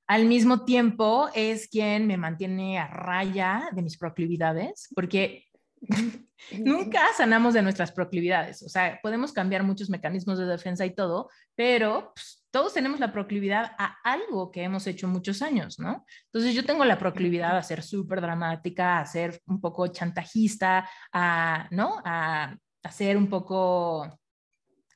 Al 0.07 0.25
mismo 0.25 0.63
tiempo 0.63 1.29
es 1.33 1.67
quien 1.67 2.05
me 2.05 2.17
mantiene 2.17 2.77
a 2.77 2.87
raya 2.87 3.69
de 3.73 3.81
mis 3.81 3.97
proclividades, 3.97 4.87
porque 4.93 5.45
nunca 6.59 7.01
sanamos 7.17 7.53
de 7.53 7.61
nuestras 7.61 7.91
proclividades. 7.91 8.61
O 8.61 8.69
sea, 8.69 8.99
podemos 9.01 9.33
cambiar 9.33 9.63
muchos 9.63 9.89
mecanismos 9.89 10.37
de 10.37 10.45
defensa 10.45 10.85
y 10.85 10.93
todo, 10.93 11.29
pero 11.55 12.11
pues, 12.13 12.45
todos 12.51 12.73
tenemos 12.73 12.99
la 12.99 13.11
proclividad 13.11 13.71
a 13.79 13.97
algo 14.03 14.51
que 14.51 14.63
hemos 14.63 14.85
hecho 14.85 15.07
muchos 15.07 15.41
años, 15.41 15.79
¿no? 15.79 16.05
Entonces 16.25 16.53
yo 16.53 16.65
tengo 16.65 16.85
la 16.85 16.99
proclividad 16.99 17.57
a 17.57 17.63
ser 17.63 17.81
súper 17.81 18.21
dramática, 18.21 18.99
a 18.99 19.05
ser 19.05 19.41
un 19.47 19.59
poco 19.61 19.87
chantajista, 19.87 20.87
a, 21.13 21.67
¿no? 21.71 22.01
A, 22.03 22.55
a 22.83 22.91
ser 22.91 23.17
un 23.17 23.29
poco 23.29 24.20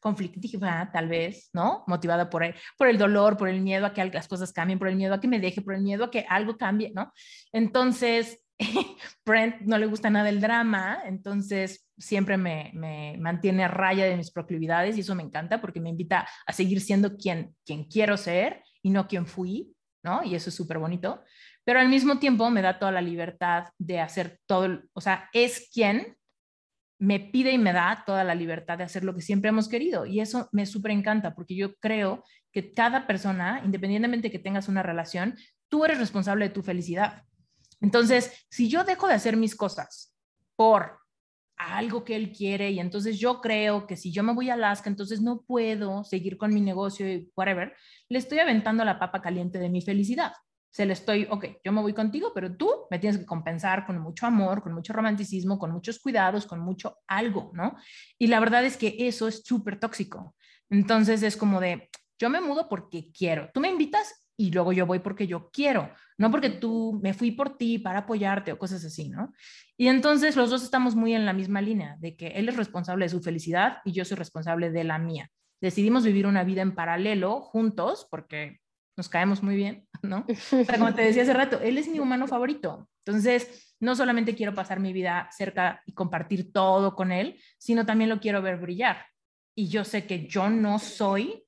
conflictiva, 0.06 0.88
tal 0.94 1.08
vez, 1.08 1.50
¿no? 1.52 1.84
Motivada 1.88 2.30
por 2.30 2.44
el, 2.44 2.54
por 2.78 2.88
el 2.88 3.00
dolor, 3.00 3.38
por 3.38 3.50
el 3.50 3.62
miedo 3.62 3.88
a 3.88 3.92
que 3.92 4.06
las 4.06 4.28
cosas 4.28 4.54
cambien, 4.54 4.78
por 4.78 4.88
el 4.88 4.96
miedo 4.96 5.16
a 5.16 5.20
que 5.20 5.28
me 5.28 5.40
deje, 5.40 5.64
por 5.64 5.74
el 5.74 5.82
miedo 5.82 6.04
a 6.04 6.12
que 6.12 6.28
algo 6.30 6.58
cambie, 6.58 6.92
¿no? 6.94 7.12
Entonces, 7.52 8.40
Brent 9.26 9.62
no 9.62 9.80
le 9.80 9.88
gusta 9.88 10.12
nada 10.12 10.30
el 10.30 10.42
drama, 10.42 11.00
entonces 11.06 11.88
siempre 11.98 12.38
me, 12.38 12.70
me, 12.76 13.18
mantiene 13.18 13.64
a 13.64 13.68
raya 13.68 14.06
de 14.06 14.16
mis 14.16 14.30
proclividades 14.30 14.96
y 14.96 15.00
eso 15.00 15.16
me 15.16 15.24
encanta 15.24 15.60
porque 15.60 15.80
me 15.82 15.90
invita 15.90 16.28
a 16.46 16.54
seguir 16.54 16.82
siendo 16.82 17.18
quien, 17.18 17.56
quien 17.66 17.86
quiero 17.86 18.16
ser 18.16 18.62
y 18.84 18.92
no 18.92 19.08
quien 19.08 19.26
fui, 19.26 19.74
¿no? 20.04 20.24
Y 20.24 20.36
eso 20.36 20.50
es 20.50 20.56
súper 20.56 20.78
bonito. 20.78 21.24
Pero 21.64 21.80
al 21.80 21.90
mismo 21.90 22.20
tiempo 22.20 22.52
me 22.52 22.62
da 22.62 22.78
toda 22.78 22.92
la 22.92 23.02
libertad 23.02 23.70
de 23.80 24.02
hacer 24.02 24.40
todo, 24.46 24.84
o 24.94 25.02
sea, 25.02 25.32
es 25.34 25.68
quien 25.74 26.16
me 26.98 27.20
pide 27.20 27.52
y 27.52 27.58
me 27.58 27.74
da 27.74 28.04
toda 28.06 28.24
la 28.24 28.36
libertad 28.36 28.78
de 28.78 28.86
hacer 28.86 29.04
lo 29.04 29.14
que 29.14 29.22
siempre 29.22 29.50
hemos 29.50 29.68
querido. 29.68 30.06
Y 30.06 30.22
eso 30.22 30.50
me 30.52 30.66
súper 30.66 30.92
encanta 30.92 31.36
porque 31.36 31.56
yo 31.56 31.76
creo 31.76 32.24
que 32.52 32.72
cada 32.74 33.06
persona, 33.08 33.62
independientemente 33.66 34.28
de 34.28 34.32
que 34.32 34.40
tengas 34.40 34.68
una 34.68 34.84
relación, 34.84 35.36
tú 35.68 35.84
eres 35.86 36.00
responsable 36.00 36.48
de 36.48 36.54
tu 36.54 36.64
felicidad. 36.64 37.24
Entonces, 37.82 38.46
si 38.50 38.70
yo 38.70 38.84
dejo 38.84 39.08
de 39.08 39.16
hacer 39.16 39.36
mis 39.36 39.56
cosas 39.56 40.16
por 40.56 41.00
algo 41.58 42.04
que 42.04 42.16
él 42.16 42.32
quiere 42.32 42.72
y 42.72 42.80
entonces 42.80 43.18
yo 43.20 43.42
creo 43.42 43.88
que 43.88 43.98
si 43.98 44.12
yo 44.12 44.24
me 44.24 44.34
voy 44.34 44.50
a 44.50 44.56
Alaska, 44.56 44.90
entonces 44.90 45.22
no 45.22 45.42
puedo 45.42 46.04
seguir 46.04 46.38
con 46.38 46.54
mi 46.54 46.62
negocio 46.62 47.10
y 47.12 47.30
whatever, 47.36 47.76
le 48.10 48.20
estoy 48.20 48.40
aventando 48.40 48.84
la 48.84 49.00
papa 49.00 49.22
caliente 49.22 49.60
de 49.60 49.70
mi 49.70 49.82
felicidad 49.82 50.34
se 50.76 50.86
le 50.86 50.92
estoy, 50.92 51.26
ok, 51.30 51.46
yo 51.64 51.72
me 51.72 51.82
voy 51.82 51.94
contigo, 51.94 52.34
pero 52.36 52.54
tú 52.54 52.70
me 52.92 53.00
tienes 53.00 53.18
que 53.18 53.26
compensar 53.26 53.86
con 53.86 53.98
mucho 53.98 54.26
amor, 54.26 54.62
con 54.62 54.74
mucho 54.74 54.92
romanticismo, 54.92 55.58
con 55.58 55.72
muchos 55.72 56.00
cuidados, 56.00 56.46
con 56.46 56.60
mucho 56.60 56.98
algo, 57.08 57.52
¿no? 57.54 57.78
Y 58.20 58.28
la 58.28 58.42
verdad 58.42 58.66
es 58.66 58.76
que 58.76 58.94
eso 59.00 59.30
es 59.30 59.42
súper 59.46 59.80
tóxico. 59.80 60.36
Entonces 60.70 61.24
es 61.24 61.38
como 61.38 61.62
de, 61.62 61.90
yo 62.20 62.30
me 62.30 62.42
mudo 62.42 62.68
porque 62.68 63.10
quiero, 63.18 63.50
tú 63.54 63.62
me 63.62 63.70
invitas 63.70 64.28
y 64.36 64.52
luego 64.52 64.74
yo 64.74 64.86
voy 64.86 65.00
porque 65.00 65.28
yo 65.28 65.50
quiero, 65.50 65.90
no 66.18 66.30
porque 66.30 66.50
tú 66.50 67.00
me 67.02 67.14
fui 67.14 67.32
por 67.32 67.56
ti 67.56 67.80
para 67.80 68.00
apoyarte 68.00 68.52
o 68.52 68.60
cosas 68.60 68.84
así, 68.84 69.08
¿no? 69.08 69.32
Y 69.78 69.88
entonces 69.88 70.36
los 70.36 70.50
dos 70.50 70.62
estamos 70.62 70.94
muy 70.94 71.14
en 71.14 71.26
la 71.26 71.32
misma 71.32 71.62
línea, 71.62 71.96
de 72.02 72.18
que 72.18 72.28
él 72.28 72.50
es 72.50 72.58
responsable 72.58 73.06
de 73.06 73.10
su 73.10 73.22
felicidad 73.22 73.78
y 73.86 73.94
yo 73.94 74.04
soy 74.04 74.18
responsable 74.18 74.72
de 74.72 74.84
la 74.84 75.00
mía. 75.00 75.32
Decidimos 75.62 76.04
vivir 76.04 76.28
una 76.28 76.44
vida 76.44 76.64
en 76.64 76.76
paralelo 76.76 77.40
juntos 77.40 78.06
porque 78.12 78.60
nos 78.98 79.10
caemos 79.10 79.44
muy 79.44 79.56
bien, 79.56 79.88
¿no? 80.02 80.26
Pero 80.52 80.80
como 80.80 80.94
te 80.94 81.04
decía 81.04 81.24
hace 81.24 81.34
rato, 81.34 81.60
él 81.62 81.78
es 81.78 81.88
mi 81.88 82.00
humano 82.00 82.28
favorito. 82.28 82.90
Entonces, 83.06 83.76
no 83.80 83.96
solamente 83.96 84.36
quiero 84.36 84.54
pasar 84.54 84.80
mi 84.80 84.94
vida 84.94 85.30
cerca 85.32 85.82
y 85.86 85.94
compartir 85.94 86.52
todo 86.52 86.96
con 86.96 87.12
él, 87.12 87.40
sino 87.58 87.86
también 87.86 88.10
lo 88.10 88.20
quiero 88.20 88.42
ver 88.42 88.58
brillar. 88.58 89.06
Y 89.56 89.68
yo 89.68 89.86
sé 89.86 90.06
que 90.06 90.28
yo 90.28 90.50
no 90.50 90.80
soy, 90.80 91.46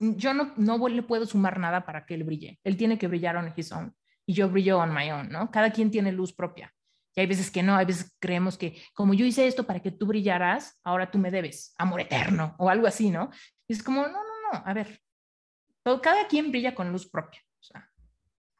yo 0.00 0.34
no, 0.34 0.54
no 0.56 0.88
le 0.88 1.02
puedo 1.02 1.26
sumar 1.26 1.58
nada 1.58 1.84
para 1.84 2.06
que 2.06 2.14
él 2.14 2.24
brille. 2.24 2.58
Él 2.64 2.76
tiene 2.76 2.98
que 2.98 3.06
brillar 3.06 3.36
on 3.36 3.52
his 3.54 3.70
own 3.72 3.94
y 4.26 4.34
yo 4.34 4.48
brillo 4.48 4.78
on 4.78 4.94
my 4.94 5.10
own, 5.10 5.28
¿no? 5.30 5.50
Cada 5.50 5.70
quien 5.70 5.90
tiene 5.90 6.12
luz 6.12 6.32
propia. 6.32 6.72
Y 7.14 7.20
hay 7.20 7.26
veces 7.26 7.50
que 7.50 7.62
no, 7.62 7.76
hay 7.76 7.86
veces 7.86 8.14
creemos 8.20 8.56
que 8.56 8.80
como 8.94 9.14
yo 9.14 9.24
hice 9.24 9.46
esto 9.46 9.64
para 9.64 9.80
que 9.80 9.90
tú 9.90 10.06
brillaras, 10.06 10.78
ahora 10.84 11.10
tú 11.10 11.18
me 11.18 11.30
debes 11.30 11.74
amor 11.78 12.00
eterno 12.00 12.54
o 12.58 12.68
algo 12.68 12.86
así, 12.86 13.10
¿no? 13.10 13.30
Y 13.66 13.72
es 13.72 13.82
como, 13.82 14.02
no, 14.02 14.12
no, 14.12 14.52
no, 14.52 14.62
a 14.64 14.72
ver, 14.74 15.00
cada 16.02 16.26
quien 16.28 16.50
brilla 16.50 16.74
con 16.74 16.92
luz 16.92 17.08
propia. 17.08 17.40
O 17.60 17.62
sea, 17.62 17.90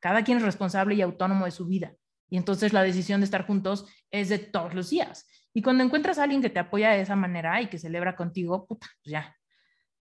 cada 0.01 0.23
quien 0.23 0.39
es 0.39 0.45
responsable 0.45 0.95
y 0.95 1.03
autónomo 1.03 1.45
de 1.45 1.51
su 1.51 1.67
vida. 1.67 1.95
Y 2.31 2.37
entonces 2.37 2.73
la 2.73 2.83
decisión 2.83 3.21
de 3.21 3.25
estar 3.25 3.47
juntos 3.47 3.87
es 4.11 4.29
de 4.29 4.39
todos 4.39 4.75
los 4.75 4.91
días. 4.91 5.27
Y 5.55 5.63
cuando 5.63 5.83
encuentras 5.83 6.19
a 6.19 6.25
alguien 6.25 6.43
que 6.43 6.51
te 6.51 6.59
apoya 6.59 6.91
de 6.91 7.01
esa 7.01 7.17
manera 7.17 7.61
y 7.63 7.69
que 7.69 7.79
celebra 7.79 8.17
contigo, 8.17 8.67
puta, 8.67 8.87
pues 9.03 9.13
ya, 9.13 9.37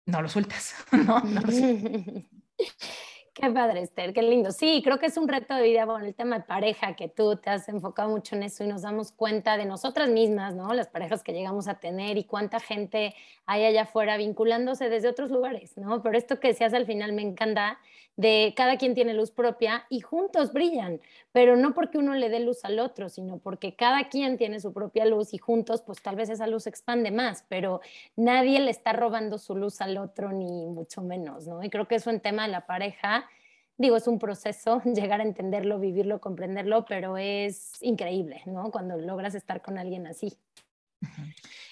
no 0.06 0.22
lo 0.22 0.30
sueltas, 0.30 0.76
¿no? 0.92 1.20
no 1.22 1.42
lo 1.42 1.52
sueltas. 1.52 2.24
Qué 3.34 3.50
padre, 3.50 3.82
Esther, 3.82 4.12
qué 4.14 4.22
lindo. 4.24 4.52
Sí, 4.52 4.82
creo 4.84 5.00
que 5.00 5.06
es 5.06 5.16
un 5.16 5.30
reto 5.30 5.56
de 5.56 5.64
vida, 5.64 5.86
bueno, 5.86 6.06
el 6.06 6.14
tema 6.14 6.40
de 6.40 6.44
pareja, 6.44 6.98
que 6.98 7.08
tú 7.08 7.38
te 7.38 7.50
has 7.50 7.70
enfocado 7.70 8.10
mucho 8.10 8.36
en 8.36 8.44
eso 8.44 8.66
y 8.66 8.68
nos 8.68 8.82
damos 8.82 9.14
cuenta 9.14 9.56
de 9.56 9.64
nosotras 9.64 10.10
mismas, 10.10 10.54
¿no? 10.54 10.74
Las 10.74 10.90
parejas 10.90 11.24
que 11.24 11.32
llegamos 11.32 11.70
a 11.70 11.76
tener 11.76 12.18
y 12.18 12.26
cuánta 12.26 12.60
gente 12.60 13.16
hay 13.46 13.64
allá 13.64 13.84
afuera 13.84 14.18
vinculándose 14.18 14.90
desde 14.90 15.08
otros 15.08 15.32
lugares, 15.32 15.78
¿no? 15.78 16.04
Pero 16.04 16.18
esto 16.18 16.42
que 16.42 16.50
decías 16.50 16.74
al 16.74 16.86
final 16.86 17.14
me 17.14 17.22
encanta, 17.22 17.80
de 18.22 18.54
cada 18.56 18.78
quien 18.78 18.94
tiene 18.94 19.16
luz 19.16 19.32
propia 19.32 19.88
y 19.90 20.02
juntos 20.02 20.54
brillan, 20.54 21.02
pero 21.32 21.58
no 21.58 21.74
porque 21.74 21.98
uno 21.98 22.14
le 22.14 22.30
dé 22.30 22.40
luz 22.40 22.64
al 22.64 22.80
otro, 22.80 23.10
sino 23.10 23.40
porque 23.40 23.76
cada 23.76 24.10
quien 24.10 24.38
tiene 24.38 24.60
su 24.60 24.74
propia 24.74 25.06
luz 25.06 25.34
y 25.34 25.40
juntos 25.40 25.82
pues 25.82 26.04
tal 26.04 26.16
vez 26.16 26.30
esa 26.30 26.46
luz 26.46 26.68
expande 26.68 27.10
más, 27.10 27.44
pero 27.50 27.82
nadie 28.16 28.60
le 28.60 28.70
está 28.70 28.94
robando 28.94 29.40
su 29.40 29.56
luz 29.56 29.82
al 29.82 29.98
otro 29.98 30.32
ni 30.32 30.68
mucho 30.68 31.02
menos, 31.02 31.48
¿no? 31.48 31.64
Y 31.64 31.72
creo 31.72 31.88
que 31.88 31.96
eso 31.96 32.12
en 32.12 32.20
tema 32.20 32.44
de 32.44 32.50
la 32.50 32.68
pareja, 32.68 33.28
digo, 33.76 33.98
es 33.98 34.08
un 34.08 34.20
proceso 34.20 34.82
llegar 34.86 35.20
a 35.20 35.24
entenderlo, 35.24 35.80
vivirlo, 35.80 36.22
comprenderlo, 36.22 36.86
pero 36.86 37.18
es 37.18 37.82
increíble, 37.82 38.44
¿no? 38.46 38.70
Cuando 38.70 38.98
logras 38.98 39.34
estar 39.34 39.64
con 39.64 39.80
alguien 39.80 40.06
así. 40.06 40.38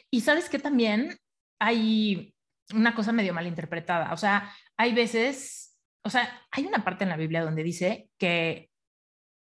Y 0.09 0.21
sabes 0.21 0.49
que 0.49 0.57
también 0.57 1.15
hay 1.59 2.33
una 2.73 2.95
cosa 2.95 3.11
medio 3.11 3.35
malinterpretada, 3.35 4.11
o 4.13 4.17
sea, 4.17 4.51
hay 4.77 4.95
veces 4.95 5.68
o 6.09 6.11
sea, 6.11 6.41
hay 6.49 6.65
una 6.65 6.83
parte 6.83 7.03
en 7.03 7.11
la 7.11 7.17
Biblia 7.17 7.43
donde 7.43 7.61
dice 7.61 8.09
que, 8.17 8.71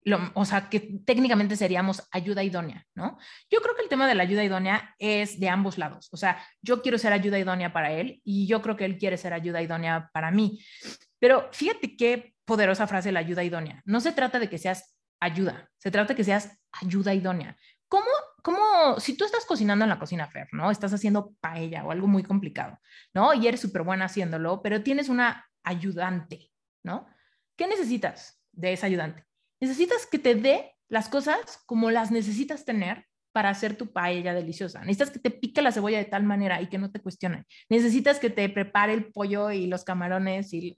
lo, 0.02 0.18
o 0.34 0.44
sea, 0.44 0.68
que 0.68 0.80
técnicamente 1.06 1.54
seríamos 1.54 2.08
ayuda 2.10 2.42
idónea, 2.42 2.84
¿no? 2.96 3.18
Yo 3.48 3.60
creo 3.60 3.76
que 3.76 3.82
el 3.82 3.88
tema 3.88 4.08
de 4.08 4.16
la 4.16 4.24
ayuda 4.24 4.42
idónea 4.42 4.96
es 4.98 5.38
de 5.38 5.48
ambos 5.48 5.78
lados. 5.78 6.08
O 6.10 6.16
sea, 6.16 6.44
yo 6.60 6.82
quiero 6.82 6.98
ser 6.98 7.12
ayuda 7.12 7.38
idónea 7.38 7.72
para 7.72 7.92
él 7.92 8.20
y 8.24 8.48
yo 8.48 8.62
creo 8.62 8.76
que 8.76 8.84
él 8.84 8.98
quiere 8.98 9.16
ser 9.16 9.32
ayuda 9.32 9.62
idónea 9.62 10.10
para 10.12 10.32
mí. 10.32 10.60
Pero 11.20 11.48
fíjate 11.52 11.96
qué 11.96 12.34
poderosa 12.44 12.88
frase 12.88 13.12
la 13.12 13.20
ayuda 13.20 13.44
idónea. 13.44 13.80
No 13.84 14.00
se 14.00 14.10
trata 14.10 14.40
de 14.40 14.48
que 14.48 14.58
seas 14.58 14.96
ayuda, 15.20 15.70
se 15.78 15.92
trata 15.92 16.14
de 16.14 16.16
que 16.16 16.24
seas 16.24 16.58
ayuda 16.72 17.14
idónea. 17.14 17.56
¿Cómo, 17.86 18.10
cómo, 18.42 18.98
si 18.98 19.16
tú 19.16 19.24
estás 19.24 19.44
cocinando 19.44 19.84
en 19.84 19.88
la 19.88 19.98
cocina, 19.98 20.26
Fer, 20.28 20.48
¿no? 20.52 20.70
Estás 20.70 20.92
haciendo 20.92 21.34
paella 21.40 21.84
o 21.84 21.90
algo 21.90 22.06
muy 22.06 22.22
complicado, 22.22 22.78
¿no? 23.14 23.34
Y 23.34 23.46
eres 23.46 23.60
súper 23.60 23.82
buena 23.82 24.06
haciéndolo, 24.06 24.62
pero 24.62 24.82
tienes 24.82 25.08
una 25.08 25.48
ayudante, 25.62 26.50
¿no? 26.82 27.06
¿Qué 27.56 27.66
necesitas 27.66 28.40
de 28.52 28.72
ese 28.72 28.86
ayudante? 28.86 29.26
Necesitas 29.60 30.06
que 30.06 30.18
te 30.18 30.34
dé 30.34 30.74
las 30.88 31.08
cosas 31.08 31.62
como 31.66 31.90
las 31.90 32.10
necesitas 32.10 32.64
tener 32.64 33.06
para 33.32 33.50
hacer 33.50 33.76
tu 33.76 33.92
paella 33.92 34.34
deliciosa. 34.34 34.80
Necesitas 34.80 35.10
que 35.10 35.18
te 35.18 35.30
pique 35.30 35.62
la 35.62 35.72
cebolla 35.72 35.98
de 35.98 36.04
tal 36.04 36.24
manera 36.24 36.60
y 36.60 36.68
que 36.68 36.78
no 36.78 36.90
te 36.90 37.00
cuestionen. 37.00 37.44
Necesitas 37.68 38.18
que 38.18 38.30
te 38.30 38.48
prepare 38.48 38.92
el 38.92 39.06
pollo 39.12 39.50
y 39.50 39.66
los 39.66 39.84
camarones 39.84 40.52
y 40.52 40.76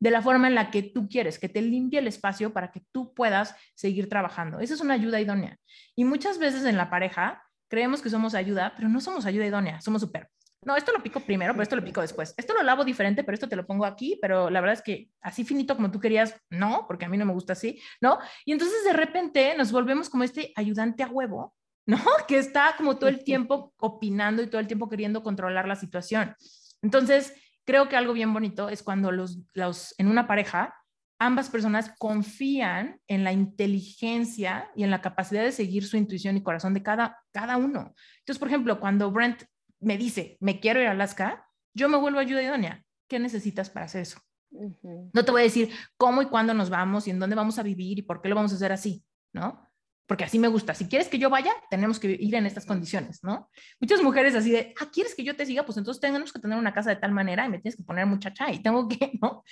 de 0.00 0.10
la 0.10 0.22
forma 0.22 0.48
en 0.48 0.54
la 0.54 0.70
que 0.70 0.82
tú 0.82 1.08
quieres, 1.08 1.38
que 1.38 1.48
te 1.48 1.62
limpie 1.62 1.98
el 1.98 2.06
espacio 2.06 2.52
para 2.52 2.70
que 2.70 2.82
tú 2.92 3.14
puedas 3.14 3.54
seguir 3.74 4.08
trabajando. 4.08 4.60
Esa 4.60 4.74
es 4.74 4.80
una 4.80 4.94
ayuda 4.94 5.20
idónea. 5.20 5.58
Y 5.94 6.04
muchas 6.04 6.38
veces 6.38 6.64
en 6.64 6.76
la 6.76 6.90
pareja 6.90 7.42
creemos 7.68 8.02
que 8.02 8.10
somos 8.10 8.34
ayuda, 8.34 8.74
pero 8.76 8.88
no 8.88 9.00
somos 9.00 9.24
ayuda 9.26 9.46
idónea, 9.46 9.80
somos 9.80 10.02
súper. 10.02 10.28
No, 10.64 10.76
esto 10.76 10.92
lo 10.92 11.02
pico 11.02 11.18
primero, 11.18 11.54
pero 11.54 11.64
esto 11.64 11.74
lo 11.74 11.84
pico 11.84 12.00
después. 12.00 12.34
Esto 12.36 12.54
lo 12.54 12.62
lavo 12.62 12.84
diferente, 12.84 13.24
pero 13.24 13.34
esto 13.34 13.48
te 13.48 13.56
lo 13.56 13.66
pongo 13.66 13.84
aquí, 13.84 14.16
pero 14.22 14.48
la 14.48 14.60
verdad 14.60 14.74
es 14.74 14.82
que 14.82 15.08
así 15.20 15.44
finito 15.44 15.74
como 15.74 15.90
tú 15.90 15.98
querías, 15.98 16.36
no, 16.50 16.84
porque 16.86 17.04
a 17.04 17.08
mí 17.08 17.16
no 17.16 17.24
me 17.24 17.32
gusta 17.32 17.54
así, 17.54 17.80
¿no? 18.00 18.18
Y 18.44 18.52
entonces 18.52 18.84
de 18.84 18.92
repente 18.92 19.56
nos 19.56 19.72
volvemos 19.72 20.08
como 20.08 20.22
este 20.22 20.52
ayudante 20.54 21.02
a 21.02 21.08
huevo 21.08 21.52
¿no? 21.86 21.96
Que 22.28 22.38
está 22.38 22.74
como 22.76 22.96
todo 22.96 23.08
el 23.08 23.24
tiempo 23.24 23.72
opinando 23.78 24.42
y 24.42 24.46
todo 24.46 24.60
el 24.60 24.66
tiempo 24.66 24.88
queriendo 24.88 25.22
controlar 25.22 25.66
la 25.68 25.76
situación. 25.76 26.34
Entonces, 26.82 27.34
creo 27.64 27.88
que 27.88 27.96
algo 27.96 28.12
bien 28.12 28.32
bonito 28.32 28.68
es 28.68 28.82
cuando 28.82 29.12
los, 29.12 29.38
los, 29.54 29.94
en 29.98 30.08
una 30.08 30.26
pareja, 30.26 30.74
ambas 31.18 31.50
personas 31.50 31.92
confían 31.98 33.00
en 33.06 33.22
la 33.22 33.32
inteligencia 33.32 34.70
y 34.74 34.82
en 34.82 34.90
la 34.90 35.00
capacidad 35.00 35.44
de 35.44 35.52
seguir 35.52 35.86
su 35.86 35.96
intuición 35.96 36.36
y 36.36 36.42
corazón 36.42 36.74
de 36.74 36.82
cada, 36.82 37.18
cada 37.30 37.56
uno. 37.56 37.94
Entonces, 38.18 38.38
por 38.38 38.48
ejemplo, 38.48 38.80
cuando 38.80 39.10
Brent 39.10 39.44
me 39.80 39.96
dice, 39.96 40.36
me 40.40 40.58
quiero 40.58 40.80
ir 40.80 40.88
a 40.88 40.92
Alaska, 40.92 41.46
yo 41.74 41.88
me 41.88 41.96
vuelvo 41.96 42.18
ayuda 42.18 42.42
idónea. 42.42 42.84
¿Qué 43.08 43.18
necesitas 43.18 43.70
para 43.70 43.86
hacer 43.86 44.02
eso? 44.02 44.18
No 44.50 45.24
te 45.24 45.30
voy 45.30 45.42
a 45.42 45.44
decir 45.44 45.70
cómo 45.96 46.22
y 46.22 46.26
cuándo 46.26 46.54
nos 46.54 46.70
vamos 46.70 47.06
y 47.06 47.10
en 47.10 47.18
dónde 47.18 47.36
vamos 47.36 47.58
a 47.58 47.62
vivir 47.62 47.98
y 47.98 48.02
por 48.02 48.20
qué 48.20 48.28
lo 48.28 48.34
vamos 48.34 48.52
a 48.52 48.56
hacer 48.56 48.72
así, 48.72 49.04
¿no? 49.32 49.71
Porque 50.06 50.24
así 50.24 50.38
me 50.38 50.48
gusta. 50.48 50.74
Si 50.74 50.88
quieres 50.88 51.08
que 51.08 51.18
yo 51.18 51.30
vaya, 51.30 51.52
tenemos 51.70 51.98
que 51.98 52.16
ir 52.18 52.34
en 52.34 52.46
estas 52.46 52.66
condiciones, 52.66 53.22
¿no? 53.22 53.48
Muchas 53.80 54.02
mujeres 54.02 54.34
así 54.34 54.50
de, 54.50 54.74
ah, 54.80 54.88
¿quieres 54.92 55.14
que 55.14 55.24
yo 55.24 55.36
te 55.36 55.46
siga? 55.46 55.64
Pues 55.64 55.78
entonces 55.78 56.00
tenemos 56.00 56.32
que 56.32 56.40
tener 56.40 56.58
una 56.58 56.74
casa 56.74 56.90
de 56.90 56.96
tal 56.96 57.12
manera 57.12 57.46
y 57.46 57.48
me 57.48 57.58
tienes 57.58 57.76
que 57.76 57.84
poner 57.84 58.06
muchacha 58.06 58.50
y 58.50 58.62
tengo 58.62 58.88
que, 58.88 59.12
¿no? 59.22 59.44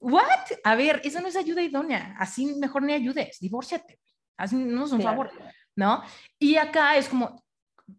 ¿What? 0.00 0.24
A 0.64 0.74
ver, 0.74 1.00
eso 1.04 1.20
no 1.20 1.28
es 1.28 1.36
ayuda 1.36 1.62
idónea. 1.62 2.14
Así 2.18 2.46
mejor 2.56 2.82
ni 2.82 2.92
ayudes, 2.92 3.38
divórciate. 3.40 4.00
Es 4.36 4.52
un 4.52 5.00
favor, 5.00 5.30
¿no? 5.76 6.02
Y 6.38 6.56
acá 6.56 6.96
es 6.96 7.08
como, 7.08 7.44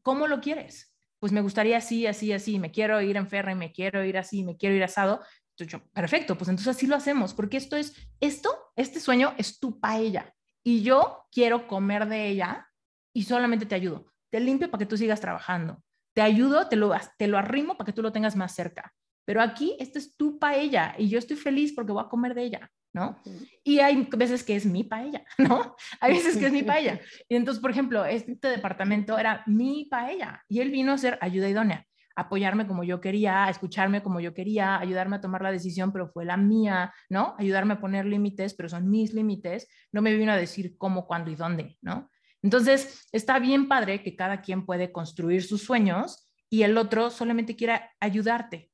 ¿cómo 0.01 0.27
lo 0.27 0.41
quieres? 0.41 0.93
Pues 1.19 1.31
me 1.31 1.41
gustaría 1.41 1.77
así, 1.77 2.05
así, 2.05 2.33
así, 2.33 2.59
me 2.59 2.71
quiero 2.71 3.01
ir 3.01 3.15
en 3.15 3.27
ferry, 3.27 3.55
me 3.55 3.71
quiero 3.71 4.03
ir 4.03 4.17
así, 4.17 4.43
me 4.43 4.57
quiero 4.57 4.75
ir 4.75 4.83
asado. 4.83 5.21
Entonces 5.51 5.79
yo, 5.79 5.87
perfecto, 5.93 6.37
pues 6.37 6.49
entonces 6.49 6.75
así 6.75 6.87
lo 6.87 6.97
hacemos, 6.97 7.33
porque 7.33 7.55
esto 7.55 7.77
es, 7.77 7.95
esto, 8.19 8.53
este 8.75 8.99
sueño 8.99 9.33
es 9.37 9.59
tu 9.59 9.79
paella 9.79 10.34
y 10.65 10.81
yo 10.81 11.27
quiero 11.31 11.67
comer 11.67 12.07
de 12.07 12.27
ella 12.27 12.67
y 13.13 13.23
solamente 13.23 13.67
te 13.67 13.75
ayudo. 13.75 14.11
Te 14.31 14.39
limpio 14.39 14.69
para 14.69 14.79
que 14.79 14.87
tú 14.87 14.97
sigas 14.97 15.21
trabajando. 15.21 15.81
Te 16.13 16.21
ayudo, 16.21 16.67
te 16.67 16.75
lo, 16.75 16.91
te 17.17 17.27
lo 17.27 17.37
arrimo 17.37 17.77
para 17.77 17.85
que 17.85 17.93
tú 17.93 18.01
lo 18.01 18.11
tengas 18.11 18.35
más 18.35 18.55
cerca. 18.55 18.91
Pero 19.25 19.41
aquí, 19.41 19.77
esta 19.79 19.99
es 19.99 20.17
tu 20.17 20.39
paella 20.39 20.95
y 20.97 21.07
yo 21.07 21.19
estoy 21.19 21.37
feliz 21.37 21.71
porque 21.73 21.91
voy 21.91 22.03
a 22.03 22.09
comer 22.09 22.33
de 22.33 22.43
ella, 22.43 22.71
¿no? 22.93 23.21
Y 23.63 23.79
hay 23.79 24.07
veces 24.17 24.43
que 24.43 24.55
es 24.55 24.65
mi 24.65 24.83
paella, 24.83 25.23
¿no? 25.37 25.75
Hay 25.99 26.13
veces 26.13 26.35
que 26.35 26.47
es 26.47 26.51
mi 26.51 26.63
paella. 26.63 26.99
Y 27.29 27.35
entonces, 27.35 27.61
por 27.61 27.69
ejemplo, 27.69 28.03
este 28.03 28.47
departamento 28.47 29.19
era 29.19 29.43
mi 29.45 29.85
paella 29.85 30.43
y 30.49 30.61
él 30.61 30.71
vino 30.71 30.93
a 30.93 30.97
ser 30.97 31.19
ayuda 31.21 31.47
idónea 31.47 31.85
apoyarme 32.15 32.67
como 32.67 32.83
yo 32.83 33.01
quería, 33.01 33.49
escucharme 33.49 34.01
como 34.01 34.19
yo 34.19 34.33
quería, 34.33 34.79
ayudarme 34.79 35.17
a 35.17 35.21
tomar 35.21 35.41
la 35.41 35.51
decisión, 35.51 35.91
pero 35.91 36.07
fue 36.07 36.25
la 36.25 36.37
mía, 36.37 36.93
¿no? 37.09 37.35
Ayudarme 37.37 37.73
a 37.73 37.79
poner 37.79 38.05
límites, 38.05 38.53
pero 38.53 38.69
son 38.69 38.89
mis 38.89 39.13
límites, 39.13 39.67
no 39.91 40.01
me 40.01 40.13
vino 40.15 40.31
a 40.31 40.37
decir 40.37 40.77
cómo, 40.77 41.07
cuándo 41.07 41.29
y 41.31 41.35
dónde, 41.35 41.77
¿no? 41.81 42.09
Entonces, 42.41 43.07
está 43.11 43.39
bien 43.39 43.67
padre 43.67 44.03
que 44.03 44.15
cada 44.15 44.41
quien 44.41 44.65
puede 44.65 44.91
construir 44.91 45.43
sus 45.43 45.63
sueños 45.63 46.31
y 46.49 46.63
el 46.63 46.77
otro 46.77 47.09
solamente 47.09 47.55
quiera 47.55 47.91
ayudarte 47.99 48.71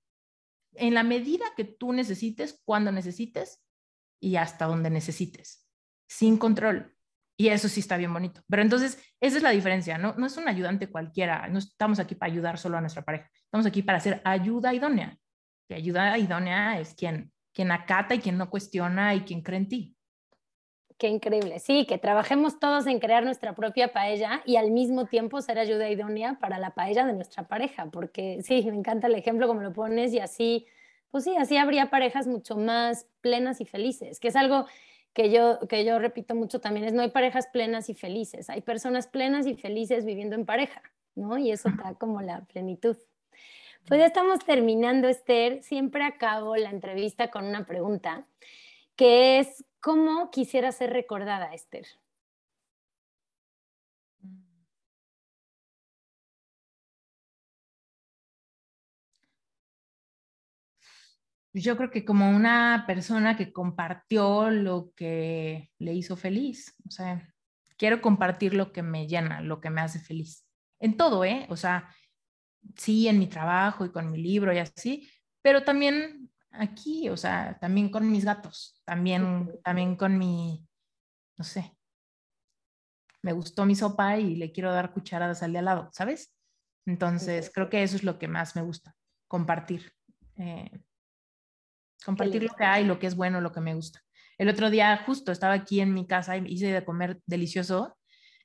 en 0.74 0.94
la 0.94 1.04
medida 1.04 1.46
que 1.56 1.66
tú 1.66 1.94
necesites, 1.94 2.62
cuando 2.66 2.92
necesites 2.92 3.64
y 4.20 4.36
hasta 4.36 4.66
donde 4.66 4.90
necesites, 4.90 5.68
sin 6.08 6.38
control. 6.38 6.96
Y 7.42 7.50
eso 7.50 7.68
sí 7.68 7.80
está 7.80 7.98
bien 7.98 8.14
bonito. 8.14 8.44
Pero 8.48 8.62
entonces, 8.62 9.04
esa 9.20 9.38
es 9.38 9.42
la 9.42 9.50
diferencia, 9.50 9.98
¿no? 9.98 10.14
No 10.16 10.28
es 10.28 10.38
un 10.38 10.48
ayudante 10.48 10.92
cualquiera, 10.92 11.48
no 11.48 11.58
estamos 11.58 11.98
aquí 11.98 12.14
para 12.14 12.32
ayudar 12.32 12.60
solo 12.60 12.78
a 12.78 12.82
nuestra 12.82 13.02
pareja, 13.02 13.32
estamos 13.34 13.66
aquí 13.66 13.82
para 13.82 13.98
hacer 13.98 14.22
ayuda 14.24 14.76
idónea. 14.76 15.18
Y 15.68 15.74
ayuda 15.74 16.20
idónea 16.20 16.80
es 16.80 16.94
quien, 16.94 17.32
quien 17.52 17.72
acata 17.72 18.14
y 18.14 18.20
quien 18.20 18.38
no 18.38 18.52
cuestiona 18.52 19.16
y 19.16 19.22
quien 19.22 19.42
cree 19.42 19.58
en 19.58 19.68
ti. 19.68 19.96
Qué 21.00 21.08
increíble. 21.08 21.58
Sí, 21.58 21.88
que 21.88 21.98
trabajemos 21.98 22.60
todos 22.60 22.86
en 22.86 23.00
crear 23.00 23.24
nuestra 23.24 23.56
propia 23.56 23.92
paella 23.92 24.44
y 24.46 24.58
al 24.58 24.70
mismo 24.70 25.08
tiempo 25.08 25.42
ser 25.42 25.58
ayuda 25.58 25.90
idónea 25.90 26.38
para 26.40 26.60
la 26.60 26.76
paella 26.76 27.08
de 27.08 27.14
nuestra 27.14 27.48
pareja, 27.48 27.88
porque 27.90 28.44
sí, 28.44 28.62
me 28.70 28.78
encanta 28.78 29.08
el 29.08 29.16
ejemplo 29.16 29.48
como 29.48 29.62
lo 29.62 29.74
pones 29.74 30.14
y 30.14 30.20
así, 30.20 30.68
pues 31.10 31.24
sí, 31.24 31.36
así 31.38 31.58
habría 31.58 31.90
parejas 31.90 32.28
mucho 32.28 32.56
más 32.56 33.08
plenas 33.20 33.62
y 33.62 33.66
felices, 33.66 34.20
que 34.20 34.28
es 34.28 34.36
algo 34.36 34.68
que 35.14 35.32
yo, 35.32 35.60
que 35.68 35.84
yo 35.86 36.00
repito 36.00 36.36
mucho 36.36 36.62
también 36.62 36.86
es 36.86 36.94
no 36.94 37.02
hay 37.02 37.10
parejas 37.10 37.48
plenas 37.48 37.90
y 37.90 37.94
felices, 37.94 38.50
hay 38.50 38.62
personas 38.62 39.08
plenas 39.08 39.46
y 39.46 39.56
felices 39.56 40.06
viviendo 40.06 40.36
en 40.36 40.46
pareja, 40.46 40.82
¿no? 41.16 41.38
Y 41.38 41.52
eso 41.52 41.70
da 41.84 41.96
como 41.96 42.22
la 42.22 42.42
plenitud. 42.46 42.98
Pues 43.88 44.00
ya 44.00 44.06
estamos 44.06 44.40
terminando, 44.46 45.08
Esther. 45.08 45.64
Siempre 45.64 46.04
acabo 46.04 46.56
la 46.56 46.70
entrevista 46.70 47.30
con 47.30 47.46
una 47.46 47.66
pregunta, 47.66 48.26
que 48.96 49.40
es, 49.40 49.66
¿cómo 49.80 50.30
quisiera 50.30 50.72
ser 50.72 50.92
recordada, 50.94 51.54
Esther? 51.54 51.88
Yo 61.54 61.78
creo 61.78 61.92
que 61.92 62.06
como 62.06 62.30
una 62.30 62.86
persona 62.88 63.36
que 63.36 63.52
compartió 63.52 64.50
lo 64.50 64.92
que 64.96 65.70
le 65.80 65.94
hizo 65.94 66.16
feliz. 66.16 66.76
O 66.88 66.92
sea, 66.92 67.28
quiero 67.78 68.02
compartir 68.02 68.54
lo 68.54 68.72
que 68.72 68.84
me 68.84 69.08
llena, 69.08 69.42
lo 69.42 69.60
que 69.60 69.70
me 69.70 69.82
hace 69.82 70.00
feliz. 70.00 70.46
En 70.80 70.98
todo, 70.98 71.26
¿eh? 71.26 71.46
O 71.50 71.58
sea, 71.58 71.94
sí, 72.76 73.08
en 73.08 73.20
mi 73.20 73.28
trabajo 73.28 73.86
y 73.86 73.92
con 73.92 74.12
mi 74.12 74.18
libro 74.22 74.54
y 74.54 74.60
así, 74.60 75.10
pero 75.42 75.64
también 75.64 76.30
aquí, 76.52 77.10
o 77.10 77.18
sea, 77.18 77.58
también 77.60 77.90
con 77.90 78.10
mis 78.12 78.26
gatos, 78.26 78.82
también, 78.86 79.52
también 79.64 79.96
con 79.96 80.18
mi, 80.18 80.68
no 81.38 81.44
sé, 81.44 81.76
me 83.22 83.34
gustó 83.34 83.66
mi 83.66 83.76
sopa 83.76 84.18
y 84.18 84.36
le 84.36 84.52
quiero 84.52 84.72
dar 84.72 84.94
cucharadas 84.94 85.44
al 85.44 85.54
de 85.54 85.60
al 85.60 85.66
lado, 85.66 85.90
¿sabes? 85.94 86.36
Entonces, 86.86 87.52
creo 87.54 87.70
que 87.70 87.84
eso 87.84 87.96
es 87.96 88.04
lo 88.04 88.18
que 88.18 88.28
más 88.28 88.56
me 88.56 88.64
gusta, 88.64 88.96
compartir. 89.28 89.94
Eh, 90.38 90.82
compartir 92.06 92.44
lo 92.44 92.54
que 92.54 92.64
hay, 92.64 92.86
lo 92.86 93.00
que 93.00 93.08
es 93.08 93.16
bueno, 93.16 93.42
lo 93.42 93.52
que 93.52 93.62
me 93.62 93.74
gusta. 93.74 94.02
El 94.38 94.50
otro 94.50 94.70
día 94.70 95.04
justo 95.06 95.32
estaba 95.32 95.54
aquí 95.54 95.82
en 95.82 95.94
mi 95.94 96.08
casa 96.08 96.38
y 96.38 96.44
hice 96.48 96.72
de 96.72 96.84
comer 96.84 97.20
delicioso, 97.26 97.98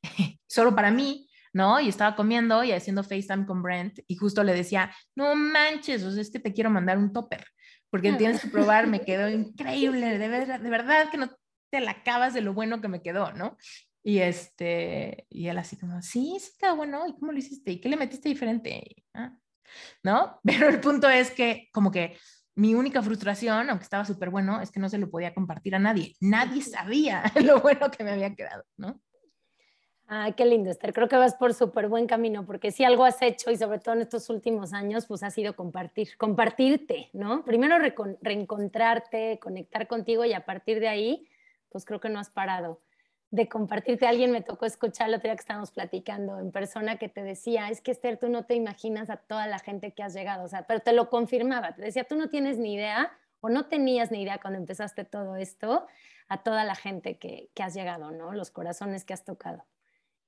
solo 0.46 0.74
para 0.74 0.90
mí, 0.90 1.28
¿no? 1.52 1.80
Y 1.80 1.88
estaba 1.88 2.16
comiendo 2.16 2.62
y 2.64 2.72
haciendo 2.72 3.02
FaceTime 3.02 3.46
con 3.46 3.62
Brent 3.62 4.00
y 4.06 4.16
justo 4.16 4.44
le 4.44 4.52
decía, 4.52 4.94
no 5.14 5.34
manches, 5.34 6.02
o 6.02 6.12
sea, 6.12 6.20
es 6.20 6.30
que 6.30 6.38
te 6.38 6.52
quiero 6.52 6.70
mandar 6.70 6.98
un 6.98 7.12
topper, 7.12 7.44
porque 7.90 8.12
tienes 8.12 8.42
que 8.42 8.48
probar, 8.48 8.86
me 8.86 9.00
quedó 9.06 9.30
increíble, 9.30 10.18
de 10.18 10.28
verdad, 10.28 10.60
de 10.60 10.70
verdad 10.70 11.10
que 11.10 11.16
no 11.16 11.30
te 11.70 11.80
la 11.80 11.92
acabas 11.92 12.34
de 12.34 12.42
lo 12.42 12.52
bueno 12.52 12.80
que 12.80 12.88
me 12.88 13.00
quedó, 13.00 13.32
¿no? 13.32 13.56
Y 14.04 14.18
este, 14.18 15.26
y 15.30 15.48
él 15.48 15.58
así 15.58 15.76
como, 15.76 16.00
sí, 16.00 16.36
sí 16.38 16.50
está 16.52 16.74
bueno, 16.74 17.08
¿y 17.08 17.14
cómo 17.14 17.32
lo 17.32 17.38
hiciste? 17.38 17.72
¿Y 17.72 17.80
qué 17.80 17.88
le 17.88 17.96
metiste 17.96 18.28
diferente? 18.28 19.02
¿Ah? 19.14 19.36
¿No? 20.02 20.40
Pero 20.44 20.68
el 20.68 20.78
punto 20.78 21.08
es 21.08 21.30
que 21.30 21.68
como 21.72 21.90
que 21.90 22.16
mi 22.56 22.74
única 22.74 23.02
frustración, 23.02 23.68
aunque 23.68 23.84
estaba 23.84 24.04
súper 24.04 24.30
bueno, 24.30 24.60
es 24.60 24.70
que 24.70 24.80
no 24.80 24.88
se 24.88 24.98
lo 24.98 25.10
podía 25.10 25.34
compartir 25.34 25.74
a 25.74 25.78
nadie. 25.78 26.14
Nadie 26.20 26.62
sabía 26.62 27.22
lo 27.44 27.60
bueno 27.60 27.90
que 27.90 28.02
me 28.02 28.10
había 28.10 28.34
quedado, 28.34 28.64
¿no? 28.76 29.00
Ay, 30.08 30.32
qué 30.34 30.46
lindo, 30.46 30.70
Esther. 30.70 30.92
Creo 30.92 31.08
que 31.08 31.16
vas 31.16 31.34
por 31.34 31.52
súper 31.52 31.88
buen 31.88 32.06
camino, 32.06 32.46
porque 32.46 32.70
si 32.70 32.84
algo 32.84 33.04
has 33.04 33.20
hecho, 33.22 33.50
y 33.50 33.56
sobre 33.56 33.80
todo 33.80 33.94
en 33.96 34.02
estos 34.02 34.30
últimos 34.30 34.72
años, 34.72 35.06
pues 35.06 35.22
ha 35.22 35.30
sido 35.30 35.54
compartir, 35.54 36.16
compartirte, 36.16 37.10
¿no? 37.12 37.44
Primero 37.44 37.76
reencontrarte, 38.22 39.38
conectar 39.40 39.86
contigo 39.88 40.24
y 40.24 40.32
a 40.32 40.44
partir 40.44 40.80
de 40.80 40.88
ahí, 40.88 41.28
pues 41.68 41.84
creo 41.84 42.00
que 42.00 42.08
no 42.08 42.20
has 42.20 42.30
parado 42.30 42.80
de 43.30 43.48
compartirte. 43.48 44.06
Alguien 44.06 44.30
me 44.30 44.42
tocó 44.42 44.66
escuchar 44.66 45.08
el 45.08 45.14
otro 45.14 45.28
día 45.28 45.36
que 45.36 45.40
estábamos 45.40 45.70
platicando 45.70 46.38
en 46.38 46.52
persona 46.52 46.96
que 46.96 47.08
te 47.08 47.22
decía, 47.22 47.70
es 47.70 47.80
que 47.80 47.90
Esther, 47.90 48.18
tú 48.18 48.28
no 48.28 48.44
te 48.44 48.54
imaginas 48.54 49.10
a 49.10 49.16
toda 49.16 49.46
la 49.46 49.58
gente 49.58 49.92
que 49.92 50.02
has 50.02 50.14
llegado, 50.14 50.44
o 50.44 50.48
sea, 50.48 50.66
pero 50.66 50.80
te 50.80 50.92
lo 50.92 51.10
confirmaba, 51.10 51.74
te 51.74 51.82
decía, 51.82 52.04
tú 52.04 52.16
no 52.16 52.28
tienes 52.28 52.58
ni 52.58 52.74
idea 52.74 53.12
o 53.40 53.48
no 53.48 53.66
tenías 53.66 54.10
ni 54.10 54.22
idea 54.22 54.38
cuando 54.38 54.58
empezaste 54.58 55.04
todo 55.04 55.36
esto 55.36 55.86
a 56.28 56.42
toda 56.42 56.64
la 56.64 56.74
gente 56.74 57.18
que, 57.18 57.50
que 57.54 57.62
has 57.62 57.74
llegado, 57.74 58.10
¿no? 58.10 58.32
Los 58.32 58.50
corazones 58.50 59.04
que 59.04 59.14
has 59.14 59.24
tocado. 59.24 59.64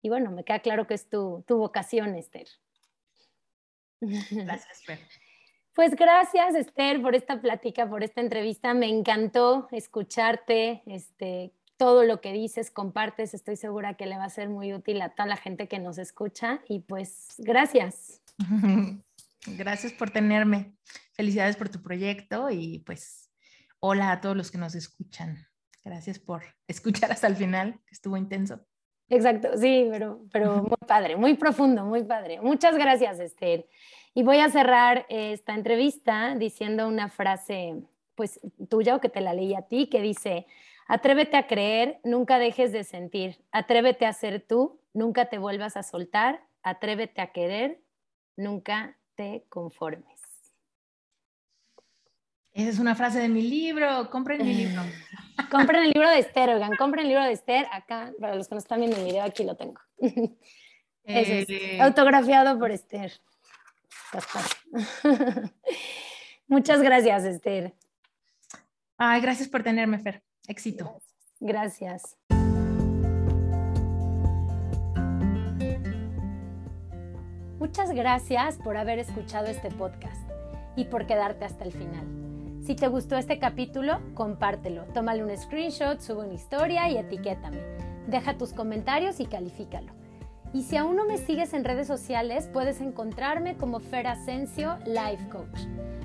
Y 0.03 0.09
bueno, 0.09 0.31
me 0.31 0.45
queda 0.45 0.61
claro 0.61 0.87
que 0.87 0.95
es 0.95 1.09
tu, 1.09 1.45
tu 1.47 1.59
vocación, 1.59 2.15
Esther. 2.15 2.49
Gracias, 4.01 4.85
Fer. 4.85 4.99
Pues 5.75 5.95
gracias, 5.95 6.57
Esther, 6.57 7.01
por 7.01 7.15
esta 7.15 7.41
plática, 7.41 7.89
por 7.89 8.03
esta 8.03 8.21
entrevista. 8.21 8.75
Me 8.75 8.89
encantó 8.89 9.69
escucharte, 9.71 10.83
este, 10.87 11.53
todo 11.79 12.05
lo 12.05 12.21
que 12.21 12.33
dices, 12.33 12.71
compartes, 12.71 13.33
estoy 13.33 13.57
segura 13.57 13.95
que 13.95 14.07
le 14.07 14.19
va 14.19 14.25
a 14.25 14.31
ser 14.31 14.49
muy 14.49 14.75
útil 14.75 15.01
a 15.01 15.11
toda 15.11 15.27
la 15.27 15.37
gente 15.37 15.69
que 15.69 15.79
nos 15.79 15.97
escucha 15.97 16.61
y 16.69 16.81
pues 16.81 17.35
gracias. 17.39 18.21
Gracias 19.57 19.93
por 19.93 20.11
tenerme. 20.11 20.75
Felicidades 21.13 21.57
por 21.57 21.69
tu 21.69 21.81
proyecto 21.81 22.51
y 22.51 22.81
pues 22.81 23.31
hola 23.81 24.11
a 24.11 24.21
todos 24.21 24.37
los 24.37 24.51
que 24.51 24.59
nos 24.59 24.75
escuchan. 24.75 25.39
Gracias 25.85 26.19
por 26.19 26.43
escuchar 26.67 27.13
hasta 27.13 27.29
el 27.29 27.37
final, 27.37 27.81
estuvo 27.91 28.17
intenso. 28.17 28.61
Exacto, 29.09 29.57
sí, 29.57 29.89
pero, 29.91 30.21
pero 30.31 30.63
muy 30.63 30.77
padre, 30.87 31.17
muy 31.17 31.35
profundo, 31.35 31.85
muy 31.85 32.03
padre. 32.05 32.41
Muchas 32.43 32.77
gracias, 32.77 33.21
Esther. 33.21 33.67
Y 34.13 34.23
voy 34.23 34.41
a 34.41 34.51
cerrar 34.51 35.07
esta 35.09 35.55
entrevista 35.55 36.35
diciendo 36.35 36.89
una 36.89 37.09
frase, 37.09 37.83
pues 38.15 38.39
tuya 38.69 38.97
o 38.97 39.01
que 39.01 39.09
te 39.09 39.21
la 39.21 39.33
leí 39.33 39.55
a 39.55 39.63
ti, 39.63 39.89
que 39.89 40.03
dice, 40.03 40.47
atrévete 40.89 41.37
a 41.37 41.47
creer, 41.47 42.01
nunca 42.03 42.39
dejes 42.39 42.73
de 42.73 42.83
sentir, 42.83 43.45
atrévete 43.53 44.07
a 44.07 44.13
ser 44.13 44.41
tú, 44.41 44.81
nunca 44.95 45.27
te 45.27 45.39
vuelvas 45.39 45.77
a 45.77 45.83
soltar, 45.83 46.43
atrévete 46.63 47.21
a 47.21 47.29
querer, 47.29 47.81
nunca 48.37 48.97
te 49.15 49.45
conformes. 49.49 50.21
Esa 52.53 52.71
es 52.71 52.79
una 52.79 52.97
frase 52.97 53.21
de 53.21 53.29
mi 53.29 53.43
libro, 53.43 54.11
compren 54.11 54.45
mi 54.45 54.55
libro. 54.55 54.83
compren 55.51 55.85
el 55.85 55.91
libro 55.91 56.09
de 56.09 56.19
Esther, 56.19 56.49
oigan, 56.49 56.75
compren 56.77 57.05
el 57.05 57.09
libro 57.09 57.25
de 57.25 57.33
Esther, 57.33 57.67
acá, 57.71 58.13
para 58.19 58.35
los 58.35 58.49
que 58.49 58.55
no 58.55 58.59
están 58.59 58.81
viendo 58.81 58.97
el 58.97 59.05
video, 59.05 59.23
aquí 59.23 59.45
lo 59.45 59.55
tengo. 59.55 59.81
Eh, 61.11 61.79
autografiado 61.81 62.59
por 62.59 62.71
Esther. 62.71 63.11
Muchas 66.47 66.83
gracias, 66.83 67.25
Esther. 67.25 67.75
Ay, 68.99 69.23
gracias 69.23 69.49
por 69.49 69.63
tenerme, 69.63 69.99
Fer. 70.01 70.23
Éxito. 70.49 70.99
Gracias. 71.41 72.17
Muchas 77.59 77.91
gracias 77.93 78.57
por 78.57 78.79
haber 78.79 78.99
escuchado 78.99 79.49
este 79.49 79.71
podcast 79.71 80.29
y 80.75 80.87
por 80.87 81.07
quedarte 81.07 81.45
hasta 81.45 81.65
el 81.65 81.73
final. 81.73 82.07
Si 82.63 82.75
te 82.75 82.89
gustó 82.89 83.19
este 83.19 83.39
capítulo, 83.39 84.01
compártelo, 84.15 84.85
tómale 84.95 85.23
un 85.23 85.37
screenshot, 85.37 86.01
sube 86.01 86.25
una 86.25 86.35
historia 86.35 86.89
y 86.89 86.97
etiquétame. 86.97 87.59
Deja 88.07 88.39
tus 88.39 88.55
comentarios 88.55 89.21
y 89.21 89.27
califícalo. 89.27 89.93
Y 90.55 90.63
si 90.63 90.79
aún 90.79 90.97
no 90.97 91.05
me 91.05 91.19
sigues 91.19 91.53
en 91.53 91.65
redes 91.65 91.87
sociales, 91.87 92.49
puedes 92.51 92.81
encontrarme 92.81 93.59
como 93.59 93.81
Fer 93.81 94.07
Asensio 94.07 94.79
Life 94.87 95.29
Coach. 95.29 95.61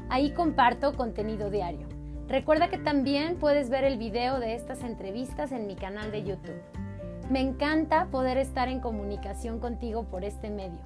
Ahí 0.10 0.34
comparto 0.34 0.98
contenido 0.98 1.50
diario. 1.50 1.88
Recuerda 2.28 2.70
que 2.70 2.78
también 2.78 3.36
puedes 3.36 3.70
ver 3.70 3.84
el 3.84 3.98
video 3.98 4.40
de 4.40 4.56
estas 4.56 4.84
entrevistas 4.84 5.52
en 5.52 5.68
mi 5.68 5.76
canal 5.76 6.12
de 6.12 6.24
YouTube. 6.24 6.62
Me 7.30 7.42
encanta 7.42 8.08
poder 8.08 8.38
estar 8.38 8.70
en 8.70 8.80
comunicación 8.80 9.60
contigo 9.60 10.04
por 10.04 10.24
este 10.24 10.50
medio. 10.50 10.80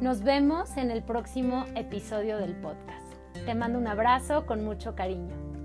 Nos 0.00 0.22
vemos 0.22 0.76
en 0.76 0.90
el 0.90 1.02
próximo 1.02 1.64
episodio 1.74 2.38
del 2.38 2.54
podcast. 2.56 3.06
Te 3.44 3.54
mando 3.54 3.78
un 3.78 3.86
abrazo 3.86 4.46
con 4.46 4.64
mucho 4.64 4.94
cariño. 4.94 5.55